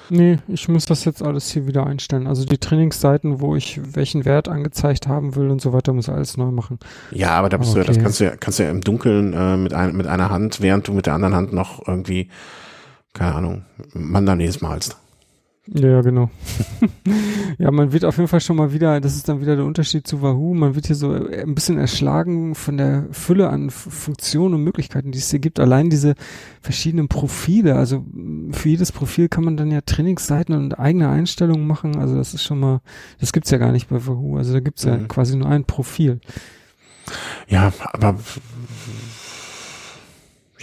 Nee, 0.09 0.39
ich 0.47 0.67
muss 0.69 0.85
das 0.85 1.05
jetzt 1.05 1.23
alles 1.23 1.49
hier 1.49 1.67
wieder 1.67 1.85
einstellen. 1.85 2.27
Also 2.27 2.45
die 2.45 2.57
Trainingsseiten, 2.57 3.41
wo 3.41 3.55
ich 3.55 3.79
welchen 3.95 4.25
Wert 4.25 4.47
angezeigt 4.47 5.07
haben 5.07 5.35
will 5.35 5.49
und 5.49 5.61
so 5.61 5.73
weiter, 5.73 5.91
muss 5.91 6.07
alles 6.07 6.37
neu 6.37 6.51
machen. 6.51 6.79
Ja, 7.11 7.31
aber 7.31 7.49
da 7.49 7.57
bist 7.57 7.71
okay. 7.71 7.81
du 7.81 7.87
das 7.87 7.99
kannst 7.99 8.19
du 8.19 8.25
ja, 8.25 8.35
kannst 8.37 8.59
du 8.59 8.63
ja 8.63 8.69
im 8.69 8.81
Dunkeln 8.81 9.33
äh, 9.33 9.57
mit, 9.57 9.73
ein, 9.73 9.95
mit 9.95 10.07
einer 10.07 10.29
Hand, 10.29 10.61
während 10.61 10.87
du 10.87 10.93
mit 10.93 11.05
der 11.05 11.13
anderen 11.13 11.35
Hand 11.35 11.53
noch 11.53 11.87
irgendwie, 11.87 12.29
keine 13.13 13.35
Ahnung, 13.35 13.65
Mandanes 13.93 14.61
malst. 14.61 14.97
Ja, 15.67 16.01
genau. 16.01 16.29
ja, 17.57 17.71
man 17.71 17.93
wird 17.93 18.03
auf 18.03 18.17
jeden 18.17 18.27
Fall 18.27 18.41
schon 18.41 18.57
mal 18.57 18.73
wieder, 18.73 18.99
das 18.99 19.15
ist 19.15 19.29
dann 19.29 19.39
wieder 19.39 19.55
der 19.55 19.63
Unterschied 19.63 20.05
zu 20.05 20.21
Wahoo, 20.21 20.53
man 20.53 20.75
wird 20.75 20.87
hier 20.87 20.95
so 20.97 21.13
ein 21.13 21.55
bisschen 21.55 21.77
erschlagen 21.77 22.53
von 22.53 22.75
der 22.75 23.05
Fülle 23.11 23.47
an 23.47 23.69
Funktionen 23.69 24.55
und 24.55 24.63
Möglichkeiten, 24.63 25.13
die 25.13 25.19
es 25.19 25.31
hier 25.31 25.39
gibt. 25.39 25.61
Allein 25.61 25.89
diese 25.89 26.15
verschiedenen 26.61 27.07
Profile, 27.07 27.75
also 27.75 28.05
für 28.51 28.67
jedes 28.67 28.91
Profil 28.91 29.29
kann 29.29 29.45
man 29.45 29.55
dann 29.55 29.71
ja 29.71 29.79
Trainingsseiten 29.79 30.53
und 30.53 30.77
eigene 30.77 31.07
Einstellungen 31.07 31.65
machen. 31.65 31.97
Also 31.97 32.17
das 32.17 32.33
ist 32.33 32.43
schon 32.43 32.59
mal, 32.59 32.81
das 33.21 33.31
gibt's 33.31 33.49
ja 33.49 33.57
gar 33.57 33.71
nicht 33.71 33.87
bei 33.87 34.05
Wahoo. 34.05 34.35
Also 34.35 34.51
da 34.51 34.59
gibt's 34.59 34.83
ja 34.83 34.97
mhm. 34.97 35.07
quasi 35.07 35.37
nur 35.37 35.47
ein 35.47 35.63
Profil. 35.63 36.19
Ja, 37.47 37.71
aber 37.93 38.17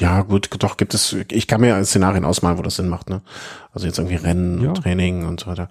ja, 0.00 0.22
gut, 0.22 0.48
doch 0.58 0.78
gibt 0.78 0.94
es, 0.94 1.14
ich 1.30 1.46
kann 1.46 1.60
mir 1.60 1.84
Szenarien 1.84 2.24
ausmalen, 2.24 2.56
wo 2.56 2.62
das 2.62 2.76
Sinn 2.76 2.88
macht, 2.88 3.10
ne? 3.10 3.20
Also 3.72 3.86
jetzt 3.86 3.98
irgendwie 3.98 4.16
Rennen, 4.16 4.62
ja. 4.62 4.72
Training 4.72 5.26
und 5.26 5.40
so 5.40 5.46
weiter. 5.46 5.68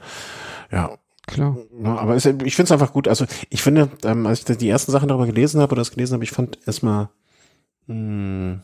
Ja. 0.72 0.92
Klar. 1.26 1.58
Ja, 1.84 1.96
aber 1.98 2.16
es, 2.16 2.26
ich 2.26 2.56
finde 2.56 2.64
es 2.64 2.72
einfach 2.72 2.92
gut. 2.92 3.08
Also 3.08 3.26
ich 3.50 3.62
finde, 3.62 3.90
ähm, 4.04 4.26
als 4.26 4.50
ich 4.50 4.58
die 4.58 4.70
ersten 4.70 4.92
Sachen 4.92 5.08
darüber 5.08 5.28
gelesen 5.28 5.62
habe 5.62 5.74
oder 5.74 5.82
das 5.82 5.92
gelesen 5.92 6.14
habe, 6.14 6.24
ich 6.24 6.32
fand 6.32 6.58
erstmal 6.66 7.10
mh, 7.86 8.62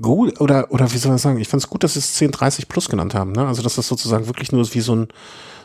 gut 0.00 0.40
oder 0.40 0.70
oder 0.70 0.90
wie 0.90 0.96
soll 0.96 1.10
man 1.10 1.18
sagen, 1.18 1.38
ich 1.38 1.48
fand 1.48 1.62
es 1.62 1.68
gut, 1.68 1.84
dass 1.84 1.94
sie 1.94 1.98
es 1.98 2.14
1030 2.14 2.68
Plus 2.68 2.88
genannt 2.88 3.14
haben, 3.14 3.32
ne? 3.32 3.46
Also 3.46 3.62
dass 3.62 3.74
das 3.74 3.88
sozusagen 3.88 4.26
wirklich 4.26 4.52
nur 4.52 4.72
wie 4.72 4.80
so 4.80 4.94
ein 4.94 5.08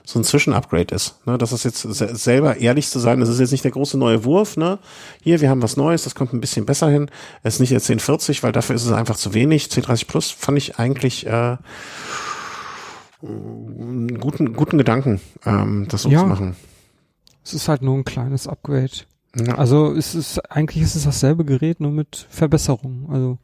so 0.06 0.20
ein 0.20 0.24
Zwischenupgrade 0.24 0.94
ist. 0.94 1.26
Ne? 1.26 1.38
Dass 1.38 1.52
das 1.52 1.64
jetzt 1.64 1.82
selber 1.82 2.58
ehrlich 2.58 2.90
zu 2.90 3.00
sein, 3.00 3.20
das 3.20 3.30
ist 3.30 3.40
jetzt 3.40 3.52
nicht 3.52 3.64
der 3.64 3.72
große 3.72 3.98
neue 3.98 4.26
Wurf. 4.26 4.58
Ne? 4.58 4.80
Hier, 5.22 5.40
wir 5.40 5.50
haben 5.50 5.62
was 5.62 5.78
Neues, 5.78 6.04
das 6.04 6.16
kommt 6.16 6.34
ein 6.34 6.42
bisschen 6.42 6.66
besser 6.66 6.90
hin. 6.90 7.10
Es 7.42 7.56
ist 7.56 7.60
nicht 7.62 7.70
jetzt 7.70 7.90
1040, 7.90 8.44
weil 8.44 8.52
dafür 8.52 8.76
ist 8.76 8.86
es 8.86 8.92
einfach 8.92 9.16
zu 9.16 9.34
wenig. 9.34 9.66
1030 9.66 10.08
Plus 10.08 10.32
fand 10.32 10.58
ich 10.58 10.78
eigentlich 10.78 11.26
äh, 11.26 11.58
einen 13.22 14.20
guten, 14.20 14.54
guten 14.54 14.78
Gedanken, 14.78 15.22
ähm, 15.46 15.88
das 15.90 16.02
so 16.02 16.10
ja. 16.10 16.20
zu 16.20 16.26
machen. 16.26 16.56
Es 17.46 17.54
ist 17.54 17.68
halt 17.70 17.82
nur 17.82 17.96
ein 17.96 18.06
kleines 18.06 18.48
Upgrade. 18.48 18.92
Ja. 19.36 19.56
Also 19.56 19.94
es 19.94 20.16
ist 20.16 20.52
eigentlich 20.52 20.84
ist 20.84 20.96
es 20.96 21.06
dasselbe 21.06 21.46
Gerät, 21.46 21.80
nur 21.80 21.92
mit 21.92 22.28
Verbesserungen. 22.30 23.08
Also 23.10 23.38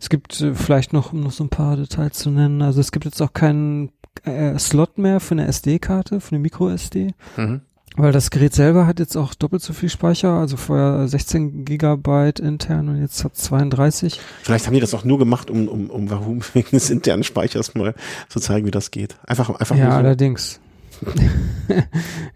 es 0.00 0.08
gibt 0.08 0.40
äh, 0.40 0.54
vielleicht 0.54 0.92
noch, 0.92 1.12
um 1.12 1.20
noch 1.20 1.30
so 1.30 1.44
ein 1.44 1.50
paar 1.50 1.76
Details 1.76 2.18
zu 2.18 2.30
nennen, 2.30 2.62
also 2.62 2.80
es 2.80 2.90
gibt 2.90 3.04
jetzt 3.04 3.20
auch 3.20 3.32
keinen 3.32 3.92
äh, 4.24 4.58
Slot 4.58 4.98
mehr 4.98 5.20
für 5.20 5.32
eine 5.32 5.46
SD-Karte, 5.46 6.20
für 6.20 6.32
eine 6.32 6.40
Micro-SD. 6.40 7.14
Mhm. 7.36 7.60
Weil 7.96 8.12
das 8.12 8.30
Gerät 8.30 8.54
selber 8.54 8.86
hat 8.86 9.00
jetzt 9.00 9.16
auch 9.16 9.34
doppelt 9.34 9.62
so 9.62 9.72
viel 9.72 9.88
Speicher, 9.88 10.30
also 10.30 10.56
vorher 10.56 11.08
16 11.08 11.64
Gigabyte 11.64 12.38
intern 12.38 12.88
und 12.88 13.00
jetzt 13.00 13.24
hat 13.24 13.36
32. 13.36 14.20
Vielleicht 14.42 14.66
haben 14.66 14.74
die 14.74 14.80
das 14.80 14.94
auch 14.94 15.04
nur 15.04 15.18
gemacht, 15.18 15.50
um, 15.50 15.66
um, 15.68 15.90
um 15.90 16.08
warum 16.08 16.40
wegen 16.54 16.70
des 16.70 16.88
internen 16.88 17.24
Speichers 17.24 17.74
mal 17.74 17.94
zu 18.28 18.38
zeigen, 18.38 18.66
wie 18.66 18.70
das 18.70 18.92
geht. 18.92 19.16
Einfach, 19.26 19.50
einfach 19.50 19.76
Ja, 19.76 19.90
so. 19.90 19.96
allerdings. 19.96 20.60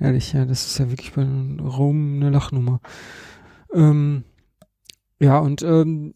Ehrlich, 0.00 0.32
ja, 0.32 0.44
das 0.44 0.66
ist 0.66 0.78
ja 0.78 0.90
wirklich 0.90 1.12
bei 1.12 1.24
Rom 1.62 2.16
eine 2.16 2.30
Lachnummer. 2.30 2.80
Ähm, 3.72 4.24
ja, 5.20 5.38
und 5.38 5.62
ähm, 5.62 6.14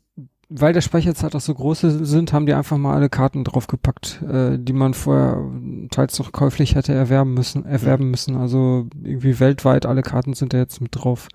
weil 0.50 0.72
der 0.72 0.80
Speicherzeit 0.80 1.34
auch 1.34 1.40
so 1.40 1.54
groß 1.54 1.80
sind, 1.80 2.32
haben 2.32 2.46
die 2.46 2.54
einfach 2.54 2.78
mal 2.78 2.94
alle 2.94 3.10
Karten 3.10 3.44
draufgepackt, 3.44 4.22
äh, 4.22 4.58
die 4.58 4.72
man 4.72 4.94
vorher 4.94 5.42
teils 5.90 6.18
noch 6.18 6.32
käuflich 6.32 6.74
hätte 6.74 6.94
erwerben 6.94 7.34
müssen, 7.34 7.66
erwerben 7.66 8.10
müssen. 8.10 8.36
Also 8.36 8.86
irgendwie 9.02 9.40
weltweit 9.40 9.84
alle 9.84 10.02
Karten 10.02 10.32
sind 10.32 10.54
da 10.54 10.58
jetzt 10.58 10.80
mit 10.80 10.94
drauf. 10.94 11.28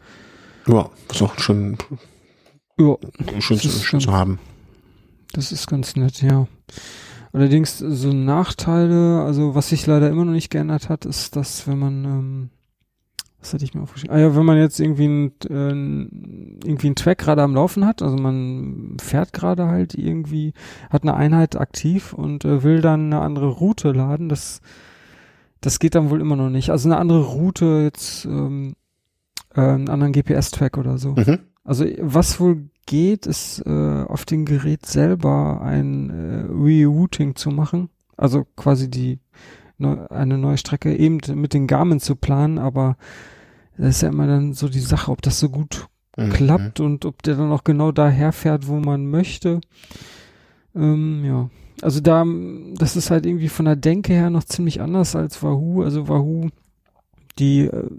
Ja, 0.68 0.90
ist 1.12 1.22
auch 1.22 1.38
schon, 1.38 1.78
ja, 2.80 2.96
schön, 3.40 3.60
zu, 3.60 3.70
schön 3.70 4.00
zu 4.00 4.12
haben. 4.12 4.40
Das 5.34 5.52
ist 5.52 5.68
ganz 5.68 5.96
nett, 5.96 6.22
ja. 6.22 6.48
Allerdings 7.34 7.80
so 7.80 8.14
Nachteile, 8.14 9.24
also 9.24 9.56
was 9.56 9.70
sich 9.70 9.86
leider 9.86 10.10
immer 10.10 10.26
noch 10.26 10.34
nicht 10.34 10.50
geändert 10.50 10.90
hat, 10.90 11.06
ist, 11.06 11.36
dass 11.36 11.68
wenn 11.68 11.80
man 11.80 12.06
ähm, 12.06 12.50
was 13.44 13.54
hatte 13.54 13.66
ich 13.66 13.74
mir 13.74 13.82
aufgeschrieben? 13.82 14.16
Ah 14.16 14.20
ja, 14.20 14.36
wenn 14.36 14.46
man 14.46 14.58
jetzt 14.58 14.80
irgendwie 14.80 15.06
ein, 15.06 15.32
äh, 15.50 16.68
irgendwie 16.68 16.88
ein 16.88 16.96
Track 16.96 17.20
gerade 17.20 17.42
am 17.42 17.54
Laufen 17.54 17.86
hat, 17.86 18.02
also 18.02 18.16
man 18.16 18.98
fährt 19.02 19.34
gerade 19.34 19.68
halt 19.68 19.96
irgendwie, 19.96 20.54
hat 20.90 21.04
eine 21.04 21.16
Einheit 21.16 21.56
aktiv 21.56 22.14
und 22.14 22.46
äh, 22.46 22.64
will 22.64 22.82
dann 22.82 23.06
eine 23.14 23.22
andere 23.22 23.48
Route 23.48 23.92
laden, 23.92 24.30
das, 24.30 24.62
das 25.62 25.80
geht 25.80 25.96
dann 25.96 26.10
wohl 26.10 26.22
immer 26.22 26.36
noch 26.36 26.50
nicht. 26.50 26.70
Also 26.70 26.90
eine 26.90 26.98
andere 26.98 27.24
Route 27.24 27.82
jetzt, 27.84 28.26
ähm, 28.26 28.76
äh, 29.54 29.62
einen 29.62 29.90
anderen 29.90 30.14
GPS-Track 30.14 30.78
oder 30.78 30.98
so. 30.98 31.12
Mhm. 31.12 31.40
Also 31.64 31.86
was 32.00 32.40
wohl 32.40 32.70
geht, 32.86 33.26
ist 33.26 33.64
äh, 33.66 34.04
auf 34.04 34.26
dem 34.26 34.46
Gerät 34.46 34.86
selber 34.86 35.62
ein 35.62 36.10
äh, 36.10 36.46
Rerouting 36.50 37.36
zu 37.36 37.50
machen. 37.50 37.90
Also 38.18 38.46
quasi 38.56 38.90
die 38.90 39.20
eine 39.80 40.38
neue 40.38 40.58
Strecke 40.58 40.96
eben 40.96 41.20
mit 41.36 41.54
den 41.54 41.68
Garmin 41.68 42.00
zu 42.00 42.16
planen, 42.16 42.58
aber 42.58 42.96
das 43.78 43.96
ist 43.98 44.02
ja 44.02 44.10
immer 44.10 44.28
dann 44.28 44.54
so 44.54 44.70
die 44.70 44.80
Sache, 44.80 45.12
ob 45.12 45.22
das 45.22 45.40
so 45.40 45.50
gut 45.50 45.88
mhm. 46.18 46.30
klappt 46.32 46.80
und 46.80 47.06
ob 47.06 47.24
der 47.24 47.36
dann 47.36 47.52
auch 47.52 47.64
genau 47.64 47.92
daher 47.92 48.32
fährt, 48.32 48.68
wo 48.68 48.80
man 48.80 49.08
möchte. 49.08 49.62
Ähm, 50.76 51.24
ja. 51.26 51.50
Also 51.82 52.00
da, 52.00 52.26
das 52.76 52.96
ist 52.96 53.12
halt 53.12 53.26
irgendwie 53.26 53.50
von 53.50 53.66
der 53.66 53.76
Denke 53.76 54.14
her 54.14 54.30
noch 54.30 54.44
ziemlich 54.44 54.82
anders 54.82 55.16
als 55.16 55.42
Wahoo. 55.42 55.84
Also 55.84 56.08
Wahoo, 56.08 56.50
die, 57.40 57.62
äh, 57.62 57.90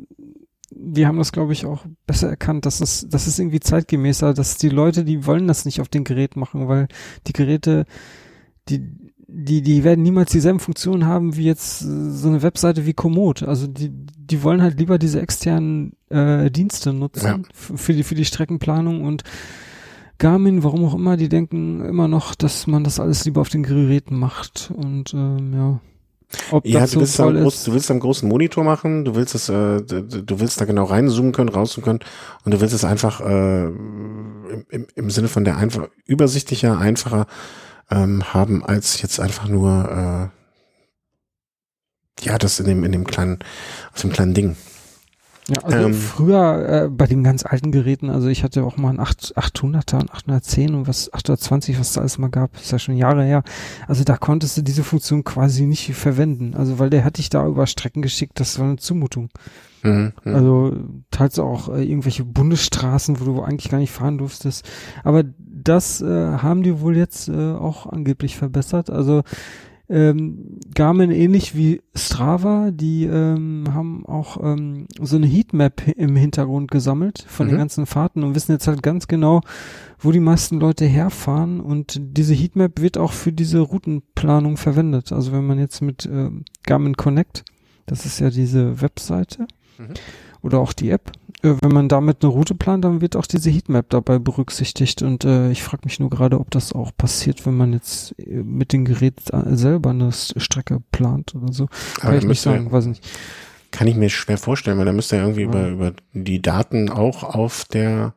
die 0.70 1.06
haben 1.06 1.18
das, 1.18 1.32
glaube 1.32 1.52
ich, 1.52 1.66
auch 1.66 1.84
besser 2.06 2.28
erkannt. 2.28 2.66
Das 2.66 2.80
ist, 2.80 3.12
das 3.12 3.26
ist 3.26 3.38
irgendwie 3.38 3.60
zeitgemäßer, 3.60 4.32
dass 4.32 4.56
die 4.56 4.68
Leute, 4.68 5.04
die 5.04 5.26
wollen 5.26 5.48
das 5.48 5.64
nicht 5.64 5.80
auf 5.80 5.88
den 5.88 6.04
Gerät 6.04 6.36
machen, 6.36 6.68
weil 6.68 6.88
die 7.26 7.32
Geräte, 7.32 7.84
die, 8.68 9.03
die, 9.36 9.62
die 9.62 9.82
werden 9.82 10.02
niemals 10.02 10.30
dieselben 10.30 10.60
Funktionen 10.60 11.06
haben 11.06 11.36
wie 11.36 11.44
jetzt 11.44 11.82
äh, 11.82 12.10
so 12.10 12.28
eine 12.28 12.42
Webseite 12.42 12.86
wie 12.86 12.94
Komoot. 12.94 13.42
Also 13.42 13.66
die, 13.66 13.90
die 13.90 14.42
wollen 14.42 14.62
halt 14.62 14.78
lieber 14.78 14.98
diese 14.98 15.20
externen 15.20 15.94
äh, 16.08 16.50
Dienste 16.50 16.92
nutzen 16.92 17.26
ja. 17.26 17.40
für 17.52 17.92
die, 17.92 18.04
für 18.04 18.14
die 18.14 18.24
Streckenplanung 18.24 19.02
und 19.02 19.24
Garmin, 20.18 20.62
warum 20.62 20.84
auch 20.84 20.94
immer, 20.94 21.16
die 21.16 21.28
denken 21.28 21.84
immer 21.84 22.06
noch, 22.06 22.36
dass 22.36 22.68
man 22.68 22.84
das 22.84 23.00
alles 23.00 23.24
lieber 23.24 23.40
auf 23.40 23.48
den 23.48 23.64
Geräten 23.64 24.16
macht 24.16 24.72
und 24.74 25.12
ähm, 25.12 25.52
ja. 25.52 25.80
Ob 26.50 26.66
ja, 26.66 26.80
das 26.80 26.92
du, 26.92 27.00
willst 27.00 27.14
so 27.14 27.24
am 27.24 27.36
groß, 27.36 27.64
du 27.64 27.74
willst 27.74 27.90
am 27.90 28.00
großen 28.00 28.28
Monitor 28.28 28.64
machen, 28.64 29.04
du 29.04 29.14
willst 29.14 29.34
es, 29.34 29.48
äh, 29.48 29.82
du 29.82 30.40
willst 30.40 30.60
da 30.60 30.64
genau 30.64 30.84
reinzoomen 30.84 31.32
können, 31.32 31.48
rauszoomen 31.48 31.84
können 31.84 32.00
und 32.44 32.54
du 32.54 32.60
willst 32.60 32.74
es 32.74 32.84
einfach 32.84 33.20
äh, 33.20 33.66
im, 33.66 34.86
im 34.94 35.10
Sinne 35.10 35.28
von 35.28 35.44
der 35.44 35.56
einfach 35.56 35.88
übersichtlicher, 36.06 36.78
einfacher 36.78 37.26
ähm, 37.90 38.34
haben 38.34 38.64
als 38.64 39.00
jetzt 39.02 39.20
einfach 39.20 39.48
nur 39.48 40.30
äh, 42.20 42.24
ja 42.24 42.38
das 42.38 42.60
in 42.60 42.66
dem 42.66 42.84
in 42.84 42.92
dem 42.92 43.06
kleinen 43.06 43.38
auf 43.92 44.00
dem 44.00 44.10
kleinen 44.10 44.34
Ding. 44.34 44.56
Ja, 45.48 45.62
also 45.62 45.78
ähm, 45.78 45.94
früher 45.94 46.84
äh, 46.84 46.88
bei 46.88 47.06
den 47.06 47.22
ganz 47.22 47.44
alten 47.44 47.70
Geräten, 47.70 48.08
also 48.08 48.28
ich 48.28 48.44
hatte 48.44 48.64
auch 48.64 48.78
mal 48.78 48.88
einen 48.88 49.00
8, 49.00 49.36
800er 49.36 50.00
und 50.00 50.10
810 50.10 50.74
und 50.74 50.88
was 50.88 51.12
820, 51.12 51.78
was 51.78 51.92
da 51.92 52.00
alles 52.00 52.16
mal 52.16 52.30
gab, 52.30 52.54
ist 52.56 52.72
ja 52.72 52.78
schon 52.78 52.96
Jahre 52.96 53.24
her. 53.24 53.42
Also 53.86 54.04
da 54.04 54.16
konntest 54.16 54.56
du 54.56 54.62
diese 54.62 54.84
Funktion 54.84 55.22
quasi 55.22 55.66
nicht 55.66 55.92
verwenden. 55.94 56.54
Also 56.54 56.78
weil 56.78 56.88
der 56.88 57.04
hat 57.04 57.18
dich 57.18 57.28
da 57.28 57.46
über 57.46 57.66
Strecken 57.66 58.00
geschickt, 58.00 58.40
das 58.40 58.58
war 58.58 58.66
eine 58.66 58.76
Zumutung. 58.76 59.28
Mhm, 59.84 60.12
mhm. 60.24 60.34
also 60.34 60.76
teils 61.10 61.38
auch 61.38 61.68
äh, 61.68 61.84
irgendwelche 61.84 62.24
Bundesstraßen, 62.24 63.20
wo 63.20 63.24
du 63.24 63.42
eigentlich 63.42 63.70
gar 63.70 63.78
nicht 63.78 63.92
fahren 63.92 64.18
durftest. 64.18 64.68
Aber 65.04 65.22
das 65.38 66.00
äh, 66.00 66.06
haben 66.38 66.62
die 66.62 66.80
wohl 66.80 66.96
jetzt 66.96 67.28
äh, 67.28 67.52
auch 67.52 67.86
angeblich 67.86 68.36
verbessert. 68.36 68.90
Also 68.90 69.22
ähm, 69.90 70.60
Garmin 70.74 71.10
ähnlich 71.10 71.54
wie 71.54 71.82
Strava, 71.94 72.70
die 72.70 73.04
ähm, 73.04 73.66
haben 73.74 74.06
auch 74.06 74.42
ähm, 74.42 74.86
so 74.98 75.16
eine 75.16 75.26
Heatmap 75.26 75.86
im 75.96 76.16
Hintergrund 76.16 76.70
gesammelt 76.70 77.26
von 77.28 77.46
mhm. 77.46 77.50
den 77.50 77.58
ganzen 77.58 77.84
Fahrten 77.84 78.24
und 78.24 78.34
wissen 78.34 78.52
jetzt 78.52 78.66
halt 78.66 78.82
ganz 78.82 79.08
genau, 79.08 79.42
wo 79.98 80.10
die 80.10 80.20
meisten 80.20 80.58
Leute 80.58 80.86
herfahren 80.86 81.60
und 81.60 82.00
diese 82.00 82.32
Heatmap 82.32 82.80
wird 82.80 82.96
auch 82.96 83.12
für 83.12 83.32
diese 83.32 83.60
Routenplanung 83.60 84.56
verwendet. 84.56 85.12
Also 85.12 85.32
wenn 85.32 85.46
man 85.46 85.58
jetzt 85.58 85.82
mit 85.82 86.06
äh, 86.06 86.30
Garmin 86.62 86.96
Connect, 86.96 87.44
das 87.84 88.06
ist 88.06 88.20
ja 88.20 88.30
diese 88.30 88.80
Webseite 88.80 89.46
mhm. 89.78 89.94
oder 90.42 90.58
auch 90.58 90.72
die 90.72 90.90
App, 90.90 91.12
äh, 91.42 91.54
wenn 91.60 91.72
man 91.72 91.88
damit 91.88 92.22
eine 92.22 92.32
Route 92.32 92.54
plant, 92.54 92.84
dann 92.84 93.00
wird 93.00 93.16
auch 93.16 93.26
diese 93.26 93.50
Heatmap 93.50 93.90
dabei 93.90 94.18
berücksichtigt. 94.18 95.02
Und 95.02 95.24
äh, 95.24 95.50
ich 95.50 95.62
frage 95.62 95.82
mich 95.84 96.00
nur 96.00 96.10
gerade, 96.10 96.40
ob 96.40 96.50
das 96.50 96.72
auch 96.72 96.92
passiert, 96.96 97.44
wenn 97.46 97.56
man 97.56 97.72
jetzt 97.72 98.18
äh, 98.18 98.42
mit 98.42 98.72
dem 98.72 98.84
Gerät 98.84 99.20
äh, 99.32 99.56
selber 99.56 99.90
eine 99.90 100.12
Strecke 100.12 100.80
plant 100.90 101.34
oder 101.34 101.52
so. 101.52 101.66
Kann 101.98 102.08
Aber 102.08 102.18
ich 102.18 102.24
nicht 102.24 102.40
sagen, 102.40 102.72
weiß 102.72 102.86
nicht. 102.86 103.06
Kann 103.70 103.88
ich 103.88 103.96
mir 103.96 104.08
schwer 104.08 104.38
vorstellen, 104.38 104.78
weil 104.78 104.84
da 104.84 104.92
müsste 104.92 105.16
ja 105.16 105.22
irgendwie 105.22 105.42
ja. 105.42 105.48
über, 105.48 105.68
über 105.68 105.92
die 106.12 106.40
Daten 106.40 106.88
auch 106.88 107.24
auf 107.24 107.64
der 107.64 108.14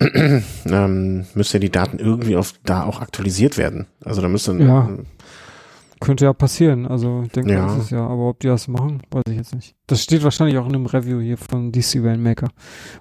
ähm, 0.66 1.26
müsste 1.34 1.56
ja 1.56 1.60
die 1.60 1.72
Daten 1.72 1.98
irgendwie 1.98 2.36
auf 2.36 2.54
da 2.64 2.84
auch 2.84 3.00
aktualisiert 3.00 3.58
werden. 3.58 3.86
Also 4.04 4.22
da 4.22 4.28
müsste 4.28 4.56
ja. 4.58 4.88
Könnte 6.00 6.24
ja 6.24 6.32
passieren, 6.32 6.86
also 6.86 7.22
ich 7.24 7.32
denke, 7.32 7.52
ja. 7.52 7.66
das 7.66 7.84
ist 7.84 7.90
ja, 7.90 8.06
aber 8.06 8.28
ob 8.28 8.40
die 8.40 8.46
das 8.46 8.68
machen, 8.68 9.02
weiß 9.10 9.24
ich 9.30 9.36
jetzt 9.36 9.54
nicht. 9.54 9.74
Das 9.86 10.02
steht 10.02 10.22
wahrscheinlich 10.22 10.56
auch 10.58 10.66
in 10.66 10.74
einem 10.74 10.86
Review 10.86 11.20
hier 11.20 11.36
von 11.36 11.72
DC 11.72 11.96
Rainmaker, 11.96 12.48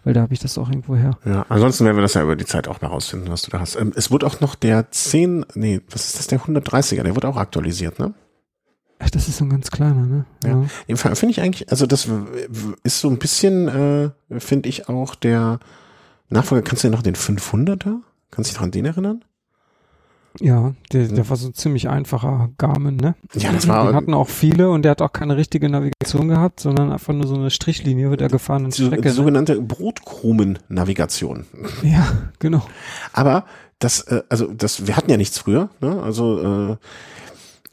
weil 0.03 0.13
da 0.13 0.21
habe 0.21 0.33
ich 0.33 0.39
das 0.39 0.57
auch 0.57 0.69
irgendwo 0.69 0.95
her. 0.95 1.11
Ja, 1.25 1.45
ansonsten 1.49 1.85
werden 1.85 1.97
wir 1.97 2.01
das 2.01 2.15
ja 2.15 2.23
über 2.23 2.35
die 2.35 2.45
Zeit 2.45 2.67
auch 2.67 2.81
mal 2.81 2.87
rausfinden, 2.87 3.29
was 3.31 3.43
du 3.43 3.51
da 3.51 3.59
hast. 3.59 3.75
Ähm, 3.75 3.93
es 3.95 4.09
wurde 4.09 4.25
auch 4.25 4.39
noch 4.39 4.55
der 4.55 4.91
10, 4.91 5.45
nee, 5.53 5.81
was 5.91 6.07
ist 6.07 6.19
das, 6.19 6.27
der 6.27 6.39
130er, 6.39 7.03
der 7.03 7.15
wurde 7.15 7.27
auch 7.27 7.37
aktualisiert, 7.37 7.99
ne? 7.99 8.13
Ach, 8.99 9.09
das 9.11 9.27
ist 9.27 9.37
so 9.37 9.45
ein 9.45 9.49
ganz 9.49 9.69
kleiner, 9.69 10.05
ne? 10.05 10.25
Ja. 10.43 10.63
ja. 10.87 10.95
Finde 10.95 11.31
ich 11.31 11.41
eigentlich, 11.41 11.69
also 11.69 11.85
das 11.85 12.09
ist 12.83 12.99
so 12.99 13.09
ein 13.09 13.19
bisschen, 13.19 13.67
äh, 13.67 14.39
finde 14.39 14.69
ich 14.69 14.89
auch 14.89 15.13
der 15.13 15.59
Nachfolger, 16.29 16.63
kannst 16.63 16.83
du 16.83 16.89
dir 16.89 16.95
noch 16.95 17.03
den 17.03 17.15
500er? 17.15 17.99
Kannst 18.31 18.49
du 18.49 18.53
dich 18.53 18.55
noch 18.55 18.63
an 18.63 18.71
den 18.71 18.85
erinnern? 18.85 19.23
Ja, 20.39 20.73
der, 20.91 21.07
der 21.07 21.29
war 21.29 21.37
so 21.37 21.49
ziemlich 21.49 21.89
einfacher 21.89 22.49
Garmin, 22.57 22.97
ne? 22.97 23.15
Ja, 23.35 23.51
das 23.51 23.67
war. 23.67 23.87
Den 23.87 23.95
hatten 23.95 24.13
auch 24.13 24.29
viele 24.29 24.69
und 24.69 24.83
der 24.83 24.91
hat 24.91 25.01
auch 25.01 25.11
keine 25.11 25.37
richtige 25.37 25.69
Navigation 25.69 26.27
gehabt, 26.27 26.59
sondern 26.59 26.91
einfach 26.91 27.13
nur 27.13 27.27
so 27.27 27.35
eine 27.35 27.49
Strichlinie 27.49 28.09
wird 28.09 28.21
er 28.21 28.29
gefahren 28.29 28.65
in 28.65 28.71
Strecke. 28.71 29.01
Die 29.01 29.07
ne? 29.07 29.13
sogenannte 29.13 29.61
Brotkrumen-Navigation. 29.61 31.45
Ja, 31.83 32.07
genau. 32.39 32.63
Aber 33.13 33.45
das, 33.79 34.01
äh, 34.01 34.23
also 34.29 34.47
das, 34.47 34.87
wir 34.87 34.97
hatten 34.97 35.11
ja 35.11 35.17
nichts 35.17 35.37
früher, 35.37 35.69
ne? 35.79 36.01
Also 36.01 36.71
äh, 36.71 36.77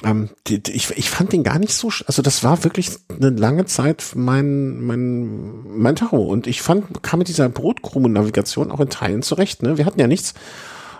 ähm, 0.05 0.29
die, 0.47 0.62
die, 0.62 0.73
ich, 0.73 0.91
ich 0.91 1.11
fand 1.11 1.33
den 1.33 1.43
gar 1.43 1.59
nicht 1.59 1.75
so, 1.75 1.91
also 2.07 2.23
das 2.23 2.45
war 2.45 2.65
wirklich 2.65 2.91
eine 3.09 3.31
lange 3.31 3.65
Zeit 3.65 4.12
mein, 4.15 4.81
mein, 4.81 5.79
mein 5.79 5.97
Tacho. 5.97 6.23
Und 6.23 6.47
ich 6.47 6.62
fand, 6.62 7.03
kam 7.03 7.19
mit 7.19 7.29
dieser 7.29 7.49
Brotkrumen-Navigation 7.49 8.71
auch 8.71 8.81
in 8.81 8.91
Teilen 8.91 9.23
zurecht, 9.23 9.62
ne? 9.62 9.79
Wir 9.79 9.87
hatten 9.87 10.01
ja 10.01 10.07
nichts 10.07 10.35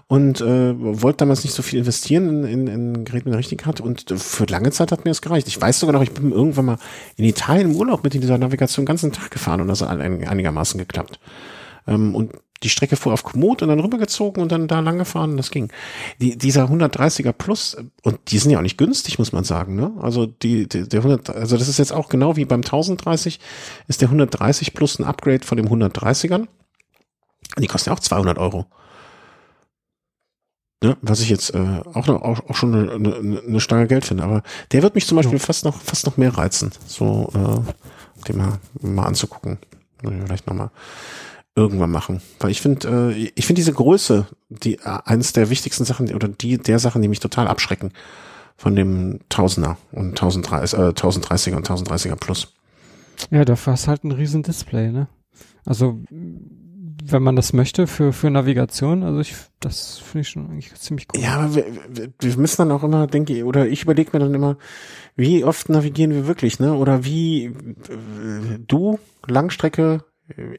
und 0.07 0.41
äh, 0.41 0.75
wollte 0.79 1.19
damals 1.19 1.45
nicht 1.45 1.55
so 1.55 1.63
viel 1.63 1.79
investieren 1.79 2.45
in, 2.45 2.45
in, 2.45 2.67
in 2.67 3.05
Gerät 3.05 3.25
mit 3.25 3.35
richtigen 3.35 3.63
Karte 3.63 3.83
und 3.83 4.13
für 4.17 4.45
lange 4.45 4.71
Zeit 4.71 4.93
hat 4.93 5.05
mir 5.05 5.11
das 5.11 5.23
gereicht. 5.23 5.49
Ich 5.49 5.61
weiß 5.61 5.81
sogar 5.81 5.95
noch, 5.95 6.03
ich 6.03 6.13
bin 6.13 6.33
irgendwann 6.33 6.67
mal 6.67 6.79
in 7.17 7.25
Italien 7.25 7.71
im 7.71 7.77
Urlaub 7.77 8.05
mit 8.05 8.15
dieser 8.15 8.39
Navigation 8.39 8.85
den 8.85 8.89
ganzen 8.89 9.13
Tag 9.13 9.31
gefahren 9.31 9.61
und 9.61 9.69
das 9.69 9.81
hat 9.81 9.99
einigermaßen 9.99 10.79
geklappt. 10.79 11.19
Ähm, 11.87 12.15
und 12.15 12.33
die 12.63 12.71
Strecke 12.71 12.97
fuhr 12.97 13.13
auf 13.13 13.23
Komoot 13.23 13.63
und 13.63 13.69
dann 13.69 13.81
rübergezogen 13.81 14.43
und 14.43 14.51
dann 14.51 14.69
da 14.69 14.81
lang 14.81 14.99
gefahren 14.99 15.33
und 15.33 15.37
das 15.37 15.51
ging. 15.51 15.71
Die, 16.21 16.37
dieser 16.37 16.65
130er 16.65 17.33
Plus, 17.33 17.77
und 18.03 18.19
die 18.29 18.39
sind 18.39 18.51
ja 18.51 18.59
auch 18.59 18.63
nicht 18.63 18.79
günstig, 18.79 19.19
muss 19.19 19.33
man 19.33 19.45
sagen, 19.45 19.77
ne? 19.77 19.93
Also 20.01 20.27
die, 20.27 20.67
die, 20.67 20.89
der 20.89 21.01
100, 21.01 21.31
also 21.31 21.59
das 21.59 21.69
ist 21.69 21.79
jetzt 21.79 21.93
auch 21.93 22.09
genau 22.09 22.37
wie 22.37 22.47
beim 22.47 22.61
1030, 22.61 23.39
ist 23.87 24.01
der 24.01 24.09
130 24.09 24.73
Plus 24.75 24.99
ein 24.99 25.05
Upgrade 25.05 25.45
von 25.45 25.59
dem 25.59 25.69
130ern. 25.69 26.47
Die 27.59 27.67
kosten 27.67 27.91
ja 27.91 27.97
auch 27.97 28.01
200 28.01 28.39
Euro. 28.39 28.67
Ne, 30.85 30.99
was 31.01 31.21
ich 31.21 31.31
jetzt 31.31 31.55
äh, 31.55 31.81
auch, 31.95 32.07
noch, 32.07 32.21
auch, 32.21 32.41
auch 32.47 32.55
schon 32.55 32.75
eine, 32.75 32.93
eine, 32.93 33.41
eine 33.41 33.61
Stange 33.61 33.87
Geld 33.87 34.05
finde. 34.05 34.23
Aber 34.23 34.43
der 34.71 34.83
wird 34.83 34.95
mich 34.95 35.07
zum 35.07 35.17
Beispiel 35.17 35.39
ja. 35.39 35.43
fast 35.43 35.65
noch 35.65 35.81
fast 35.81 36.05
noch 36.05 36.19
mehr 36.19 36.37
reizen, 36.37 36.73
so 36.87 37.33
äh, 37.35 38.25
den 38.29 38.37
mal, 38.37 38.59
mal 38.83 39.07
anzugucken. 39.07 39.57
Vielleicht 40.03 40.47
nochmal 40.47 40.71
irgendwann 41.57 41.91
machen. 41.91 42.21
Weil 42.39 42.51
ich 42.51 42.61
finde, 42.61 43.15
äh, 43.15 43.33
ich 43.35 43.47
finde 43.47 43.61
diese 43.61 43.73
Größe, 43.73 44.27
die 44.51 44.75
äh, 44.75 44.99
eines 45.07 45.33
der 45.33 45.49
wichtigsten 45.49 45.87
Sachen 45.87 46.15
oder 46.15 46.29
die 46.29 46.59
der 46.59 46.79
Sachen, 46.79 47.01
die 47.01 47.09
mich 47.09 47.21
total 47.21 47.49
abschrecken 47.49 47.91
von 48.59 48.77
dem 48.77 49.21
Tausender 49.31 49.79
und 49.91 50.09
1030, 50.09 50.79
äh, 50.79 50.83
1030er 50.89 51.57
und 51.57 51.67
1030er 51.67 52.17
Plus. 52.17 52.53
Ja, 53.31 53.47
dafür 53.47 53.73
hast 53.73 53.89
halt 53.89 54.05
ein 54.05 54.13
riesen 54.13 54.43
Display, 54.43 54.93
ne? 54.93 55.09
Also 55.65 56.03
wenn 57.07 57.23
man 57.23 57.37
das 57.37 57.53
möchte 57.53 57.87
für, 57.87 58.13
für 58.13 58.31
Navigation. 58.31 59.03
Also 59.03 59.21
ich, 59.21 59.35
das 59.61 59.99
finde 59.99 60.21
ich 60.23 60.29
schon 60.29 60.51
eigentlich 60.51 60.75
ziemlich 60.75 61.07
cool. 61.15 61.23
Ja, 61.23 61.37
aber 61.37 61.55
wir, 61.55 61.65
wir 62.19 62.37
müssen 62.37 62.57
dann 62.63 62.73
auch 62.73 62.83
immer, 62.83 63.07
denke 63.07 63.35
ich, 63.35 63.45
oder 63.45 63.67
ich 63.67 63.83
überlege 63.83 64.11
mir 64.13 64.21
dann 64.21 64.35
immer, 64.35 64.57
wie 65.17 65.45
oft 65.45 65.69
navigieren 65.69 66.13
wir 66.13 66.27
wirklich, 66.27 66.61
ne? 66.61 66.75
Oder 66.75 67.05
wie 67.05 67.53
du, 68.67 68.99
Langstrecke, 69.27 70.05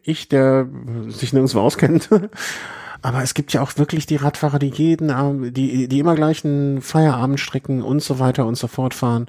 ich, 0.04 0.30
der 0.30 0.68
sich 1.08 1.34
nirgendwo 1.34 1.60
auskennt. 1.62 2.10
Aber 3.02 3.22
es 3.22 3.34
gibt 3.34 3.54
ja 3.54 3.62
auch 3.62 3.78
wirklich 3.78 4.06
die 4.06 4.16
Radfahrer, 4.16 4.58
die 4.60 4.70
jeden, 4.70 5.54
die, 5.54 5.88
die 5.88 6.00
immer 6.00 6.16
gleichen 6.16 6.82
Feierabendstrecken 6.82 7.82
und 7.82 8.02
so 8.02 8.20
weiter 8.20 8.46
und 8.46 8.56
so 8.56 8.68
fort 8.68 8.94
fahren. 8.94 9.28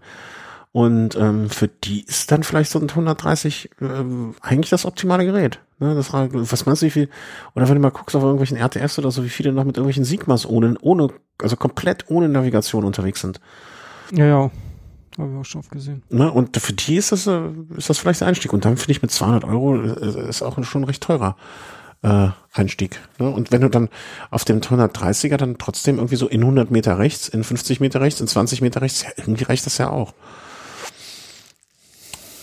Und 0.76 1.16
ähm, 1.16 1.48
für 1.48 1.68
die 1.68 2.04
ist 2.04 2.30
dann 2.30 2.42
vielleicht 2.42 2.70
so 2.70 2.78
ein 2.78 2.90
130 2.90 3.70
äh, 3.80 3.86
eigentlich 4.42 4.68
das 4.68 4.84
optimale 4.84 5.24
Gerät. 5.24 5.58
Ne, 5.78 5.94
das, 5.94 6.12
was 6.12 6.66
meinst 6.66 6.82
du, 6.82 6.86
wie 6.86 6.90
viel, 6.90 7.08
oder 7.54 7.66
wenn 7.66 7.76
du 7.76 7.80
mal 7.80 7.88
guckst 7.88 8.14
auf 8.14 8.22
irgendwelchen 8.22 8.58
RTFs 8.58 8.98
oder 8.98 9.10
so, 9.10 9.24
wie 9.24 9.30
viele 9.30 9.52
noch 9.52 9.64
mit 9.64 9.78
irgendwelchen 9.78 10.04
Sigmas 10.04 10.44
ohne, 10.44 10.76
ohne, 10.82 11.08
also 11.40 11.56
komplett 11.56 12.10
ohne 12.10 12.28
Navigation 12.28 12.84
unterwegs 12.84 13.22
sind. 13.22 13.40
Ja, 14.12 14.26
ja. 14.26 14.50
Habe 15.16 15.32
ich 15.32 15.38
auch 15.38 15.44
schon 15.46 15.60
oft 15.60 15.70
gesehen. 15.70 16.02
Ne, 16.10 16.30
und 16.30 16.54
für 16.58 16.74
die 16.74 16.96
ist 16.96 17.10
das, 17.10 17.26
äh, 17.26 17.40
ist 17.78 17.88
das 17.88 17.96
vielleicht 17.96 18.20
der 18.20 18.28
Einstieg. 18.28 18.52
Und 18.52 18.66
dann 18.66 18.76
finde 18.76 18.92
ich 18.92 19.00
mit 19.00 19.10
200 19.10 19.44
Euro 19.44 19.80
äh, 19.80 20.28
ist 20.28 20.42
auch 20.42 20.62
schon 20.62 20.84
recht 20.84 21.02
teurer 21.02 21.36
äh, 22.02 22.28
Einstieg. 22.52 23.00
Ne? 23.18 23.30
Und 23.30 23.50
wenn 23.50 23.62
du 23.62 23.70
dann 23.70 23.88
auf 24.30 24.44
dem 24.44 24.60
130er 24.60 25.38
dann 25.38 25.56
trotzdem 25.56 25.96
irgendwie 25.96 26.16
so 26.16 26.28
in 26.28 26.42
100 26.42 26.70
Meter 26.70 26.98
rechts, 26.98 27.28
in 27.28 27.44
50 27.44 27.80
Meter 27.80 28.02
rechts, 28.02 28.20
in 28.20 28.28
20 28.28 28.60
Meter 28.60 28.82
rechts, 28.82 29.04
ja, 29.04 29.08
irgendwie 29.16 29.44
reicht 29.44 29.64
das 29.64 29.78
ja 29.78 29.88
auch. 29.88 30.12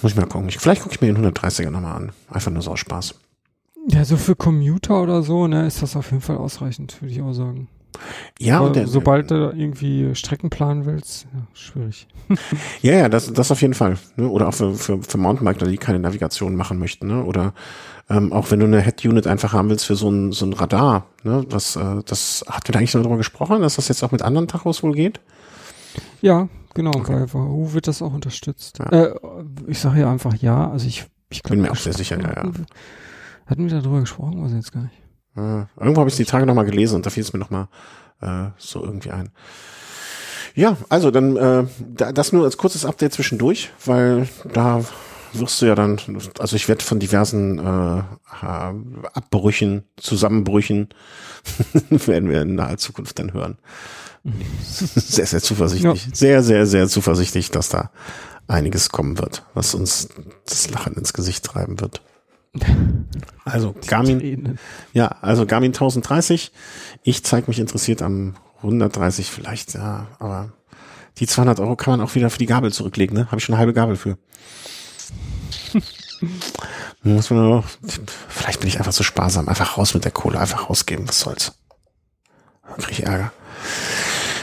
Muss 0.03 0.11
ich 0.11 0.17
mal 0.17 0.27
gucken. 0.27 0.51
Vielleicht 0.51 0.83
gucke 0.83 0.93
ich 0.93 1.01
mir 1.01 1.11
den 1.11 1.25
130er 1.25 1.69
nochmal 1.69 1.95
an. 1.95 2.11
Einfach 2.29 2.51
nur 2.51 2.61
so 2.61 2.71
aus 2.71 2.79
Spaß. 2.79 3.15
Ja, 3.87 4.05
so 4.05 4.17
für 4.17 4.35
Commuter 4.35 5.01
oder 5.01 5.23
so, 5.23 5.47
ne, 5.47 5.65
ist 5.65 5.81
das 5.81 5.95
auf 5.95 6.11
jeden 6.11 6.21
Fall 6.21 6.37
ausreichend, 6.37 7.01
würde 7.01 7.13
ich 7.13 7.21
auch 7.21 7.33
sagen. 7.33 7.69
Ja, 8.39 8.57
Aber 8.57 8.67
und 8.67 8.75
der, 8.75 8.87
sobald 8.87 9.31
du 9.31 9.53
irgendwie 9.55 10.13
Strecken 10.15 10.49
planen 10.49 10.85
willst, 10.85 11.27
ja, 11.33 11.41
schwierig. 11.53 12.07
Ja, 12.81 12.93
ja, 12.93 13.09
das, 13.09 13.31
das 13.31 13.51
auf 13.51 13.61
jeden 13.61 13.73
Fall. 13.73 13.97
Ne? 14.15 14.27
Oder 14.27 14.49
auch 14.49 14.53
für, 14.53 14.73
für, 14.73 15.01
für 15.01 15.17
Mountainbiker, 15.17 15.67
die 15.67 15.77
keine 15.77 15.99
Navigation 15.99 16.55
machen 16.55 16.79
möchten. 16.79 17.07
Ne? 17.07 17.23
Oder 17.23 17.53
ähm, 18.09 18.33
auch 18.33 18.51
wenn 18.51 18.59
du 18.59 18.65
eine 18.65 18.81
Head-Unit 18.81 19.27
einfach 19.27 19.53
haben 19.53 19.69
willst 19.69 19.85
für 19.85 19.95
so 19.95 20.09
ein, 20.09 20.31
so 20.31 20.45
ein 20.45 20.53
Radar. 20.53 21.05
Ne? 21.23 21.45
Das, 21.47 21.75
äh, 21.75 22.01
das 22.05 22.43
hat 22.49 22.67
wir 22.67 22.73
da 22.73 22.79
eigentlich 22.79 22.93
noch 22.93 23.03
darüber 23.03 23.17
gesprochen, 23.17 23.61
dass 23.61 23.75
das 23.75 23.87
jetzt 23.87 24.03
auch 24.03 24.11
mit 24.11 24.21
anderen 24.21 24.47
Tachos 24.47 24.83
wohl 24.83 24.93
geht? 24.93 25.21
Ja, 26.21 26.49
genau, 26.73 26.91
Okay. 26.95 27.13
bei 27.13 27.33
Wahoo 27.33 27.73
wird 27.73 27.87
das 27.87 28.01
auch 28.01 28.13
unterstützt. 28.13 28.79
Ja. 28.79 28.85
Äh, 28.89 29.15
ich 29.67 29.79
sage 29.79 30.01
ja 30.01 30.11
einfach 30.11 30.35
ja, 30.35 30.69
also 30.71 30.87
ich, 30.87 31.05
ich 31.29 31.43
glaub, 31.43 31.51
Bin 31.51 31.61
mir 31.61 31.71
auch 31.71 31.75
sehr 31.75 31.93
sicher, 31.93 32.19
ja, 32.19 32.29
ja. 32.43 32.51
Hatten 33.45 33.69
wir, 33.69 33.81
darüber 33.81 33.99
gesprochen, 33.99 34.41
weiß 34.43 34.51
ich 34.51 34.57
jetzt 34.57 34.71
gar 34.71 34.83
nicht. 34.83 34.95
Äh, 35.35 35.65
irgendwo 35.81 36.01
habe 36.01 36.09
ich 36.09 36.15
die 36.15 36.25
Tage 36.25 36.45
nochmal 36.45 36.65
gelesen 36.65 36.95
und 36.95 37.05
da 37.05 37.09
fiel 37.09 37.23
es 37.23 37.33
mir 37.33 37.39
nochmal 37.39 37.67
äh, 38.21 38.49
so 38.57 38.83
irgendwie 38.83 39.11
ein. 39.11 39.29
Ja, 40.55 40.77
also 40.89 41.09
dann 41.09 41.35
äh, 41.35 41.65
da, 41.79 42.11
das 42.11 42.31
nur 42.31 42.43
als 42.45 42.57
kurzes 42.57 42.85
Update 42.85 43.13
zwischendurch, 43.13 43.71
weil 43.85 44.27
da 44.53 44.81
wirst 45.33 45.61
du 45.61 45.65
ja 45.65 45.75
dann, 45.75 45.99
also 46.39 46.55
ich 46.55 46.67
werde 46.67 46.83
von 46.83 46.99
diversen 46.99 47.59
äh, 47.59 48.03
Abbrüchen, 48.41 49.83
Zusammenbrüchen 49.97 50.89
werden 51.89 52.29
wir 52.29 52.41
in 52.41 52.55
naher 52.55 52.77
Zukunft 52.77 53.19
dann 53.19 53.33
hören. 53.33 53.57
Sehr, 54.63 55.25
sehr 55.25 55.41
zuversichtlich. 55.41 56.07
Sehr, 56.13 56.43
sehr, 56.43 56.65
sehr 56.65 56.87
zuversichtlich, 56.87 57.51
dass 57.51 57.69
da 57.69 57.91
einiges 58.47 58.89
kommen 58.89 59.17
wird, 59.19 59.43
was 59.53 59.75
uns 59.75 60.09
das 60.45 60.69
Lachen 60.69 60.93
ins 60.93 61.13
Gesicht 61.13 61.43
treiben 61.43 61.79
wird. 61.79 62.01
Also 63.45 63.75
Garmin, 63.87 64.59
ja, 64.93 65.07
also 65.21 65.45
Garmin 65.45 65.71
1030. 65.71 66.51
Ich 67.03 67.23
zeige 67.23 67.47
mich 67.47 67.59
interessiert 67.59 68.01
am 68.01 68.35
130 68.57 69.29
vielleicht, 69.29 69.73
ja, 69.73 70.07
aber 70.19 70.53
die 71.17 71.27
200 71.27 71.59
Euro 71.59 71.75
kann 71.75 71.97
man 71.97 72.07
auch 72.07 72.15
wieder 72.15 72.29
für 72.29 72.39
die 72.39 72.45
Gabel 72.45 72.71
zurücklegen, 72.71 73.15
ne? 73.15 73.25
Habe 73.27 73.37
ich 73.37 73.43
schon 73.43 73.53
eine 73.53 73.59
halbe 73.59 73.73
Gabel 73.73 73.95
für. 73.95 74.17
Muss 77.03 77.29
man 77.29 77.51
auch, 77.51 77.65
vielleicht 78.29 78.61
bin 78.61 78.69
ich 78.69 78.77
einfach 78.77 78.93
zu 78.93 79.03
sparsam. 79.03 79.49
Einfach 79.49 79.77
raus 79.77 79.93
mit 79.93 80.05
der 80.05 80.11
Kohle, 80.11 80.39
einfach 80.39 80.69
rausgeben, 80.69 81.07
was 81.07 81.19
soll's. 81.19 81.53
Dann 82.67 82.77
krieg 82.77 82.99
ich 82.99 83.05
Ärger. 83.05 83.31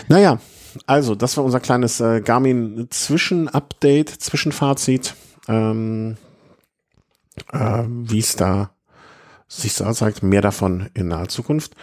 Naja, 0.09 0.39
also, 0.87 1.15
das 1.15 1.37
war 1.37 1.45
unser 1.45 1.61
kleines 1.61 2.01
äh, 2.01 2.21
Garmin-Zwischen-Update, 2.21 4.11
Zwischenfazit, 4.11 5.15
ähm, 5.49 6.17
äh, 7.53 7.85
wie 7.87 8.19
es 8.19 8.37
da 8.37 8.71
sich 9.49 9.73
so 9.73 9.91
zeigt, 9.93 10.23
mehr 10.23 10.43
davon 10.43 10.91
in 10.95 11.09
naher 11.09 11.29
Zukunft. 11.29 11.75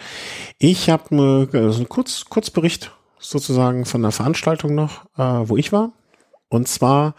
Ich 0.58 0.88
habe 0.88 1.14
mir 1.14 1.54
äh, 1.54 1.70
so 1.70 1.78
einen 1.78 1.88
Kurz, 1.88 2.24
Kurzbericht 2.28 2.92
sozusagen 3.18 3.84
von 3.84 4.02
einer 4.02 4.12
Veranstaltung 4.12 4.74
noch, 4.74 5.04
äh, 5.18 5.48
wo 5.48 5.56
ich 5.56 5.70
war. 5.70 5.92
Und 6.48 6.66
zwar, 6.66 7.14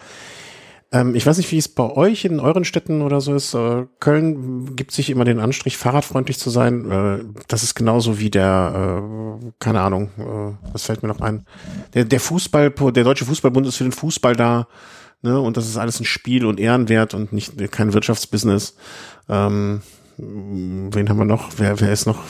ähm, 0.92 1.14
ich 1.14 1.26
weiß 1.26 1.38
nicht, 1.38 1.52
wie 1.52 1.58
es 1.58 1.68
bei 1.68 1.90
euch 1.92 2.26
in 2.26 2.40
euren 2.40 2.66
Städten 2.66 3.02
oder 3.02 3.22
so 3.22 3.36
ist. 3.36 3.54
Äh, 3.54 3.86
Köln 4.00 4.76
gibt 4.76 4.92
sich 4.92 5.10
immer 5.10 5.24
den 5.24 5.40
Anstrich, 5.40 5.78
fahrradfreundlich 5.78 6.40
zu 6.40 6.50
sein. 6.50 6.90
Äh, 6.90 7.20
das 7.48 7.64
ist 7.64 7.76
genauso 7.76 8.20
wie 8.20 8.32
der, 8.32 9.00
äh, 9.40 9.52
keine 9.60 9.82
Ahnung, 9.82 10.10
äh, 10.18 10.72
was 10.74 10.84
fällt 10.84 11.04
mir 11.04 11.10
noch 11.10 11.22
ein? 11.22 11.46
Der, 11.94 12.06
der 12.06 12.20
Fußball, 12.20 12.72
der 12.72 13.04
Deutsche 13.04 13.26
Fußballbund 13.26 13.68
ist 13.68 13.78
für 13.78 13.84
den 13.84 13.92
Fußball 13.92 14.36
da. 14.36 14.68
Ne, 15.22 15.38
und 15.38 15.58
das 15.58 15.68
ist 15.68 15.76
alles 15.76 16.00
ein 16.00 16.06
Spiel 16.06 16.46
und 16.46 16.62
Ehrenwert 16.62 17.14
und 17.14 17.34
nicht 17.34 17.72
kein 17.72 17.94
Wirtschaftsbusiness. 17.94 18.78
Ähm, 19.28 19.82
wen 20.18 21.10
haben 21.10 21.18
wir 21.18 21.26
noch? 21.26 21.52
Wer, 21.58 21.80
wer 21.82 21.92
ist 21.92 22.06
noch? 22.06 22.24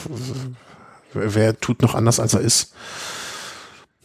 Wer, 1.12 1.34
wer 1.36 1.60
tut 1.60 1.82
noch 1.82 1.94
anders, 1.94 2.18
als 2.18 2.34
er 2.34 2.40
ist? 2.40 2.74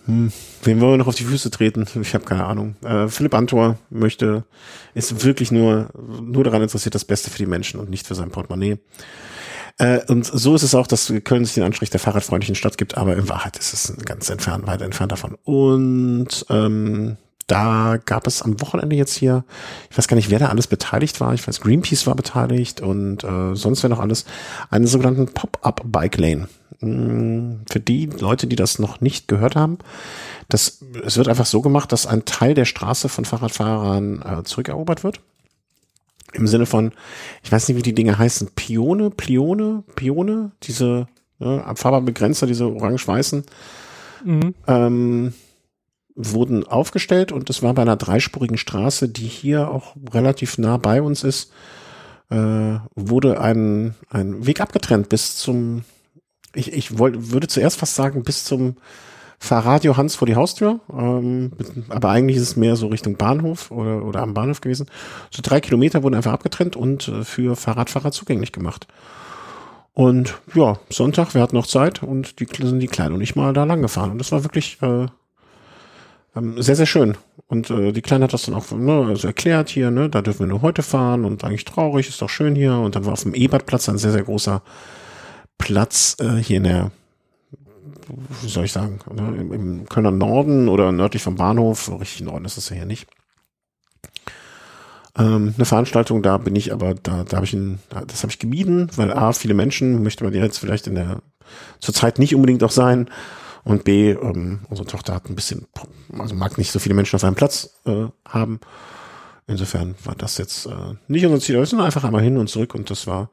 Hm, 0.06 0.32
wem 0.64 0.82
wollen 0.82 0.94
wir 0.94 0.98
noch 0.98 1.08
auf 1.08 1.16
die 1.16 1.24
Füße 1.24 1.52
treten? 1.52 1.86
Ich 2.02 2.14
habe 2.14 2.26
keine 2.26 2.46
Ahnung. 2.46 2.76
Äh, 2.84 3.08
Philipp 3.08 3.34
Antor 3.34 3.78
möchte, 3.90 4.46
ist 4.94 5.24
wirklich 5.24 5.52
nur, 5.52 5.90
nur 6.22 6.44
daran 6.44 6.62
interessiert, 6.62 6.96
das 6.96 7.06
Beste 7.06 7.30
für 7.30 7.38
die 7.38 7.46
Menschen 7.46 7.80
und 7.80 7.90
nicht 7.90 8.06
für 8.06 8.16
sein 8.16 8.30
Portemonnaie. 8.30 8.78
Äh, 9.78 10.00
und 10.08 10.26
so 10.26 10.56
ist 10.56 10.64
es 10.64 10.76
auch, 10.76 10.88
dass 10.88 11.12
Köln 11.24 11.46
sich 11.46 11.56
den 11.56 11.64
Anstrich 11.64 11.90
der 11.90 12.00
fahrradfreundlichen 12.00 12.56
Stadt 12.56 12.78
gibt, 12.78 12.98
aber 12.98 13.16
in 13.16 13.28
Wahrheit 13.28 13.58
ist 13.58 13.74
es 13.74 13.94
ganz 14.06 14.30
entfernt, 14.30 14.68
weit 14.68 14.82
entfernt 14.82 15.12
davon. 15.12 15.36
Und 15.44 16.46
ähm, 16.50 17.18
da 17.48 17.98
gab 18.04 18.26
es 18.26 18.42
am 18.42 18.60
Wochenende 18.62 18.96
jetzt 18.96 19.16
hier, 19.16 19.44
ich 19.92 19.98
weiß 19.98 20.08
gar 20.08 20.16
nicht, 20.16 20.30
wer 20.30 20.40
da 20.40 20.48
alles 20.48 20.68
beteiligt 20.68 21.20
war. 21.20 21.34
Ich 21.34 21.48
weiß, 21.48 21.62
Greenpeace 21.62 22.08
war 22.08 22.16
beteiligt 22.16 22.82
und 22.82 23.24
äh, 23.24 23.56
sonst 23.56 23.84
wer 23.84 23.90
noch 23.90 24.00
alles, 24.00 24.26
einen 24.70 24.88
sogenannten 24.88 25.28
Pop-up-Bike 25.28 26.18
Lane. 26.18 26.48
Mm, 26.86 27.62
Für 27.70 27.80
die 27.80 28.06
Leute, 28.06 28.48
die 28.48 28.56
das 28.56 28.80
noch 28.80 29.02
nicht 29.02 29.28
gehört 29.28 29.56
haben, 29.56 29.78
das, 30.50 30.80
es 31.06 31.18
wird 31.18 31.28
einfach 31.28 31.46
so 31.46 31.62
gemacht, 31.62 31.92
dass 31.92 32.06
ein 32.08 32.26
Teil 32.26 32.54
der 32.54 32.66
Straße 32.66 33.10
von 33.10 33.26
Fahrradfahrern 33.26 34.22
äh, 34.22 34.44
zurückerobert 34.44 35.04
wird. 35.04 35.20
Im 36.34 36.48
Sinne 36.48 36.66
von, 36.66 36.92
ich 37.44 37.52
weiß 37.52 37.68
nicht, 37.68 37.78
wie 37.78 37.82
die 37.82 37.96
Dinge 37.96 38.18
heißen, 38.18 38.50
Pione, 38.56 39.10
Plione, 39.10 39.84
Pione, 39.96 40.52
diese 40.64 41.08
ja, 41.40 41.62
Abfahrbar-Begrenzer, 41.64 42.48
diese 42.48 42.68
orange-weißen, 42.68 43.44
Mhm. 44.24 44.56
ähm, 44.68 45.34
wurden 46.16 46.66
aufgestellt 46.66 47.32
und 47.32 47.50
das 47.50 47.62
war 47.62 47.74
bei 47.74 47.84
einer 47.84 47.98
dreispurigen 47.98 48.58
Straße, 48.58 49.08
die 49.10 49.28
hier 49.28 49.70
auch 49.70 49.96
relativ 50.14 50.58
nah 50.58 50.78
bei 50.78 51.02
uns 51.02 51.24
ist, 51.24 51.52
äh, 52.32 52.80
wurde 52.96 53.40
ein, 53.40 53.94
ein 54.10 54.46
Weg 54.48 54.62
abgetrennt 54.62 55.10
bis 55.10 55.38
zum, 55.38 55.84
ich, 56.56 56.74
ich 56.74 56.98
wollte, 56.98 57.32
würde 57.32 57.48
zuerst 57.48 57.78
fast 57.78 57.96
sagen, 57.96 58.24
bis 58.24 58.44
zum 58.44 58.76
Fahrradio 59.40 59.98
Hans 59.98 60.16
vor 60.16 60.28
die 60.28 60.36
Haustür, 60.36 60.80
ähm, 60.92 61.52
aber 61.90 62.10
eigentlich 62.10 62.38
ist 62.38 62.44
es 62.44 62.56
mehr 62.56 62.76
so 62.76 62.88
Richtung 62.88 63.18
Bahnhof 63.18 63.70
oder, 63.70 64.04
oder 64.04 64.22
am 64.22 64.34
Bahnhof 64.34 64.62
gewesen. 64.62 64.88
So 65.30 65.42
drei 65.44 65.60
Kilometer 65.60 66.04
wurden 66.04 66.16
einfach 66.16 66.34
abgetrennt 66.34 66.76
und 66.76 67.08
äh, 67.08 67.24
für 67.24 67.56
Fahrradfahrer 67.56 68.12
zugänglich 68.12 68.52
gemacht. 68.52 68.88
Und 69.94 70.36
ja, 70.54 70.78
Sonntag, 70.90 71.34
wir 71.34 71.42
hatten 71.42 71.56
noch 71.56 71.68
Zeit 71.68 72.04
und 72.04 72.40
die 72.40 72.48
sind 72.62 72.80
die 72.80 72.88
Kleine 72.88 73.16
und 73.16 73.22
ich 73.22 73.36
mal 73.36 73.54
da 73.54 73.64
lang 73.64 73.82
gefahren. 73.82 74.12
Und 74.12 74.18
das 74.18 74.32
war 74.32 74.44
wirklich 74.44 74.78
äh, 74.82 75.06
ähm, 76.36 76.62
sehr, 76.62 76.76
sehr 76.76 76.86
schön. 76.86 77.18
Und 77.48 77.70
äh, 77.70 77.92
die 77.94 78.02
Kleine 78.02 78.26
hat 78.26 78.34
das 78.34 78.44
dann 78.44 78.56
auch 78.56 78.72
ne, 78.72 79.06
also 79.08 79.28
erklärt 79.28 79.70
hier, 79.70 79.92
ne, 79.92 80.10
da 80.10 80.22
dürfen 80.22 80.40
wir 80.42 80.48
nur 80.48 80.62
heute 80.62 80.84
fahren 80.84 81.24
und 81.24 81.44
eigentlich 81.44 81.66
traurig, 81.66 82.10
ist 82.10 82.22
doch 82.22 82.30
schön 82.30 82.56
hier. 82.56 82.74
Und 82.74 82.96
dann 82.96 83.06
war 83.06 83.14
auf 83.14 83.24
dem 83.24 83.34
Ebertplatz 83.34 83.88
ein 83.88 83.98
sehr, 83.98 84.12
sehr 84.12 84.24
großer 84.24 84.62
Platz 85.58 86.18
äh, 86.20 86.36
hier 86.36 86.58
in 86.58 86.64
der, 86.64 86.92
wie 88.42 88.50
soll 88.50 88.66
ich 88.66 88.72
sagen, 88.72 89.00
ne, 89.14 89.36
im, 89.40 89.54
im 89.54 89.90
Kölner 89.90 90.12
Norden 90.12 90.68
oder 90.68 90.92
nördlich 90.92 91.24
vom 91.24 91.36
Bahnhof. 91.36 91.92
Richtig 92.00 92.22
Norden 92.22 92.46
ist 92.46 92.58
es 92.58 92.70
ja 92.70 92.76
hier 92.76 92.86
nicht. 92.86 93.08
Ähm, 95.18 95.54
eine 95.56 95.66
Veranstaltung, 95.66 96.22
da 96.22 96.38
bin 96.38 96.56
ich 96.56 96.74
aber, 96.74 96.94
da, 96.94 97.24
da 97.24 97.38
habe 97.38 97.46
ich 97.46 97.54
ein, 97.54 97.80
das 98.08 98.24
habe 98.24 98.32
ich 98.32 98.40
gemieden, 98.40 98.90
weil 98.96 99.14
A, 99.14 99.32
viele 99.32 99.54
Menschen 99.54 100.04
möchte 100.04 100.24
man 100.24 100.34
jetzt 100.34 100.60
vielleicht 100.60 100.88
in 100.88 100.96
der 100.96 101.22
zurzeit 101.80 102.20
nicht 102.20 102.36
unbedingt 102.36 102.64
auch 102.64 102.72
sein. 102.72 103.10
Und 103.64 103.84
B, 103.84 104.12
ähm, 104.12 104.60
unsere 104.70 104.88
Tochter 104.88 105.16
hat 105.16 105.28
ein 105.28 105.36
bisschen, 105.36 105.66
also 106.18 106.36
mag 106.36 106.58
nicht 106.58 106.72
so 106.72 106.80
viele 106.80 106.94
Menschen 106.94 107.16
auf 107.16 107.24
einem 107.24 107.36
Platz 107.36 107.72
äh, 107.86 108.06
haben. 108.28 108.60
Insofern 109.48 109.96
war 110.04 110.16
das 110.16 110.38
jetzt 110.38 110.68
äh, 110.68 110.96
nicht 111.08 111.26
unser 111.26 111.40
Ziel. 111.40 111.56
Wir 111.56 111.66
sind 111.66 111.80
einfach 111.80 112.04
einmal 112.04 112.22
hin 112.22 112.38
und 112.38 112.48
zurück 112.48 112.76
und 112.76 112.90
das 112.90 113.08
war, 113.08 113.30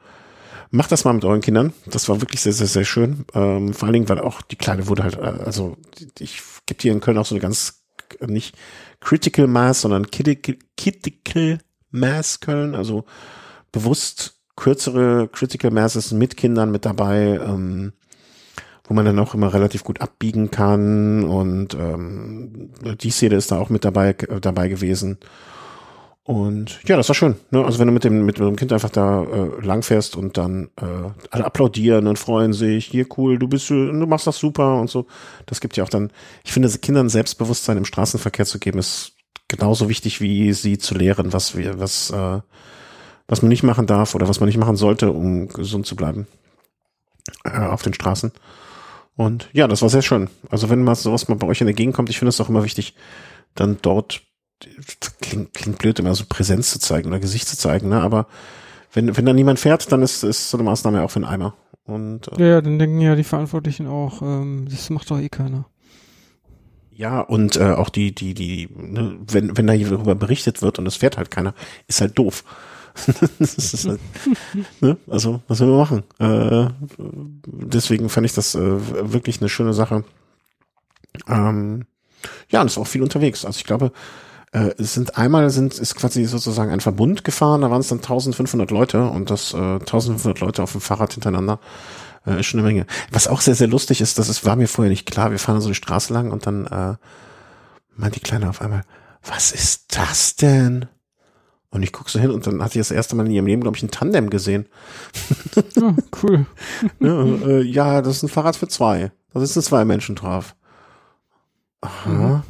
macht 0.72 0.90
das 0.90 1.04
mal 1.04 1.12
mit 1.12 1.24
euren 1.24 1.42
Kindern. 1.42 1.72
Das 1.86 2.08
war 2.08 2.20
wirklich 2.20 2.40
sehr, 2.40 2.52
sehr, 2.52 2.66
sehr 2.66 2.84
schön. 2.84 3.24
Ähm, 3.34 3.74
vor 3.74 3.86
allen 3.86 3.92
Dingen, 3.92 4.08
weil 4.08 4.18
auch 4.18 4.42
die 4.42 4.56
Kleine 4.56 4.88
wurde 4.88 5.04
halt, 5.04 5.16
äh, 5.16 5.44
also 5.44 5.76
ich 6.18 6.40
gibt 6.66 6.82
hier 6.82 6.92
in 6.92 7.00
Köln 7.00 7.18
auch 7.18 7.26
so 7.26 7.34
eine 7.34 7.42
ganz, 7.42 7.84
äh, 8.18 8.26
nicht 8.26 8.56
Critical 9.00 9.46
Mass, 9.46 9.82
sondern 9.82 10.10
Critical, 10.10 10.56
Critical 10.76 11.58
Mass 11.90 12.40
Köln, 12.40 12.74
also 12.74 13.04
bewusst 13.70 14.40
kürzere 14.56 15.28
Critical 15.28 15.70
Masses 15.70 16.12
mit 16.12 16.36
Kindern 16.36 16.70
mit 16.72 16.86
dabei, 16.86 17.38
ähm, 17.44 17.92
wo 18.84 18.94
man 18.94 19.04
dann 19.04 19.18
auch 19.18 19.34
immer 19.34 19.52
relativ 19.52 19.84
gut 19.84 20.00
abbiegen 20.00 20.50
kann 20.50 21.24
und 21.24 21.74
ähm, 21.74 22.70
die 23.00 23.10
Szene 23.10 23.36
ist 23.36 23.50
da 23.50 23.58
auch 23.58 23.68
mit 23.68 23.84
dabei 23.84 24.10
äh, 24.10 24.40
dabei 24.40 24.68
gewesen. 24.68 25.18
Und 26.24 26.80
ja, 26.86 26.96
das 26.96 27.08
war 27.08 27.16
schön. 27.16 27.34
Ne? 27.50 27.64
Also 27.64 27.80
wenn 27.80 27.88
du 27.88 27.92
mit 27.92 28.04
dem 28.04 28.24
mit 28.24 28.38
dem 28.38 28.54
Kind 28.54 28.72
einfach 28.72 28.90
da 28.90 29.24
äh, 29.24 29.60
langfährst 29.60 30.14
und 30.14 30.36
dann 30.36 30.70
äh, 30.80 31.10
alle 31.30 31.44
applaudieren 31.44 32.06
und 32.06 32.18
freuen 32.18 32.52
sich, 32.52 32.86
hier 32.86 33.06
cool, 33.16 33.38
du 33.38 33.48
bist, 33.48 33.70
äh, 33.72 33.74
du 33.74 34.06
machst 34.06 34.28
das 34.28 34.38
super 34.38 34.80
und 34.80 34.88
so. 34.88 35.06
Das 35.46 35.60
gibt 35.60 35.76
ja 35.76 35.82
auch 35.82 35.88
dann, 35.88 36.12
ich 36.44 36.52
finde, 36.52 36.68
Kindern 36.78 37.08
Selbstbewusstsein 37.08 37.76
im 37.76 37.84
Straßenverkehr 37.84 38.46
zu 38.46 38.60
geben, 38.60 38.78
ist 38.78 39.16
genauso 39.48 39.88
wichtig 39.88 40.20
wie 40.20 40.52
sie 40.52 40.78
zu 40.78 40.94
lehren, 40.94 41.32
was 41.32 41.56
wir, 41.56 41.80
was, 41.80 42.10
äh, 42.10 42.40
was 43.26 43.42
man 43.42 43.48
nicht 43.48 43.64
machen 43.64 43.86
darf 43.86 44.14
oder 44.14 44.28
was 44.28 44.38
man 44.38 44.46
nicht 44.46 44.58
machen 44.58 44.76
sollte, 44.76 45.10
um 45.10 45.48
gesund 45.48 45.86
zu 45.86 45.96
bleiben 45.96 46.28
äh, 47.44 47.58
auf 47.58 47.82
den 47.82 47.94
Straßen. 47.94 48.30
Und 49.16 49.50
ja, 49.52 49.66
das 49.66 49.82
war 49.82 49.88
sehr 49.88 50.02
schön. 50.02 50.30
Also 50.50 50.70
wenn 50.70 50.84
mal 50.84 50.94
sowas 50.94 51.26
mal 51.26 51.34
bei 51.34 51.48
euch 51.48 51.60
in 51.60 51.66
der 51.66 51.74
Gegend 51.74 51.96
kommt, 51.96 52.10
ich 52.10 52.18
finde 52.18 52.30
es 52.30 52.40
auch 52.40 52.48
immer 52.48 52.64
wichtig, 52.64 52.94
dann 53.54 53.78
dort 53.82 54.22
klingt, 55.20 55.54
klingt 55.54 55.78
blöd, 55.78 55.98
immer 55.98 56.14
so 56.14 56.24
Präsenz 56.28 56.70
zu 56.70 56.78
zeigen 56.78 57.08
oder 57.08 57.20
Gesicht 57.20 57.48
zu 57.48 57.56
zeigen, 57.56 57.88
ne? 57.88 58.00
Aber 58.00 58.26
wenn, 58.92 59.16
wenn 59.16 59.26
da 59.26 59.32
niemand 59.32 59.58
fährt, 59.58 59.90
dann 59.90 60.02
ist, 60.02 60.22
ist 60.22 60.50
so 60.50 60.56
eine 60.56 60.64
Maßnahme 60.64 61.02
auch 61.02 61.10
für 61.10 61.16
einen 61.16 61.24
Eimer. 61.24 61.54
Und, 61.84 62.28
äh, 62.38 62.50
ja, 62.50 62.60
dann 62.60 62.78
denken 62.78 63.00
ja 63.00 63.16
die 63.16 63.24
Verantwortlichen 63.24 63.86
auch, 63.86 64.22
ähm, 64.22 64.66
das 64.70 64.90
macht 64.90 65.10
doch 65.10 65.18
eh 65.18 65.28
keiner. 65.28 65.66
Ja, 66.90 67.20
und 67.20 67.56
äh, 67.56 67.72
auch 67.72 67.88
die, 67.88 68.14
die, 68.14 68.34
die, 68.34 68.68
ne, 68.76 69.18
wenn, 69.26 69.56
wenn 69.56 69.66
da 69.66 69.74
darüber 69.74 70.14
berichtet 70.14 70.62
wird 70.62 70.78
und 70.78 70.86
es 70.86 70.96
fährt 70.96 71.16
halt 71.16 71.30
keiner, 71.30 71.54
ist 71.88 72.00
halt 72.00 72.18
doof. 72.18 72.44
das 73.38 73.86
halt, 73.86 74.00
ne? 74.80 74.98
Also, 75.08 75.40
was 75.48 75.60
will 75.60 75.68
man 75.68 75.78
machen? 75.78 76.02
Äh, 76.18 76.68
deswegen 77.46 78.10
fand 78.10 78.26
ich 78.26 78.34
das 78.34 78.54
äh, 78.54 79.12
wirklich 79.12 79.40
eine 79.40 79.48
schöne 79.48 79.72
Sache. 79.72 80.04
Ähm, 81.26 81.86
ja, 82.50 82.60
und 82.60 82.66
ist 82.66 82.78
auch 82.78 82.86
viel 82.86 83.02
unterwegs. 83.02 83.44
Also 83.44 83.58
ich 83.58 83.64
glaube, 83.64 83.92
äh, 84.52 84.74
es 84.78 84.94
sind 84.94 85.16
einmal 85.16 85.50
sind 85.50 85.78
ist 85.78 85.94
quasi 85.94 86.24
sozusagen 86.26 86.70
ein 86.70 86.80
Verbund 86.80 87.24
gefahren, 87.24 87.62
da 87.62 87.70
waren 87.70 87.80
es 87.80 87.88
dann 87.88 87.98
1500 87.98 88.70
Leute 88.70 89.04
und 89.08 89.30
das 89.30 89.54
äh, 89.54 89.56
1500 89.56 90.40
Leute 90.40 90.62
auf 90.62 90.72
dem 90.72 90.80
Fahrrad 90.80 91.14
hintereinander 91.14 91.58
äh, 92.26 92.40
ist 92.40 92.46
schon 92.46 92.60
eine 92.60 92.68
Menge. 92.68 92.86
Was 93.10 93.28
auch 93.28 93.40
sehr 93.40 93.54
sehr 93.54 93.68
lustig 93.68 94.00
ist, 94.00 94.18
das 94.18 94.28
ist, 94.28 94.44
war 94.44 94.56
mir 94.56 94.68
vorher 94.68 94.90
nicht 94.90 95.10
klar. 95.10 95.30
Wir 95.30 95.38
fahren 95.38 95.60
so 95.60 95.68
die 95.68 95.74
Straße 95.74 96.12
lang 96.12 96.30
und 96.30 96.46
dann 96.46 96.66
äh, 96.66 96.94
meint 97.96 98.14
die 98.14 98.20
Kleine 98.20 98.48
auf 98.48 98.60
einmal, 98.60 98.84
was 99.24 99.52
ist 99.52 99.96
das 99.96 100.36
denn? 100.36 100.86
Und 101.70 101.82
ich 101.82 101.92
gucke 101.92 102.10
so 102.10 102.20
hin 102.20 102.30
und 102.30 102.46
dann 102.46 102.62
hat 102.62 102.72
sie 102.72 102.80
das 102.80 102.90
erste 102.90 103.16
Mal 103.16 103.24
in 103.24 103.32
ihrem 103.32 103.46
Leben, 103.46 103.62
glaube 103.62 103.78
ich, 103.78 103.82
ein 103.82 103.90
Tandem 103.90 104.28
gesehen. 104.28 104.66
Oh, 105.80 105.94
cool. 106.22 106.44
ja, 107.00 107.24
äh, 107.46 107.62
ja, 107.62 108.02
das 108.02 108.16
ist 108.16 108.22
ein 108.24 108.28
Fahrrad 108.28 108.56
für 108.56 108.68
zwei. 108.68 109.10
Da 109.32 109.40
sitzen 109.40 109.62
zwei 109.62 109.86
Menschen 109.86 110.14
drauf. 110.14 110.54
Aha. 111.80 112.10
Mhm. 112.10 112.42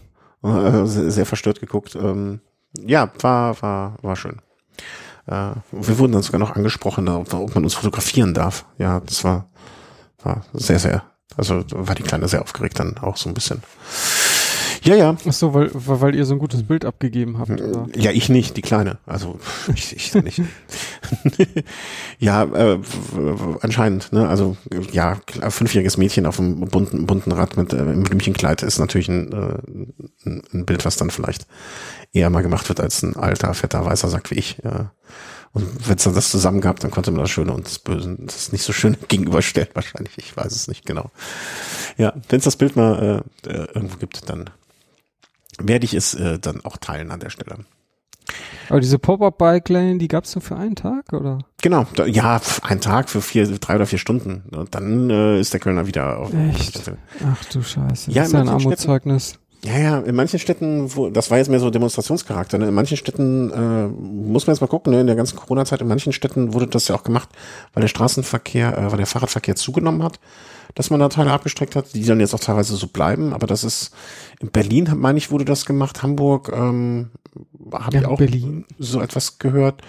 Sehr, 0.42 1.10
sehr, 1.10 1.26
verstört 1.26 1.60
geguckt. 1.60 1.94
Ähm, 1.94 2.40
ja, 2.76 3.10
war, 3.20 3.60
war, 3.62 3.96
war 4.02 4.16
schön. 4.16 4.40
Äh, 5.26 5.52
wir 5.70 5.98
wurden 5.98 6.12
dann 6.12 6.22
sogar 6.22 6.40
noch 6.40 6.56
angesprochen, 6.56 7.08
ob, 7.08 7.32
ob 7.32 7.54
man 7.54 7.64
uns 7.64 7.74
fotografieren 7.74 8.34
darf. 8.34 8.64
Ja, 8.78 9.00
das 9.00 9.22
war, 9.22 9.48
war 10.22 10.44
sehr, 10.52 10.78
sehr, 10.78 11.04
also 11.36 11.62
war 11.70 11.94
die 11.94 12.02
Kleine 12.02 12.28
sehr 12.28 12.42
aufgeregt 12.42 12.80
dann 12.80 12.98
auch 12.98 13.16
so 13.16 13.28
ein 13.28 13.34
bisschen. 13.34 13.62
Ja, 14.82 14.96
ja. 14.96 15.16
Ach 15.26 15.32
so, 15.32 15.54
weil, 15.54 15.70
weil 15.72 16.14
ihr 16.14 16.24
so 16.24 16.34
ein 16.34 16.38
gutes 16.38 16.64
Bild 16.64 16.84
abgegeben 16.84 17.38
habt. 17.38 17.50
Oder? 17.60 17.86
Ja, 17.94 18.10
ich 18.10 18.28
nicht, 18.28 18.56
die 18.56 18.62
Kleine. 18.62 18.98
Also 19.06 19.38
ich, 19.74 19.94
ich 19.94 20.14
nicht. 20.14 20.42
ja, 22.18 22.44
äh, 22.44 22.78
anscheinend. 23.60 24.12
Ne? 24.12 24.28
Also 24.28 24.56
ja, 24.92 25.20
fünfjähriges 25.48 25.96
Mädchen 25.96 26.26
auf 26.26 26.40
einem 26.40 26.60
bunten, 26.60 27.06
bunten 27.06 27.32
Rad 27.32 27.56
mit 27.56 27.72
äh, 27.72 27.78
einem 27.78 28.02
Blümchenkleid 28.02 28.62
ist 28.62 28.78
natürlich 28.78 29.08
ein, 29.08 29.32
äh, 29.32 30.30
ein 30.52 30.66
Bild, 30.66 30.84
was 30.84 30.96
dann 30.96 31.10
vielleicht 31.10 31.46
eher 32.12 32.30
mal 32.30 32.42
gemacht 32.42 32.68
wird 32.68 32.80
als 32.80 33.02
ein 33.02 33.16
alter, 33.16 33.54
fetter, 33.54 33.84
weißer 33.84 34.08
Sack 34.08 34.30
wie 34.30 34.36
ich. 34.36 34.58
Ja. 34.64 34.92
Und 35.52 35.86
wenn 35.86 35.96
es 35.96 36.04
dann 36.04 36.14
das 36.14 36.30
zusammen 36.30 36.62
gab, 36.62 36.80
dann 36.80 36.90
konnte 36.90 37.10
man 37.10 37.20
das 37.20 37.30
Schöne 37.30 37.52
und 37.52 37.66
das 37.66 37.78
Böse, 37.78 38.16
das 38.20 38.52
nicht 38.52 38.64
so 38.64 38.72
schön 38.72 38.96
gegenüberstellen 39.08 39.68
wahrscheinlich. 39.74 40.16
Ich 40.16 40.36
weiß 40.36 40.52
es 40.52 40.66
nicht 40.66 40.86
genau. 40.86 41.10
Ja, 41.98 42.14
wenn 42.28 42.38
es 42.38 42.44
das 42.44 42.56
Bild 42.56 42.74
mal 42.74 43.22
äh, 43.46 43.50
äh 43.50 43.66
irgendwo 43.74 43.98
gibt, 43.98 44.28
dann 44.30 44.50
werde 45.66 45.84
ich 45.84 45.94
es 45.94 46.14
äh, 46.14 46.38
dann 46.38 46.64
auch 46.64 46.76
teilen 46.76 47.10
an 47.10 47.20
der 47.20 47.30
Stelle. 47.30 47.58
Aber 48.68 48.80
diese 48.80 48.98
Pop-Up-Bike-Lane, 48.98 49.98
die 49.98 50.08
gab 50.08 50.24
es 50.24 50.34
nur 50.34 50.42
für 50.42 50.56
einen 50.56 50.76
Tag, 50.76 51.12
oder? 51.12 51.38
Genau, 51.60 51.86
da, 51.94 52.06
ja, 52.06 52.40
ein 52.62 52.80
Tag 52.80 53.10
für 53.10 53.20
vier, 53.20 53.46
drei 53.58 53.74
oder 53.74 53.86
vier 53.86 53.98
Stunden. 53.98 54.44
Und 54.54 54.74
dann 54.74 55.10
äh, 55.10 55.40
ist 55.40 55.52
der 55.52 55.60
Kölner 55.60 55.86
wieder 55.86 56.18
auf. 56.18 56.32
Echt? 56.32 56.80
Ach 57.26 57.44
du 57.46 57.62
Scheiße, 57.62 58.06
das 58.06 58.14
ja, 58.14 58.22
ist 58.22 58.32
ja 58.32 58.40
ein 58.40 58.48
Armutszeugnis. 58.48 59.38
Ja, 59.64 59.78
ja, 59.78 59.98
in 60.00 60.16
manchen 60.16 60.40
Städten, 60.40 60.96
wo, 60.96 61.08
das 61.08 61.30
war 61.30 61.38
jetzt 61.38 61.48
mehr 61.48 61.60
so 61.60 61.70
Demonstrationscharakter, 61.70 62.58
ne? 62.58 62.66
in 62.66 62.74
manchen 62.74 62.96
Städten 62.96 63.50
äh, 63.52 63.86
muss 63.86 64.48
man 64.48 64.54
jetzt 64.54 64.60
mal 64.60 64.66
gucken, 64.66 64.92
ne? 64.92 65.02
in 65.02 65.06
der 65.06 65.14
ganzen 65.14 65.36
Corona-Zeit, 65.36 65.80
in 65.80 65.86
manchen 65.86 66.12
Städten 66.12 66.52
wurde 66.52 66.66
das 66.66 66.88
ja 66.88 66.96
auch 66.96 67.04
gemacht, 67.04 67.28
weil 67.72 67.82
der 67.82 67.88
Straßenverkehr, 67.88 68.76
äh, 68.76 68.90
weil 68.90 68.96
der 68.96 69.06
Fahrradverkehr 69.06 69.54
zugenommen 69.54 70.02
hat 70.02 70.18
dass 70.74 70.90
man 70.90 71.00
da 71.00 71.08
Teile 71.08 71.32
abgestreckt 71.32 71.76
hat, 71.76 71.94
die 71.94 72.04
dann 72.04 72.20
jetzt 72.20 72.34
auch 72.34 72.40
teilweise 72.40 72.76
so 72.76 72.86
bleiben. 72.86 73.32
Aber 73.32 73.46
das 73.46 73.64
ist 73.64 73.94
in 74.40 74.50
Berlin, 74.50 74.92
meine 74.96 75.18
ich, 75.18 75.30
wurde 75.30 75.44
das 75.44 75.66
gemacht. 75.66 76.02
Hamburg 76.02 76.50
ähm, 76.54 77.10
habe 77.72 77.96
ja, 77.96 78.02
ich 78.02 78.06
auch 78.06 78.18
Berlin. 78.18 78.64
so 78.78 79.00
etwas 79.00 79.38
gehört. 79.38 79.82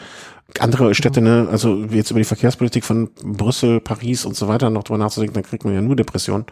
Andere 0.60 0.94
Städte, 0.94 1.22
ne, 1.22 1.48
also 1.50 1.84
jetzt 1.86 2.12
über 2.12 2.20
die 2.20 2.26
Verkehrspolitik 2.26 2.84
von 2.84 3.10
Brüssel, 3.24 3.80
Paris 3.80 4.26
und 4.26 4.36
so 4.36 4.48
weiter 4.48 4.70
noch 4.70 4.84
drüber 4.84 5.00
nachzudenken, 5.00 5.34
dann 5.36 5.44
kriegt 5.44 5.66
man 5.66 5.74
ja 5.74 5.82
nur 5.82 5.96
Depression. 5.96 6.46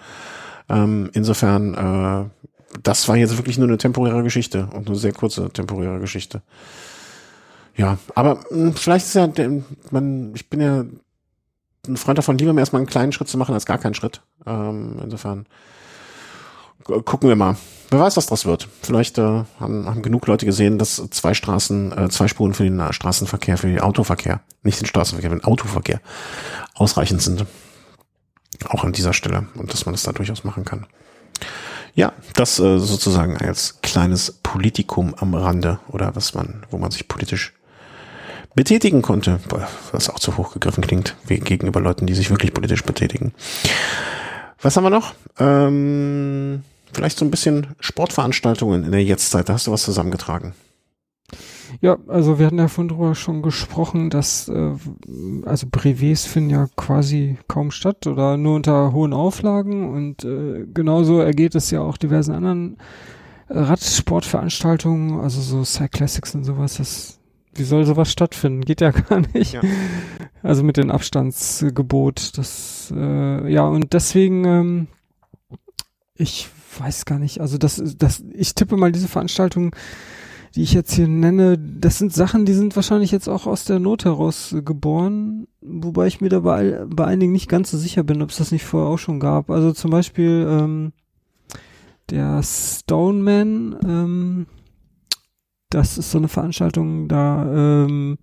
Ähm, 0.70 1.10
insofern, 1.14 1.74
äh, 1.76 2.30
das 2.82 3.08
war 3.08 3.18
jetzt 3.18 3.38
wirklich 3.38 3.58
nur 3.58 3.68
eine 3.68 3.78
temporäre 3.78 4.24
Geschichte 4.24 4.70
und 4.74 4.88
eine 4.88 4.98
sehr 4.98 5.14
kurze 5.14 5.50
temporäre 5.50 6.00
Geschichte. 6.00 6.42
Ja, 7.76 7.98
aber 8.16 8.36
mh, 8.36 8.44
hm, 8.50 8.74
vielleicht 8.74 9.06
ist 9.06 9.16
ja, 9.16 9.30
man, 9.92 10.34
ich 10.36 10.50
bin 10.50 10.62
ja 10.62 10.86
ein 11.88 11.98
Freund 11.98 12.18
davon, 12.18 12.38
lieber 12.38 12.54
mir 12.54 12.62
erstmal 12.62 12.82
einen 12.82 12.90
kleinen 12.90 13.12
Schritt 13.12 13.28
zu 13.28 13.38
machen 13.38 13.54
als 13.54 13.66
gar 13.66 13.78
keinen 13.78 13.94
Schritt. 13.94 14.22
Ähm, 14.46 15.00
insofern 15.04 15.48
gucken 16.84 17.30
wir 17.30 17.36
mal. 17.36 17.58
Wer 17.90 18.00
weiß, 18.00 18.18
was 18.18 18.28
das 18.28 18.46
wird. 18.46 18.70
Vielleicht 18.82 19.18
äh, 19.18 19.44
haben, 19.60 19.86
haben 19.86 20.02
genug 20.02 20.26
Leute 20.28 20.46
gesehen, 20.46 20.78
dass 20.78 20.96
zwei 21.12 21.34
Straßen, 21.34 21.98
äh, 21.98 22.10
zwei 22.10 22.28
Spuren 22.28 22.54
für 22.54 22.64
den 22.64 22.82
Straßenverkehr, 22.94 23.58
für 23.58 23.68
den 23.68 23.82
Autoverkehr, 23.82 24.42
nicht 24.64 24.80
den 24.80 24.88
Straßenverkehr, 24.88 25.30
für 25.30 25.38
den 25.38 25.44
Autoverkehr 25.44 26.02
ausreichend 26.76 27.22
sind. 27.22 27.46
Auch 28.70 28.84
an 28.84 28.94
dieser 28.94 29.14
Stelle. 29.14 29.48
Und 29.56 29.74
dass 29.74 29.86
man 29.86 29.94
das 29.94 30.04
da 30.04 30.12
durchaus 30.12 30.44
machen 30.44 30.66
kann. 30.66 30.86
Ja, 31.94 32.14
das 32.36 32.60
äh, 32.60 32.80
sozusagen 32.80 33.38
als 33.38 33.82
kleines 33.82 34.40
Politikum 34.44 35.14
am 35.16 35.34
Rande 35.34 35.80
oder 35.90 36.16
was 36.16 36.34
man, 36.34 36.66
wo 36.70 36.78
man 36.78 36.92
sich 36.92 37.08
politisch 37.08 37.54
betätigen 38.56 39.02
konnte, 39.02 39.40
was 39.92 40.10
auch 40.10 40.20
zu 40.20 40.38
hoch 40.38 40.54
gegriffen 40.54 40.84
klingt, 40.84 41.16
gegenüber 41.28 41.80
Leuten, 41.80 42.06
die 42.06 42.14
sich 42.14 42.30
wirklich 42.30 42.54
politisch 42.54 42.84
betätigen. 42.84 43.34
Was 44.62 44.78
haben 44.78 44.84
wir 44.84 44.90
noch? 44.90 45.14
Ähm, 45.40 46.64
vielleicht 46.94 47.18
so 47.18 47.26
ein 47.26 47.32
bisschen 47.32 47.68
Sportveranstaltungen 47.80 48.84
in 48.84 48.92
der 48.92 49.04
Jetztzeit. 49.04 49.50
Da 49.50 49.54
hast 49.54 49.68
du 49.68 49.72
was 49.72 49.84
zusammengetragen. 49.84 50.54
Ja, 51.80 51.98
also 52.08 52.38
wir 52.38 52.48
hatten 52.48 52.60
ja 52.60 52.68
vorhin 52.68 52.90
drüber 52.90 53.16
schon 53.16 53.42
gesprochen, 53.42 54.10
dass 54.10 54.50
äh, 54.50 54.74
also 55.46 55.68
Brevets 55.72 56.26
finden 56.26 56.50
ja 56.50 56.68
quasi 56.76 57.38
kaum 57.48 57.72
statt 57.72 58.08
oder 58.08 58.36
nur 58.36 58.56
unter 58.56 58.92
hohen 58.92 59.14
Auflagen 59.14 59.90
und 59.90 60.26
äh, 60.26 60.66
genauso 60.74 61.22
ergeht 61.22 61.56
es 61.56 61.72
ja 61.72 61.80
auch 61.80 61.96
diversen 61.96 62.34
anderen 62.34 62.78
äh, 63.48 63.58
Radsportveranstaltungen, 63.58 65.22
also 65.22 65.40
so 65.40 65.64
Cyclassics 65.64 66.36
und 66.36 66.44
sowas. 66.44 66.76
Das 66.76 67.21
wie 67.54 67.64
soll 67.64 67.86
sowas 67.86 68.12
stattfinden? 68.12 68.62
Geht 68.62 68.82
ja 68.82 68.92
gar 69.10 69.22
nicht. 69.34 69.54
Ja. 69.54 69.62
Also 70.44 70.64
mit 70.64 70.78
dem 70.78 70.92
Abstandsgebot. 70.92 72.38
Das, 72.38 72.94
äh, 72.96 73.52
ja, 73.52 73.66
und 73.66 73.94
deswegen, 73.94 74.46
ähm, 74.46 74.88
ich 76.16 76.50
weiß 76.80 77.06
gar 77.06 77.20
nicht, 77.20 77.42
also 77.42 77.58
das, 77.58 77.82
das, 77.98 78.24
ich 78.34 78.56
tippe 78.56 78.78
mal 78.78 78.92
diese 78.92 79.08
Veranstaltung, 79.08 79.76
die 80.56 80.64
ich 80.64 80.74
jetzt 80.74 80.94
hier 80.94 81.08
nenne, 81.08 81.58
das 81.58 81.98
sind 81.98 82.14
Sachen, 82.14 82.46
die 82.46 82.54
sind 82.54 82.76
wahrscheinlich 82.76 83.12
jetzt 83.12 83.30
auch 83.30 83.48
aus 83.48 83.66
der 83.66 83.80
Not 83.80 84.06
heraus 84.06 84.56
geboren, 84.66 85.48
wobei 85.62 86.08
ich 86.08 86.20
mir 86.20 86.30
da 86.30 86.40
bei, 86.40 86.86
bei 86.88 87.06
einigen 87.06 87.32
nicht 87.32 87.50
ganz 87.50 87.72
so 87.72 87.78
sicher 87.78 88.04
bin, 88.04 88.22
ob 88.22 88.30
es 88.30 88.38
das 88.38 88.52
nicht 88.52 88.66
vorher 88.66 88.90
auch 88.90 89.00
schon 89.00 89.20
gab. 89.20 89.50
Also 89.50 89.72
zum 89.72 89.92
Beispiel 89.92 90.46
ähm, 90.50 90.94
der 92.10 92.42
Stoneman, 92.44 93.78
ähm, 93.86 94.48
das 95.72 95.98
ist 95.98 96.12
so 96.12 96.18
eine 96.18 96.28
Veranstaltung, 96.28 97.08
da 97.08 97.46
ähm, 97.46 98.18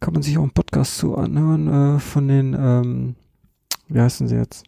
kann 0.00 0.14
man 0.14 0.22
sich 0.22 0.38
auch 0.38 0.42
einen 0.42 0.52
Podcast 0.52 0.98
zu 0.98 1.16
anhören 1.16 1.96
äh, 1.96 1.98
von 1.98 2.28
den, 2.28 2.54
ähm, 2.54 3.14
wie 3.88 4.00
heißen 4.00 4.28
sie 4.28 4.36
jetzt? 4.36 4.64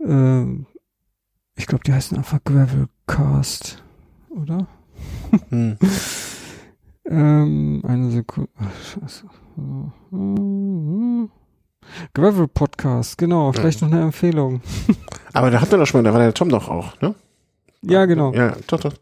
Ähm, 0.00 0.66
ich 1.56 1.66
glaube, 1.66 1.84
die 1.84 1.92
heißen 1.92 2.16
einfach 2.16 2.42
Gravelcast, 2.44 3.82
oder? 4.30 4.66
Hm. 5.50 5.76
ähm, 7.06 7.82
eine 7.86 8.10
Sekunde. 8.10 8.50
Ach, 8.58 9.00
scheiße. 9.00 9.26
Gravel 12.14 12.48
Podcast, 12.48 13.18
genau, 13.18 13.52
vielleicht 13.52 13.82
ja. 13.82 13.86
noch 13.86 13.94
eine 13.94 14.04
Empfehlung. 14.04 14.62
Aber 15.34 15.50
da 15.50 15.60
hatten 15.60 15.72
wir 15.72 15.78
doch 15.78 15.86
schon 15.86 16.02
mal, 16.02 16.08
da 16.08 16.14
war 16.14 16.20
der 16.20 16.34
Tom 16.34 16.48
doch 16.48 16.68
auch, 16.68 16.98
ne? 17.00 17.14
Ja, 17.82 18.06
genau. 18.06 18.32
Ja, 18.32 18.56
doch, 18.66 18.80
doch. 18.80 18.94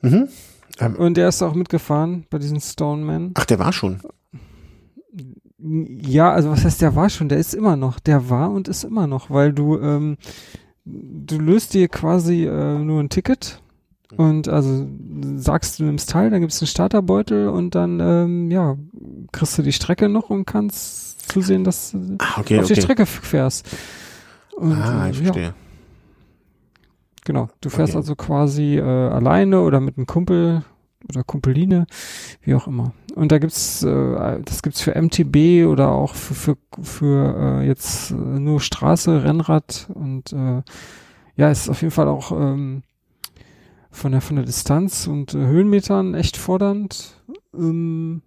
Mhm. 0.00 0.28
Ähm, 0.78 0.96
und 0.96 1.16
der 1.16 1.28
ist 1.28 1.42
auch 1.42 1.54
mitgefahren 1.54 2.26
bei 2.30 2.38
diesen 2.38 2.60
Stoneman. 2.60 3.32
Ach, 3.34 3.44
der 3.44 3.58
war 3.58 3.72
schon. 3.72 4.00
Ja, 5.58 6.32
also 6.32 6.50
was 6.50 6.64
heißt, 6.64 6.82
der 6.82 6.96
war 6.96 7.08
schon? 7.08 7.28
Der 7.28 7.38
ist 7.38 7.54
immer 7.54 7.76
noch. 7.76 8.00
Der 8.00 8.28
war 8.30 8.50
und 8.50 8.68
ist 8.68 8.84
immer 8.84 9.06
noch, 9.06 9.30
weil 9.30 9.52
du, 9.52 9.78
ähm, 9.78 10.16
du 10.84 11.38
löst 11.38 11.74
dir 11.74 11.88
quasi 11.88 12.46
äh, 12.46 12.78
nur 12.78 13.00
ein 13.00 13.08
Ticket 13.08 13.62
und 14.16 14.48
also 14.48 14.86
sagst 15.36 15.78
du 15.78 15.84
nimmst 15.84 16.10
teil, 16.10 16.30
dann 16.30 16.40
gibt 16.40 16.52
es 16.52 16.60
einen 16.60 16.66
Starterbeutel 16.66 17.48
und 17.48 17.74
dann 17.74 18.00
ähm, 18.00 18.50
ja 18.50 18.76
kriegst 19.32 19.56
du 19.56 19.62
die 19.62 19.72
Strecke 19.72 20.08
noch 20.08 20.30
und 20.30 20.44
kannst 20.44 21.30
zusehen, 21.30 21.64
dass 21.64 21.92
du 21.92 22.16
ah, 22.18 22.40
okay, 22.40 22.58
auf 22.58 22.64
okay. 22.64 22.74
die 22.74 22.80
Strecke 22.80 23.06
fährst. 23.06 23.66
Und, 24.56 24.72
ah, 24.72 25.08
ich 25.08 25.20
äh, 25.20 25.22
verstehe. 25.24 25.42
Ja. 25.44 25.54
Genau, 27.24 27.48
du 27.60 27.70
fährst 27.70 27.92
okay. 27.92 27.98
also 27.98 28.16
quasi 28.16 28.76
äh, 28.78 28.82
alleine 28.82 29.60
oder 29.60 29.80
mit 29.80 29.96
einem 29.96 30.06
Kumpel 30.06 30.64
oder 31.08 31.22
Kumpeline, 31.22 31.86
wie 32.42 32.54
auch 32.54 32.66
immer. 32.66 32.92
Und 33.14 33.30
da 33.30 33.38
gibt's, 33.38 33.82
äh, 33.82 34.40
das 34.44 34.62
gibt's 34.62 34.80
für 34.80 35.00
MTB 35.00 35.66
oder 35.68 35.90
auch 35.90 36.14
für, 36.14 36.34
für, 36.34 36.56
für 36.82 37.60
äh, 37.62 37.66
jetzt 37.66 38.10
äh, 38.10 38.14
nur 38.14 38.60
Straße, 38.60 39.22
Rennrad 39.22 39.88
und 39.94 40.32
äh, 40.32 40.62
ja, 41.36 41.50
es 41.50 41.62
ist 41.62 41.68
auf 41.68 41.80
jeden 41.80 41.92
Fall 41.92 42.08
auch 42.08 42.32
ähm, 42.32 42.82
von 43.90 44.12
der 44.12 44.20
von 44.20 44.36
der 44.36 44.44
Distanz 44.44 45.06
und 45.06 45.34
äh, 45.34 45.38
Höhenmetern 45.38 46.14
echt 46.14 46.36
fordernd. 46.36 47.22
Ähm, 47.54 48.22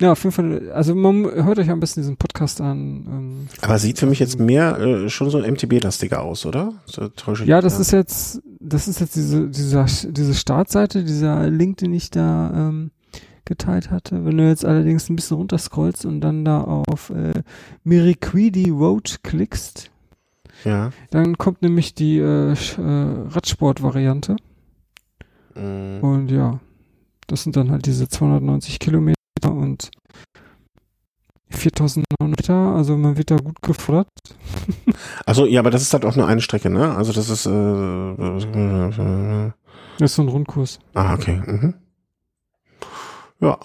ja, 0.00 0.12
auf 0.12 0.22
jeden 0.22 0.32
Fall, 0.32 0.70
also 0.72 0.94
man 0.94 1.24
hört 1.24 1.58
euch 1.58 1.70
am 1.70 1.80
besten 1.80 2.00
diesen 2.00 2.16
Podcast 2.16 2.60
an. 2.60 3.06
Ähm, 3.08 3.48
Aber 3.62 3.78
sieht 3.78 3.98
für 3.98 4.06
mich 4.06 4.20
jetzt 4.20 4.38
mehr 4.38 4.78
äh, 4.78 5.08
schon 5.10 5.28
so 5.30 5.38
MTB-lastiger 5.40 6.22
aus, 6.22 6.46
oder? 6.46 6.74
So 6.86 7.10
ja, 7.44 7.60
das 7.60 7.74
da? 7.76 7.80
ist 7.80 7.90
jetzt, 7.90 8.42
das 8.60 8.86
ist 8.86 9.00
jetzt 9.00 9.16
diese, 9.16 9.48
dieser, 9.48 9.86
diese 9.86 10.34
Startseite, 10.34 11.02
dieser 11.02 11.48
Link, 11.50 11.78
den 11.78 11.92
ich 11.94 12.10
da 12.10 12.52
ähm, 12.54 12.92
geteilt 13.44 13.90
hatte. 13.90 14.24
Wenn 14.24 14.36
du 14.36 14.46
jetzt 14.46 14.64
allerdings 14.64 15.08
ein 15.08 15.16
bisschen 15.16 15.36
runterscrollst 15.38 16.06
und 16.06 16.20
dann 16.20 16.44
da 16.44 16.60
auf 16.60 17.10
äh, 17.10 17.42
Miriquidi 17.82 18.70
Road 18.70 19.18
klickst, 19.24 19.90
Ja. 20.64 20.90
dann 21.10 21.38
kommt 21.38 21.62
nämlich 21.62 21.94
die 21.94 22.18
äh, 22.18 22.52
äh, 22.52 22.54
Radsport-Variante. 22.76 24.36
Mm. 25.56 26.04
Und 26.04 26.30
ja, 26.30 26.60
das 27.26 27.42
sind 27.42 27.56
dann 27.56 27.72
halt 27.72 27.86
diese 27.86 28.08
290 28.08 28.78
Kilometer 28.78 29.17
und 29.46 29.90
4900 31.50 32.38
Meter, 32.38 32.54
also 32.54 32.96
man 32.96 33.16
wird 33.16 33.30
da 33.30 33.36
gut 33.36 33.60
gefordert. 33.62 34.08
Also 35.26 35.46
ja, 35.46 35.60
aber 35.60 35.70
das 35.70 35.82
ist 35.82 35.92
halt 35.92 36.04
auch 36.04 36.16
nur 36.16 36.26
eine 36.26 36.40
Strecke, 36.40 36.70
ne? 36.70 36.94
Also 36.96 37.12
das 37.12 37.28
ist 37.30 37.46
äh, 37.46 37.50
äh, 37.50 39.52
Das 39.98 40.10
ist 40.10 40.16
so 40.16 40.22
ein 40.22 40.28
Rundkurs. 40.28 40.78
ah 40.94 41.14
okay. 41.14 41.40
Mhm. 41.46 41.74
Ja. 43.40 43.58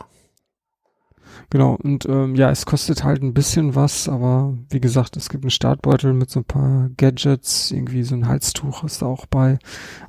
Genau, 1.50 1.76
und 1.82 2.06
ähm, 2.06 2.36
ja, 2.36 2.52
es 2.52 2.66
kostet 2.66 3.04
halt 3.04 3.24
ein 3.24 3.34
bisschen 3.34 3.76
was, 3.76 4.08
aber 4.10 4.56
wie 4.70 4.82
gesagt, 4.82 5.18
es 5.18 5.30
gibt 5.30 5.44
einen 5.44 5.52
Startbeutel 5.52 6.14
mit 6.14 6.30
so 6.30 6.42
ein 6.42 6.46
paar 6.46 6.90
Gadgets, 6.98 7.72
irgendwie 7.72 8.04
so 8.04 8.16
ein 8.16 8.28
Halstuch 8.28 8.84
ist 8.84 9.02
da 9.02 9.06
auch 9.08 9.26
bei, 9.26 9.58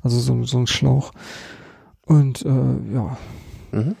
also 0.01 0.19
so, 0.19 0.43
so 0.43 0.57
ein 0.57 0.67
Schlauch. 0.67 1.11
Und 2.05 2.43
äh, 2.45 2.93
ja, 2.93 3.17
Mhm. 3.71 3.95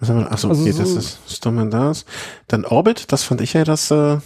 Was 0.00 0.08
haben 0.08 0.20
wir? 0.20 0.30
Achso, 0.32 0.48
Also 0.48 0.62
okay, 0.62 0.72
so- 0.72 0.82
das 0.82 0.90
ist 0.92 1.18
Storm 1.28 1.58
and 1.58 1.72
das. 1.74 2.04
Dann 2.46 2.64
Orbit, 2.64 3.10
das 3.12 3.24
fand 3.24 3.40
ich 3.40 3.52
ja 3.54 3.64
das 3.64 3.90
äh, 3.90 4.18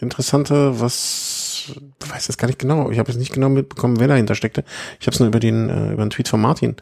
Interessante, 0.00 0.78
was 0.80 1.64
ich 1.68 2.10
weiß 2.10 2.28
jetzt 2.28 2.36
gar 2.38 2.46
nicht 2.48 2.58
genau. 2.58 2.90
Ich 2.90 2.98
habe 2.98 3.10
jetzt 3.10 3.18
nicht 3.18 3.32
genau 3.32 3.48
mitbekommen, 3.48 3.98
wer 4.00 4.08
dahinter 4.08 4.34
steckte. 4.34 4.64
Ich 5.00 5.06
habe 5.06 5.14
es 5.14 5.20
nur 5.20 5.28
über 5.28 5.40
den 5.40 5.68
äh, 5.68 5.92
über 5.92 6.04
den 6.04 6.10
Tweet 6.10 6.28
von 6.28 6.40
Martin 6.40 6.76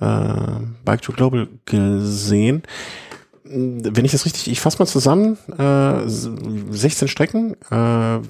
äh, 0.00 0.06
Bike 0.84 1.02
to 1.02 1.12
Global 1.12 1.48
gesehen. 1.66 2.62
Wenn 3.46 4.04
ich 4.06 4.12
das 4.12 4.24
richtig, 4.24 4.50
ich 4.50 4.60
fasse 4.60 4.78
mal 4.78 4.86
zusammen, 4.86 5.36
äh, 5.58 6.08
16 6.08 7.08
Strecken. 7.08 7.52
Äh, 7.70 7.76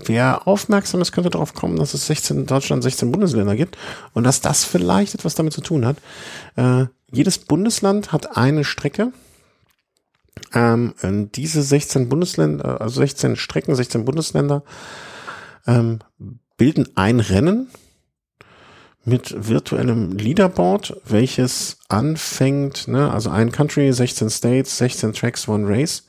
wer 0.06 0.46
aufmerksam 0.48 1.00
ist, 1.00 1.12
könnte 1.12 1.30
darauf 1.30 1.54
kommen, 1.54 1.76
dass 1.76 1.94
es 1.94 2.06
16 2.08 2.38
in 2.38 2.46
Deutschland 2.46 2.82
16 2.82 3.12
Bundesländer 3.12 3.54
gibt 3.54 3.78
und 4.12 4.24
dass 4.24 4.40
das 4.40 4.64
vielleicht 4.64 5.14
etwas 5.14 5.36
damit 5.36 5.52
zu 5.52 5.60
tun 5.60 5.86
hat. 5.86 5.96
Äh, 6.56 6.86
jedes 7.14 7.38
Bundesland 7.38 8.12
hat 8.12 8.36
eine 8.36 8.64
Strecke. 8.64 9.12
Ähm, 10.52 10.94
diese 11.34 11.62
16 11.62 12.08
Bundesländer, 12.08 12.80
also 12.80 13.00
16 13.00 13.36
Strecken, 13.36 13.74
16 13.74 14.04
Bundesländer 14.04 14.62
ähm, 15.66 16.00
bilden 16.56 16.88
ein 16.96 17.20
Rennen 17.20 17.68
mit 19.04 19.48
virtuellem 19.48 20.12
Leaderboard, 20.12 21.00
welches 21.04 21.78
anfängt, 21.88 22.88
ne, 22.88 23.10
also 23.12 23.30
ein 23.30 23.52
Country, 23.52 23.92
16 23.92 24.30
States, 24.30 24.78
16 24.78 25.12
Tracks, 25.12 25.46
One 25.46 25.68
Race. 25.68 26.06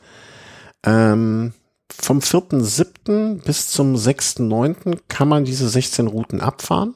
Ähm, 0.84 1.54
vom 1.92 2.20
4.7. 2.20 3.44
bis 3.44 3.70
zum 3.70 3.96
6.9. 3.96 5.00
kann 5.08 5.28
man 5.28 5.46
diese 5.46 5.68
16 5.68 6.08
Routen 6.08 6.42
abfahren. 6.42 6.96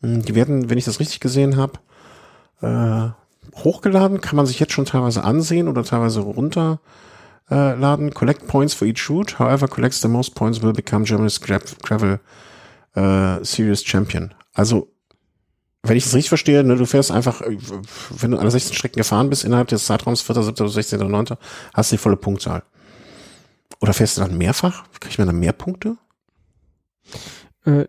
Hm, 0.00 0.24
Die 0.24 0.34
werden, 0.34 0.70
wenn 0.70 0.78
ich 0.78 0.84
das 0.84 1.00
richtig 1.00 1.20
gesehen 1.20 1.56
habe, 1.56 1.80
äh, 2.60 3.08
hochgeladen, 3.56 4.20
kann 4.20 4.36
man 4.36 4.46
sich 4.46 4.60
jetzt 4.60 4.72
schon 4.72 4.84
teilweise 4.84 5.24
ansehen 5.24 5.68
oder 5.68 5.84
teilweise 5.84 6.20
runterladen. 6.20 6.78
Äh, 7.50 7.74
laden. 7.74 8.12
Collect 8.12 8.46
points 8.46 8.74
for 8.74 8.86
each 8.86 9.08
route. 9.08 9.38
However, 9.38 9.68
collects 9.68 10.00
the 10.00 10.08
most 10.08 10.34
points 10.34 10.62
will 10.62 10.72
become 10.72 11.04
Germany's 11.04 11.40
Gra 11.40 11.58
Gravel 11.82 12.20
äh, 12.94 13.42
Series 13.44 13.84
Champion. 13.84 14.34
Also, 14.52 14.92
wenn 15.82 15.96
ich 15.96 16.04
das 16.04 16.14
richtig 16.14 16.28
verstehe, 16.28 16.62
ne, 16.64 16.76
du 16.76 16.84
fährst 16.84 17.10
einfach, 17.10 17.40
äh, 17.40 17.56
wenn 18.10 18.32
du 18.32 18.38
alle 18.38 18.50
16 18.50 18.74
Strecken 18.74 18.98
gefahren 18.98 19.30
bist, 19.30 19.44
innerhalb 19.44 19.68
des 19.68 19.86
Zeitraums 19.86 20.20
4., 20.20 20.42
7., 20.42 20.68
16. 20.68 21.00
oder 21.00 21.08
9., 21.08 21.26
hast 21.72 21.90
du 21.90 21.96
die 21.96 22.02
volle 22.02 22.16
Punktzahl. 22.16 22.62
Oder 23.80 23.94
fährst 23.94 24.16
du 24.16 24.22
dann 24.22 24.36
mehrfach? 24.36 24.84
Kriegt 25.00 25.18
man 25.18 25.28
dann 25.28 25.38
mehr 25.38 25.52
Punkte? 25.52 25.96
äh, 27.68 27.86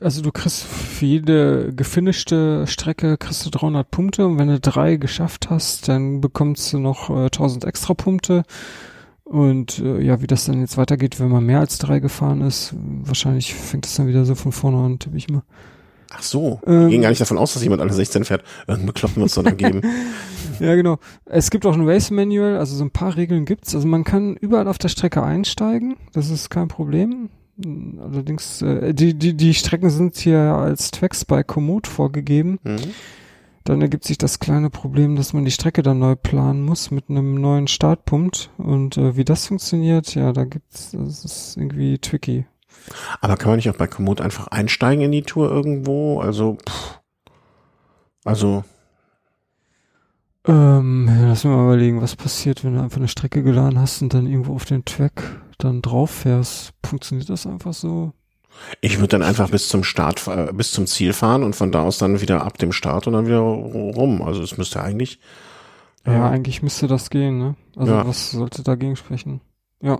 also 0.00 0.22
du 0.22 0.30
kriegst 0.32 0.62
für 0.62 1.06
jede 1.06 1.72
gefinischte 1.74 2.66
Strecke 2.66 3.16
kriegst 3.16 3.46
du 3.46 3.50
300 3.50 3.90
Punkte 3.90 4.26
und 4.26 4.38
wenn 4.38 4.48
du 4.48 4.60
drei 4.60 4.96
geschafft 4.96 5.48
hast, 5.50 5.88
dann 5.88 6.20
bekommst 6.20 6.72
du 6.72 6.78
noch 6.78 7.10
äh, 7.10 7.24
1000 7.24 7.64
extra 7.64 7.94
Punkte. 7.94 8.42
Und 9.24 9.78
äh, 9.78 10.00
ja, 10.00 10.20
wie 10.20 10.26
das 10.26 10.44
dann 10.44 10.60
jetzt 10.60 10.76
weitergeht, 10.76 11.20
wenn 11.20 11.28
man 11.28 11.44
mehr 11.44 11.60
als 11.60 11.78
drei 11.78 12.00
gefahren 12.00 12.40
ist, 12.40 12.74
wahrscheinlich 12.76 13.54
fängt 13.54 13.86
es 13.86 13.94
dann 13.94 14.08
wieder 14.08 14.24
so 14.24 14.34
von 14.34 14.50
vorne 14.50 14.78
an, 14.78 14.98
tippe 14.98 15.16
ich 15.16 15.30
mal. 15.30 15.42
Ach 16.12 16.22
so. 16.22 16.60
Ähm. 16.66 16.88
Ging 16.88 17.02
gar 17.02 17.10
nicht 17.10 17.20
davon 17.20 17.38
aus, 17.38 17.54
dass 17.54 17.62
jemand 17.62 17.80
alle 17.80 17.92
16 17.92 18.24
fährt. 18.24 18.42
Irgendein 18.66 18.86
Bekloppen 18.86 19.22
es 19.22 19.34
dann 19.34 19.56
geben. 19.56 19.82
Ja, 20.60 20.74
genau. 20.74 20.98
Es 21.24 21.50
gibt 21.50 21.64
auch 21.64 21.72
ein 21.72 21.88
Race 21.88 22.10
Manual, 22.10 22.58
also 22.58 22.76
so 22.76 22.84
ein 22.84 22.90
paar 22.90 23.16
Regeln 23.16 23.46
gibt's. 23.46 23.74
Also 23.74 23.88
man 23.88 24.04
kann 24.04 24.36
überall 24.36 24.68
auf 24.68 24.76
der 24.76 24.88
Strecke 24.88 25.22
einsteigen, 25.22 25.96
das 26.12 26.28
ist 26.28 26.50
kein 26.50 26.68
Problem. 26.68 27.30
Allerdings, 27.98 28.62
äh, 28.62 28.94
die, 28.94 29.14
die, 29.14 29.36
die 29.36 29.54
Strecken 29.54 29.90
sind 29.90 30.16
hier 30.16 30.40
als 30.40 30.90
Tracks 30.90 31.24
bei 31.24 31.42
Komoot 31.42 31.86
vorgegeben. 31.86 32.58
Mhm. 32.62 32.94
Dann 33.64 33.82
ergibt 33.82 34.04
sich 34.04 34.18
das 34.18 34.38
kleine 34.38 34.70
Problem, 34.70 35.16
dass 35.16 35.32
man 35.32 35.44
die 35.44 35.50
Strecke 35.50 35.82
dann 35.82 35.98
neu 35.98 36.16
planen 36.16 36.64
muss 36.64 36.90
mit 36.90 37.10
einem 37.10 37.34
neuen 37.34 37.68
Startpunkt. 37.68 38.50
Und 38.56 38.96
äh, 38.96 39.16
wie 39.16 39.24
das 39.24 39.46
funktioniert, 39.46 40.14
ja, 40.14 40.32
da 40.32 40.44
gibt's, 40.44 40.92
das 40.92 41.24
ist 41.24 41.56
irgendwie 41.56 41.98
tricky. 41.98 42.46
Aber 43.20 43.36
kann 43.36 43.50
man 43.50 43.56
nicht 43.56 43.68
auch 43.68 43.76
bei 43.76 43.86
Komoot 43.86 44.20
einfach 44.20 44.48
einsteigen 44.48 45.04
in 45.04 45.12
die 45.12 45.22
Tour 45.22 45.50
irgendwo? 45.50 46.20
Also, 46.20 46.56
pff. 46.66 47.00
also, 48.24 48.64
Ähm, 50.46 51.06
lass 51.28 51.44
mir 51.44 51.50
mal 51.50 51.64
überlegen, 51.64 52.00
was 52.00 52.16
passiert, 52.16 52.64
wenn 52.64 52.74
du 52.74 52.82
einfach 52.82 52.96
eine 52.96 53.08
Strecke 53.08 53.42
geladen 53.42 53.78
hast 53.78 54.00
und 54.00 54.14
dann 54.14 54.26
irgendwo 54.26 54.54
auf 54.54 54.64
den 54.64 54.84
Track 54.86 55.22
dann 55.64 55.82
drauf 55.82 56.10
fährst. 56.10 56.72
Funktioniert 56.84 57.28
das 57.30 57.46
einfach 57.46 57.74
so? 57.74 58.12
ich 58.80 58.96
würde 58.98 59.08
dann 59.08 59.22
einfach 59.22 59.48
bis 59.48 59.68
zum 59.68 59.84
Start, 59.84 60.26
äh, 60.26 60.52
bis 60.52 60.72
zum 60.72 60.86
Ziel 60.86 61.12
fahren 61.12 61.44
und 61.44 61.54
von 61.54 61.70
da 61.72 61.82
aus 61.82 61.98
dann 61.98 62.20
wieder 62.20 62.42
ab 62.44 62.58
dem 62.58 62.72
Start 62.72 63.06
und 63.06 63.12
dann 63.14 63.26
wieder 63.26 63.38
rum. 63.38 64.20
Also 64.22 64.42
es 64.42 64.58
müsste 64.58 64.82
eigentlich, 64.82 65.18
Ja, 66.04 66.12
Ja. 66.14 66.30
eigentlich 66.30 66.62
müsste 66.62 66.86
das 66.86 67.10
gehen, 67.10 67.38
ne? 67.38 67.54
Also 67.76 67.92
Ja. 67.92 68.06
was 68.06 68.30
sollte 68.32 68.62
dagegen 68.62 68.96
sprechen? 68.96 69.40
Ja. 69.82 69.98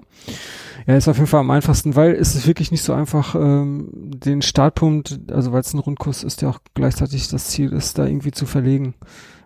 Ja, 0.87 0.97
ist 0.97 1.09
auf 1.09 1.17
jeden 1.17 1.27
Fall 1.29 1.41
am 1.41 1.51
einfachsten, 1.51 1.95
weil 1.97 2.13
es 2.13 2.35
ist 2.35 2.47
wirklich 2.47 2.71
nicht 2.71 2.83
so 2.83 2.93
einfach, 2.93 3.35
ähm, 3.35 3.89
den 3.93 4.43
Startpunkt, 4.43 5.19
also 5.31 5.53
weil 5.53 5.61
es 5.61 5.73
ein 5.75 5.79
Rundkurs 5.79 6.23
ist, 6.23 6.43
der 6.43 6.51
auch 6.51 6.59
gleichzeitig 6.75 7.29
das 7.29 7.47
Ziel 7.49 7.73
ist, 7.73 7.99
da 7.99 8.07
irgendwie 8.07 8.31
zu 8.33 8.47
verlegen. 8.47 8.95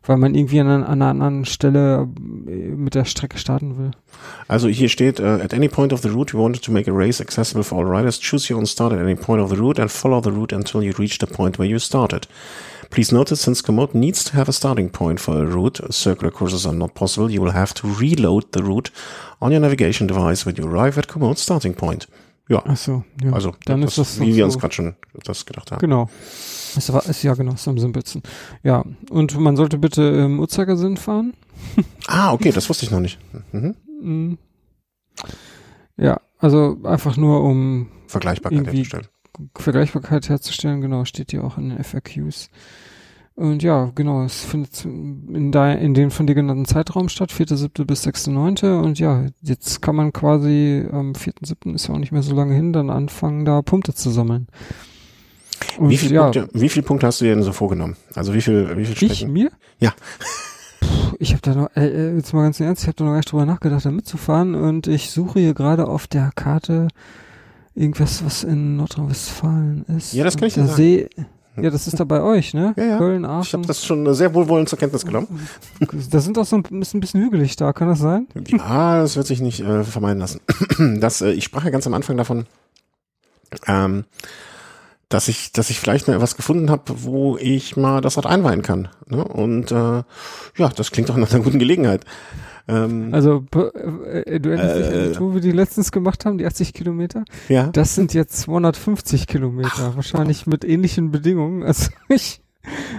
Weil 0.06 0.18
man 0.18 0.34
irgendwie 0.34 0.60
an, 0.60 0.66
einer- 0.68 0.86
an 0.88 1.00
einer 1.00 1.10
anderen 1.10 1.44
Stelle 1.46 2.06
äh, 2.46 2.50
mit 2.50 2.94
der 2.94 3.04
Strecke 3.06 3.38
starten 3.38 3.78
will. 3.78 3.92
Also 4.48 4.68
hier 4.68 4.90
steht, 4.90 5.18
uh, 5.18 5.24
at 5.24 5.54
any 5.54 5.68
point 5.68 5.92
of 5.94 6.02
the 6.02 6.08
route, 6.08 6.34
we 6.36 6.38
wanted 6.42 6.62
to 6.62 6.70
make 6.72 6.90
a 6.90 6.94
race 6.94 7.22
accessible 7.22 7.64
for 7.64 7.78
all 7.78 7.86
riders. 7.90 8.20
Choose 8.20 8.52
your 8.52 8.58
own 8.60 8.66
start 8.66 8.92
at 8.92 8.98
any 9.00 9.14
point 9.14 9.42
of 9.42 9.48
the 9.50 9.56
route 9.56 9.80
and 9.80 9.90
follow 9.90 10.20
the 10.20 10.30
route 10.30 10.54
until 10.54 10.82
you 10.82 10.92
reach 10.98 11.18
the 11.20 11.26
point 11.26 11.58
where 11.58 11.68
you 11.68 11.78
started. 11.78 12.26
Please 12.94 13.12
notice, 13.12 13.40
since 13.40 13.60
Komoot 13.60 13.92
needs 13.92 14.22
to 14.22 14.36
have 14.36 14.48
a 14.48 14.52
starting 14.52 14.88
point 14.88 15.18
for 15.18 15.42
a 15.42 15.44
route, 15.44 15.80
circular 15.90 16.30
courses 16.30 16.64
are 16.64 16.72
not 16.72 16.94
possible. 16.94 17.28
You 17.28 17.42
will 17.42 17.50
have 17.50 17.74
to 17.74 17.88
reload 17.88 18.52
the 18.52 18.62
route 18.62 18.92
on 19.40 19.50
your 19.50 19.58
navigation 19.58 20.06
device 20.06 20.46
when 20.46 20.54
you 20.54 20.64
arrive 20.64 20.96
at 20.96 21.08
Komoot's 21.08 21.42
starting 21.42 21.74
point. 21.74 22.06
Ja, 22.48 22.62
Ach 22.64 22.76
so, 22.76 23.02
ja. 23.20 23.32
also 23.32 23.52
dann 23.64 23.80
das, 23.80 23.98
ist 23.98 23.98
das 23.98 24.20
wie 24.20 24.30
doch 24.30 24.36
wir 24.36 24.44
uns 24.44 24.54
so. 24.54 24.60
gerade 24.60 24.74
schon 24.74 24.94
das 25.24 25.44
gedacht 25.44 25.72
haben. 25.72 25.80
Genau. 25.80 26.08
Es 26.76 26.92
war, 26.92 27.04
ist, 27.04 27.24
ja, 27.24 27.34
genau, 27.34 27.54
ist 27.54 27.66
am 27.66 27.80
simpelsten. 27.80 28.22
Ja, 28.62 28.84
und 29.10 29.40
man 29.40 29.56
sollte 29.56 29.76
bitte 29.76 30.02
im 30.02 30.38
Uhrzeigersinn 30.38 30.96
fahren. 30.96 31.34
Ah, 32.06 32.32
okay, 32.32 32.52
das 32.52 32.68
wusste 32.68 32.84
ich 32.84 32.92
noch 32.92 33.00
nicht. 33.00 33.18
Mhm. 33.50 33.74
Mm. 34.02 34.38
Ja, 35.96 36.20
also 36.38 36.76
einfach 36.84 37.16
nur 37.16 37.42
um 37.42 37.88
Vergleichbarkeit 38.06 38.66
herzustellen. 38.66 39.08
Vergleichbarkeit 39.56 40.28
herzustellen, 40.28 40.80
genau, 40.80 41.04
steht 41.04 41.30
hier 41.30 41.44
auch 41.44 41.58
in 41.58 41.70
den 41.70 41.82
FAQs. 41.82 42.50
Und 43.36 43.64
ja, 43.64 43.90
genau, 43.96 44.22
es 44.22 44.44
findet 44.44 44.84
in, 44.84 45.50
da, 45.50 45.72
in 45.72 45.92
den 45.94 46.12
von 46.12 46.26
dir 46.26 46.36
genannten 46.36 46.66
Zeitraum 46.66 47.08
statt, 47.08 47.32
4.7. 47.32 47.84
bis 47.84 48.06
6.9. 48.06 48.78
Und 48.80 49.00
ja, 49.00 49.26
jetzt 49.42 49.82
kann 49.82 49.96
man 49.96 50.12
quasi 50.12 50.86
am 50.90 51.14
4.7. 51.14 51.74
ist 51.74 51.88
ja 51.88 51.94
auch 51.94 51.98
nicht 51.98 52.12
mehr 52.12 52.22
so 52.22 52.34
lange 52.34 52.54
hin, 52.54 52.72
dann 52.72 52.90
anfangen, 52.90 53.44
da 53.44 53.60
Punkte 53.62 53.92
zu 53.92 54.10
sammeln. 54.10 54.46
Und 55.78 55.90
Wie, 55.90 55.96
viel 55.96 56.12
ja, 56.12 56.22
Punkte, 56.22 56.48
wie 56.52 56.68
viele 56.68 56.86
Punkte 56.86 57.08
hast 57.08 57.20
du 57.20 57.24
dir 57.24 57.34
denn 57.34 57.42
so 57.42 57.52
vorgenommen? 57.52 57.96
Also 58.14 58.34
wie 58.34 58.40
viel, 58.40 58.76
wie 58.76 58.84
viel 58.84 59.10
ich, 59.10 59.16
Strecken? 59.16 59.32
mir? 59.32 59.50
Ja. 59.80 59.92
Puh, 60.80 61.16
ich 61.18 61.32
habe 61.32 61.42
da 61.42 61.54
noch, 61.54 61.76
äh, 61.76 61.88
äh, 61.88 62.16
jetzt 62.16 62.32
mal 62.32 62.42
ganz 62.42 62.60
ernst, 62.60 62.82
ich 62.82 62.88
habe 62.88 62.96
da 62.96 63.04
noch 63.04 63.10
gar 63.10 63.16
nicht 63.16 63.32
drüber 63.32 63.46
nachgedacht, 63.46 63.84
da 63.84 63.90
mitzufahren 63.90 64.54
und 64.54 64.86
ich 64.86 65.10
suche 65.10 65.40
hier 65.40 65.54
gerade 65.54 65.88
auf 65.88 66.06
der 66.06 66.30
Karte 66.36 66.88
irgendwas, 67.74 68.24
was 68.24 68.44
in 68.44 68.76
Nordrhein-Westfalen 68.76 69.84
ist. 69.96 70.12
Ja, 70.12 70.24
das 70.24 70.36
kann 70.36 70.48
ich 70.48 70.54
dir 70.54 70.64
sagen. 70.64 70.76
See, 70.76 71.08
ja, 71.56 71.70
das 71.70 71.86
ist 71.86 72.00
da 72.00 72.04
bei 72.04 72.20
euch, 72.20 72.52
ne? 72.52 72.74
Ja, 72.76 72.84
ja. 72.84 72.98
Köln, 72.98 73.22
Ich 73.22 73.30
Aachen. 73.30 73.52
habe 73.60 73.66
das 73.66 73.84
schon 73.84 74.12
sehr 74.14 74.34
wohlwollend 74.34 74.68
zur 74.68 74.78
Kenntnis 74.78 75.04
genommen. 75.04 75.28
Da 76.10 76.18
sind 76.20 76.36
auch 76.36 76.44
so 76.44 76.56
ein, 76.56 76.82
ist 76.82 76.94
ein 76.94 77.00
bisschen 77.00 77.22
hügelig 77.22 77.54
da, 77.56 77.72
kann 77.72 77.86
das 77.88 78.00
sein? 78.00 78.26
Ja, 78.48 79.00
das 79.00 79.16
wird 79.16 79.26
sich 79.28 79.40
nicht 79.40 79.60
äh, 79.60 79.84
vermeiden 79.84 80.18
lassen. 80.18 80.40
Das, 81.00 81.20
äh, 81.20 81.30
ich 81.30 81.44
sprach 81.44 81.64
ja 81.64 81.70
ganz 81.70 81.86
am 81.86 81.94
Anfang 81.94 82.16
davon, 82.16 82.46
ähm, 83.68 84.04
dass 85.08 85.28
ich, 85.28 85.52
dass 85.52 85.70
ich 85.70 85.78
vielleicht 85.78 86.08
mal 86.08 86.20
was 86.20 86.34
gefunden 86.34 86.70
habe, 86.70 86.82
wo 87.02 87.36
ich 87.36 87.76
mal 87.76 88.00
das 88.00 88.16
Rad 88.16 88.26
einweihen 88.26 88.62
kann. 88.62 88.88
Ne? 89.06 89.22
Und 89.22 89.70
äh, 89.70 90.02
ja, 90.56 90.68
das 90.74 90.90
klingt 90.90 91.08
doch 91.08 91.16
nach 91.16 91.32
einer 91.32 91.44
guten 91.44 91.60
Gelegenheit. 91.60 92.04
Ähm, 92.66 93.12
Also, 93.12 93.44
äh, 93.54 94.40
du 94.40 94.48
erinnerst 94.50 94.76
dich 94.78 94.86
an 94.86 94.92
Äh. 94.94 95.08
die 95.08 95.12
Tour, 95.12 95.34
wie 95.34 95.40
die 95.40 95.52
letztens 95.52 95.92
gemacht 95.92 96.24
haben, 96.24 96.38
die 96.38 96.46
80 96.46 96.72
Kilometer? 96.72 97.24
ja. 97.48 97.68
Das 97.68 97.94
sind 97.94 98.14
jetzt 98.14 98.38
250 98.38 99.26
Kilometer, 99.26 99.96
wahrscheinlich 99.96 100.46
mit 100.46 100.64
ähnlichen 100.64 101.10
Bedingungen. 101.10 101.62
Also 101.74 101.90
ich, 102.08 102.40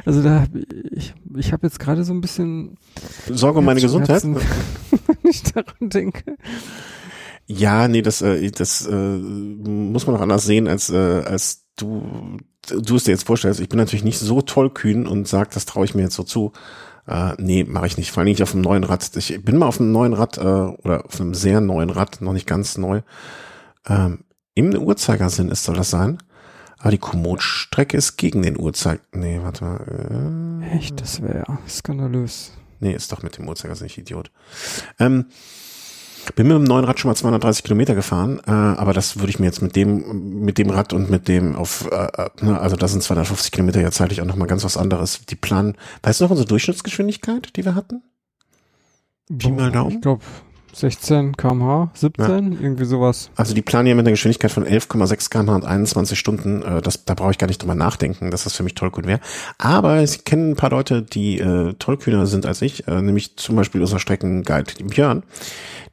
also 0.06 0.22
da 0.22 0.42
hab 0.42 0.50
ich, 0.92 1.16
ich 1.36 1.52
habe 1.52 1.66
jetzt 1.66 1.80
gerade 1.80 2.04
so 2.04 2.14
ein 2.14 2.22
bisschen 2.22 2.78
Sorge 3.32 3.60
um 3.60 3.66
meine 3.66 3.82
Gesundheit. 3.82 4.24
Wenn 4.24 4.38
ich 5.24 5.42
daran 5.44 5.90
denke. 5.90 6.36
Ja, 7.48 7.88
nee, 7.88 8.02
das, 8.02 8.22
äh, 8.22 8.50
das 8.52 8.86
äh, 8.88 8.96
muss 8.96 10.06
man 10.08 10.16
auch 10.16 10.22
anders 10.22 10.46
sehen, 10.46 10.68
als, 10.68 10.90
äh, 10.90 10.96
als 10.96 11.66
du, 11.78 12.38
du 12.68 12.96
es 12.96 13.04
dir 13.04 13.12
jetzt 13.12 13.26
vorstellst. 13.28 13.60
Ich 13.60 13.70
bin 13.70 13.78
natürlich 13.78 14.04
nicht 14.04 14.20
so 14.20 14.42
tollkühn 14.42 15.08
und 15.08 15.28
sag, 15.28 15.52
das 15.52 15.66
traue 15.66 15.86
ich 15.86 15.94
mir 15.96 16.04
jetzt 16.04 16.16
so 16.16 16.24
zu. 16.24 16.54
Äh, 17.08 17.34
nee, 17.38 17.64
mache 17.64 17.88
ich 17.88 17.98
nicht. 17.98 18.12
Vor 18.12 18.22
allem 18.22 18.30
nicht 18.30 18.44
auf 18.44 18.54
einem 18.54 18.62
neuen 18.62 18.84
Rad. 18.84 19.16
Ich 19.16 19.44
bin 19.44 19.58
mal 19.58 19.68
auf 19.68 19.80
einem 19.80 19.92
neuen 19.92 20.14
Rad 20.14 20.38
äh, 20.38 20.42
oder 20.42 21.06
auf 21.06 21.20
einem 21.20 21.34
sehr 21.34 21.62
neuen 21.62 21.90
Rad, 21.90 22.22
noch 22.22 22.34
nicht 22.34 22.48
ganz 22.48 22.78
neu. 22.78 23.02
Ähm, 23.88 24.20
Im 24.56 24.74
Uhrzeigersinn 24.74 25.50
ist 25.50 25.64
soll 25.64 25.76
das 25.76 25.90
sein. 25.90 26.18
Aber 26.80 26.92
die 26.92 26.98
Komoot-Strecke 26.98 27.98
ist 27.98 28.18
gegen 28.18 28.42
den 28.42 28.60
Uhrzeiger. 28.60 29.02
Nee, 29.12 29.40
warte 29.42 29.64
mal. 29.64 30.62
Äh, 30.72 30.78
Echt, 30.78 31.02
das 31.02 31.22
wäre 31.22 31.46
skandalös. 31.68 32.52
Nee, 32.80 32.94
ist 32.94 33.12
doch 33.12 33.24
mit 33.24 33.38
dem 33.38 33.48
Uhrzeigersinn, 33.48 33.88
ich 33.88 33.98
Idiot. 33.98 34.32
Ähm, 35.00 35.26
bin 36.34 36.48
mit 36.48 36.56
dem 36.56 36.64
neuen 36.64 36.86
Rad 36.86 37.00
schon 37.00 37.10
mal 37.10 37.16
230 37.16 37.64
Kilometer 37.64 37.94
gefahren, 37.94 38.42
äh, 38.48 38.52
aber 38.52 38.94
das 38.94 39.20
würde 39.20 39.30
ich 39.30 39.40
mir 39.40 39.46
jetzt 39.46 39.62
mit 39.62 39.76
dem 39.76 40.40
mit 40.44 40.58
dem 40.58 40.70
Rad 40.70 40.94
und 40.94 41.10
mit 41.10 41.28
dem 41.28 41.56
auf, 41.56 41.88
äh, 41.92 42.08
äh, 42.24 42.30
ne, 42.42 42.60
also 42.60 42.76
da 42.76 42.88
sind 42.88 43.04
250 43.04 43.52
Kilometer 43.52 43.82
ja 43.82 43.92
zeitlich 43.92 44.22
auch 44.22 44.26
noch 44.26 44.36
mal 44.36 44.48
ganz 44.48 44.64
was 44.64 44.78
anderes. 44.78 45.26
Die 45.26 45.36
planen, 45.36 45.76
weißt 46.04 46.20
du 46.20 46.24
noch 46.24 46.32
unsere 46.32 46.48
Durchschnittsgeschwindigkeit, 46.48 47.56
die 47.56 47.66
wir 47.66 47.76
hatten? 47.76 48.02
Pi 49.38 49.52
mal 49.52 49.72
Daumen? 49.72 49.96
Ich 49.96 50.02
glaube 50.02 50.24
16 50.76 51.38
kmh, 51.38 51.90
17, 51.94 52.60
irgendwie 52.62 52.86
sowas. 52.86 53.30
Also 53.36 53.54
die 53.54 53.62
planen 53.62 53.88
ja 53.88 53.96
mit 53.96 54.04
einer 54.04 54.12
Geschwindigkeit 54.12 54.52
von 54.52 54.66
11,6 54.66 55.30
km 55.30 55.50
und 55.50 55.66
21 55.66 56.20
Stunden. 56.20 56.62
Äh, 56.62 56.82
das, 56.82 57.06
da 57.06 57.14
brauche 57.14 57.32
ich 57.32 57.38
gar 57.38 57.48
nicht 57.48 57.62
drüber 57.62 57.76
nachdenken, 57.76 58.30
dass 58.30 58.44
das 58.44 58.54
für 58.54 58.64
mich 58.64 58.76
tollkühn 58.76 59.08
wäre. 59.08 59.22
Aber 59.58 60.06
Sie 60.06 60.20
kennen 60.20 60.52
ein 60.52 60.56
paar 60.56 60.72
Leute, 60.72 61.02
die 61.02 61.40
äh, 61.40 61.74
tollkühner 61.74 62.26
sind 62.26 62.46
als 62.46 62.62
ich, 62.62 62.88
äh, 62.88 63.02
nämlich 63.02 63.38
zum 63.38 63.56
Beispiel 63.56 63.82
unser 63.82 64.00
Streckenguide 64.00 64.84
Björn, 64.84 65.24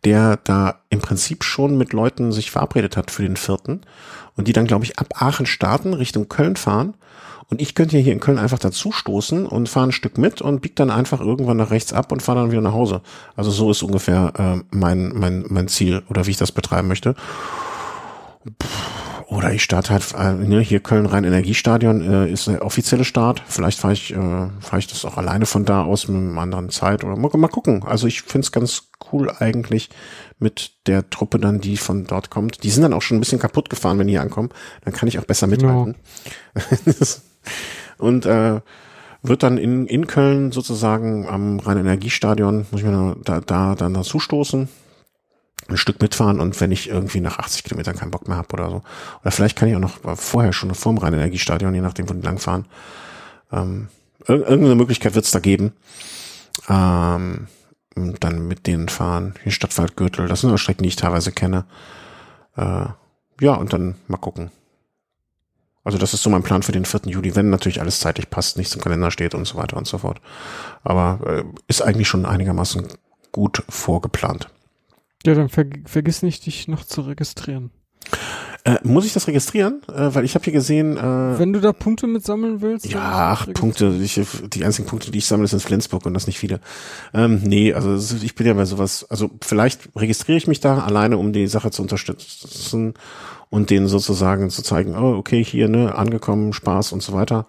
der 0.05 0.39
da 0.43 0.81
im 0.91 1.01
Prinzip 1.01 1.45
schon 1.45 1.79
mit 1.79 1.93
Leuten 1.93 2.33
sich 2.33 2.51
verabredet 2.51 2.97
hat 2.97 3.11
für 3.11 3.23
den 3.23 3.37
vierten 3.37 3.83
und 4.37 4.49
die 4.49 4.53
dann, 4.53 4.67
glaube 4.67 4.85
ich, 4.85 4.99
ab 4.99 5.23
Aachen 5.23 5.47
starten, 5.47 5.95
Richtung 5.95 6.29
Köln 6.29 6.57
fahren. 6.57 6.95
Und 7.49 7.61
ich 7.61 7.75
könnte 7.75 7.99
hier 7.99 8.13
in 8.13 8.21
Köln 8.21 8.39
einfach 8.39 8.59
dazu 8.59 8.93
stoßen 8.93 9.47
und 9.47 9.69
fahre 9.69 9.89
ein 9.89 9.93
Stück 9.93 10.19
mit 10.19 10.41
und 10.41 10.61
bieg 10.61 10.77
dann 10.77 10.91
einfach 10.91 11.21
irgendwann 11.21 11.57
nach 11.59 11.71
rechts 11.71 11.93
ab 11.93 12.13
und 12.13 12.23
fahre 12.23 12.41
dann 12.41 12.51
wieder 12.51 12.61
nach 12.63 12.73
Hause. 12.73 13.03
Also 13.37 13.51
so 13.51 13.71
ist 13.71 13.83
ungefähr 13.83 14.33
äh, 14.39 14.77
mein, 14.77 15.13
mein, 15.15 15.45
mein 15.49 15.69
Ziel 15.69 16.03
oder 16.09 16.27
wie 16.27 16.31
ich 16.31 16.37
das 16.37 16.53
betreiben 16.53 16.89
möchte. 16.89 17.15
Oder 19.33 19.55
ich 19.55 19.63
starte 19.63 19.95
halt, 19.95 20.15
äh, 20.19 20.35
ne, 20.35 20.61
hier 20.61 20.81
Köln-Rhein-Energiestadion 20.81 22.03
äh, 22.03 22.31
ist 22.31 22.49
der 22.49 22.65
offizielle 22.67 23.05
Start. 23.05 23.43
Vielleicht 23.47 23.79
fahre 23.79 23.95
ich, 23.95 24.13
äh, 24.13 24.17
fahre 24.61 24.79
ich 24.79 24.89
das 24.89 25.07
auch 25.07 25.17
alleine 25.17 25.47
von 25.47 25.65
da 25.65 25.85
aus 25.85 26.07
mit 26.07 26.17
einer 26.17 26.41
anderen 26.41 26.69
Zeit 26.69 27.03
oder 27.03 27.17
mal, 27.17 27.31
mal 27.35 27.49
gucken. 27.49 27.83
Also 27.83 28.07
ich 28.07 28.21
finde 28.23 28.45
es 28.45 28.53
ganz 28.53 28.91
cool 29.11 29.33
eigentlich 29.39 29.89
mit 30.39 30.73
der 30.87 31.09
Truppe 31.09 31.39
dann, 31.39 31.63
die 31.63 31.79
von 31.79 32.05
dort 32.05 32.29
kommt. 32.29 32.63
Die 32.63 32.69
sind 32.69 32.83
dann 32.83 32.93
auch 32.93 33.01
schon 33.01 33.17
ein 33.17 33.21
bisschen 33.21 33.39
kaputt 33.39 33.71
gefahren, 33.71 33.99
wenn 33.99 34.07
die 34.07 34.13
hier 34.13 34.23
ankommen. 34.23 34.51
Dann 34.85 34.93
kann 34.93 35.09
ich 35.09 35.19
auch 35.19 35.25
besser 35.25 35.47
mithalten. 35.47 35.95
Und 37.99 38.27
äh, 38.27 38.61
wird 39.23 39.43
dann 39.43 39.59
in, 39.59 39.87
in 39.87 40.07
Köln 40.07 40.53
sozusagen 40.53 41.29
am 41.29 41.61
Rhein-Energiestadion, 41.61 42.67
muss 42.71 42.81
ich 42.81 42.87
mir 42.87 43.17
da, 43.25 43.41
da 43.41 43.75
dann 43.75 43.95
dazu 43.95 44.19
stoßen 44.19 44.69
ein 45.69 45.77
Stück 45.77 46.01
mitfahren 46.01 46.41
und 46.41 46.61
wenn 46.61 46.73
ich 46.73 46.89
irgendwie 46.89 47.21
nach 47.21 47.39
80 47.39 47.65
Kilometern 47.65 47.97
keinen 47.97 48.11
Bock 48.11 48.29
mehr 48.29 48.37
habe 48.37 48.53
oder 48.53 48.71
so. 48.71 48.83
Oder 49.21 49.31
vielleicht 49.31 49.57
kann 49.57 49.69
ich 49.69 49.77
auch 49.77 49.81
noch 49.81 50.19
vorher 50.19 50.53
schon 50.53 50.75
vorm 50.75 50.99
Rhein-Energiestadion, 50.99 51.75
je 51.75 51.81
nachdem, 51.81 52.09
wo 52.09 52.15
die 52.15 52.21
langfahren. 52.21 52.67
Ähm, 53.53 53.89
ir 54.29 54.41
irgendeine 54.41 54.75
Möglichkeit 54.75 55.15
wird 55.15 55.25
es 55.25 55.31
da 55.31 55.39
geben. 55.39 55.73
Ähm, 56.69 57.49
und 57.95 58.25
dann 58.25 58.49
mit 58.49 58.67
denen 58.67 58.89
fahren. 58.89 59.35
Hier 59.43 59.53
Stadtwaldgürtel, 59.53 60.27
das 60.27 60.41
sind 60.41 60.51
auch 60.51 60.59
Strecken, 60.59 60.83
die 60.83 60.89
ich 60.89 60.97
teilweise 60.97 61.33
kenne. 61.33 61.65
Äh, 62.57 62.87
ja, 63.41 63.55
und 63.55 63.73
dann 63.73 63.97
mal 64.09 64.17
gucken. 64.17 64.51
Also 65.85 65.99
das 65.99 66.15
ist 66.15 66.23
so 66.23 66.31
mein 66.31 66.43
Plan 66.45 66.63
für 66.63 66.73
den 66.73 66.85
4. 66.85 67.03
Juli, 67.07 67.35
wenn 67.35 67.51
natürlich 67.51 67.81
alles 67.81 67.99
zeitlich 68.01 68.31
passt, 68.31 68.57
nichts 68.57 68.75
im 68.75 68.81
Kalender 68.81 69.11
steht 69.11 69.35
und 69.35 69.47
so 69.47 69.57
weiter 69.57 69.77
und 69.77 69.87
so 69.87 69.99
fort. 69.99 70.21
Aber 70.85 71.19
äh, 71.27 71.45
ist 71.67 71.83
eigentlich 71.83 72.09
schon 72.09 72.25
einigermaßen 72.25 72.87
gut 73.33 73.63
vorgeplant. 73.69 74.49
Ja, 75.25 75.35
dann 75.35 75.49
ver 75.49 75.65
vergiss 75.85 76.23
nicht, 76.23 76.47
dich 76.47 76.69
noch 76.69 76.85
zu 76.85 77.01
registrieren. 77.03 77.71
Äh, 78.65 78.77
muss 78.85 79.05
ich 79.07 79.13
das 79.13 79.27
registrieren? 79.27 79.83
Äh, 79.89 80.15
weil 80.15 80.25
ich 80.25 80.35
habe 80.37 80.45
hier 80.45 80.53
gesehen, 80.53 80.97
äh, 80.97 81.39
Wenn 81.39 81.53
du 81.53 81.61
da 81.61 81.73
Punkte 81.73 82.07
mit 82.07 82.25
sammeln 82.25 82.61
willst. 82.61 82.87
ja, 82.87 83.33
registrier- 83.35 83.55
Punkte. 83.55 83.89
Ich, 84.01 84.21
die 84.53 84.65
einzigen 84.65 84.87
Punkte, 84.87 85.11
die 85.11 85.19
ich 85.19 85.27
sammle, 85.27 85.49
sind 85.49 85.63
Flensburg 85.63 86.07
und 86.07 86.15
das 86.15 86.29
nicht 86.29 86.39
viele. 86.39 86.61
Ähm, 87.13 87.41
nee, 87.43 87.73
also 87.73 87.97
ich 88.23 88.37
bin 88.37 88.47
ja 88.47 88.55
bei 88.55 88.65
sowas, 88.65 89.05
also 89.11 89.31
vielleicht 89.43 89.89
registriere 89.97 90.39
ich 90.39 90.47
mich 90.47 90.61
da 90.61 90.79
alleine, 90.79 91.19
um 91.19 91.33
die 91.33 91.49
Sache 91.49 91.73
zu 91.73 91.83
unterstützen 91.83 92.95
und 93.53 93.71
denen 93.71 93.87
sozusagen 93.87 94.51
zu 94.51 94.63
zeigen, 94.63 94.97
oh, 94.97 95.15
okay, 95.17 95.45
hier, 95.45 95.69
ne, 95.69 95.95
angekommen, 95.95 96.53
Spaß 96.55 96.93
und 96.93 97.03
so 97.03 97.13
weiter. 97.13 97.47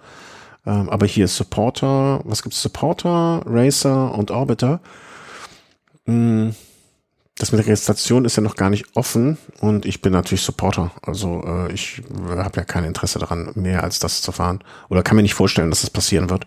Ähm, 0.65 0.89
aber 0.89 1.05
hier 1.07 1.25
ist 1.25 1.37
Supporter, 1.37 2.21
was 2.25 2.43
gibt's? 2.43 2.61
Supporter, 2.61 3.41
Racer 3.45 4.13
und 4.13 4.29
Orbiter. 4.29 4.81
Mm, 6.05 6.49
Das 7.39 7.51
mit 7.51 7.59
der 7.59 7.67
Registration 7.67 8.25
ist 8.25 8.35
ja 8.35 8.43
noch 8.43 8.55
gar 8.55 8.69
nicht 8.69 8.85
offen 8.95 9.37
und 9.59 9.85
ich 9.85 10.01
bin 10.01 10.13
natürlich 10.13 10.43
Supporter. 10.43 10.91
Also 11.01 11.41
äh, 11.45 11.71
ich 11.73 12.03
habe 12.29 12.57
ja 12.57 12.63
kein 12.65 12.83
Interesse 12.83 13.17
daran, 13.19 13.51
mehr 13.55 13.83
als 13.83 13.99
das 13.99 14.21
zu 14.21 14.31
fahren. 14.31 14.59
Oder 14.89 15.03
kann 15.03 15.15
mir 15.15 15.23
nicht 15.23 15.33
vorstellen, 15.33 15.71
dass 15.71 15.81
das 15.81 15.89
passieren 15.89 16.29
wird. 16.29 16.45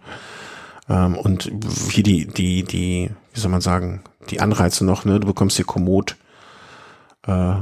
Ähm, 0.89 1.17
und 1.17 1.51
hier 1.91 2.05
die, 2.05 2.27
die, 2.27 2.63
die, 2.63 3.11
wie 3.33 3.41
soll 3.41 3.51
man 3.51 3.61
sagen, 3.63 4.03
die 4.31 4.41
Anreize 4.41 4.85
noch, 4.85 5.05
ne? 5.05 5.19
Du 5.19 5.27
bekommst 5.27 5.57
hier 5.57 5.65
Komoot, 5.67 6.17
äh, 7.27 7.57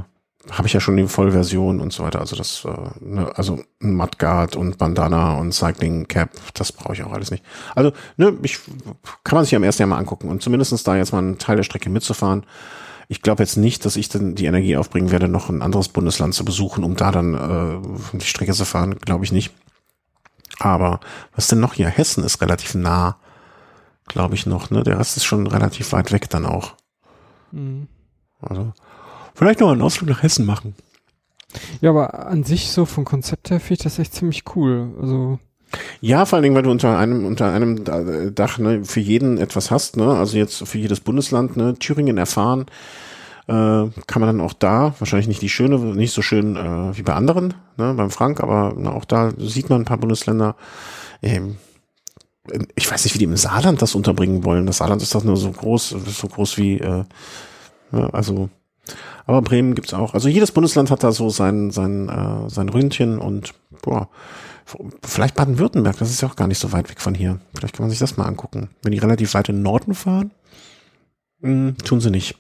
habe 0.51 0.67
ich 0.67 0.75
ja 0.75 0.81
schon 0.81 0.97
die 0.97 1.07
Vollversion 1.07 1.81
und 1.81 1.93
so 1.93 2.05
weiter. 2.05 2.21
Also 2.21 2.37
das, 2.37 2.65
äh, 2.65 3.05
ne, 3.05 3.31
also 3.35 3.61
ein 3.83 3.95
Mudguard 3.95 4.57
und 4.57 4.79
Bandana 4.79 5.39
und 5.39 5.53
Cycling 5.53 6.07
Cap, 6.09 6.31
das 6.55 6.73
brauche 6.73 6.93
ich 6.93 7.03
auch 7.03 7.13
alles 7.13 7.31
nicht. 7.31 7.45
Also, 7.75 7.93
ne, 8.17 8.37
ich 8.43 8.59
kann 9.25 9.37
man 9.37 9.45
sich 9.45 9.55
am 9.55 9.63
ersten 9.63 9.83
Jahr 9.83 9.89
mal 9.89 9.99
angucken 9.99 10.29
und 10.29 10.43
zumindestens 10.43 10.85
da 10.85 10.97
jetzt 10.97 11.13
mal 11.13 11.19
einen 11.19 11.39
Teil 11.39 11.57
der 11.57 11.63
Strecke 11.63 11.91
mitzufahren. 11.91 12.45
Ich 13.09 13.23
glaube 13.23 13.43
jetzt 13.43 13.57
nicht, 13.57 13.85
dass 13.85 13.97
ich 13.97 14.09
dann 14.09 14.35
die 14.35 14.47
Energie 14.47 14.77
aufbringen 14.77 15.11
werde, 15.11 15.29
noch 15.29 15.51
ein 15.51 15.63
anderes 15.63 15.89
Bundesland 15.89 16.35
zu 16.35 16.45
besuchen, 16.45 16.85
um 16.85 16.97
da 16.97 17.11
dann 17.11 17.35
äh, 17.35 18.17
die 18.17 18.25
Strecke 18.25 18.53
zu 18.53 18.65
fahren. 18.65 18.99
Glaube 18.99 19.25
ich 19.25 19.33
nicht. 19.33 19.53
Aber 20.59 21.01
was 21.35 21.49
denn 21.49 21.61
noch 21.61 21.75
hier? 21.75 21.89
Hessen 21.89 22.25
ist 22.25 22.41
relativ 22.41 22.75
nah, 22.75 23.17
glaube 24.07 24.35
ich 24.35 24.47
noch. 24.47 24.71
Ne? 24.71 24.83
Der 24.83 24.99
Rest 24.99 25.17
ist 25.17 25.25
schon 25.25 25.47
relativ 25.47 25.93
weit 25.93 26.13
weg 26.13 26.31
dann 26.31 26.47
auch. 26.47 26.75
Mhm. 27.53 27.89
Also 28.41 28.73
vielleicht 29.35 29.61
noch 29.61 29.71
einen 29.71 29.83
Ausflug 29.83 30.11
nach 30.11 30.23
Hessen 30.23 30.47
machen. 30.47 30.75
Ja, 31.81 31.91
aber 31.91 32.27
an 32.27 32.43
sich 32.45 32.71
so 32.71 32.85
vom 32.85 33.05
Konzept 33.05 33.51
her 33.51 33.61
finde 33.61 33.75
ich 33.75 33.85
das 33.85 33.99
echt 33.99 34.15
ziemlich 34.15 34.43
cool. 34.57 34.93
Also, 35.01 35.39
Ja, 36.01 36.27
vor 36.27 36.37
allen 36.37 36.43
Dingen, 36.43 36.55
weil 36.57 36.63
du 36.65 36.71
unter 36.71 36.99
einem 36.99 37.25
unter 37.25 37.53
einem 37.53 37.85
Da- 37.85 38.31
Dach 38.31 38.59
ne, 38.59 38.85
für 38.85 39.01
jeden 39.01 39.39
etwas 39.39 39.71
hast. 39.71 39.97
Ne? 39.97 40.07
Also 40.07 40.37
jetzt 40.37 40.67
für 40.67 40.79
jedes 40.79 41.01
Bundesland. 41.01 41.57
Ne? 41.57 41.75
Thüringen 41.79 42.19
erfahren 42.19 42.67
äh, 43.47 43.53
kann 43.53 44.21
man 44.21 44.27
dann 44.27 44.41
auch 44.41 44.55
da 44.55 44.95
wahrscheinlich 44.99 45.29
nicht 45.29 45.43
die 45.43 45.49
schöne, 45.51 45.79
nicht 45.79 46.13
so 46.15 46.23
schön 46.23 46.57
äh, 46.57 46.97
wie 46.97 47.03
bei 47.03 47.13
anderen, 47.13 47.55
ne? 47.77 47.93
beim 47.95 48.11
Frank, 48.11 48.41
aber 48.41 48.75
na, 48.77 48.93
auch 48.93 49.05
da 49.05 49.33
sieht 49.37 49.69
man 49.69 49.83
ein 49.83 49.85
paar 49.85 49.99
Bundesländer. 49.99 50.57
Ähm, 51.23 51.57
ich 52.75 52.91
weiß 52.91 53.05
nicht, 53.05 53.15
wie 53.15 53.19
die 53.19 53.25
im 53.27 53.37
Saarland 53.37 53.81
das 53.83 53.95
unterbringen 53.95 54.45
wollen. 54.45 54.67
Das 54.67 54.79
Saarland 54.79 55.03
ist 55.03 55.15
doch 55.15 55.25
nur 55.25 55.37
so 55.37 55.51
groß, 55.51 55.91
so 55.91 56.29
groß 56.29 56.57
wie, 56.59 56.79
äh, 56.79 57.05
ja, 57.93 58.11
also, 58.11 58.49
aber 59.27 59.43
Bremen 59.43 59.75
gibt's 59.75 59.95
auch. 59.95 60.15
Also 60.15 60.29
jedes 60.29 60.53
Bundesland 60.53 60.91
hat 60.91 61.03
da 61.03 61.13
so 61.13 61.31
sein, 61.31 61.71
sein, 61.71 62.09
äh, 62.09 62.51
sein 62.51 62.69
Ründchen 62.69 63.19
und 63.19 63.55
boah, 63.83 64.09
Vielleicht 65.03 65.35
Baden-Württemberg, 65.35 65.99
das 65.99 66.11
ist 66.11 66.23
ja 66.23 66.29
auch 66.29 66.37
gar 66.37 66.49
nicht 66.49 66.59
so 66.59 66.73
weit 66.73 66.89
weg 66.89 67.01
von 67.01 67.15
hier. 67.15 67.39
Vielleicht 67.55 67.77
kann 67.77 67.85
man 67.85 67.91
sich 67.91 67.99
das 67.99 68.17
mal 68.17 68.25
angucken. 68.25 68.71
Wenn 68.83 68.93
die 68.93 68.99
relativ 68.99 69.35
weit 69.35 69.49
in 69.51 69.57
den 69.57 69.63
Norden 69.63 69.95
fahren, 69.95 70.31
mh, 71.41 71.51
hm, 71.51 71.79
tun 71.79 72.01
sie 72.01 72.11
nicht. 72.11 72.39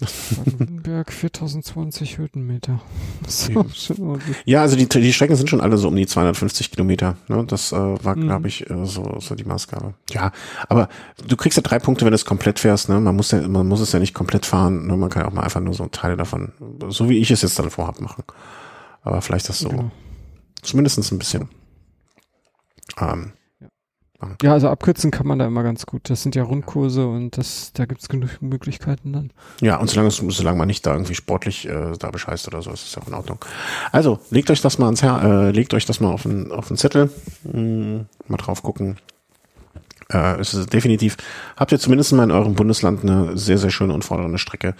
Baden-Württemberg 0.00 1.12
4020 1.12 2.18
Höhenmeter. 2.18 2.80
So, 3.28 4.18
ja, 4.44 4.62
also 4.62 4.76
die, 4.76 4.88
die 4.88 5.12
Strecken 5.12 5.36
sind 5.36 5.50
schon 5.50 5.60
alle 5.60 5.78
so 5.78 5.88
um 5.88 5.96
die 5.96 6.06
250 6.06 6.70
Kilometer. 6.70 7.16
Ne? 7.28 7.44
Das 7.46 7.72
äh, 7.72 7.76
war, 7.76 8.16
mhm. 8.16 8.22
glaube 8.22 8.48
ich, 8.48 8.68
äh, 8.70 8.84
so, 8.84 9.18
so 9.20 9.34
die 9.34 9.44
Maßgabe. 9.44 9.94
Ja, 10.10 10.32
aber 10.68 10.88
du 11.26 11.36
kriegst 11.36 11.56
ja 11.56 11.62
drei 11.62 11.78
Punkte, 11.78 12.04
wenn 12.04 12.12
du 12.12 12.16
es 12.16 12.24
komplett 12.24 12.58
fährst. 12.58 12.88
Ne? 12.88 13.00
Man 13.00 13.16
muss 13.16 13.30
ja, 13.30 13.46
man 13.46 13.66
muss 13.66 13.80
es 13.80 13.92
ja 13.92 13.98
nicht 13.98 14.14
komplett 14.14 14.46
fahren. 14.46 14.86
Ne? 14.86 14.96
Man 14.96 15.10
kann 15.10 15.22
ja 15.22 15.28
auch 15.28 15.32
mal 15.32 15.42
einfach 15.42 15.60
nur 15.60 15.74
so 15.74 15.86
Teile 15.86 16.16
davon, 16.16 16.52
so 16.88 17.08
wie 17.08 17.18
ich 17.18 17.30
es 17.30 17.42
jetzt 17.42 17.58
dann 17.58 17.70
vorhab, 17.70 18.00
machen. 18.00 18.24
Aber 19.02 19.22
vielleicht 19.22 19.48
das 19.48 19.58
so. 19.58 19.68
Genau. 19.68 19.90
Zumindest 20.62 21.12
ein 21.12 21.18
bisschen. 21.18 21.48
Ähm, 23.00 23.32
ja, 24.42 24.52
also 24.52 24.68
abkürzen 24.68 25.10
kann 25.10 25.26
man 25.26 25.38
da 25.38 25.46
immer 25.46 25.62
ganz 25.62 25.84
gut. 25.84 26.08
Das 26.08 26.22
sind 26.22 26.34
ja 26.34 26.42
Rundkurse 26.42 27.06
und 27.06 27.36
das, 27.36 27.72
da 27.74 27.84
gibt 27.84 28.00
es 28.00 28.08
genug 28.08 28.40
Möglichkeiten 28.40 29.12
dann. 29.12 29.30
Ja, 29.60 29.76
und 29.76 29.90
solange, 29.90 30.10
solange 30.10 30.56
man 30.56 30.68
nicht 30.68 30.86
da 30.86 30.92
irgendwie 30.92 31.14
sportlich 31.14 31.68
äh, 31.68 31.92
da 31.98 32.10
bescheißt 32.10 32.48
oder 32.48 32.62
so, 32.62 32.70
ist 32.70 32.86
es 32.86 32.94
ja 32.94 33.02
auch 33.02 33.08
in 33.08 33.14
Ordnung. 33.14 33.44
Also, 33.92 34.18
legt 34.30 34.50
euch 34.50 34.62
das 34.62 34.78
mal 34.78 34.86
ans 34.86 35.02
Her 35.02 35.20
äh, 35.22 35.50
legt 35.50 35.74
euch 35.74 35.84
das 35.84 36.00
mal 36.00 36.10
auf 36.10 36.22
den, 36.22 36.50
auf 36.50 36.68
den 36.68 36.76
Zettel. 36.76 37.10
Hm, 37.50 38.06
mal 38.26 38.36
drauf 38.38 38.62
gucken. 38.62 38.96
Äh, 40.10 40.40
es 40.40 40.54
ist 40.54 40.72
definitiv, 40.72 41.16
habt 41.56 41.72
ihr 41.72 41.78
zumindest 41.78 42.12
mal 42.12 42.24
in 42.24 42.30
eurem 42.30 42.54
Bundesland 42.54 43.02
eine 43.02 43.36
sehr, 43.36 43.58
sehr 43.58 43.70
schöne 43.70 43.92
und 43.92 44.04
fordernde 44.04 44.38
Strecke, 44.38 44.74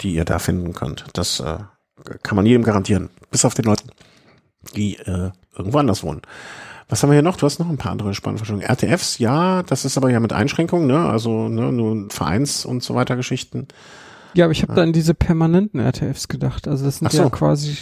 die 0.00 0.14
ihr 0.14 0.24
da 0.24 0.38
finden 0.38 0.72
könnt. 0.72 1.04
Das 1.12 1.40
äh, 1.40 1.58
kann 2.22 2.36
man 2.36 2.46
jedem 2.46 2.62
garantieren. 2.62 3.10
Bis 3.30 3.44
auf 3.44 3.54
den 3.54 3.64
Leuten, 3.64 3.90
die 4.74 4.96
äh, 4.96 5.30
irgendwo 5.56 5.78
anders 5.78 6.02
wohnen. 6.02 6.22
Was 6.88 7.02
haben 7.02 7.10
wir 7.10 7.14
hier 7.14 7.22
noch? 7.22 7.36
Du 7.36 7.44
hast 7.44 7.58
noch 7.58 7.68
ein 7.68 7.76
paar 7.76 7.92
andere 7.92 8.14
spannende 8.14 8.38
Verschwörungen. 8.38 8.68
RTFs, 8.68 9.18
ja, 9.18 9.62
das 9.62 9.84
ist 9.84 9.98
aber 9.98 10.10
ja 10.10 10.20
mit 10.20 10.32
Einschränkungen, 10.32 10.86
ne? 10.86 10.98
Also 10.98 11.48
ne, 11.48 11.70
nur 11.70 12.08
Vereins- 12.10 12.64
und 12.64 12.82
so 12.82 12.94
weiter 12.94 13.16
Geschichten. 13.16 13.68
Ja, 14.34 14.46
aber 14.46 14.52
ich 14.52 14.62
habe 14.62 14.72
ja. 14.72 14.76
da 14.76 14.82
an 14.82 14.92
diese 14.92 15.14
permanenten 15.14 15.80
RTFs 15.80 16.28
gedacht. 16.28 16.66
Also 16.66 16.84
das 16.84 16.98
sind 16.98 17.12
so. 17.12 17.22
ja 17.22 17.30
quasi, 17.30 17.76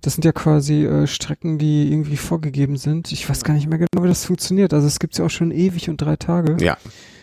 das 0.00 0.14
sind 0.14 0.24
ja 0.24 0.32
quasi 0.32 0.84
äh, 0.84 1.06
Strecken, 1.06 1.58
die 1.58 1.92
irgendwie 1.92 2.16
vorgegeben 2.16 2.76
sind. 2.76 3.12
Ich 3.12 3.28
weiß 3.28 3.44
gar 3.44 3.54
nicht 3.54 3.68
mehr 3.68 3.78
genau, 3.78 4.02
wie 4.02 4.08
das 4.08 4.24
funktioniert. 4.24 4.72
Also 4.72 4.86
es 4.86 4.98
gibt's 4.98 5.18
ja 5.18 5.24
auch 5.24 5.30
schon 5.30 5.52
ewig 5.52 5.88
und 5.88 5.98
drei 5.98 6.16
Tage. 6.16 6.56
Ja, 6.60 6.76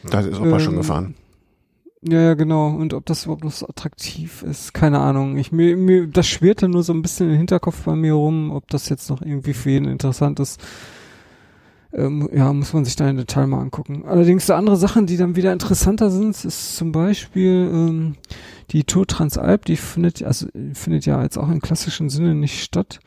da 0.10 0.22
ist 0.22 0.40
Opa 0.40 0.48
ähm, 0.48 0.60
schon 0.60 0.76
gefahren. 0.78 1.16
Ja, 2.08 2.22
ja, 2.22 2.34
genau. 2.36 2.68
Und 2.68 2.94
ob 2.94 3.06
das 3.06 3.24
überhaupt 3.24 3.44
noch 3.44 3.52
so 3.52 3.68
attraktiv 3.68 4.44
ist, 4.44 4.74
keine 4.74 5.00
Ahnung. 5.00 5.38
Ich 5.38 5.52
mir, 5.52 5.76
mir 5.76 6.08
das 6.08 6.28
schwirrte 6.28 6.70
nur 6.70 6.84
so 6.84 6.94
ein 6.94 7.02
bisschen 7.02 7.32
im 7.32 7.38
Hinterkopf 7.38 7.84
bei 7.84 7.96
mir 7.96 8.14
rum, 8.14 8.52
ob 8.52 8.70
das 8.70 8.90
jetzt 8.90 9.10
noch 9.10 9.22
irgendwie 9.22 9.54
für 9.54 9.72
jeden 9.72 9.88
interessant 9.88 10.40
ist. 10.40 10.62
Ähm, 11.94 12.30
ja, 12.32 12.52
muss 12.54 12.74
man 12.74 12.86
sich 12.86 12.96
da 12.96 13.10
in 13.10 13.18
Detail 13.18 13.48
mal 13.48 13.62
angucken. 13.62 14.04
Allerdings 14.06 14.50
andere 14.52 14.76
Sachen, 14.76 15.08
die 15.08 15.18
dann 15.18 15.36
wieder 15.36 15.52
interessanter 15.52 16.12
sind, 16.12 16.46
ist 16.46 16.76
zum 16.76 16.92
Beispiel 16.92 17.72
ähm, 17.74 18.16
die 18.72 18.84
Tour 18.84 19.08
Transalp, 19.08 19.66
die 19.66 19.78
findet, 19.78 20.22
also 20.22 20.48
findet 20.74 21.06
ja 21.06 21.24
jetzt 21.24 21.38
auch 21.38 21.50
im 21.50 21.62
klassischen 21.62 22.10
Sinne 22.10 22.36
nicht 22.36 22.62
statt, 22.62 23.00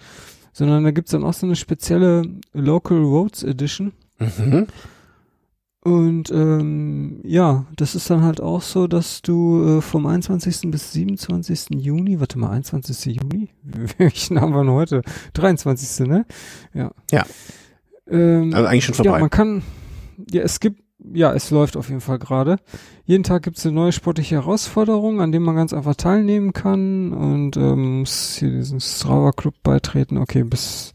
sondern 0.53 0.83
da 0.83 0.91
gibt's 0.91 1.13
dann 1.13 1.23
auch 1.23 1.35
so 1.35 1.47
eine 1.47 1.55
spezielle 1.55 2.23
Local 2.53 2.99
Roads 2.99 3.45
Edition. 3.45 3.93
Mhm. 4.19 4.67
Und 5.81 6.31
ähm, 6.33 7.21
ja, 7.25 7.67
das 7.77 7.95
ist 7.95 8.11
dann 8.11 8.23
halt 8.23 8.41
auch 8.41 8.63
so, 8.63 8.89
dass 8.89 9.23
du 9.23 9.79
äh, 9.79 9.81
vom 9.81 10.07
21. 10.07 10.71
bis 10.71 10.93
27. 10.93 11.69
Juni, 11.71 12.19
warte 12.19 12.39
mal, 12.39 12.51
21. 12.51 13.17
Juni? 13.17 13.51
Welchen 13.99 14.41
haben 14.41 14.53
wir 14.53 14.65
denn 14.65 14.73
heute? 14.73 15.03
23. 15.35 16.07
ne? 16.09 16.27
Ja. 16.75 16.91
Ja. 17.13 17.25
Ähm, 18.11 18.53
also 18.55 18.67
eigentlich 18.67 18.85
schon 18.85 18.97
vorbei. 18.97 19.13
Ja, 19.13 19.19
man 19.21 19.31
kann, 19.31 19.63
ja, 20.31 20.43
es 20.43 20.59
gibt, 20.59 20.83
ja, 21.15 21.33
es 21.33 21.51
läuft 21.51 21.77
auf 21.77 21.89
jeden 21.89 22.01
Fall 22.01 22.19
gerade. 22.19 22.57
Jeden 23.05 23.23
Tag 23.23 23.45
gibt 23.45 23.59
es 23.59 23.65
eine 23.65 23.75
neue 23.75 23.93
sportliche 23.93 24.35
Herausforderung, 24.35 25.21
an 25.21 25.31
dem 25.31 25.45
man 25.45 25.55
ganz 25.55 25.73
einfach 25.73 25.95
teilnehmen 25.95 26.53
kann 26.53 27.13
und 27.13 27.57
ähm, 27.57 28.01
muss 28.01 28.37
hier 28.37 28.51
diesen 28.51 28.81
Strava 28.81 29.31
Club 29.31 29.55
beitreten. 29.63 30.19
Okay, 30.19 30.43
bis, 30.43 30.93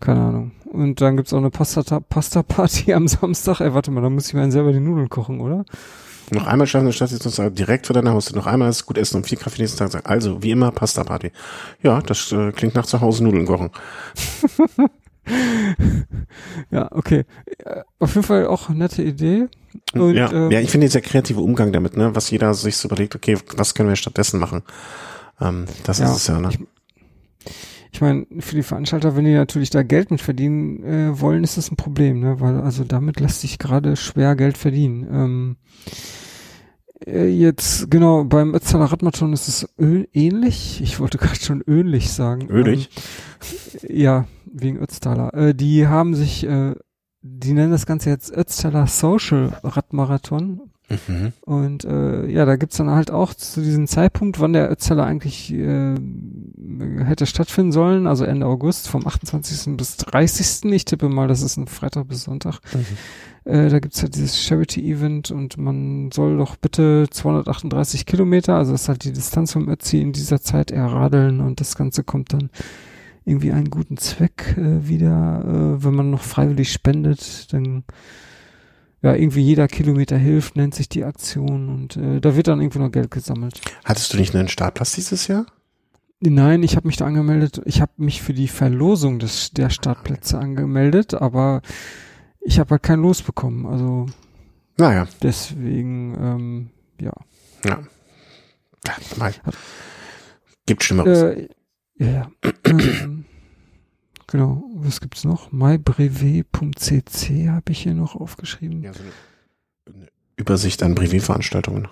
keine 0.00 0.20
Ahnung, 0.20 0.52
und 0.72 1.00
dann 1.00 1.16
gibt's 1.16 1.32
auch 1.32 1.38
eine 1.38 1.50
Pasta-Party 1.50 2.92
am 2.94 3.08
Samstag. 3.08 3.60
Ey, 3.60 3.74
warte 3.74 3.90
mal, 3.90 4.02
da 4.02 4.10
muss 4.10 4.28
ich 4.28 4.34
mir 4.34 4.50
selber 4.50 4.72
die 4.72 4.80
Nudeln 4.80 5.08
kochen, 5.08 5.40
oder? 5.40 5.64
Noch 6.30 6.46
einmal 6.46 6.66
schaffen, 6.66 6.92
statt 6.92 7.12
jetzt 7.12 7.22
sozusagen 7.22 7.54
direkt 7.54 7.86
vor 7.86 7.94
deiner 7.94 8.12
Haustür. 8.12 8.36
Noch 8.36 8.46
einmal 8.46 8.68
ist 8.68 8.84
gut 8.84 8.98
essen 8.98 9.18
und 9.18 9.26
vier 9.26 9.38
Kaffee 9.38 9.62
nächsten 9.62 9.78
Tag 9.78 9.92
sagen. 9.92 10.06
Also, 10.06 10.42
wie 10.42 10.50
immer, 10.50 10.72
Pasta-Party. 10.72 11.30
Ja, 11.82 12.00
das 12.00 12.32
äh, 12.32 12.50
klingt 12.52 12.74
nach 12.74 12.86
zu 12.86 13.00
Hause 13.00 13.22
Nudeln 13.22 13.46
kochen. 13.46 13.70
ja, 16.70 16.90
okay. 16.90 17.24
Äh, 17.58 17.82
auf 18.00 18.14
jeden 18.14 18.26
Fall 18.26 18.46
auch 18.48 18.68
eine 18.68 18.78
nette 18.78 19.02
Idee. 19.02 19.46
Und, 19.92 20.14
ja, 20.14 20.32
ähm, 20.32 20.50
ja, 20.50 20.60
ich 20.60 20.70
finde 20.70 20.88
dieser 20.88 21.00
kreative 21.00 21.40
Umgang 21.40 21.72
damit, 21.72 21.96
ne, 21.96 22.14
was 22.14 22.30
jeder 22.30 22.54
sich 22.54 22.76
so 22.76 22.88
überlegt, 22.88 23.14
okay, 23.14 23.38
was 23.56 23.74
können 23.74 23.88
wir 23.88 23.96
stattdessen 23.96 24.40
machen? 24.40 24.62
Ähm, 25.40 25.66
das 25.84 25.98
ja, 26.00 26.06
ist 26.06 26.16
es 26.16 26.26
ja, 26.26 26.40
ne? 26.40 26.50
Ich, 26.50 26.58
ich 27.92 28.00
meine, 28.00 28.26
für 28.40 28.54
die 28.54 28.62
Veranstalter, 28.62 29.16
wenn 29.16 29.24
die 29.24 29.34
natürlich 29.34 29.70
da 29.70 29.82
Geld 29.82 30.10
mit 30.10 30.20
verdienen 30.20 30.82
äh, 30.84 31.20
wollen, 31.20 31.44
ist 31.44 31.56
das 31.56 31.70
ein 31.70 31.76
Problem, 31.76 32.20
ne? 32.20 32.40
Weil 32.40 32.60
also 32.60 32.84
damit 32.84 33.20
lässt 33.20 33.40
sich 33.40 33.58
gerade 33.58 33.96
schwer 33.96 34.36
Geld 34.36 34.58
verdienen. 34.58 35.06
Ähm, 35.10 35.56
äh, 37.04 37.28
jetzt, 37.28 37.90
genau, 37.90 38.24
beim 38.24 38.54
Ötztaler 38.54 38.86
Radmarathon 38.86 39.32
ist 39.32 39.48
es 39.48 39.68
ähnlich. 39.78 40.80
Ich 40.82 41.00
wollte 41.00 41.18
gerade 41.18 41.40
schon 41.40 41.62
ölig 41.62 42.12
sagen. 42.12 42.48
Ölig? 42.48 42.90
Ähm, 43.82 43.96
ja, 43.96 44.26
wegen 44.50 44.78
Ötztaler. 44.78 45.34
Äh, 45.34 45.54
die 45.54 45.86
haben 45.86 46.14
sich, 46.14 46.46
äh, 46.46 46.74
die 47.22 47.52
nennen 47.52 47.72
das 47.72 47.86
Ganze 47.86 48.10
jetzt 48.10 48.32
Ötztaler 48.32 48.86
Social 48.86 49.58
Radmarathon. 49.62 50.70
Mhm. 50.88 51.32
Und 51.40 51.84
äh, 51.84 52.26
ja, 52.26 52.44
da 52.44 52.56
gibt's 52.56 52.76
dann 52.76 52.90
halt 52.90 53.10
auch 53.10 53.34
zu 53.34 53.60
diesem 53.60 53.88
Zeitpunkt, 53.88 54.38
wann 54.38 54.52
der 54.52 54.70
Ötzeller 54.70 55.04
eigentlich 55.04 55.52
äh, 55.52 55.94
hätte 57.06 57.26
stattfinden 57.26 57.72
sollen, 57.72 58.06
also 58.06 58.24
Ende 58.24 58.46
August, 58.46 58.88
vom 58.88 59.06
28. 59.06 59.76
bis 59.76 59.96
30. 59.96 60.72
Ich 60.72 60.84
tippe 60.84 61.08
mal, 61.08 61.28
das 61.28 61.42
ist 61.42 61.56
ein 61.56 61.66
Freitag 61.66 62.08
bis 62.08 62.24
Sonntag. 62.24 62.60
Mhm. 62.74 63.50
Äh, 63.50 63.68
da 63.68 63.78
gibt's 63.78 64.02
halt 64.02 64.14
dieses 64.14 64.42
Charity-Event 64.42 65.30
und 65.30 65.56
man 65.56 66.10
soll 66.12 66.36
doch 66.36 66.56
bitte 66.56 67.06
238 67.10 68.04
Kilometer, 68.04 68.56
also 68.56 68.72
das 68.72 68.82
ist 68.82 68.88
halt 68.88 69.04
die 69.04 69.12
Distanz 69.12 69.52
vom 69.52 69.68
Ötzi 69.68 70.00
in 70.00 70.12
dieser 70.12 70.40
Zeit 70.40 70.70
erradeln 70.70 71.40
und 71.40 71.60
das 71.60 71.76
Ganze 71.76 72.02
kommt 72.02 72.32
dann 72.32 72.50
irgendwie 73.24 73.52
einen 73.52 73.70
guten 73.70 73.96
Zweck 73.96 74.56
äh, 74.56 74.88
wieder, 74.88 75.42
äh, 75.44 75.84
wenn 75.84 75.94
man 75.94 76.10
noch 76.10 76.22
freiwillig 76.22 76.72
spendet, 76.72 77.52
dann 77.52 77.84
ja, 79.02 79.14
irgendwie 79.14 79.42
jeder 79.42 79.68
Kilometer 79.68 80.16
hilft, 80.16 80.56
nennt 80.56 80.74
sich 80.74 80.88
die 80.88 81.04
Aktion 81.04 81.68
und 81.68 81.96
äh, 81.96 82.20
da 82.20 82.34
wird 82.34 82.48
dann 82.48 82.60
irgendwie 82.60 82.78
noch 82.78 82.90
Geld 82.90 83.10
gesammelt. 83.10 83.60
Hattest 83.84 84.12
du 84.12 84.16
nicht 84.16 84.34
einen 84.34 84.48
Startplatz 84.48 84.94
dieses 84.94 85.28
Jahr? 85.28 85.46
Nein, 86.20 86.62
ich 86.62 86.76
habe 86.76 86.86
mich 86.86 86.96
da 86.96 87.06
angemeldet. 87.06 87.60
Ich 87.66 87.80
habe 87.80 87.92
mich 87.96 88.22
für 88.22 88.32
die 88.32 88.48
Verlosung 88.48 89.18
des 89.18 89.50
der 89.50 89.70
Startplätze 89.70 90.38
angemeldet, 90.38 91.14
aber 91.14 91.60
ich 92.40 92.58
habe 92.58 92.70
halt 92.70 92.82
kein 92.82 93.00
Los 93.00 93.22
bekommen. 93.22 93.66
Also 93.66 94.06
naja. 94.78 95.06
Deswegen, 95.22 96.14
ähm, 96.20 96.70
ja. 97.00 97.12
Ja. 97.64 97.82
ja 98.86 99.32
Gibt 100.66 100.84
Schlimmeres. 100.84 101.22
Äh, 101.22 101.48
ja, 101.98 102.06
ja. 102.06 102.30
Genau, 104.28 104.64
was 104.74 105.00
gibt's 105.00 105.22
noch? 105.24 105.52
mybrevet.cc 105.52 107.48
habe 107.48 107.72
ich 107.72 107.82
hier 107.82 107.94
noch 107.94 108.16
aufgeschrieben. 108.16 108.82
Ja, 108.82 108.92
so 108.92 109.02
eine, 109.02 109.12
eine 109.86 110.08
Übersicht 110.36 110.82
an 110.82 110.96
Brevet-Veranstaltungen. 110.96 111.88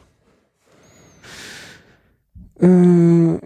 Äh, 2.59 3.39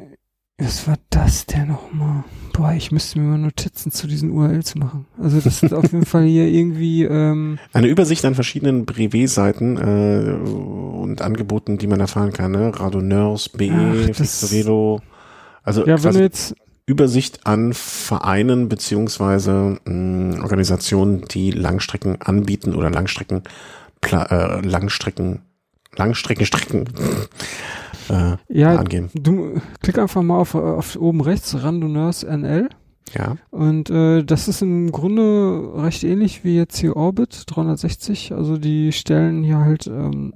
was 0.59 0.89
war 0.89 0.97
das 1.10 1.47
denn 1.47 1.68
nochmal? 1.68 2.24
Boah, 2.52 2.72
ich 2.72 2.90
müsste 2.90 3.20
mir 3.20 3.26
mal 3.28 3.39
Notizen 3.39 3.93
zu 3.93 4.09
diesen 4.09 4.32
URLs 4.32 4.74
machen. 4.74 5.06
Also 5.16 5.40
das 5.40 5.62
ist 5.62 5.72
auf 5.72 5.93
jeden 5.93 6.05
Fall 6.05 6.24
hier 6.24 6.48
irgendwie 6.48 7.05
ähm, 7.05 7.60
eine 7.72 7.86
Übersicht 7.86 8.24
an 8.24 8.35
verschiedenen 8.35 8.85
Brevet-Seiten 8.85 9.76
äh, 9.76 10.32
und 10.32 11.22
Angeboten, 11.22 11.78
die 11.78 11.86
man 11.86 12.01
erfahren 12.01 12.32
kann. 12.32 12.51
Ne? 12.51 12.72
Radoneurs, 12.74 13.51
BE, 13.51 14.12
Fixerelo. 14.12 15.01
Also 15.62 15.86
ja, 15.86 16.02
wenn 16.02 16.14
du 16.14 16.20
jetzt 16.20 16.56
Übersicht 16.86 17.47
an 17.47 17.72
Vereinen 17.72 18.68
beziehungsweise 18.68 19.78
mh, 19.85 20.43
Organisationen, 20.43 21.22
die 21.28 21.52
Langstrecken 21.52 22.20
anbieten 22.20 22.74
oder 22.74 22.90
Langstrecken, 22.90 23.44
äh, 24.10 24.60
Langstrecken, 24.66 25.43
Langstreckenstrecken 25.94 26.89
äh, 28.10 28.36
ja, 28.48 28.76
angeben. 28.76 29.10
Du 29.14 29.60
klick 29.80 29.98
einfach 29.98 30.22
mal 30.22 30.39
auf, 30.39 30.55
auf 30.55 30.97
oben 30.97 31.20
rechts 31.20 31.62
Randonneurs 31.62 32.22
NL. 32.24 32.68
Ja. 33.14 33.36
Und 33.51 33.90
äh, 33.90 34.22
das 34.22 34.48
ist 34.48 34.62
im 34.62 34.93
Grunde 34.93 35.72
recht 35.76 36.05
ähnlich 36.05 36.44
wie 36.44 36.56
jetzt 36.56 36.78
hier 36.78 36.97
Orbit 36.97 37.44
360. 37.47 38.32
Also 38.32 38.59
die 38.59 38.93
stellen 38.93 39.43
hier 39.43 39.59
halt 39.59 39.86
ähm, 39.86 40.35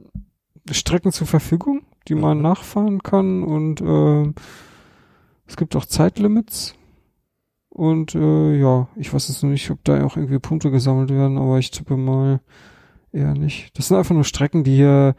Strecken 0.71 1.13
zur 1.13 1.27
Verfügung, 1.27 1.83
die 2.09 2.15
man 2.15 2.39
mhm. 2.39 2.45
nachfahren 2.45 3.03
kann 3.03 3.43
und 3.43 3.81
äh, 3.81 4.33
es 5.47 5.57
gibt 5.57 5.77
auch 5.77 5.85
Zeitlimits. 5.85 6.75
Und 7.69 8.15
äh, 8.15 8.59
ja, 8.59 8.89
ich 8.97 9.13
weiß 9.13 9.29
jetzt 9.29 9.43
noch 9.43 9.51
nicht, 9.51 9.71
ob 9.71 9.83
da 9.85 10.05
auch 10.05 10.17
irgendwie 10.17 10.39
Punkte 10.39 10.71
gesammelt 10.71 11.11
werden, 11.11 11.39
aber 11.39 11.59
ich 11.59 11.71
tippe 11.71 11.97
mal 11.97 12.41
eher 13.13 13.35
nicht. 13.35 13.77
Das 13.79 13.89
sind 13.89 13.97
einfach 13.97 14.15
nur 14.15 14.25
Strecken, 14.25 14.63
die 14.63 14.77
hier 14.77 15.15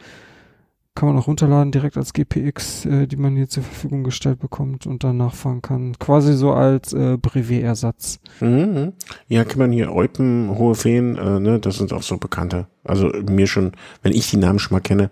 kann 0.95 1.09
man 1.09 1.17
auch 1.17 1.27
runterladen 1.27 1.71
direkt 1.71 1.97
als 1.97 2.13
GPX, 2.13 2.85
äh, 2.85 3.07
die 3.07 3.15
man 3.15 3.35
hier 3.35 3.49
zur 3.49 3.63
Verfügung 3.63 4.03
gestellt 4.03 4.39
bekommt 4.39 4.85
und 4.85 5.03
dann 5.03 5.17
nachfahren 5.17 5.61
kann. 5.61 5.97
Quasi 5.97 6.33
so 6.33 6.53
als 6.53 6.93
äh, 6.93 7.17
Brevet-Ersatz. 7.17 8.19
Mhm. 8.39 8.93
Ja, 9.27 9.43
kann 9.43 9.59
man 9.59 9.71
hier 9.71 9.91
Eupen, 9.91 10.55
Hohe 10.55 10.75
Feen, 10.75 11.17
äh, 11.17 11.39
ne, 11.39 11.59
das 11.59 11.77
sind 11.77 11.93
auch 11.93 12.03
so 12.03 12.17
bekannte. 12.17 12.67
Also 12.83 13.11
mir 13.27 13.47
schon, 13.47 13.71
wenn 14.03 14.11
ich 14.11 14.29
die 14.29 14.37
Namen 14.37 14.59
schon 14.59 14.75
mal 14.75 14.81
kenne, 14.81 15.09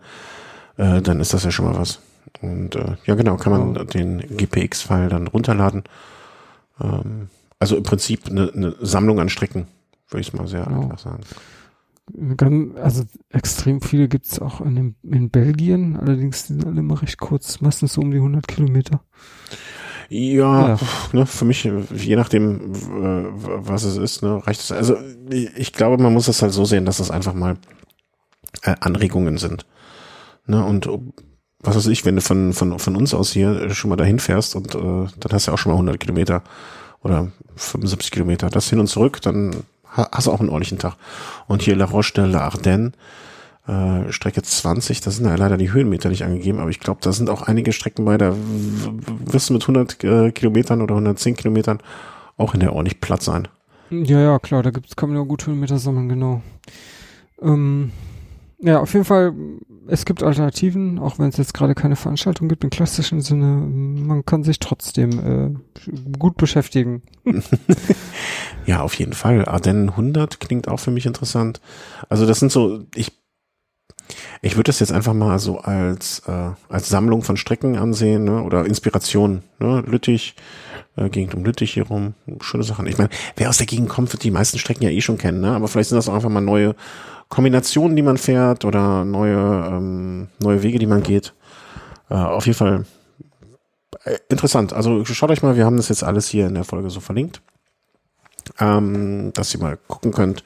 äh, 0.78 1.02
dann 1.02 1.20
ist 1.20 1.34
das 1.34 1.44
ja 1.44 1.52
schon 1.52 1.66
mal 1.66 1.78
was. 1.78 2.00
Und 2.42 2.76
äh, 2.76 2.96
ja, 3.06 3.16
genau, 3.16 3.38
kann 3.38 3.52
man 3.52 3.78
oh. 3.78 3.84
den 3.84 4.20
GPX-File 4.20 5.10
dann 5.10 5.28
runterladen. 5.28 5.84
Ähm, 6.80 7.30
also 7.60 7.76
im 7.76 7.84
Prinzip 7.84 8.28
eine, 8.28 8.52
eine 8.54 8.76
Sammlung 8.82 9.20
an 9.20 9.30
Strecken, 9.30 9.68
würde 10.10 10.22
ich 10.22 10.34
mal 10.34 10.48
sehr 10.48 10.68
oh. 10.68 10.82
einfach 10.82 11.00
sagen. 11.00 11.22
Also 12.76 13.04
extrem 13.30 13.82
viele 13.82 14.08
gibt 14.08 14.26
es 14.26 14.40
auch 14.40 14.60
in, 14.62 14.96
in 15.04 15.30
Belgien, 15.30 15.96
allerdings 15.96 16.48
sind 16.48 16.66
alle 16.66 16.80
immer 16.80 17.02
recht 17.02 17.18
kurz, 17.20 17.62
meistens 17.62 17.94
so 17.94 18.02
um 18.02 18.12
die 18.12 18.18
100 18.18 18.48
Kilometer. 18.48 19.02
Ja, 20.10 20.70
ja. 20.70 20.80
Ne, 21.14 21.26
für 21.26 21.46
mich, 21.46 21.64
je 21.64 22.16
nachdem, 22.18 22.60
was 22.74 23.84
es 23.84 23.96
ist, 23.96 24.24
ne, 24.24 24.46
reicht 24.46 24.60
es. 24.60 24.72
Also 24.72 24.98
ich 25.30 25.72
glaube, 25.72 26.04
man 26.04 26.12
muss 26.12 26.26
das 26.26 26.42
halt 26.42 26.52
so 26.52 26.66
sehen, 26.66 26.86
dass 26.86 26.98
das 26.98 27.12
einfach 27.12 27.34
mal 27.34 27.58
äh, 28.64 28.76
Anregungen 28.82 29.38
sind. 29.38 29.66
Ne, 30.48 30.66
und 30.66 30.90
was 31.60 31.78
weiß 31.78 31.88
ich, 31.88 32.04
wenn 32.04 32.16
du 32.16 32.22
von, 32.22 32.52
von, 32.52 32.78
von 32.78 32.96
uns 32.98 33.14
aus 33.14 33.32
hier 33.32 33.70
schon 33.74 33.90
mal 33.90 33.96
dahin 33.96 34.20
fährst 34.20 34.56
und 34.56 34.76
äh, 34.76 34.80
dann 34.80 35.32
hast 35.32 35.48
du 35.48 35.54
auch 35.54 35.58
schon 35.58 35.72
mal 35.72 35.76
100 35.76 36.00
Kilometer 36.00 36.44
oder 37.04 37.32
75 37.56 38.12
Kilometer, 38.12 38.50
das 38.50 38.70
hin 38.70 38.80
und 38.80 38.88
zurück, 38.88 39.22
dann 39.22 39.56
hast 39.92 40.28
du 40.28 40.32
auch 40.32 40.40
einen 40.40 40.50
ordentlichen 40.50 40.80
Tag. 40.80 40.96
Und 41.48 41.62
hier 41.62 41.76
La 41.76 41.86
Roche 41.86 42.14
de 42.14 42.26
la 42.26 42.42
Ardennes, 42.42 42.94
äh, 43.68 44.12
Strecke 44.12 44.42
20, 44.42 45.02
da 45.02 45.12
sind 45.12 45.26
ja 45.26 45.36
leider 45.36 45.58
die 45.58 45.72
Höhenmeter 45.72 46.10
nicht 46.10 46.24
angegeben, 46.24 46.60
aber 46.60 46.70
ich 46.70 46.80
glaube, 46.80 47.00
da 47.04 47.12
sind 47.12 47.30
auch 47.30 47.44
einige 47.44 47.74
Strecken 47.74 48.06
bei, 48.06 48.18
da 48.18 48.36
wirst 49.26 49.50
du 49.50 49.54
mit 49.54 49.64
100 49.64 50.04
äh, 50.04 50.32
Kilometern 50.32 50.82
oder 50.82 50.96
110 50.96 51.36
Kilometern 51.36 51.80
auch 52.38 52.54
in 52.54 52.60
der 52.60 52.74
ordentlich 52.74 53.00
Platz 53.00 53.26
sein. 53.26 53.48
Ja, 53.90 54.20
ja, 54.20 54.40
klar, 54.40 54.64
da 54.64 54.72
gibt's, 54.72 54.96
kann 54.96 55.10
man 55.10 55.18
ja 55.18 55.26
gut 55.26 55.46
Höhenmeter 55.46 55.78
sammeln, 55.78 56.10
genau. 56.10 56.42
Ähm, 57.42 57.92
ja, 58.60 58.80
auf 58.80 58.94
jeden 58.94 59.06
Fall, 59.06 59.34
es 59.92 60.06
gibt 60.06 60.24
Alternativen, 60.24 61.00
auch 61.00 61.20
wenn 61.20 61.28
es 61.28 61.36
jetzt 61.36 61.54
gerade 61.54 61.76
keine 61.76 61.98
Veranstaltung 61.98 62.48
gibt 62.48 62.64
im 62.64 62.70
klassischen 62.70 63.20
Sinne. 63.20 63.46
Man 63.46 64.26
kann 64.26 64.44
sich 64.44 64.60
trotzdem 64.60 65.20
äh, 65.20 66.18
gut 66.18 66.38
beschäftigen. 66.38 67.02
ja, 68.66 68.82
auf 68.82 68.94
jeden 68.94 69.12
Fall. 69.12 69.44
Ardennen 69.46 69.90
100 69.90 70.40
klingt 70.40 70.70
auch 70.70 70.80
für 70.80 70.92
mich 70.92 71.06
interessant. 71.06 71.60
Also 72.08 72.26
das 72.26 72.40
sind 72.40 72.54
so, 72.54 72.86
ich 72.96 73.12
ich 74.42 74.56
würde 74.56 74.70
das 74.70 74.80
jetzt 74.80 74.94
einfach 74.94 75.14
mal 75.14 75.40
so 75.40 75.60
als 75.60 76.20
äh, 76.26 76.52
als 76.70 76.88
Sammlung 76.88 77.22
von 77.24 77.36
Strecken 77.36 77.78
ansehen 77.78 78.24
ne? 78.24 78.44
oder 78.44 78.66
Inspiration. 78.66 79.44
Ne? 79.60 79.84
Lüttich, 79.86 80.36
äh, 80.96 81.10
Gegend 81.10 81.36
um 81.36 81.44
Lüttich 81.44 81.74
hier 81.74 81.88
rum, 81.88 82.14
schöne 82.40 82.64
Sachen. 82.64 82.88
Ich 82.88 82.98
meine, 82.98 83.10
wer 83.36 83.50
aus 83.50 83.58
der 83.58 83.68
Gegend 83.68 83.90
kommt, 83.90 84.14
wird 84.14 84.24
die 84.24 84.32
meisten 84.32 84.58
Strecken 84.58 84.84
ja 84.84 84.90
eh 84.90 85.02
schon 85.02 85.18
kennen, 85.18 85.42
ne? 85.42 85.52
aber 85.52 85.68
vielleicht 85.68 85.90
sind 85.90 85.98
das 85.98 86.08
auch 86.08 86.16
einfach 86.16 86.30
mal 86.30 86.40
neue 86.40 86.76
Kombinationen, 87.32 87.96
die 87.96 88.02
man 88.04 88.18
fährt 88.18 88.66
oder 88.66 89.06
neue, 89.06 89.38
ähm, 89.38 90.28
neue 90.40 90.62
Wege, 90.64 90.80
die 90.80 90.86
man 90.86 91.02
geht. 91.02 91.34
Äh, 92.10 92.16
auf 92.16 92.46
jeden 92.46 92.58
Fall 92.58 92.86
äh, 94.04 94.18
interessant. 94.28 94.74
Also 94.74 95.06
schaut 95.06 95.32
euch 95.32 95.42
mal, 95.42 95.56
wir 95.56 95.66
haben 95.66 95.78
das 95.78 95.88
jetzt 95.88 96.04
alles 96.04 96.28
hier 96.28 96.46
in 96.46 96.56
der 96.56 96.66
Folge 96.66 96.90
so 96.90 97.00
verlinkt, 97.00 97.42
ähm, 98.60 99.32
dass 99.34 99.54
ihr 99.54 99.62
mal 99.62 99.78
gucken 99.88 100.12
könnt. 100.12 100.44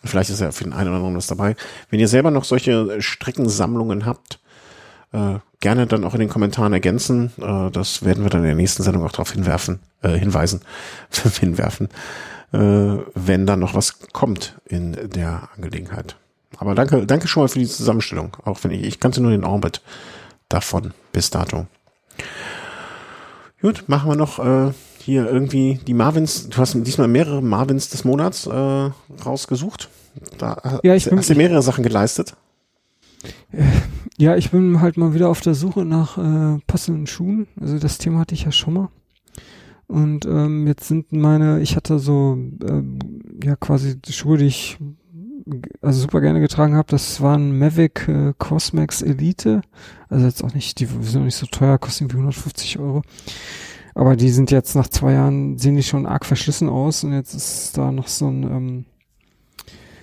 Und 0.00 0.08
vielleicht 0.08 0.30
ist 0.30 0.40
ja 0.40 0.52
für 0.52 0.62
den 0.62 0.72
einen 0.72 0.88
oder 0.88 0.98
anderen 0.98 1.16
was 1.16 1.26
dabei. 1.26 1.56
Wenn 1.90 1.98
ihr 1.98 2.06
selber 2.06 2.30
noch 2.30 2.44
solche 2.44 3.02
Streckensammlungen 3.02 4.06
habt, 4.06 4.38
äh, 5.12 5.40
gerne 5.58 5.88
dann 5.88 6.04
auch 6.04 6.14
in 6.14 6.20
den 6.20 6.28
Kommentaren 6.28 6.72
ergänzen. 6.72 7.32
Äh, 7.40 7.72
das 7.72 8.04
werden 8.04 8.22
wir 8.22 8.30
dann 8.30 8.42
in 8.42 8.46
der 8.46 8.54
nächsten 8.54 8.84
Sendung 8.84 9.04
auch 9.04 9.10
darauf 9.10 9.32
hinwerfen, 9.32 9.80
äh, 10.02 10.10
hinweisen, 10.10 10.60
hinwerfen, 11.40 11.88
äh, 12.52 12.58
wenn 13.14 13.44
dann 13.44 13.58
noch 13.58 13.74
was 13.74 13.98
kommt 14.12 14.60
in 14.66 14.92
der 14.92 15.48
Angelegenheit. 15.56 16.16
Aber 16.56 16.74
danke, 16.74 17.06
danke 17.06 17.28
schon 17.28 17.42
mal 17.42 17.48
für 17.48 17.58
die 17.58 17.66
Zusammenstellung. 17.66 18.36
Auch 18.44 18.62
wenn 18.64 18.70
ich, 18.70 18.82
ich 18.82 19.00
kannte 19.00 19.20
nur 19.20 19.30
den 19.30 19.44
Orbit 19.44 19.82
davon 20.48 20.92
bis 21.12 21.30
dato. 21.30 21.66
Gut, 23.60 23.84
machen 23.88 24.10
wir 24.10 24.16
noch 24.16 24.38
äh, 24.38 24.72
hier 24.98 25.26
irgendwie 25.28 25.80
die 25.86 25.94
Marvins. 25.94 26.48
Du 26.48 26.58
hast 26.58 26.74
diesmal 26.74 27.08
mehrere 27.08 27.42
Marvins 27.42 27.90
des 27.90 28.04
Monats 28.04 28.46
äh, 28.46 28.90
rausgesucht. 29.24 29.88
Da 30.38 30.80
ja, 30.82 30.94
ich 30.94 31.04
hast, 31.04 31.10
bin, 31.10 31.18
hast 31.18 31.30
du 31.30 31.34
mehrere 31.34 31.62
Sachen 31.62 31.84
geleistet. 31.84 32.36
Äh, 33.52 33.64
ja, 34.16 34.36
ich 34.36 34.50
bin 34.50 34.80
halt 34.80 34.96
mal 34.96 35.14
wieder 35.14 35.28
auf 35.28 35.40
der 35.40 35.54
Suche 35.54 35.84
nach 35.84 36.18
äh, 36.18 36.60
passenden 36.66 37.06
Schuhen. 37.06 37.46
Also 37.60 37.78
das 37.78 37.98
Thema 37.98 38.20
hatte 38.20 38.34
ich 38.34 38.44
ja 38.44 38.52
schon 38.52 38.74
mal. 38.74 38.88
Und 39.86 40.26
ähm, 40.26 40.66
jetzt 40.66 40.86
sind 40.86 41.12
meine, 41.12 41.60
ich 41.60 41.74
hatte 41.74 41.98
so 41.98 42.38
äh, 42.62 42.82
ja 43.46 43.56
quasi 43.56 43.98
Schuhe, 44.10 44.36
die 44.36 44.46
ich 44.46 44.78
also 45.80 46.00
super 46.00 46.20
gerne 46.20 46.40
getragen 46.40 46.74
habe, 46.74 46.88
das 46.90 47.20
waren 47.20 47.58
Mavic 47.58 48.08
äh, 48.08 48.32
Cosmax 48.38 49.02
Elite. 49.02 49.62
Also 50.08 50.26
jetzt 50.26 50.42
auch 50.42 50.54
nicht, 50.54 50.80
die 50.80 50.86
sind 50.86 51.20
auch 51.20 51.24
nicht 51.24 51.36
so 51.36 51.46
teuer, 51.46 51.78
kosten 51.78 52.04
irgendwie 52.04 52.18
150 52.18 52.78
Euro. 52.78 53.02
Aber 53.94 54.16
die 54.16 54.30
sind 54.30 54.50
jetzt 54.50 54.74
nach 54.74 54.88
zwei 54.88 55.12
Jahren, 55.14 55.58
sehen 55.58 55.76
die 55.76 55.82
schon 55.82 56.06
arg 56.06 56.24
verschlissen 56.24 56.68
aus 56.68 57.02
und 57.04 57.12
jetzt 57.12 57.34
ist 57.34 57.76
da 57.76 57.90
noch 57.90 58.08
so 58.08 58.28
ein 58.28 58.42
ähm, 58.44 58.84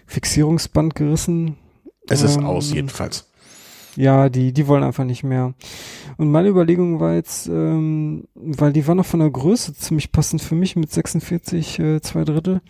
Fixierungsband 0.05 0.95
gerissen. 0.95 1.57
Es 2.07 2.21
ist 2.21 2.37
ähm, 2.37 2.45
aus 2.45 2.73
jedenfalls. 2.73 3.29
Ja, 3.95 4.29
die, 4.29 4.51
die 4.51 4.67
wollen 4.67 4.83
einfach 4.83 5.05
nicht 5.05 5.23
mehr. 5.23 5.53
Und 6.17 6.29
meine 6.29 6.49
Überlegung 6.49 6.99
war 6.99 7.13
jetzt, 7.13 7.47
ähm, 7.47 8.27
weil 8.35 8.73
die 8.73 8.85
war 8.87 8.95
noch 8.95 9.05
von 9.05 9.21
der 9.21 9.29
Größe 9.29 9.73
ziemlich 9.73 10.11
passend 10.11 10.41
für 10.41 10.55
mich 10.55 10.75
mit 10.75 10.91
46 10.91 11.79
äh, 11.79 12.01
zwei 12.01 12.25
Drittel, 12.25 12.61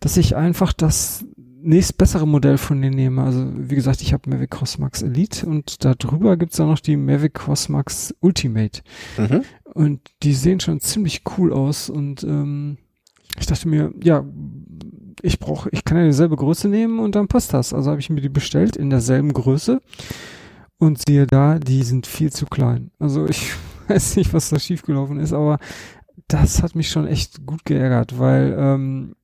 dass 0.00 0.16
ich 0.16 0.34
einfach 0.34 0.72
das 0.72 1.24
nächst 1.64 1.96
bessere 1.98 2.28
Modell 2.28 2.58
von 2.58 2.80
denen 2.80 2.94
nehme. 2.94 3.22
Also 3.22 3.46
wie 3.56 3.74
gesagt, 3.74 4.02
ich 4.02 4.12
habe 4.12 4.28
Mavic 4.28 4.50
Cosmax 4.50 5.02
Elite 5.02 5.46
und 5.46 5.84
da 5.84 5.94
drüber 5.94 6.36
gibt's 6.36 6.56
dann 6.56 6.68
noch 6.68 6.80
die 6.80 6.96
Mavic 6.96 7.34
Cosmax 7.34 8.14
Ultimate. 8.20 8.82
Mhm. 9.16 9.42
Und 9.64 10.00
die 10.22 10.34
sehen 10.34 10.60
schon 10.60 10.80
ziemlich 10.80 11.22
cool 11.36 11.52
aus 11.52 11.90
und 11.90 12.22
ähm, 12.22 12.78
ich 13.38 13.46
dachte 13.46 13.68
mir, 13.68 13.92
ja, 14.02 14.24
ich 15.22 15.38
brauche, 15.38 15.70
ich 15.70 15.84
kann 15.84 15.98
ja 15.98 16.04
dieselbe 16.04 16.36
Größe 16.36 16.68
nehmen 16.68 16.98
und 17.00 17.14
dann 17.14 17.28
passt 17.28 17.52
das. 17.54 17.72
Also 17.72 17.90
habe 17.90 18.00
ich 18.00 18.10
mir 18.10 18.20
die 18.20 18.28
bestellt 18.28 18.76
in 18.76 18.90
derselben 18.90 19.32
Größe 19.32 19.80
und 20.78 21.02
siehe 21.04 21.26
da, 21.26 21.58
die 21.58 21.82
sind 21.82 22.06
viel 22.06 22.30
zu 22.30 22.46
klein. 22.46 22.90
Also 22.98 23.26
ich 23.26 23.52
weiß 23.88 24.16
nicht, 24.16 24.34
was 24.34 24.50
da 24.50 24.58
schiefgelaufen 24.58 25.18
ist, 25.18 25.32
aber 25.32 25.58
das 26.28 26.62
hat 26.62 26.74
mich 26.74 26.90
schon 26.90 27.06
echt 27.06 27.46
gut 27.46 27.64
geärgert, 27.64 28.18
weil 28.18 28.54
ähm, 28.56 29.16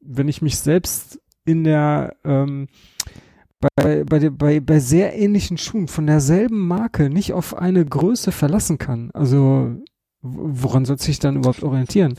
wenn 0.00 0.28
ich 0.28 0.42
mich 0.42 0.58
selbst 0.58 1.20
in 1.48 1.64
der 1.64 2.14
ähm, 2.24 2.68
bei, 3.74 4.04
bei, 4.04 4.30
bei, 4.30 4.60
bei 4.60 4.78
sehr 4.78 5.16
ähnlichen 5.16 5.58
Schuhen 5.58 5.88
von 5.88 6.06
derselben 6.06 6.68
Marke 6.68 7.10
nicht 7.10 7.32
auf 7.32 7.56
eine 7.56 7.84
Größe 7.84 8.30
verlassen 8.30 8.78
kann. 8.78 9.10
Also 9.14 9.74
woran 10.22 10.84
soll 10.84 10.98
sich 10.98 11.18
dann 11.18 11.36
überhaupt 11.36 11.62
orientieren? 11.62 12.16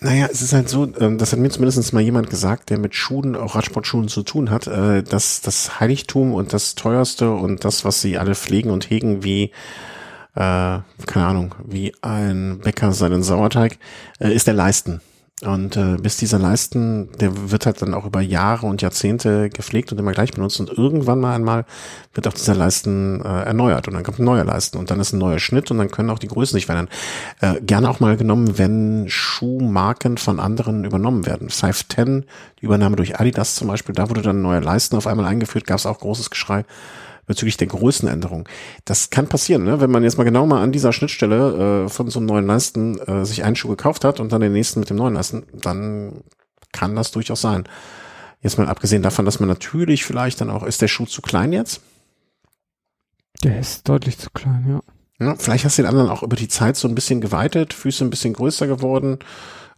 Naja, 0.00 0.28
es 0.32 0.42
ist 0.42 0.52
halt 0.52 0.68
so, 0.68 0.92
ähm, 0.98 1.18
das 1.18 1.32
hat 1.32 1.38
mir 1.38 1.50
zumindest 1.50 1.92
mal 1.92 2.00
jemand 2.00 2.30
gesagt, 2.30 2.70
der 2.70 2.78
mit 2.78 2.94
Schuhen, 2.94 3.36
auch 3.36 3.54
Radsportschuhen 3.54 4.08
zu 4.08 4.22
tun 4.22 4.50
hat, 4.50 4.66
äh, 4.66 5.02
dass 5.04 5.42
das 5.42 5.78
Heiligtum 5.78 6.32
und 6.32 6.52
das 6.52 6.74
teuerste 6.74 7.30
und 7.30 7.64
das, 7.64 7.84
was 7.84 8.00
sie 8.00 8.18
alle 8.18 8.34
pflegen 8.34 8.70
und 8.70 8.90
hegen, 8.90 9.22
wie 9.22 9.52
äh, 10.34 10.80
keine 11.06 11.26
Ahnung, 11.26 11.54
wie 11.64 11.94
ein 12.00 12.60
Bäcker 12.64 12.92
seinen 12.92 13.22
Sauerteig, 13.22 13.78
äh, 14.18 14.32
ist 14.32 14.46
der 14.46 14.54
Leisten. 14.54 15.00
Und 15.44 15.76
äh, 15.76 15.96
bis 15.96 16.18
dieser 16.18 16.38
Leisten, 16.38 17.08
der 17.18 17.50
wird 17.50 17.66
halt 17.66 17.82
dann 17.82 17.94
auch 17.94 18.06
über 18.06 18.20
Jahre 18.20 18.66
und 18.66 18.80
Jahrzehnte 18.80 19.50
gepflegt 19.50 19.90
und 19.90 19.98
immer 19.98 20.12
gleich 20.12 20.30
benutzt. 20.30 20.60
Und 20.60 20.70
irgendwann 20.70 21.18
mal 21.18 21.34
einmal 21.34 21.64
wird 22.14 22.28
auch 22.28 22.32
dieser 22.32 22.54
Leisten 22.54 23.20
äh, 23.24 23.42
erneuert 23.42 23.88
und 23.88 23.94
dann 23.94 24.04
kommt 24.04 24.20
ein 24.20 24.24
neuer 24.24 24.44
Leisten 24.44 24.78
und 24.78 24.90
dann 24.90 25.00
ist 25.00 25.12
ein 25.12 25.18
neuer 25.18 25.40
Schnitt 25.40 25.70
und 25.72 25.78
dann 25.78 25.90
können 25.90 26.10
auch 26.10 26.20
die 26.20 26.28
Größen 26.28 26.54
sich 26.54 26.66
verändern. 26.66 26.88
Äh, 27.40 27.60
gerne 27.60 27.90
auch 27.90 27.98
mal 27.98 28.16
genommen, 28.16 28.56
wenn 28.56 29.06
Schuhmarken 29.08 30.16
von 30.16 30.38
anderen 30.38 30.84
übernommen 30.84 31.26
werden. 31.26 31.50
510, 31.50 32.24
die 32.60 32.66
Übernahme 32.66 32.94
durch 32.94 33.18
Adidas 33.18 33.56
zum 33.56 33.66
Beispiel, 33.66 33.96
da 33.96 34.08
wurde 34.10 34.22
dann 34.22 34.38
ein 34.38 34.42
neuer 34.42 34.60
Leisten 34.60 34.94
auf 34.96 35.08
einmal 35.08 35.26
eingeführt, 35.26 35.66
gab 35.66 35.78
es 35.78 35.86
auch 35.86 35.98
großes 35.98 36.30
Geschrei 36.30 36.64
bezüglich 37.32 37.56
der 37.56 37.66
Größenänderung. 37.66 38.48
Das 38.84 39.10
kann 39.10 39.26
passieren, 39.26 39.64
ne? 39.64 39.80
wenn 39.80 39.90
man 39.90 40.04
jetzt 40.04 40.18
mal 40.18 40.24
genau 40.24 40.46
mal 40.46 40.62
an 40.62 40.72
dieser 40.72 40.92
Schnittstelle 40.92 41.84
äh, 41.86 41.88
von 41.88 42.10
so 42.10 42.18
einem 42.18 42.26
neuen 42.26 42.46
Leisten 42.46 42.98
äh, 42.98 43.24
sich 43.24 43.42
einen 43.42 43.56
Schuh 43.56 43.68
gekauft 43.68 44.04
hat 44.04 44.20
und 44.20 44.32
dann 44.32 44.42
den 44.42 44.52
nächsten 44.52 44.80
mit 44.80 44.90
dem 44.90 44.98
neuen 44.98 45.14
Leisten, 45.14 45.44
dann 45.54 46.22
kann 46.72 46.94
das 46.94 47.10
durchaus 47.10 47.40
sein. 47.40 47.64
Jetzt 48.42 48.58
mal 48.58 48.68
abgesehen 48.68 49.02
davon, 49.02 49.24
dass 49.24 49.40
man 49.40 49.48
natürlich 49.48 50.04
vielleicht 50.04 50.40
dann 50.40 50.50
auch, 50.50 50.62
ist 50.64 50.82
der 50.82 50.88
Schuh 50.88 51.06
zu 51.06 51.22
klein 51.22 51.52
jetzt? 51.52 51.80
Der 53.42 53.58
ist 53.58 53.88
deutlich 53.88 54.18
zu 54.18 54.30
klein, 54.30 54.66
ja. 54.68 54.80
Ja, 55.24 55.36
vielleicht 55.36 55.64
hast 55.64 55.78
du 55.78 55.82
den 55.82 55.88
anderen 55.88 56.10
auch 56.10 56.22
über 56.22 56.36
die 56.36 56.48
Zeit 56.48 56.76
so 56.76 56.88
ein 56.88 56.94
bisschen 56.94 57.20
geweitet, 57.20 57.72
Füße 57.72 58.04
ein 58.04 58.10
bisschen 58.10 58.32
größer 58.34 58.66
geworden, 58.66 59.18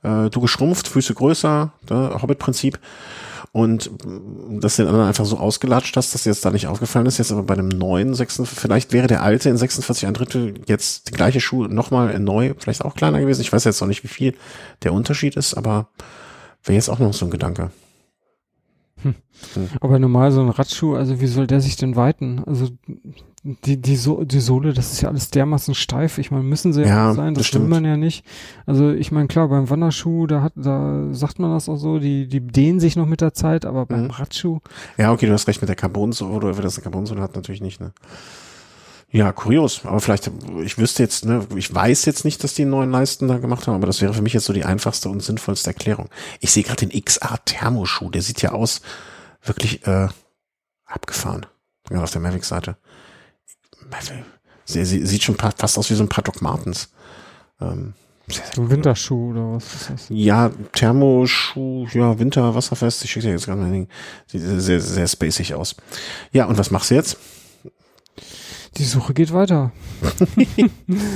äh, 0.03 0.31
du 0.31 0.41
geschrumpft, 0.41 0.89
Füße 0.89 1.15
größer, 1.15 1.73
ne, 1.91 2.19
Hobbit-Prinzip. 2.21 2.79
Und 3.55 3.89
mm, 4.05 4.59
dass 4.59 4.75
du 4.75 4.83
den 4.83 4.89
anderen 4.89 5.07
einfach 5.07 5.25
so 5.25 5.39
ausgelatscht 5.39 5.97
hast, 5.97 6.13
dass 6.13 6.25
dir 6.25 6.31
jetzt 6.31 6.45
da 6.45 6.51
nicht 6.51 6.67
aufgefallen 6.67 7.07
ist, 7.07 7.19
jetzt 7.19 7.31
aber 7.31 7.45
bei 7.45 7.55
einem 7.55 7.69
neuen 7.69 8.13
46, 8.13 8.59
vielleicht 8.59 8.93
wäre 8.93 9.07
der 9.07 9.23
alte 9.23 9.49
in 9.49 9.57
46 9.57 10.09
ein 10.09 10.15
Drittel 10.15 10.55
jetzt 10.67 11.09
die 11.09 11.13
gleiche 11.13 11.41
Schuh 11.41 11.69
nochmal 11.69 12.19
neu, 12.19 12.55
vielleicht 12.59 12.85
auch 12.85 12.97
kleiner 12.97 13.21
gewesen. 13.21 13.43
Ich 13.43 13.53
weiß 13.53 13.63
jetzt 13.63 13.81
noch 13.81 13.87
nicht, 13.87 14.03
wie 14.03 14.09
viel 14.09 14.35
der 14.83 14.93
Unterschied 14.93 15.37
ist, 15.37 15.55
aber 15.55 15.87
wäre 16.65 16.75
jetzt 16.75 16.89
auch 16.89 16.99
noch 16.99 17.15
so 17.15 17.27
ein 17.27 17.31
Gedanke. 17.31 17.71
Hm. 19.55 19.69
Aber 19.81 19.99
normal 19.99 20.33
so 20.33 20.41
ein 20.41 20.49
Radschuh, 20.49 20.95
also 20.95 21.21
wie 21.21 21.27
soll 21.27 21.47
der 21.47 21.61
sich 21.61 21.77
denn 21.77 21.97
weiten? 21.97 22.43
Also 22.47 22.69
die, 23.43 23.77
die, 23.81 23.97
so 23.97 24.25
die 24.25 24.41
Sohle, 24.41 24.73
das 24.73 24.93
ist 24.93 25.03
ja 25.03 25.11
alles 25.11 25.31
dermaßen 25.31 25.75
steif. 25.75 26.17
Ich 26.17 26.31
meine, 26.31 26.45
müssen 26.45 26.73
sie 26.73 26.81
ja, 26.83 26.87
Ja, 26.87 27.15
sein, 27.15 27.35
das 27.35 27.43
das 27.45 27.53
will 27.55 27.61
stimmt. 27.61 27.69
man 27.69 27.85
ja 27.85 27.97
nicht. 27.99 28.25
Also 28.65 28.91
ich 28.91 29.13
meine, 29.13 29.29
klar, 29.29 29.49
beim 29.49 29.69
Wanderschuh, 29.69 30.27
da 30.27 30.41
hat, 30.41 30.53
da 30.57 31.09
sagt 31.13 31.39
man 31.39 31.51
das 31.51 31.69
auch 31.69 31.77
so, 31.77 31.99
die, 31.99 32.27
die 32.27 32.41
dehnen 32.41 32.81
sich 32.81 32.97
noch 32.97 33.07
mit 33.07 33.21
der 33.21 33.35
Zeit, 33.35 33.67
aber 33.67 33.85
beim 33.85 34.05
Mhm. 34.05 34.11
Radschuh, 34.13 34.61
Ja, 34.97 35.13
okay, 35.13 35.27
du 35.27 35.33
hast 35.35 35.47
recht 35.47 35.61
mit 35.61 35.69
der 35.69 35.77
Carbonsohle, 35.77 36.33
oder 36.35 36.57
wer 36.57 36.63
das 36.63 36.77
eine 36.77 36.85
Carbonsohle 36.85 37.21
hat, 37.21 37.35
natürlich 37.37 37.61
nicht, 37.61 37.81
ne? 37.81 37.93
Ja, 39.11 39.31
kurios, 39.31 39.83
aber 39.85 40.01
vielleicht, 40.01 40.29
ich 40.65 40.77
wüsste 40.77 41.03
jetzt, 41.05 41.25
ne, 41.25 41.47
ich 41.55 41.73
weiß 41.73 42.05
jetzt 42.07 42.25
nicht, 42.25 42.43
dass 42.43 42.55
die 42.55 42.63
einen 42.63 42.73
neuen 42.73 42.91
Leisten 42.91 43.29
da 43.29 43.39
gemacht 43.39 43.67
haben, 43.69 43.75
aber 43.77 43.87
das 43.87 44.01
wäre 44.01 44.13
für 44.13 44.23
mich 44.23 44.33
jetzt 44.33 44.47
so 44.47 44.53
die 44.53 44.65
einfachste 44.65 45.09
und 45.09 45.23
sinnvollste 45.23 45.71
Erklärung. 45.71 46.09
Ich 46.41 46.51
sehe 46.51 46.65
gerade 46.65 46.85
den 46.85 47.01
XA 47.05 47.37
Thermoschuh, 47.45 48.11
der 48.11 48.23
sieht 48.23 48.43
ja 48.43 48.51
aus, 48.53 48.81
wirklich, 49.45 49.87
äh, 49.87 50.09
abgefahren. 50.87 51.47
Ja, 51.91 52.03
auf 52.03 52.11
der 52.11 52.21
Mavic-Seite. 52.21 52.77
Sie, 54.65 54.85
sie, 54.85 55.05
sieht 55.05 55.23
schon 55.23 55.37
fast 55.37 55.79
aus 55.79 55.91
wie 55.91 55.95
so 55.95 56.03
ein 56.03 56.09
paar 56.09 56.25
Doc 56.25 56.41
Martens. 56.41 56.89
Ähm, 57.61 57.93
sehr, 58.27 58.45
sehr 58.45 58.55
so 58.55 58.63
ein 58.63 58.71
Winterschuh 58.71 59.31
oder 59.33 59.53
was 59.53 59.75
ist 59.75 59.91
das? 59.91 60.07
ja, 60.09 60.51
Thermoschuh, 60.73 61.87
ja, 61.93 62.19
Winter, 62.19 62.55
wasserfest. 62.55 63.05
Ich 63.05 63.11
schicke 63.11 63.27
dir 63.27 63.33
jetzt 63.33 63.45
gerade 63.45 63.61
mal 63.61 63.71
den. 63.71 63.89
Sieht 64.27 64.43
sehr, 64.43 64.81
sehr 64.81 65.07
spacig 65.07 65.55
aus. 65.55 65.77
Ja, 66.33 66.47
und 66.47 66.57
was 66.57 66.71
machst 66.71 66.91
du 66.91 66.95
jetzt? 66.95 67.19
Die 68.79 68.85
Suche 68.85 69.13
geht 69.13 69.33
weiter. 69.33 69.73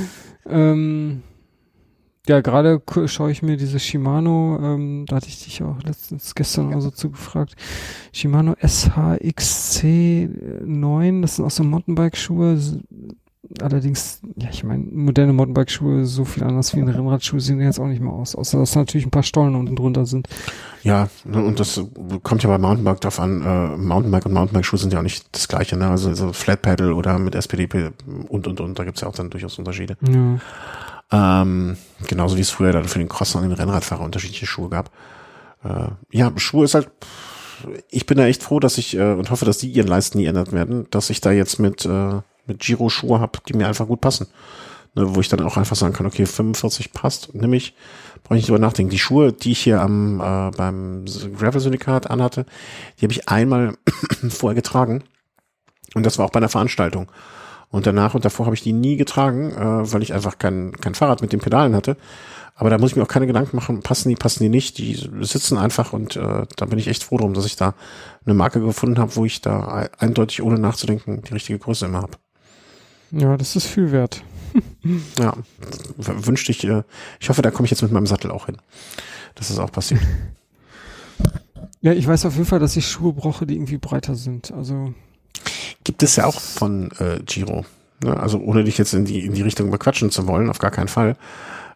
ähm, 0.45 1.23
ja, 2.29 2.39
gerade 2.41 2.81
schaue 3.07 3.31
ich 3.31 3.41
mir 3.41 3.57
diese 3.57 3.79
Shimano, 3.79 4.59
ähm, 4.61 5.07
da 5.07 5.15
hatte 5.15 5.29
ich 5.29 5.43
dich 5.43 5.63
auch 5.63 5.81
letztens 5.81 6.35
gestern 6.35 6.67
oder 6.67 6.79
so 6.79 6.91
zugefragt. 6.91 7.55
Shimano 8.13 8.53
SHXC9, 8.53 11.23
das 11.23 11.37
sind 11.37 11.45
auch 11.45 11.51
so 11.51 11.63
Mountainbike-Schuhe. 11.63 12.59
Allerdings, 13.63 14.21
ja, 14.35 14.49
ich 14.51 14.63
meine, 14.63 14.83
moderne 14.91 15.33
Mountainbike-Schuhe 15.33 16.05
so 16.05 16.23
viel 16.23 16.43
anders 16.43 16.75
wie 16.75 16.81
ein 16.81 16.87
Rennradschuh 16.87 17.39
sehen 17.39 17.59
jetzt 17.61 17.79
auch 17.79 17.87
nicht 17.87 17.99
mehr 17.99 18.13
aus. 18.13 18.35
Außer 18.35 18.59
dass 18.59 18.75
natürlich 18.75 19.07
ein 19.07 19.11
paar 19.11 19.23
Stollen 19.23 19.55
unten 19.55 19.75
drunter 19.75 20.05
sind. 20.05 20.27
Ja, 20.83 21.09
ne, 21.25 21.43
und 21.43 21.59
das 21.59 21.81
kommt 22.21 22.43
ja 22.43 22.49
bei 22.49 22.59
Mountainbike 22.59 23.01
drauf 23.01 23.19
an. 23.19 23.41
Äh, 23.41 23.75
Mountainbike 23.75 24.27
und 24.27 24.33
Mountainbike-Schuhe 24.33 24.77
sind 24.77 24.93
ja 24.93 24.99
auch 24.99 25.03
nicht 25.03 25.25
das 25.31 25.47
gleiche, 25.47 25.77
ne? 25.77 25.89
Also 25.89 26.13
so 26.13 26.31
Flat 26.31 26.61
Pedal 26.61 26.93
oder 26.93 27.17
mit 27.17 27.33
SPDP 27.33 27.89
und 28.27 28.45
und 28.45 28.61
und, 28.61 28.77
da 28.77 28.83
gibt's 28.83 29.01
ja 29.01 29.07
auch 29.07 29.15
dann 29.15 29.31
durchaus 29.31 29.57
Unterschiede. 29.57 29.97
Ja. 30.07 30.37
Ähm, 31.11 31.77
genauso 32.07 32.37
wie 32.37 32.41
es 32.41 32.51
früher 32.51 32.71
dann 32.71 32.85
für 32.85 32.99
den 32.99 33.09
Crosser 33.09 33.39
und 33.39 33.49
den 33.49 33.53
Rennradfahrer 33.53 34.03
unterschiedliche 34.03 34.45
Schuhe 34.45 34.69
gab. 34.69 34.91
Äh, 35.63 35.89
ja, 36.11 36.31
Schuhe 36.37 36.65
ist 36.65 36.75
halt, 36.75 36.89
ich 37.89 38.05
bin 38.05 38.17
da 38.17 38.25
echt 38.25 38.43
froh, 38.43 38.59
dass 38.59 38.77
ich 38.77 38.95
äh, 38.95 39.13
und 39.13 39.31
hoffe, 39.31 39.45
dass 39.45 39.57
die 39.57 39.69
ihren 39.69 39.87
Leisten 39.87 40.17
nie 40.17 40.25
ändert 40.25 40.51
werden, 40.51 40.87
dass 40.91 41.09
ich 41.09 41.21
da 41.21 41.31
jetzt 41.31 41.59
mit, 41.59 41.85
äh, 41.85 42.21
mit 42.45 42.59
Giro 42.59 42.89
Schuhe 42.89 43.19
habe, 43.19 43.39
die 43.47 43.53
mir 43.53 43.67
einfach 43.67 43.87
gut 43.87 44.01
passen. 44.01 44.27
Ne, 44.95 45.15
wo 45.15 45.19
ich 45.19 45.29
dann 45.29 45.41
auch 45.41 45.55
einfach 45.55 45.75
sagen 45.75 45.93
kann, 45.93 46.07
okay, 46.07 46.25
45 46.25 46.93
passt, 46.93 47.35
nimm 47.35 47.53
ich, 47.53 47.75
brauche 48.23 48.35
ich 48.35 48.41
nicht 48.41 48.49
drüber 48.49 48.59
nachdenken. 48.59 48.89
Die 48.89 48.97
Schuhe, 48.97 49.31
die 49.31 49.51
ich 49.51 49.59
hier 49.59 49.81
am 49.81 50.19
äh, 50.19 50.49
beim 50.55 51.05
Gravel-Syndikat 51.05 52.09
anhatte, 52.09 52.47
die 52.99 53.05
habe 53.05 53.13
ich 53.13 53.29
einmal 53.29 53.77
vorher 54.29 54.55
getragen. 54.55 55.03
Und 55.93 56.05
das 56.05 56.17
war 56.17 56.25
auch 56.25 56.31
bei 56.31 56.39
einer 56.39 56.49
Veranstaltung. 56.49 57.11
Und 57.71 57.85
danach 57.85 58.15
und 58.15 58.25
davor 58.25 58.45
habe 58.45 58.55
ich 58.55 58.63
die 58.63 58.73
nie 58.73 58.97
getragen, 58.97 59.51
äh, 59.51 59.91
weil 59.93 60.01
ich 60.01 60.13
einfach 60.13 60.39
kein, 60.39 60.71
kein 60.73 60.95
Fahrrad 60.95 61.21
mit 61.21 61.31
den 61.31 61.39
Pedalen 61.39 61.75
hatte. 61.75 61.97
Aber 62.55 62.69
da 62.69 62.77
muss 62.77 62.91
ich 62.91 62.97
mir 62.97 63.03
auch 63.03 63.07
keine 63.07 63.27
Gedanken 63.27 63.55
machen, 63.55 63.81
passen 63.81 64.09
die, 64.09 64.15
passen 64.15 64.43
die 64.43 64.49
nicht. 64.49 64.79
Die 64.79 64.95
sitzen 65.21 65.57
einfach 65.57 65.93
und 65.93 66.17
äh, 66.17 66.45
da 66.57 66.65
bin 66.65 66.77
ich 66.79 66.87
echt 66.87 67.03
froh 67.03 67.17
drum, 67.17 67.33
dass 67.33 67.45
ich 67.45 67.55
da 67.55 67.73
eine 68.25 68.33
Marke 68.33 68.59
gefunden 68.59 68.99
habe, 68.99 69.15
wo 69.15 69.23
ich 69.23 69.39
da 69.39 69.87
eindeutig, 69.97 70.41
ohne 70.41 70.59
nachzudenken, 70.59 71.21
die 71.21 71.33
richtige 71.33 71.59
Größe 71.59 71.85
immer 71.85 72.01
habe. 72.01 72.13
ja, 73.11 73.37
das 73.37 73.55
ist 73.55 73.65
viel 73.67 73.91
wert. 73.91 74.23
Ja, 75.19 75.35
wünschte 75.97 76.51
ich, 76.51 76.63
äh, 76.63 76.81
ich 77.19 77.29
hoffe, 77.29 77.43
da 77.43 77.51
komme 77.51 77.65
ich 77.65 77.71
jetzt 77.71 77.83
mit 77.83 77.91
meinem 77.91 78.07
Sattel 78.07 78.31
auch 78.31 78.47
hin. 78.47 78.57
Dass 79.35 79.49
das 79.49 79.59
auch 79.59 79.71
passiert. 79.71 80.01
Ja, 81.81 81.93
ich 81.93 82.05
weiß 82.05 82.25
auf 82.25 82.33
jeden 82.33 82.45
Fall, 82.45 82.59
dass 82.59 82.75
ich 82.75 82.85
Schuhe 82.85 83.13
brauche, 83.13 83.45
die 83.45 83.55
irgendwie 83.55 83.77
breiter 83.77 84.15
sind. 84.15 84.51
Also 84.51 84.93
Gibt 85.83 86.03
es 86.03 86.15
ja 86.15 86.25
auch 86.25 86.39
von 86.39 86.91
äh, 86.99 87.19
Giro. 87.25 87.65
Ne? 88.03 88.17
Also 88.17 88.39
ohne 88.39 88.63
dich 88.63 88.77
jetzt 88.77 88.93
in 88.93 89.05
die, 89.05 89.25
in 89.25 89.33
die 89.33 89.41
Richtung 89.41 89.71
bequatschen 89.71 90.11
zu 90.11 90.27
wollen, 90.27 90.49
auf 90.49 90.59
gar 90.59 90.71
keinen 90.71 90.87
Fall. 90.87 91.15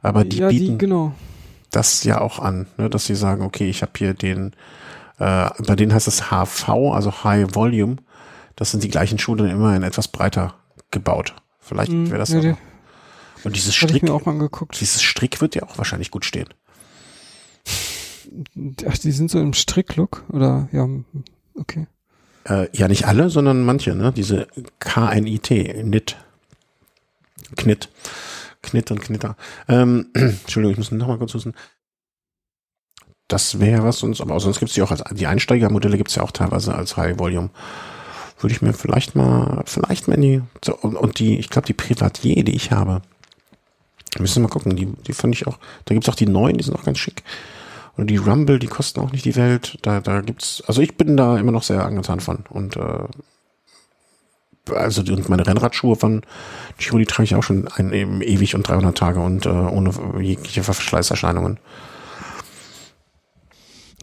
Aber 0.01 0.23
die 0.25 0.37
ja, 0.37 0.49
die, 0.49 0.59
bieten 0.59 0.77
genau. 0.77 1.13
das 1.71 2.03
ja 2.03 2.19
auch 2.21 2.39
an, 2.39 2.67
ne? 2.77 2.89
dass 2.89 3.05
sie 3.05 3.15
sagen, 3.15 3.43
okay, 3.43 3.69
ich 3.69 3.81
habe 3.81 3.93
hier 3.97 4.13
den, 4.13 4.53
äh, 5.19 5.49
bei 5.65 5.75
denen 5.75 5.93
heißt 5.93 6.07
es 6.07 6.29
HV, 6.31 6.69
also 6.93 7.23
High 7.23 7.55
Volume. 7.55 7.97
Das 8.55 8.71
sind 8.71 8.83
die 8.83 8.89
gleichen 8.89 9.17
Schuhe 9.17 9.37
dann 9.37 9.49
immer 9.49 9.75
in 9.75 9.83
etwas 9.83 10.07
breiter 10.07 10.53
gebaut. 10.91 11.33
Vielleicht 11.59 11.91
Mm, 11.91 12.07
wäre 12.07 12.19
das 12.19 12.29
ja, 12.29 12.39
aber. 12.39 12.47
die- 12.49 13.45
Und 13.45 13.55
dieses 13.55 13.73
Strick, 13.75 14.03
dieses 14.79 15.01
Strick 15.01 15.41
wird 15.41 15.55
ja 15.55 15.63
auch 15.63 15.77
wahrscheinlich 15.77 16.11
gut 16.11 16.23
stehen. 16.25 16.47
Ach, 18.87 18.97
die 18.97 19.11
sind 19.11 19.29
so 19.31 19.39
im 19.39 19.53
Stricklook 19.53 20.23
oder 20.29 20.67
ja, 20.71 20.87
okay. 21.55 21.87
Äh, 22.45 22.67
ja, 22.75 22.87
nicht 22.87 23.07
alle, 23.07 23.29
sondern 23.29 23.61
manche, 23.63 23.95
ne? 23.95 24.11
Diese 24.11 24.47
KNIT, 24.79 25.49
NIT. 25.83 26.17
Knit. 27.55 27.89
Knit 28.61 28.91
und 28.91 29.01
Knitter. 29.01 29.35
Ähm, 29.67 30.07
Entschuldigung, 30.13 30.71
ich 30.71 30.77
muss 30.77 30.91
noch 30.91 31.07
mal 31.07 31.17
kurz 31.17 31.33
husten. 31.33 31.53
Das 33.27 33.59
wäre 33.59 33.83
was 33.83 33.99
sonst, 33.99 34.21
aber 34.21 34.39
sonst 34.39 34.59
gibt's 34.59 34.73
die 34.73 34.81
auch 34.81 34.91
als, 34.91 35.03
die 35.11 35.27
Einsteigermodelle 35.27 35.97
gibt's 35.97 36.15
ja 36.15 36.23
auch 36.23 36.31
teilweise 36.31 36.75
als 36.75 36.97
High 36.97 37.19
Volume. 37.19 37.49
Würde 38.39 38.53
ich 38.53 38.61
mir 38.61 38.73
vielleicht 38.73 39.15
mal, 39.15 39.63
vielleicht 39.65 40.07
mal 40.07 40.17
die, 40.17 40.41
so, 40.63 40.75
und, 40.75 40.95
und 40.95 41.19
die, 41.19 41.39
ich 41.39 41.49
glaube, 41.49 41.65
die 41.65 41.73
Privatier, 41.73 42.43
die 42.43 42.55
ich 42.55 42.71
habe, 42.71 43.01
müssen 44.19 44.37
wir 44.37 44.47
mal 44.47 44.53
gucken, 44.53 44.75
die, 44.75 44.85
die 44.85 45.13
fand 45.13 45.33
ich 45.35 45.47
auch, 45.47 45.57
da 45.85 45.93
gibt's 45.93 46.09
auch 46.09 46.15
die 46.15 46.27
neuen, 46.27 46.57
die 46.57 46.63
sind 46.63 46.75
auch 46.75 46.83
ganz 46.83 46.99
schick. 46.99 47.23
Und 47.95 48.07
die 48.07 48.17
Rumble, 48.17 48.59
die 48.59 48.67
kosten 48.67 49.01
auch 49.01 49.11
nicht 49.11 49.25
die 49.25 49.35
Welt. 49.35 49.77
Da, 49.83 49.99
da 49.99 50.21
gibt's, 50.21 50.63
also 50.65 50.81
ich 50.81 50.97
bin 50.97 51.15
da 51.15 51.37
immer 51.37 51.51
noch 51.51 51.63
sehr 51.63 51.85
angetan 51.85 52.19
von. 52.19 52.43
Und 52.49 52.75
äh, 52.75 53.07
also 54.71 55.01
und 55.01 55.29
meine 55.29 55.45
Rennradschuhe 55.45 55.95
von 55.95 56.21
Giro, 56.77 56.97
die 56.97 57.05
trage 57.05 57.25
ich 57.25 57.35
auch 57.35 57.43
schon 57.43 57.67
ein, 57.67 57.91
eben 57.93 58.21
ewig 58.21 58.55
und 58.55 58.67
300 58.67 58.97
Tage 58.97 59.19
und 59.19 59.45
äh, 59.45 59.49
ohne 59.49 59.91
jegliche 60.21 60.63
Verschleißerscheinungen. 60.63 61.59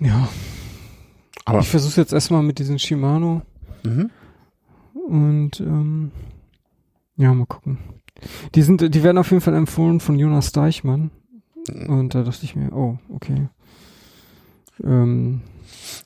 Ja. 0.00 0.28
Aber 1.44 1.60
Ich 1.60 1.68
versuche 1.68 2.00
jetzt 2.00 2.12
erstmal 2.12 2.42
mit 2.42 2.58
diesen 2.58 2.78
Shimano 2.78 3.42
mhm. 3.82 4.10
und 5.08 5.60
ähm, 5.60 6.12
ja, 7.16 7.32
mal 7.34 7.46
gucken. 7.46 7.78
Die 8.54 8.62
sind, 8.62 8.94
die 8.94 9.02
werden 9.02 9.18
auf 9.18 9.30
jeden 9.30 9.40
Fall 9.40 9.54
empfohlen 9.54 10.00
von 10.00 10.18
Jonas 10.18 10.52
Deichmann. 10.52 11.10
Und 11.86 12.14
da 12.14 12.22
dachte 12.22 12.44
ich 12.44 12.56
mir, 12.56 12.72
oh, 12.72 12.98
okay. 13.08 13.48
Ähm, 14.84 15.42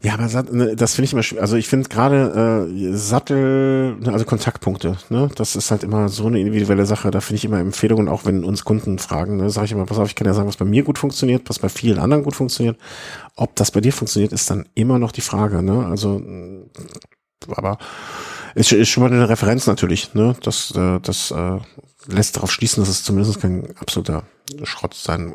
ja, 0.02 0.14
aber 0.14 0.42
ne, 0.52 0.76
das 0.76 0.94
finde 0.94 1.06
ich 1.06 1.12
immer 1.12 1.22
schwierig. 1.22 1.42
Also 1.42 1.56
ich 1.56 1.66
finde 1.66 1.88
gerade 1.88 2.68
äh, 2.70 2.92
Sattel, 2.94 3.96
ne, 3.96 4.12
also 4.12 4.24
Kontaktpunkte, 4.24 4.98
ne, 5.08 5.30
das 5.34 5.56
ist 5.56 5.70
halt 5.70 5.82
immer 5.82 6.08
so 6.08 6.26
eine 6.26 6.40
individuelle 6.40 6.84
Sache. 6.84 7.10
Da 7.10 7.20
finde 7.20 7.36
ich 7.36 7.44
immer 7.44 7.58
Empfehlungen, 7.58 8.08
auch 8.08 8.24
wenn 8.24 8.44
uns 8.44 8.64
Kunden 8.64 8.98
fragen, 8.98 9.38
ne, 9.38 9.48
sage 9.50 9.66
ich 9.66 9.72
immer, 9.72 9.86
pass 9.86 9.98
auf, 9.98 10.08
ich 10.08 10.14
kann 10.14 10.26
ja 10.26 10.34
sagen, 10.34 10.48
was 10.48 10.58
bei 10.58 10.64
mir 10.66 10.82
gut 10.82 10.98
funktioniert, 10.98 11.48
was 11.48 11.58
bei 11.58 11.68
vielen 11.68 11.98
anderen 11.98 12.22
gut 12.22 12.36
funktioniert. 12.36 12.78
Ob 13.36 13.56
das 13.56 13.70
bei 13.70 13.80
dir 13.80 13.92
funktioniert, 13.92 14.32
ist 14.32 14.50
dann 14.50 14.68
immer 14.74 14.98
noch 14.98 15.12
die 15.12 15.22
Frage, 15.22 15.62
ne? 15.62 15.86
Also, 15.86 16.18
mh, 16.18 16.66
aber 17.56 17.78
ist, 18.54 18.72
ist 18.72 18.88
schon 18.88 19.02
mal 19.02 19.12
eine 19.12 19.28
Referenz 19.28 19.66
natürlich, 19.66 20.14
ne? 20.14 20.36
Das, 20.42 20.72
äh, 20.76 21.00
das 21.00 21.30
äh, 21.30 21.58
lässt 22.06 22.36
darauf 22.36 22.52
schließen, 22.52 22.82
dass 22.82 22.90
es 22.90 23.04
zumindest 23.04 23.40
kein 23.40 23.74
absoluter 23.78 24.24
Schrott 24.64 24.94
sein 24.94 25.34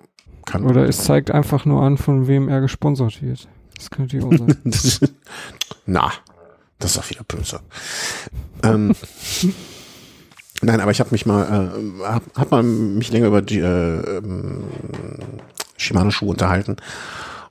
kann. 0.49 0.65
oder 0.65 0.88
es 0.88 1.03
zeigt 1.03 1.31
einfach 1.31 1.65
nur 1.65 1.81
an, 1.81 1.97
von 1.97 2.27
wem 2.27 2.49
er 2.49 2.61
gesponsert 2.61 3.21
wird. 3.21 3.47
Das 3.76 3.89
könnte 3.89 4.19
auch 4.23 4.31
sein. 4.31 4.57
Na, 5.85 6.11
das 6.80 6.91
ist 6.91 6.97
auch 6.97 7.09
wieder 7.09 7.23
böse. 7.23 7.59
ähm, 8.63 8.93
nein, 10.61 10.81
aber 10.81 10.91
ich 10.91 10.99
habe 10.99 11.11
mich 11.11 11.26
mal, 11.26 11.43
äh, 11.43 12.03
hab, 12.03 12.23
hab 12.35 12.51
mal 12.51 12.63
mich 12.63 13.11
länger 13.11 13.27
über 13.27 13.41
die 13.41 13.59
äh, 13.59 14.17
ähm, 14.17 14.63
Shimano-Schuhe 15.77 16.30
unterhalten. 16.30 16.77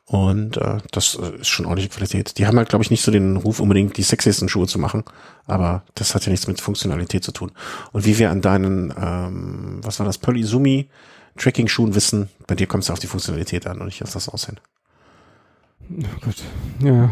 Und 0.09 0.57
äh, 0.57 0.79
das 0.91 1.17
äh, 1.17 1.41
ist 1.41 1.49
schon 1.49 1.67
ordentliche 1.67 1.91
Qualität. 1.91 2.39
Die 2.39 2.47
haben 2.47 2.57
halt, 2.57 2.71
glaube 2.71 2.83
ich, 2.83 2.91
nicht 2.91 3.03
so 3.03 3.13
den 3.13 3.37
Ruf, 3.37 3.61
unbedingt 3.61 3.99
die 3.99 4.03
sexiesten 4.03 4.49
Schuhe 4.49 4.67
zu 4.67 4.79
machen, 4.79 5.05
aber 5.47 5.83
das 5.95 6.15
hat 6.15 6.25
ja 6.25 6.31
nichts 6.31 6.47
mit 6.47 6.63
Funktionalität 6.63 7.23
zu 7.23 7.33
tun. 7.33 7.53
Und 7.93 8.07
wie 8.07 8.19
wir 8.19 8.31
an 8.31 8.41
deinen, 8.41 8.95
ähm, 8.99 9.81
was 9.83 9.99
war 9.99 10.07
das, 10.07 10.17
Polysumi 10.17 10.89
Tracking-Schuhen 11.39 11.95
wissen, 11.95 12.29
bei 12.47 12.55
dir 12.55 12.67
kommt 12.67 12.85
es 12.85 12.91
auf 12.91 12.99
die 12.99 13.07
Funktionalität 13.07 13.67
an 13.67 13.79
und 13.79 13.87
nicht 13.87 14.03
auf 14.03 14.13
das 14.13 14.29
Aussehen. 14.29 14.59
Oh 15.91 16.21
Gott, 16.21 16.37
ja. 16.81 17.11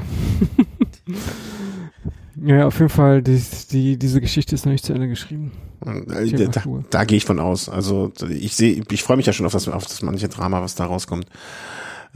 ja, 2.45 2.67
auf 2.67 2.79
jeden 2.79 2.91
Fall, 2.91 3.23
die, 3.23 3.43
die, 3.71 3.99
diese 3.99 4.21
Geschichte 4.21 4.55
ist 4.55 4.67
noch 4.67 4.73
nicht 4.73 4.85
zu 4.85 4.93
Ende 4.93 5.09
geschrieben. 5.09 5.53
Äh, 5.85 6.31
da, 6.31 6.47
da, 6.47 6.63
da 6.91 7.05
gehe 7.05 7.17
ich 7.17 7.25
von 7.25 7.41
aus. 7.41 7.69
Also 7.69 8.13
ich 8.29 8.57
sehe, 8.57 8.83
ich 8.91 9.03
freue 9.03 9.17
mich 9.17 9.27
ja 9.27 9.33
schon 9.33 9.47
auf 9.47 9.53
das, 9.53 9.69
auf 9.69 9.87
das 9.87 10.03
manche 10.03 10.29
Drama, 10.29 10.61
was 10.61 10.75
da 10.75 10.87
rauskommt. 10.87 11.27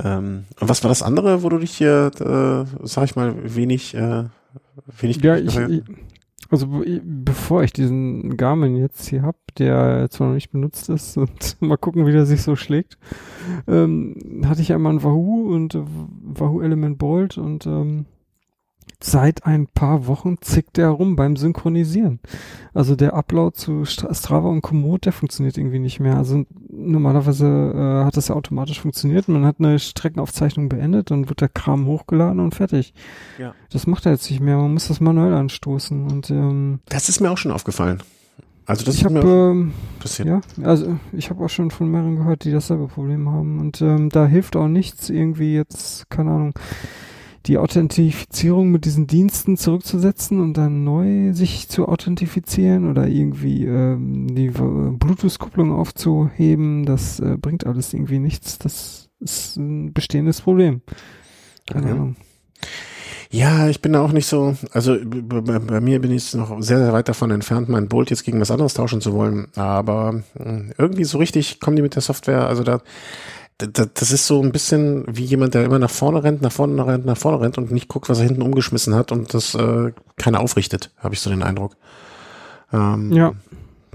Ähm, 0.03 0.45
und 0.59 0.69
was 0.69 0.83
war 0.83 0.89
das 0.89 1.03
andere, 1.03 1.43
wo 1.43 1.49
du 1.49 1.59
dich 1.59 1.73
hier, 1.73 2.11
äh, 2.21 2.87
sag 2.87 3.05
ich 3.05 3.17
mal, 3.17 3.35
wenig, 3.55 3.95
äh, 3.95 4.25
wenig. 4.99 5.23
Ja, 5.23 5.37
ich, 5.37 5.57
ich, 5.57 5.83
also 6.51 6.83
bevor 7.05 7.63
ich 7.63 7.73
diesen 7.73 8.37
Garmin 8.37 8.77
jetzt 8.77 9.09
hier 9.09 9.23
hab, 9.23 9.37
der 9.57 10.11
zwar 10.11 10.29
noch 10.29 10.35
nicht 10.35 10.51
benutzt 10.51 10.89
ist 10.89 11.17
und 11.17 11.57
mal 11.61 11.77
gucken, 11.77 12.07
wie 12.07 12.13
der 12.13 12.27
sich 12.27 12.43
so 12.43 12.57
schlägt, 12.57 12.99
ähm, 13.69 14.43
hatte 14.45 14.61
ich 14.61 14.73
einmal 14.73 14.93
ein 14.93 15.03
Wahoo 15.05 15.55
und 15.55 15.77
äh, 15.77 15.83
Wahoo 15.85 16.61
Element 16.61 16.99
Bolt 16.99 17.39
und 17.39 17.67
ähm, 17.67 18.07
seit 19.03 19.47
ein 19.47 19.67
paar 19.67 20.07
Wochen 20.07 20.37
zickt 20.41 20.77
der 20.77 20.89
rum 20.89 21.17
beim 21.17 21.37
Synchronisieren. 21.37 22.21
Also 22.75 22.97
der 22.97 23.15
Upload 23.15 23.57
zu 23.57 23.85
Strava 23.85 24.49
und 24.49 24.63
Komoot, 24.63 25.07
der 25.07 25.13
funktioniert 25.13 25.57
irgendwie 25.59 25.79
nicht 25.79 26.01
mehr. 26.01 26.17
Also 26.17 26.45
normalerweise 26.69 27.47
äh, 27.47 28.05
hat 28.05 28.17
das 28.17 28.29
ja 28.29 28.35
automatisch 28.35 28.81
funktioniert. 28.81 29.29
Man 29.29 29.45
hat 29.45 29.57
eine 29.59 29.79
Streckenaufzeichnung 29.79 30.69
beendet, 30.69 31.11
dann 31.11 31.29
wird 31.29 31.41
der 31.41 31.49
Kram 31.49 31.87
hochgeladen 31.87 32.41
und 32.41 32.55
fertig. 32.55 32.95
Ja. 33.39 33.55
Das 33.73 33.87
macht 33.87 34.07
er 34.07 34.13
jetzt 34.13 34.31
nicht 34.31 34.41
mehr. 34.41 34.57
Man 34.57 34.75
muss 34.75 34.89
das 34.89 35.01
manuell 35.01 35.35
anstoßen. 35.35 36.07
Und 36.07 36.31
ähm, 36.31 36.81
das 36.89 37.09
ist 37.09 37.21
mir 37.21 37.31
auch 37.31 37.39
schon 37.39 37.53
aufgefallen. 37.53 38.03
Also 38.67 38.85
das 38.85 38.95
ich 38.95 39.05
habe 39.05 39.19
ähm, 39.19 39.73
ja, 40.25 40.41
also 40.63 40.97
ich 41.13 41.31
habe 41.31 41.45
auch 41.45 41.49
schon 41.49 41.73
von 41.73 41.91
mehreren 41.91 42.15
gehört, 42.15 42.45
die 42.45 42.53
dasselbe 42.53 42.87
Problem 42.87 43.29
haben 43.29 43.59
und 43.59 43.83
ähm, 43.83 44.11
da 44.11 44.27
hilft 44.27 44.55
auch 44.55 44.69
nichts 44.69 45.11
irgendwie 45.11 45.57
jetzt 45.57 46.09
keine 46.09 46.31
Ahnung 46.31 46.55
die 47.47 47.59
Authentifizierung 47.59 48.71
mit 48.71 48.85
diesen 48.85 49.07
Diensten 49.07 49.57
zurückzusetzen 49.57 50.41
und 50.41 50.55
dann 50.55 50.85
neu 50.85 51.33
sich 51.33 51.69
zu 51.69 51.89
authentifizieren 51.89 52.89
oder 52.91 53.09
irgendwie 53.09 53.65
ähm, 53.65 54.35
die 54.35 54.51
Bluetooth-Kupplung 54.51 55.73
aufzuheben, 55.73 56.85
das 56.85 57.21
äh, 57.21 57.37
bringt 57.41 57.67
alles 57.67 57.95
irgendwie 57.95 58.19
nichts. 58.19 58.59
Das 58.59 59.09
ist 59.21 59.57
ein 59.57 59.93
bestehendes 59.93 60.43
Problem. 60.43 60.83
Keine 61.67 61.87
okay. 61.87 61.93
Ahnung. 61.93 62.17
Ja, 63.33 63.69
ich 63.69 63.81
bin 63.81 63.93
da 63.93 64.03
auch 64.03 64.11
nicht 64.11 64.27
so, 64.27 64.57
also 64.73 64.97
bei, 65.05 65.61
bei 65.61 65.81
mir 65.81 66.01
bin 66.01 66.11
ich 66.11 66.35
noch 66.35 66.61
sehr, 66.61 66.79
sehr 66.79 66.93
weit 66.93 67.09
davon 67.09 67.31
entfernt, 67.31 67.69
mein 67.69 67.87
Bolt 67.87 68.11
jetzt 68.11 68.25
gegen 68.25 68.41
was 68.41 68.51
anderes 68.51 68.75
tauschen 68.75 69.01
zu 69.01 69.13
wollen. 69.13 69.47
Aber 69.55 70.25
hm, 70.37 70.73
irgendwie 70.77 71.05
so 71.05 71.19
richtig 71.19 71.61
kommen 71.61 71.77
die 71.77 71.83
mit 71.83 71.95
der 71.95 72.03
Software, 72.03 72.49
also 72.49 72.65
da, 72.65 72.83
das 73.67 74.13
ist 74.13 74.27
so 74.27 74.43
ein 74.43 74.53
bisschen 74.53 75.05
wie 75.09 75.25
jemand, 75.25 75.55
der 75.55 75.65
immer 75.65 75.79
nach 75.79 75.91
vorne 75.91 76.23
rennt, 76.23 76.43
nach 76.43 76.53
vorne 76.53 76.87
rennt, 76.87 77.05
nach 77.07 77.17
vorne 77.17 77.41
rennt 77.41 77.59
und 77.59 77.71
nicht 77.71 77.89
guckt, 77.89 78.09
was 78.09 78.19
er 78.19 78.27
hinten 78.27 78.43
umgeschmissen 78.43 78.95
hat 78.95 79.13
und 79.13 79.35
das 79.35 79.55
äh, 79.55 79.93
keiner 80.17 80.41
aufrichtet, 80.41 80.91
habe 80.99 81.15
ich 81.15 81.21
so 81.21 81.31
den 81.31 81.43
Eindruck. 81.43 81.77
Ähm, 82.73 83.13
ja. 83.13 83.33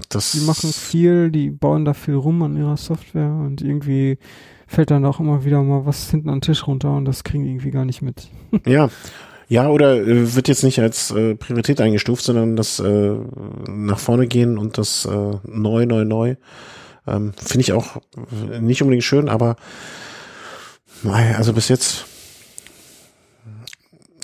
Das 0.08 0.32
die 0.32 0.40
machen 0.40 0.72
viel, 0.72 1.30
die 1.30 1.50
bauen 1.50 1.84
da 1.84 1.94
viel 1.94 2.14
rum 2.14 2.42
an 2.42 2.56
ihrer 2.56 2.76
Software 2.76 3.30
und 3.30 3.62
irgendwie 3.62 4.18
fällt 4.66 4.90
dann 4.90 5.04
auch 5.04 5.20
immer 5.20 5.44
wieder 5.44 5.62
mal 5.62 5.86
was 5.86 6.10
hinten 6.10 6.28
an 6.28 6.36
den 6.36 6.42
Tisch 6.42 6.66
runter 6.66 6.94
und 6.94 7.04
das 7.04 7.24
kriegen 7.24 7.44
die 7.44 7.50
irgendwie 7.50 7.70
gar 7.70 7.84
nicht 7.84 8.02
mit. 8.02 8.28
ja. 8.66 8.90
Ja, 9.48 9.68
oder 9.68 9.96
äh, 9.96 10.34
wird 10.34 10.48
jetzt 10.48 10.64
nicht 10.64 10.80
als 10.80 11.12
äh, 11.12 11.36
Priorität 11.36 11.80
eingestuft, 11.80 12.24
sondern 12.24 12.56
das 12.56 12.80
äh, 12.80 13.14
nach 13.68 14.00
vorne 14.00 14.26
gehen 14.26 14.58
und 14.58 14.76
das 14.76 15.04
äh, 15.06 15.36
neu, 15.44 15.86
neu, 15.86 16.04
neu. 16.04 16.34
Ähm, 17.06 17.32
Finde 17.36 17.60
ich 17.62 17.72
auch 17.72 17.98
nicht 18.60 18.82
unbedingt 18.82 19.04
schön, 19.04 19.28
aber 19.28 19.56
also 21.04 21.52
bis 21.52 21.68
jetzt, 21.68 22.06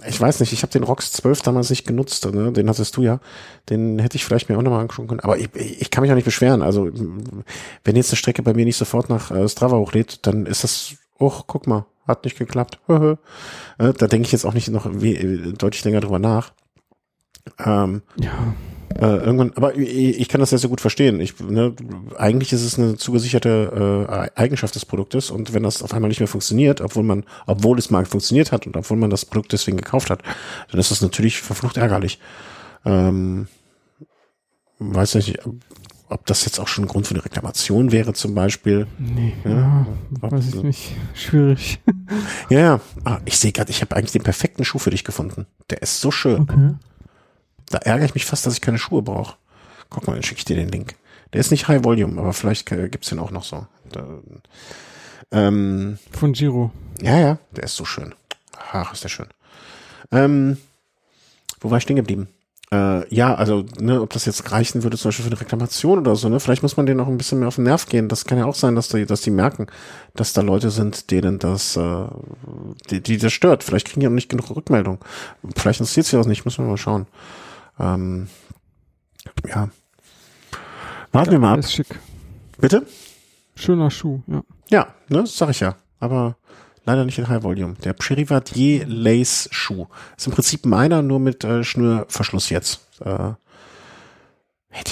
ich 0.06 0.20
weiß 0.20 0.40
nicht, 0.40 0.52
ich 0.52 0.62
habe 0.62 0.72
den 0.72 0.82
Rox 0.82 1.12
12 1.12 1.42
damals 1.42 1.70
nicht 1.70 1.86
genutzt, 1.86 2.24
ne? 2.32 2.52
den 2.52 2.68
hattest 2.68 2.96
du 2.96 3.02
ja, 3.02 3.20
den 3.68 3.98
hätte 3.98 4.16
ich 4.16 4.24
vielleicht 4.24 4.48
mir 4.48 4.56
auch 4.56 4.62
nochmal 4.62 4.80
angucken 4.80 5.08
können, 5.08 5.20
aber 5.20 5.38
ich, 5.38 5.54
ich 5.54 5.90
kann 5.90 6.02
mich 6.02 6.10
auch 6.10 6.16
nicht 6.16 6.24
beschweren, 6.24 6.62
also 6.62 6.88
wenn 7.84 7.96
jetzt 7.96 8.10
eine 8.10 8.16
Strecke 8.16 8.42
bei 8.42 8.54
mir 8.54 8.64
nicht 8.64 8.78
sofort 8.78 9.10
nach 9.10 9.30
äh, 9.30 9.48
Strava 9.48 9.76
hochlädt, 9.76 10.26
dann 10.26 10.46
ist 10.46 10.64
das, 10.64 10.94
oh, 11.18 11.42
guck 11.46 11.66
mal, 11.66 11.86
hat 12.06 12.24
nicht 12.24 12.38
geklappt, 12.38 12.80
äh, 12.88 13.14
da 13.76 13.92
denke 13.92 14.26
ich 14.26 14.32
jetzt 14.32 14.44
auch 14.44 14.54
nicht 14.54 14.68
noch 14.68 14.86
deutlich 14.86 15.84
länger 15.84 16.00
drüber 16.00 16.18
nach. 16.18 16.52
Ähm, 17.58 18.02
ja. 18.16 18.54
Äh, 18.98 19.16
irgendwann, 19.24 19.52
aber 19.54 19.76
ich, 19.76 20.20
ich 20.20 20.28
kann 20.28 20.40
das 20.40 20.50
sehr, 20.50 20.58
sehr 20.58 20.70
gut 20.70 20.80
verstehen. 20.80 21.20
Ich, 21.20 21.38
ne, 21.40 21.74
eigentlich 22.16 22.52
ist 22.52 22.62
es 22.62 22.78
eine 22.78 22.96
zugesicherte 22.96 24.30
äh, 24.36 24.40
Eigenschaft 24.40 24.74
des 24.74 24.84
Produktes 24.84 25.30
und 25.30 25.54
wenn 25.54 25.62
das 25.62 25.82
auf 25.82 25.94
einmal 25.94 26.08
nicht 26.08 26.20
mehr 26.20 26.28
funktioniert, 26.28 26.80
obwohl 26.80 27.02
man, 27.02 27.24
obwohl 27.46 27.78
es 27.78 27.90
mal 27.90 28.04
funktioniert 28.04 28.52
hat 28.52 28.66
und 28.66 28.76
obwohl 28.76 28.96
man 28.96 29.10
das 29.10 29.24
Produkt 29.24 29.52
deswegen 29.52 29.76
gekauft 29.76 30.10
hat, 30.10 30.22
dann 30.70 30.80
ist 30.80 30.90
das 30.90 31.00
natürlich 31.00 31.40
verflucht 31.40 31.76
ärgerlich. 31.76 32.18
Ähm, 32.84 33.46
weiß 34.78 35.14
nicht, 35.14 35.38
ob 36.08 36.26
das 36.26 36.44
jetzt 36.44 36.60
auch 36.60 36.68
schon 36.68 36.84
ein 36.84 36.88
Grund 36.88 37.06
für 37.06 37.14
eine 37.14 37.24
Reklamation 37.24 37.90
wäre 37.92 38.12
zum 38.12 38.34
Beispiel. 38.34 38.86
Nee, 38.98 39.32
ja, 39.44 39.50
ja 39.50 39.86
weiß 40.20 40.48
ich 40.48 40.62
nicht. 40.62 40.92
Schwierig. 41.14 41.80
Ja, 42.50 42.58
ja. 42.58 42.80
Ah, 43.04 43.20
ich 43.24 43.38
sehe 43.38 43.52
gerade, 43.52 43.70
ich 43.70 43.80
habe 43.80 43.96
eigentlich 43.96 44.12
den 44.12 44.22
perfekten 44.22 44.64
Schuh 44.64 44.78
für 44.78 44.90
dich 44.90 45.04
gefunden. 45.04 45.46
Der 45.70 45.80
ist 45.80 46.00
so 46.00 46.10
schön. 46.10 46.42
Okay. 46.42 46.74
Da 47.72 47.78
ärgere 47.78 48.04
ich 48.04 48.14
mich 48.14 48.26
fast, 48.26 48.46
dass 48.46 48.54
ich 48.54 48.60
keine 48.60 48.78
Schuhe 48.78 49.02
brauche. 49.02 49.36
Guck 49.90 50.06
mal, 50.06 50.12
dann 50.12 50.22
schicke 50.22 50.38
ich 50.38 50.44
dir 50.44 50.56
den 50.56 50.68
Link. 50.68 50.94
Der 51.32 51.40
ist 51.40 51.50
nicht 51.50 51.68
High 51.68 51.82
Volume, 51.84 52.20
aber 52.20 52.34
vielleicht 52.34 52.66
gibt's 52.66 53.08
den 53.08 53.18
auch 53.18 53.30
noch 53.30 53.44
so. 53.44 53.66
Da, 53.90 54.06
ähm, 55.30 55.98
Von 56.10 56.34
Giro. 56.34 56.70
Ja, 57.00 57.18
ja, 57.18 57.38
der 57.52 57.64
ist 57.64 57.76
so 57.76 57.86
schön. 57.86 58.14
Ach, 58.72 58.92
ist 58.92 59.04
der 59.04 59.08
schön. 59.08 59.28
Ähm, 60.10 60.58
wo 61.60 61.70
war 61.70 61.78
ich 61.78 61.84
stehen 61.84 61.96
geblieben? 61.96 62.28
Äh, 62.70 63.14
ja, 63.14 63.34
also, 63.34 63.64
ne, 63.78 64.00
ob 64.00 64.10
das 64.10 64.26
jetzt 64.26 64.52
reichen 64.52 64.82
würde, 64.82 64.96
zum 64.98 65.08
Beispiel 65.08 65.24
für 65.24 65.30
eine 65.30 65.40
Reklamation 65.40 65.98
oder 65.98 66.16
so, 66.16 66.28
ne? 66.28 66.40
Vielleicht 66.40 66.62
muss 66.62 66.76
man 66.76 66.86
denen 66.86 66.98
noch 66.98 67.08
ein 67.08 67.18
bisschen 67.18 67.38
mehr 67.38 67.48
auf 67.48 67.56
den 67.56 67.64
Nerv 67.64 67.86
gehen. 67.86 68.08
Das 68.08 68.24
kann 68.24 68.38
ja 68.38 68.46
auch 68.46 68.54
sein, 68.54 68.74
dass 68.74 68.88
die, 68.88 69.06
dass 69.06 69.22
die 69.22 69.30
merken, 69.30 69.66
dass 70.14 70.32
da 70.32 70.42
Leute 70.42 70.70
sind, 70.70 71.10
denen 71.10 71.38
das, 71.38 71.76
äh, 71.76 72.06
die, 72.90 73.02
die 73.02 73.18
das 73.18 73.32
stört. 73.32 73.62
Vielleicht 73.62 73.88
kriegen 73.88 74.00
die 74.00 74.06
auch 74.06 74.12
nicht 74.12 74.28
genug 74.28 74.54
Rückmeldung. 74.54 74.98
Vielleicht 75.56 75.80
interessiert 75.80 76.06
sie 76.06 76.16
das 76.16 76.26
nicht, 76.26 76.44
müssen 76.44 76.64
wir 76.64 76.70
mal 76.70 76.78
schauen. 76.78 77.06
Ähm, 77.78 78.28
ja. 79.46 79.70
Warten 81.12 81.30
ja, 81.30 81.32
wir 81.32 81.38
mal 81.38 81.52
ab. 81.54 81.58
Ist 81.60 81.72
schick. 81.72 81.98
Bitte? 82.58 82.86
Schöner 83.54 83.90
Schuh, 83.90 84.22
ja. 84.26 84.42
Ja, 84.70 84.94
ne, 85.08 85.20
das 85.20 85.36
sag 85.36 85.50
ich 85.50 85.60
ja. 85.60 85.76
Aber 86.00 86.36
leider 86.84 87.04
nicht 87.04 87.18
in 87.18 87.28
High 87.28 87.42
Volume. 87.42 87.74
Der 87.84 87.92
Privatier 87.92 88.86
Lace 88.86 89.48
Schuh. 89.52 89.86
Ist 90.16 90.26
im 90.26 90.32
Prinzip 90.32 90.64
meiner, 90.66 91.02
nur 91.02 91.20
mit 91.20 91.44
äh, 91.44 91.64
Schnürverschluss 91.64 92.50
jetzt. 92.50 92.80
Äh, 93.00 93.32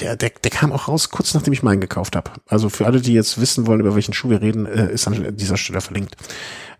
der, 0.00 0.16
der, 0.16 0.30
der 0.30 0.50
kam 0.50 0.72
auch 0.72 0.88
raus, 0.88 1.08
kurz 1.08 1.32
nachdem 1.32 1.54
ich 1.54 1.62
meinen 1.62 1.80
gekauft 1.80 2.14
habe. 2.14 2.30
Also 2.46 2.68
für 2.68 2.86
alle, 2.86 3.00
die 3.00 3.14
jetzt 3.14 3.40
wissen 3.40 3.66
wollen, 3.66 3.80
über 3.80 3.94
welchen 3.94 4.12
Schuh 4.12 4.28
wir 4.28 4.42
reden, 4.42 4.66
äh, 4.66 4.92
ist 4.92 5.06
an 5.06 5.36
dieser 5.36 5.56
Stelle 5.56 5.80
verlinkt. 5.80 6.16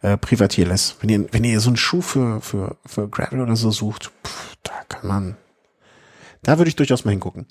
Äh, 0.02 0.16
Privatierless. 0.18 0.96
Wenn 1.00 1.08
ihr, 1.08 1.26
wenn 1.32 1.44
ihr 1.44 1.60
so 1.60 1.70
einen 1.70 1.76
Schuh 1.76 2.02
für, 2.02 2.40
für, 2.40 2.76
für 2.84 3.08
Gravel 3.08 3.40
oder 3.40 3.56
so 3.56 3.70
sucht, 3.70 4.10
pff, 4.26 4.56
da 4.62 4.72
kann 4.88 5.08
man, 5.08 5.36
da 6.42 6.58
würde 6.58 6.68
ich 6.68 6.76
durchaus 6.76 7.04
mal 7.04 7.12
hingucken. 7.12 7.46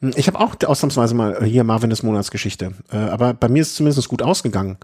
Hm, 0.00 0.12
ich 0.16 0.26
habe 0.26 0.40
auch 0.40 0.54
ausnahmsweise 0.64 1.14
mal 1.14 1.42
äh, 1.42 1.46
hier 1.46 1.64
Marvin 1.64 1.90
des 1.90 2.02
Monats 2.02 2.30
Geschichte, 2.30 2.72
äh, 2.90 2.96
aber 2.96 3.34
bei 3.34 3.48
mir 3.48 3.62
ist 3.62 3.68
es 3.68 3.74
zumindest 3.76 4.08
gut 4.08 4.22
ausgegangen. 4.22 4.78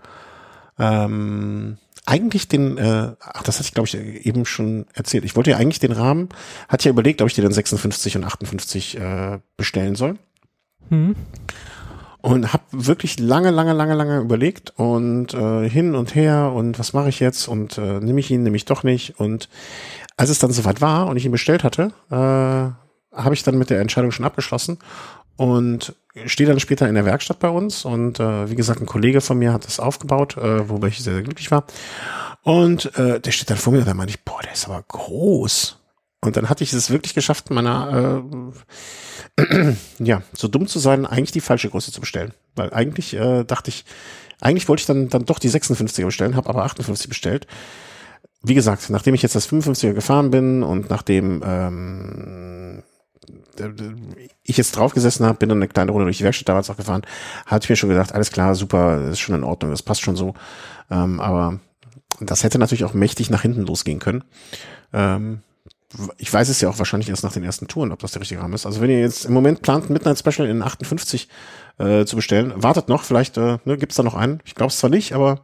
Ähm, 0.79 1.79
eigentlich 2.07 2.49
den, 2.49 2.79
äh, 2.79 3.13
ach, 3.21 3.43
das 3.43 3.59
hatte 3.59 3.69
ich 3.69 3.75
glaube 3.75 3.89
ich 3.89 3.95
eben 3.95 4.47
schon 4.47 4.87
erzählt. 4.95 5.25
Ich 5.25 5.37
wollte 5.37 5.51
ja 5.51 5.57
eigentlich 5.59 5.81
den 5.81 5.93
Rahmen, 5.93 6.29
hatte 6.69 6.87
ja 6.87 6.91
überlegt, 6.91 7.21
ob 7.21 7.29
ich 7.29 7.35
dir 7.35 7.43
den 7.43 7.53
56 7.53 8.17
und 8.17 8.25
58 8.25 8.99
äh, 8.99 9.39
bestellen 9.57 9.95
soll. 9.95 10.17
Mhm. 10.89 11.17
Und 12.21 12.53
habe 12.53 12.65
wirklich 12.73 13.21
lange, 13.21 13.51
lange, 13.51 13.75
lange, 13.75 13.95
lange 13.95 14.21
überlegt 14.21 14.73
und 14.77 15.35
äh, 15.35 15.69
hin 15.69 15.95
und 15.95 16.15
her 16.15 16.53
und 16.53 16.79
was 16.79 16.93
mache 16.93 17.11
ich 17.11 17.21
jetzt 17.21 17.47
und 17.47 17.79
äh, 17.79 18.01
nehme 18.01 18.19
ich 18.21 18.31
ihn, 18.31 18.43
nehme 18.43 18.57
ich 18.57 18.65
doch 18.65 18.83
nicht. 18.83 19.21
Und 19.21 19.49
als 20.17 20.31
es 20.31 20.41
dann 20.41 20.51
soweit 20.51 20.81
war 20.81 21.07
und 21.07 21.17
ich 21.17 21.25
ihn 21.25 21.33
bestellt 21.33 21.63
hatte, 21.63 21.93
äh, 22.11 22.88
habe 23.19 23.35
ich 23.35 23.43
dann 23.43 23.59
mit 23.59 23.71
der 23.71 23.81
Entscheidung 23.81 24.11
schon 24.11 24.25
abgeschlossen 24.25 24.79
und 25.37 25.95
stehe 26.25 26.49
dann 26.49 26.61
später 26.61 26.89
in 26.89 26.95
der 26.95 27.05
Werkstatt 27.05 27.39
bei 27.39 27.49
uns 27.49 27.85
und 27.85 28.19
äh, 28.21 28.51
wie 28.51 28.55
gesagt, 28.55 28.81
ein 28.81 28.87
Kollege 28.87 29.21
von 29.21 29.39
mir 29.39 29.53
hat 29.53 29.67
das 29.67 29.81
aufgebaut, 29.81 30.37
äh, 30.37 30.69
wobei 30.69 30.89
ich 30.89 30.99
sehr, 31.03 31.15
sehr 31.15 31.23
glücklich 31.23 31.51
war. 31.51 31.65
Und 32.43 32.97
äh, 32.97 33.21
der 33.21 33.31
steht 33.31 33.51
dann 33.51 33.59
vor 33.59 33.73
mir 33.73 33.81
und 33.81 33.89
da 33.89 33.95
meinte 33.95 34.15
ich, 34.15 34.25
boah, 34.25 34.41
der 34.43 34.53
ist 34.53 34.67
aber 34.67 34.83
groß. 34.89 35.77
Und 36.21 36.37
dann 36.37 36.49
hatte 36.49 36.65
ich 36.65 36.73
es 36.73 36.91
wirklich 36.91 37.15
geschafft, 37.15 37.51
meiner 37.51 38.23
äh, 39.39 39.75
ja, 39.99 40.23
so 40.33 40.49
dumm 40.49 40.67
zu 40.67 40.79
sein, 40.79 41.07
eigentlich 41.07 41.33
die 41.33 41.41
falsche 41.41 41.69
Größe 41.69 41.93
zu 41.93 42.01
bestellen. 42.01 42.33
Weil 42.57 42.73
eigentlich 42.73 43.15
äh, 43.15 43.45
dachte 43.45 43.71
ich, 43.71 43.85
Eigentlich 44.41 44.69
wollte 44.69 44.81
ich 44.83 44.87
dann, 44.87 45.09
dann 45.09 45.25
doch 45.25 45.39
die 45.39 45.51
56er 45.51 46.05
bestellen, 46.05 46.37
habe 46.37 46.49
aber 46.49 46.65
58 46.65 47.09
bestellt. 47.09 47.47
Wie 48.43 48.55
gesagt, 48.55 48.89
nachdem 48.91 49.15
ich 49.15 49.23
jetzt 49.23 49.35
das 49.35 49.49
55er 49.49 49.95
gefahren 49.95 50.31
bin 50.31 50.63
und 50.63 50.91
nachdem 50.91 51.43
ähm, 51.45 52.83
ich 54.43 54.57
jetzt 54.57 54.77
drauf 54.77 54.95
gesessen 54.95 55.27
habe, 55.27 55.39
bin 55.39 55.49
dann 55.49 55.59
eine 55.59 55.69
kleine 55.69 55.91
Runde 55.91 56.07
durch 56.07 56.19
die 56.19 56.25
Werkstatt 56.25 56.49
damals 56.49 56.71
auch 56.71 56.77
gefahren, 56.77 57.03
hatte 57.47 57.65
ich 57.65 57.71
mir 57.71 57.77
schon 57.77 57.91
gedacht, 57.91 58.13
alles 58.13 58.31
klar, 58.31 58.55
super, 58.55 59.09
ist 59.11 59.21
schon 59.21 59.35
in 59.35 59.45
Ordnung, 59.45 59.71
das 59.71 59.83
passt 59.83 60.03
schon 60.03 60.17
so. 60.17 60.35
Ähm, 60.91 61.21
aber 61.21 61.61
das 62.21 62.45
hätte 62.45 62.59
natürlich 62.59 62.85
auch 62.85 62.95
mächtig 62.95 63.31
nach 63.31 63.43
hinten 63.43 63.63
losgehen 63.63 63.99
können. 63.99 64.25
Ähm, 64.93 65.41
ich 66.19 66.33
weiß 66.33 66.49
es 66.49 66.61
ja 66.61 66.69
auch 66.69 66.79
wahrscheinlich 66.79 67.09
erst 67.09 67.25
nach 67.25 67.33
den 67.33 67.45
ersten 67.45 67.67
Touren, 67.67 67.93
ob 67.93 68.01
das 68.01 68.13
der 68.13 68.21
richtige 68.21 68.43
Rahmen 68.43 68.55
ist. 68.55 68.67
Also 68.67 68.81
wenn 68.81 68.91
ihr 68.91 69.01
jetzt 69.01 69.25
im 69.25 69.33
Moment 69.33 69.63
plant, 69.63 69.89
Midnight 69.89 70.19
Special 70.19 70.47
in 70.47 70.63
58 70.63 71.29
äh, 71.79 72.05
zu 72.05 72.17
bestellen, 72.17 72.53
wartet 72.57 72.89
noch, 72.89 73.05
vielleicht 73.05 73.39
äh, 73.39 73.59
ne, 73.65 73.79
gibt 73.79 73.93
es 73.93 73.97
da 73.97 74.03
noch 74.03 74.15
einen. 74.15 74.41
Ich 74.45 74.55
glaube 74.55 74.71
es 74.71 74.79
zwar 74.79 74.91
nicht, 74.91 75.13
aber 75.15 75.41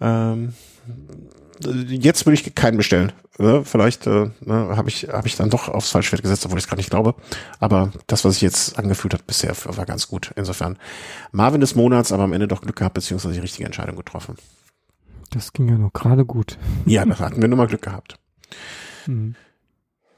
ähm, 0.00 0.54
jetzt 1.60 2.26
würde 2.26 2.34
ich 2.34 2.54
keinen 2.54 2.76
bestellen. 2.76 3.12
Ne? 3.38 3.64
Vielleicht 3.64 4.06
äh, 4.06 4.30
ne, 4.40 4.76
habe 4.76 4.88
ich, 4.88 5.08
hab 5.08 5.26
ich 5.26 5.36
dann 5.36 5.50
doch 5.50 5.68
aufs 5.68 5.90
Falschwert 5.90 6.22
gesetzt, 6.22 6.44
obwohl 6.44 6.58
ich 6.58 6.64
es 6.64 6.70
gar 6.70 6.76
nicht 6.76 6.90
glaube. 6.90 7.14
Aber 7.60 7.92
das, 8.06 8.24
was 8.24 8.36
ich 8.36 8.42
jetzt 8.42 8.78
angefühlt 8.78 9.14
hat 9.14 9.26
bisher, 9.26 9.54
war 9.64 9.86
ganz 9.86 10.08
gut. 10.08 10.32
Insofern 10.36 10.78
Marvin 11.32 11.60
des 11.60 11.74
Monats, 11.74 12.12
aber 12.12 12.24
am 12.24 12.32
Ende 12.32 12.48
doch 12.48 12.62
Glück 12.62 12.76
gehabt, 12.76 12.94
beziehungsweise 12.94 13.34
die 13.34 13.40
richtige 13.40 13.66
Entscheidung 13.66 13.96
getroffen. 13.96 14.36
Das 15.30 15.52
ging 15.52 15.68
ja 15.68 15.76
noch 15.76 15.92
gerade 15.92 16.24
gut. 16.24 16.58
Ja, 16.86 17.04
da 17.04 17.18
hatten 17.18 17.40
wir 17.40 17.48
nur 17.48 17.58
mal 17.58 17.66
Glück 17.66 17.82
gehabt. 17.82 18.18
Mhm. 19.06 19.34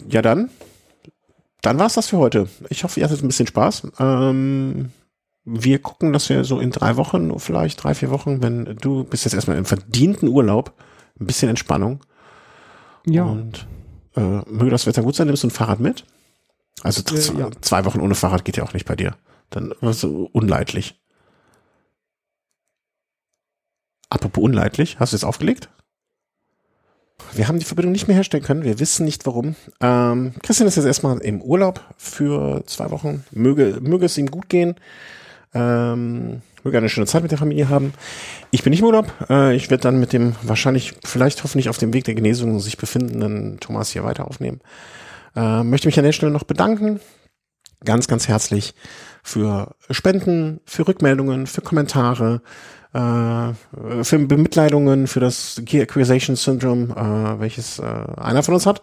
Ja, 0.08 0.22
dann. 0.22 0.50
Dann 1.62 1.78
war's 1.78 1.94
das 1.94 2.08
für 2.08 2.18
heute. 2.18 2.48
Ich 2.68 2.84
hoffe, 2.84 3.00
ihr 3.00 3.06
hattet 3.06 3.22
ein 3.22 3.28
bisschen 3.28 3.46
Spaß. 3.46 3.88
Ähm, 3.98 4.90
wir 5.44 5.78
gucken, 5.78 6.12
dass 6.12 6.28
wir 6.28 6.44
so 6.44 6.60
in 6.60 6.70
drei 6.70 6.96
Wochen, 6.96 7.38
vielleicht 7.38 7.82
drei, 7.82 7.94
vier 7.94 8.10
Wochen, 8.10 8.42
wenn 8.42 8.76
du 8.80 9.04
bist 9.04 9.24
jetzt 9.24 9.34
erstmal 9.34 9.56
im 9.56 9.64
verdienten 9.64 10.28
Urlaub, 10.28 10.72
ein 11.20 11.26
bisschen 11.26 11.48
Entspannung. 11.48 12.00
Ja. 13.06 13.24
Und 13.24 13.66
äh, 14.16 14.20
möge 14.20 14.70
das 14.70 14.86
Wetter 14.86 15.02
gut 15.02 15.14
sein, 15.14 15.26
nimmst 15.26 15.42
du 15.42 15.48
ein 15.48 15.52
Fahrrad 15.52 15.80
mit? 15.80 16.04
Also 16.82 17.02
äh, 17.14 17.38
ja. 17.38 17.50
zwei 17.60 17.84
Wochen 17.84 18.00
ohne 18.00 18.14
Fahrrad 18.14 18.44
geht 18.44 18.56
ja 18.56 18.64
auch 18.64 18.74
nicht 18.74 18.86
bei 18.86 18.96
dir. 18.96 19.16
Dann 19.50 19.74
so 19.92 20.28
unleidlich. 20.32 21.00
Apropos 24.10 24.42
unleidlich, 24.42 24.98
hast 24.98 25.12
du 25.12 25.16
jetzt 25.16 25.24
aufgelegt? 25.24 25.68
Wir 27.32 27.48
haben 27.48 27.58
die 27.58 27.64
Verbindung 27.64 27.92
nicht 27.92 28.08
mehr 28.08 28.16
herstellen 28.16 28.42
können. 28.42 28.62
Wir 28.62 28.78
wissen 28.78 29.04
nicht 29.04 29.26
warum. 29.26 29.56
Ähm, 29.80 30.34
Christian 30.42 30.68
ist 30.68 30.76
jetzt 30.76 30.86
erstmal 30.86 31.18
im 31.18 31.40
Urlaub 31.40 31.80
für 31.96 32.62
zwei 32.66 32.90
Wochen. 32.90 33.24
Möge, 33.30 33.78
möge 33.80 34.06
es 34.06 34.18
ihm 34.18 34.30
gut 34.30 34.48
gehen. 34.48 34.76
Ähm, 35.54 36.42
möge 36.66 36.78
eine 36.78 36.88
schöne 36.88 37.06
Zeit 37.06 37.22
mit 37.22 37.30
der 37.30 37.38
Familie 37.38 37.68
haben. 37.68 37.94
Ich 38.50 38.64
bin 38.64 38.72
nicht 38.72 38.80
im 38.80 38.86
Urlaub. 38.86 39.12
Äh, 39.30 39.54
ich 39.54 39.70
werde 39.70 39.82
dann 39.82 40.00
mit 40.00 40.12
dem 40.12 40.34
wahrscheinlich, 40.42 40.94
vielleicht 41.04 41.44
hoffentlich 41.44 41.68
auf 41.68 41.78
dem 41.78 41.94
Weg 41.94 42.04
der 42.04 42.16
Genesung 42.16 42.58
sich 42.58 42.76
befindenden 42.76 43.58
Thomas 43.60 43.90
hier 43.90 44.02
weiter 44.02 44.26
aufnehmen. 44.26 44.60
Äh, 45.36 45.62
möchte 45.62 45.86
mich 45.86 45.96
an 45.96 46.04
der 46.04 46.12
Stelle 46.12 46.32
noch 46.32 46.42
bedanken. 46.42 47.00
Ganz, 47.84 48.08
ganz 48.08 48.26
herzlich 48.26 48.74
für 49.22 49.76
Spenden, 49.90 50.60
für 50.64 50.88
Rückmeldungen, 50.88 51.46
für 51.46 51.60
Kommentare, 51.60 52.42
äh, 52.92 53.52
für 54.02 54.18
Bemitleidungen 54.18 55.06
für 55.06 55.20
das 55.20 55.62
Acquisition 55.72 56.34
Syndrome, 56.34 56.88
welches 57.38 57.78
einer 57.78 58.42
von 58.42 58.54
uns 58.54 58.66
hat. 58.66 58.82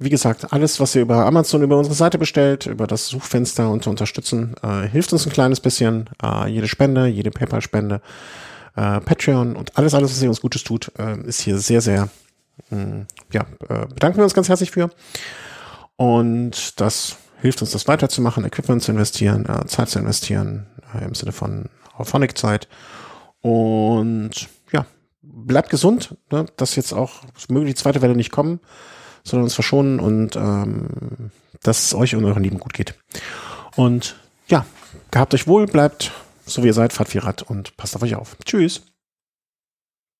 Wie 0.00 0.10
gesagt, 0.10 0.52
alles, 0.52 0.78
was 0.78 0.94
ihr 0.94 1.02
über 1.02 1.26
Amazon, 1.26 1.62
über 1.62 1.76
unsere 1.76 1.96
Seite 1.96 2.18
bestellt, 2.18 2.66
über 2.66 2.86
das 2.86 3.08
Suchfenster 3.08 3.68
und 3.68 3.82
zu 3.82 3.90
unterstützen, 3.90 4.54
äh, 4.62 4.86
hilft 4.86 5.12
uns 5.12 5.26
ein 5.26 5.32
kleines 5.32 5.58
bisschen. 5.58 6.08
Äh, 6.22 6.48
jede 6.48 6.68
Spende, 6.68 7.06
jede 7.06 7.32
PayPal-Spende, 7.32 8.00
äh, 8.76 9.00
Patreon 9.00 9.56
und 9.56 9.76
alles, 9.76 9.94
alles, 9.94 10.12
was 10.12 10.22
ihr 10.22 10.28
uns 10.28 10.40
Gutes 10.40 10.62
tut, 10.62 10.92
äh, 11.00 11.18
ist 11.22 11.40
hier 11.40 11.58
sehr, 11.58 11.80
sehr, 11.80 12.08
mh, 12.70 12.84
mm, 12.84 13.06
ja, 13.32 13.40
äh, 13.68 13.86
bedanken 13.86 14.18
wir 14.18 14.24
uns 14.24 14.34
ganz 14.34 14.48
herzlich 14.48 14.70
für. 14.70 14.88
Und 15.96 16.80
das 16.80 17.16
hilft 17.40 17.60
uns, 17.60 17.72
das 17.72 17.88
weiterzumachen, 17.88 18.44
Equipment 18.44 18.84
zu 18.84 18.92
investieren, 18.92 19.46
äh, 19.46 19.66
Zeit 19.66 19.88
zu 19.88 19.98
investieren, 19.98 20.66
im 21.04 21.14
Sinne 21.14 21.32
von 21.32 21.68
Auphonic-Zeit. 21.96 22.68
Und 23.40 24.48
ja, 24.72 24.86
bleibt 25.22 25.70
gesund, 25.70 26.16
ne? 26.30 26.46
dass 26.56 26.76
jetzt 26.76 26.92
auch, 26.92 27.22
möge 27.48 27.66
die 27.66 27.74
zweite 27.74 28.00
Welle 28.00 28.14
nicht 28.14 28.30
kommen, 28.30 28.60
sondern 29.28 29.44
uns 29.44 29.54
verschonen 29.54 30.00
und 30.00 30.36
ähm, 30.36 31.30
dass 31.62 31.84
es 31.84 31.94
euch 31.94 32.14
und 32.14 32.24
euren 32.24 32.42
Lieben 32.42 32.58
gut 32.58 32.72
geht. 32.72 32.94
Und 33.76 34.16
ja, 34.48 34.66
gehabt 35.10 35.34
euch 35.34 35.46
wohl, 35.46 35.66
bleibt 35.66 36.12
so 36.48 36.62
wie 36.62 36.68
ihr 36.68 36.74
seid, 36.74 36.92
fahrt 36.92 37.08
viel 37.08 37.20
Rad 37.20 37.42
und 37.42 37.76
passt 37.76 37.94
auf 37.94 38.02
euch 38.02 38.14
auf. 38.14 38.36
Tschüss. 38.44 38.82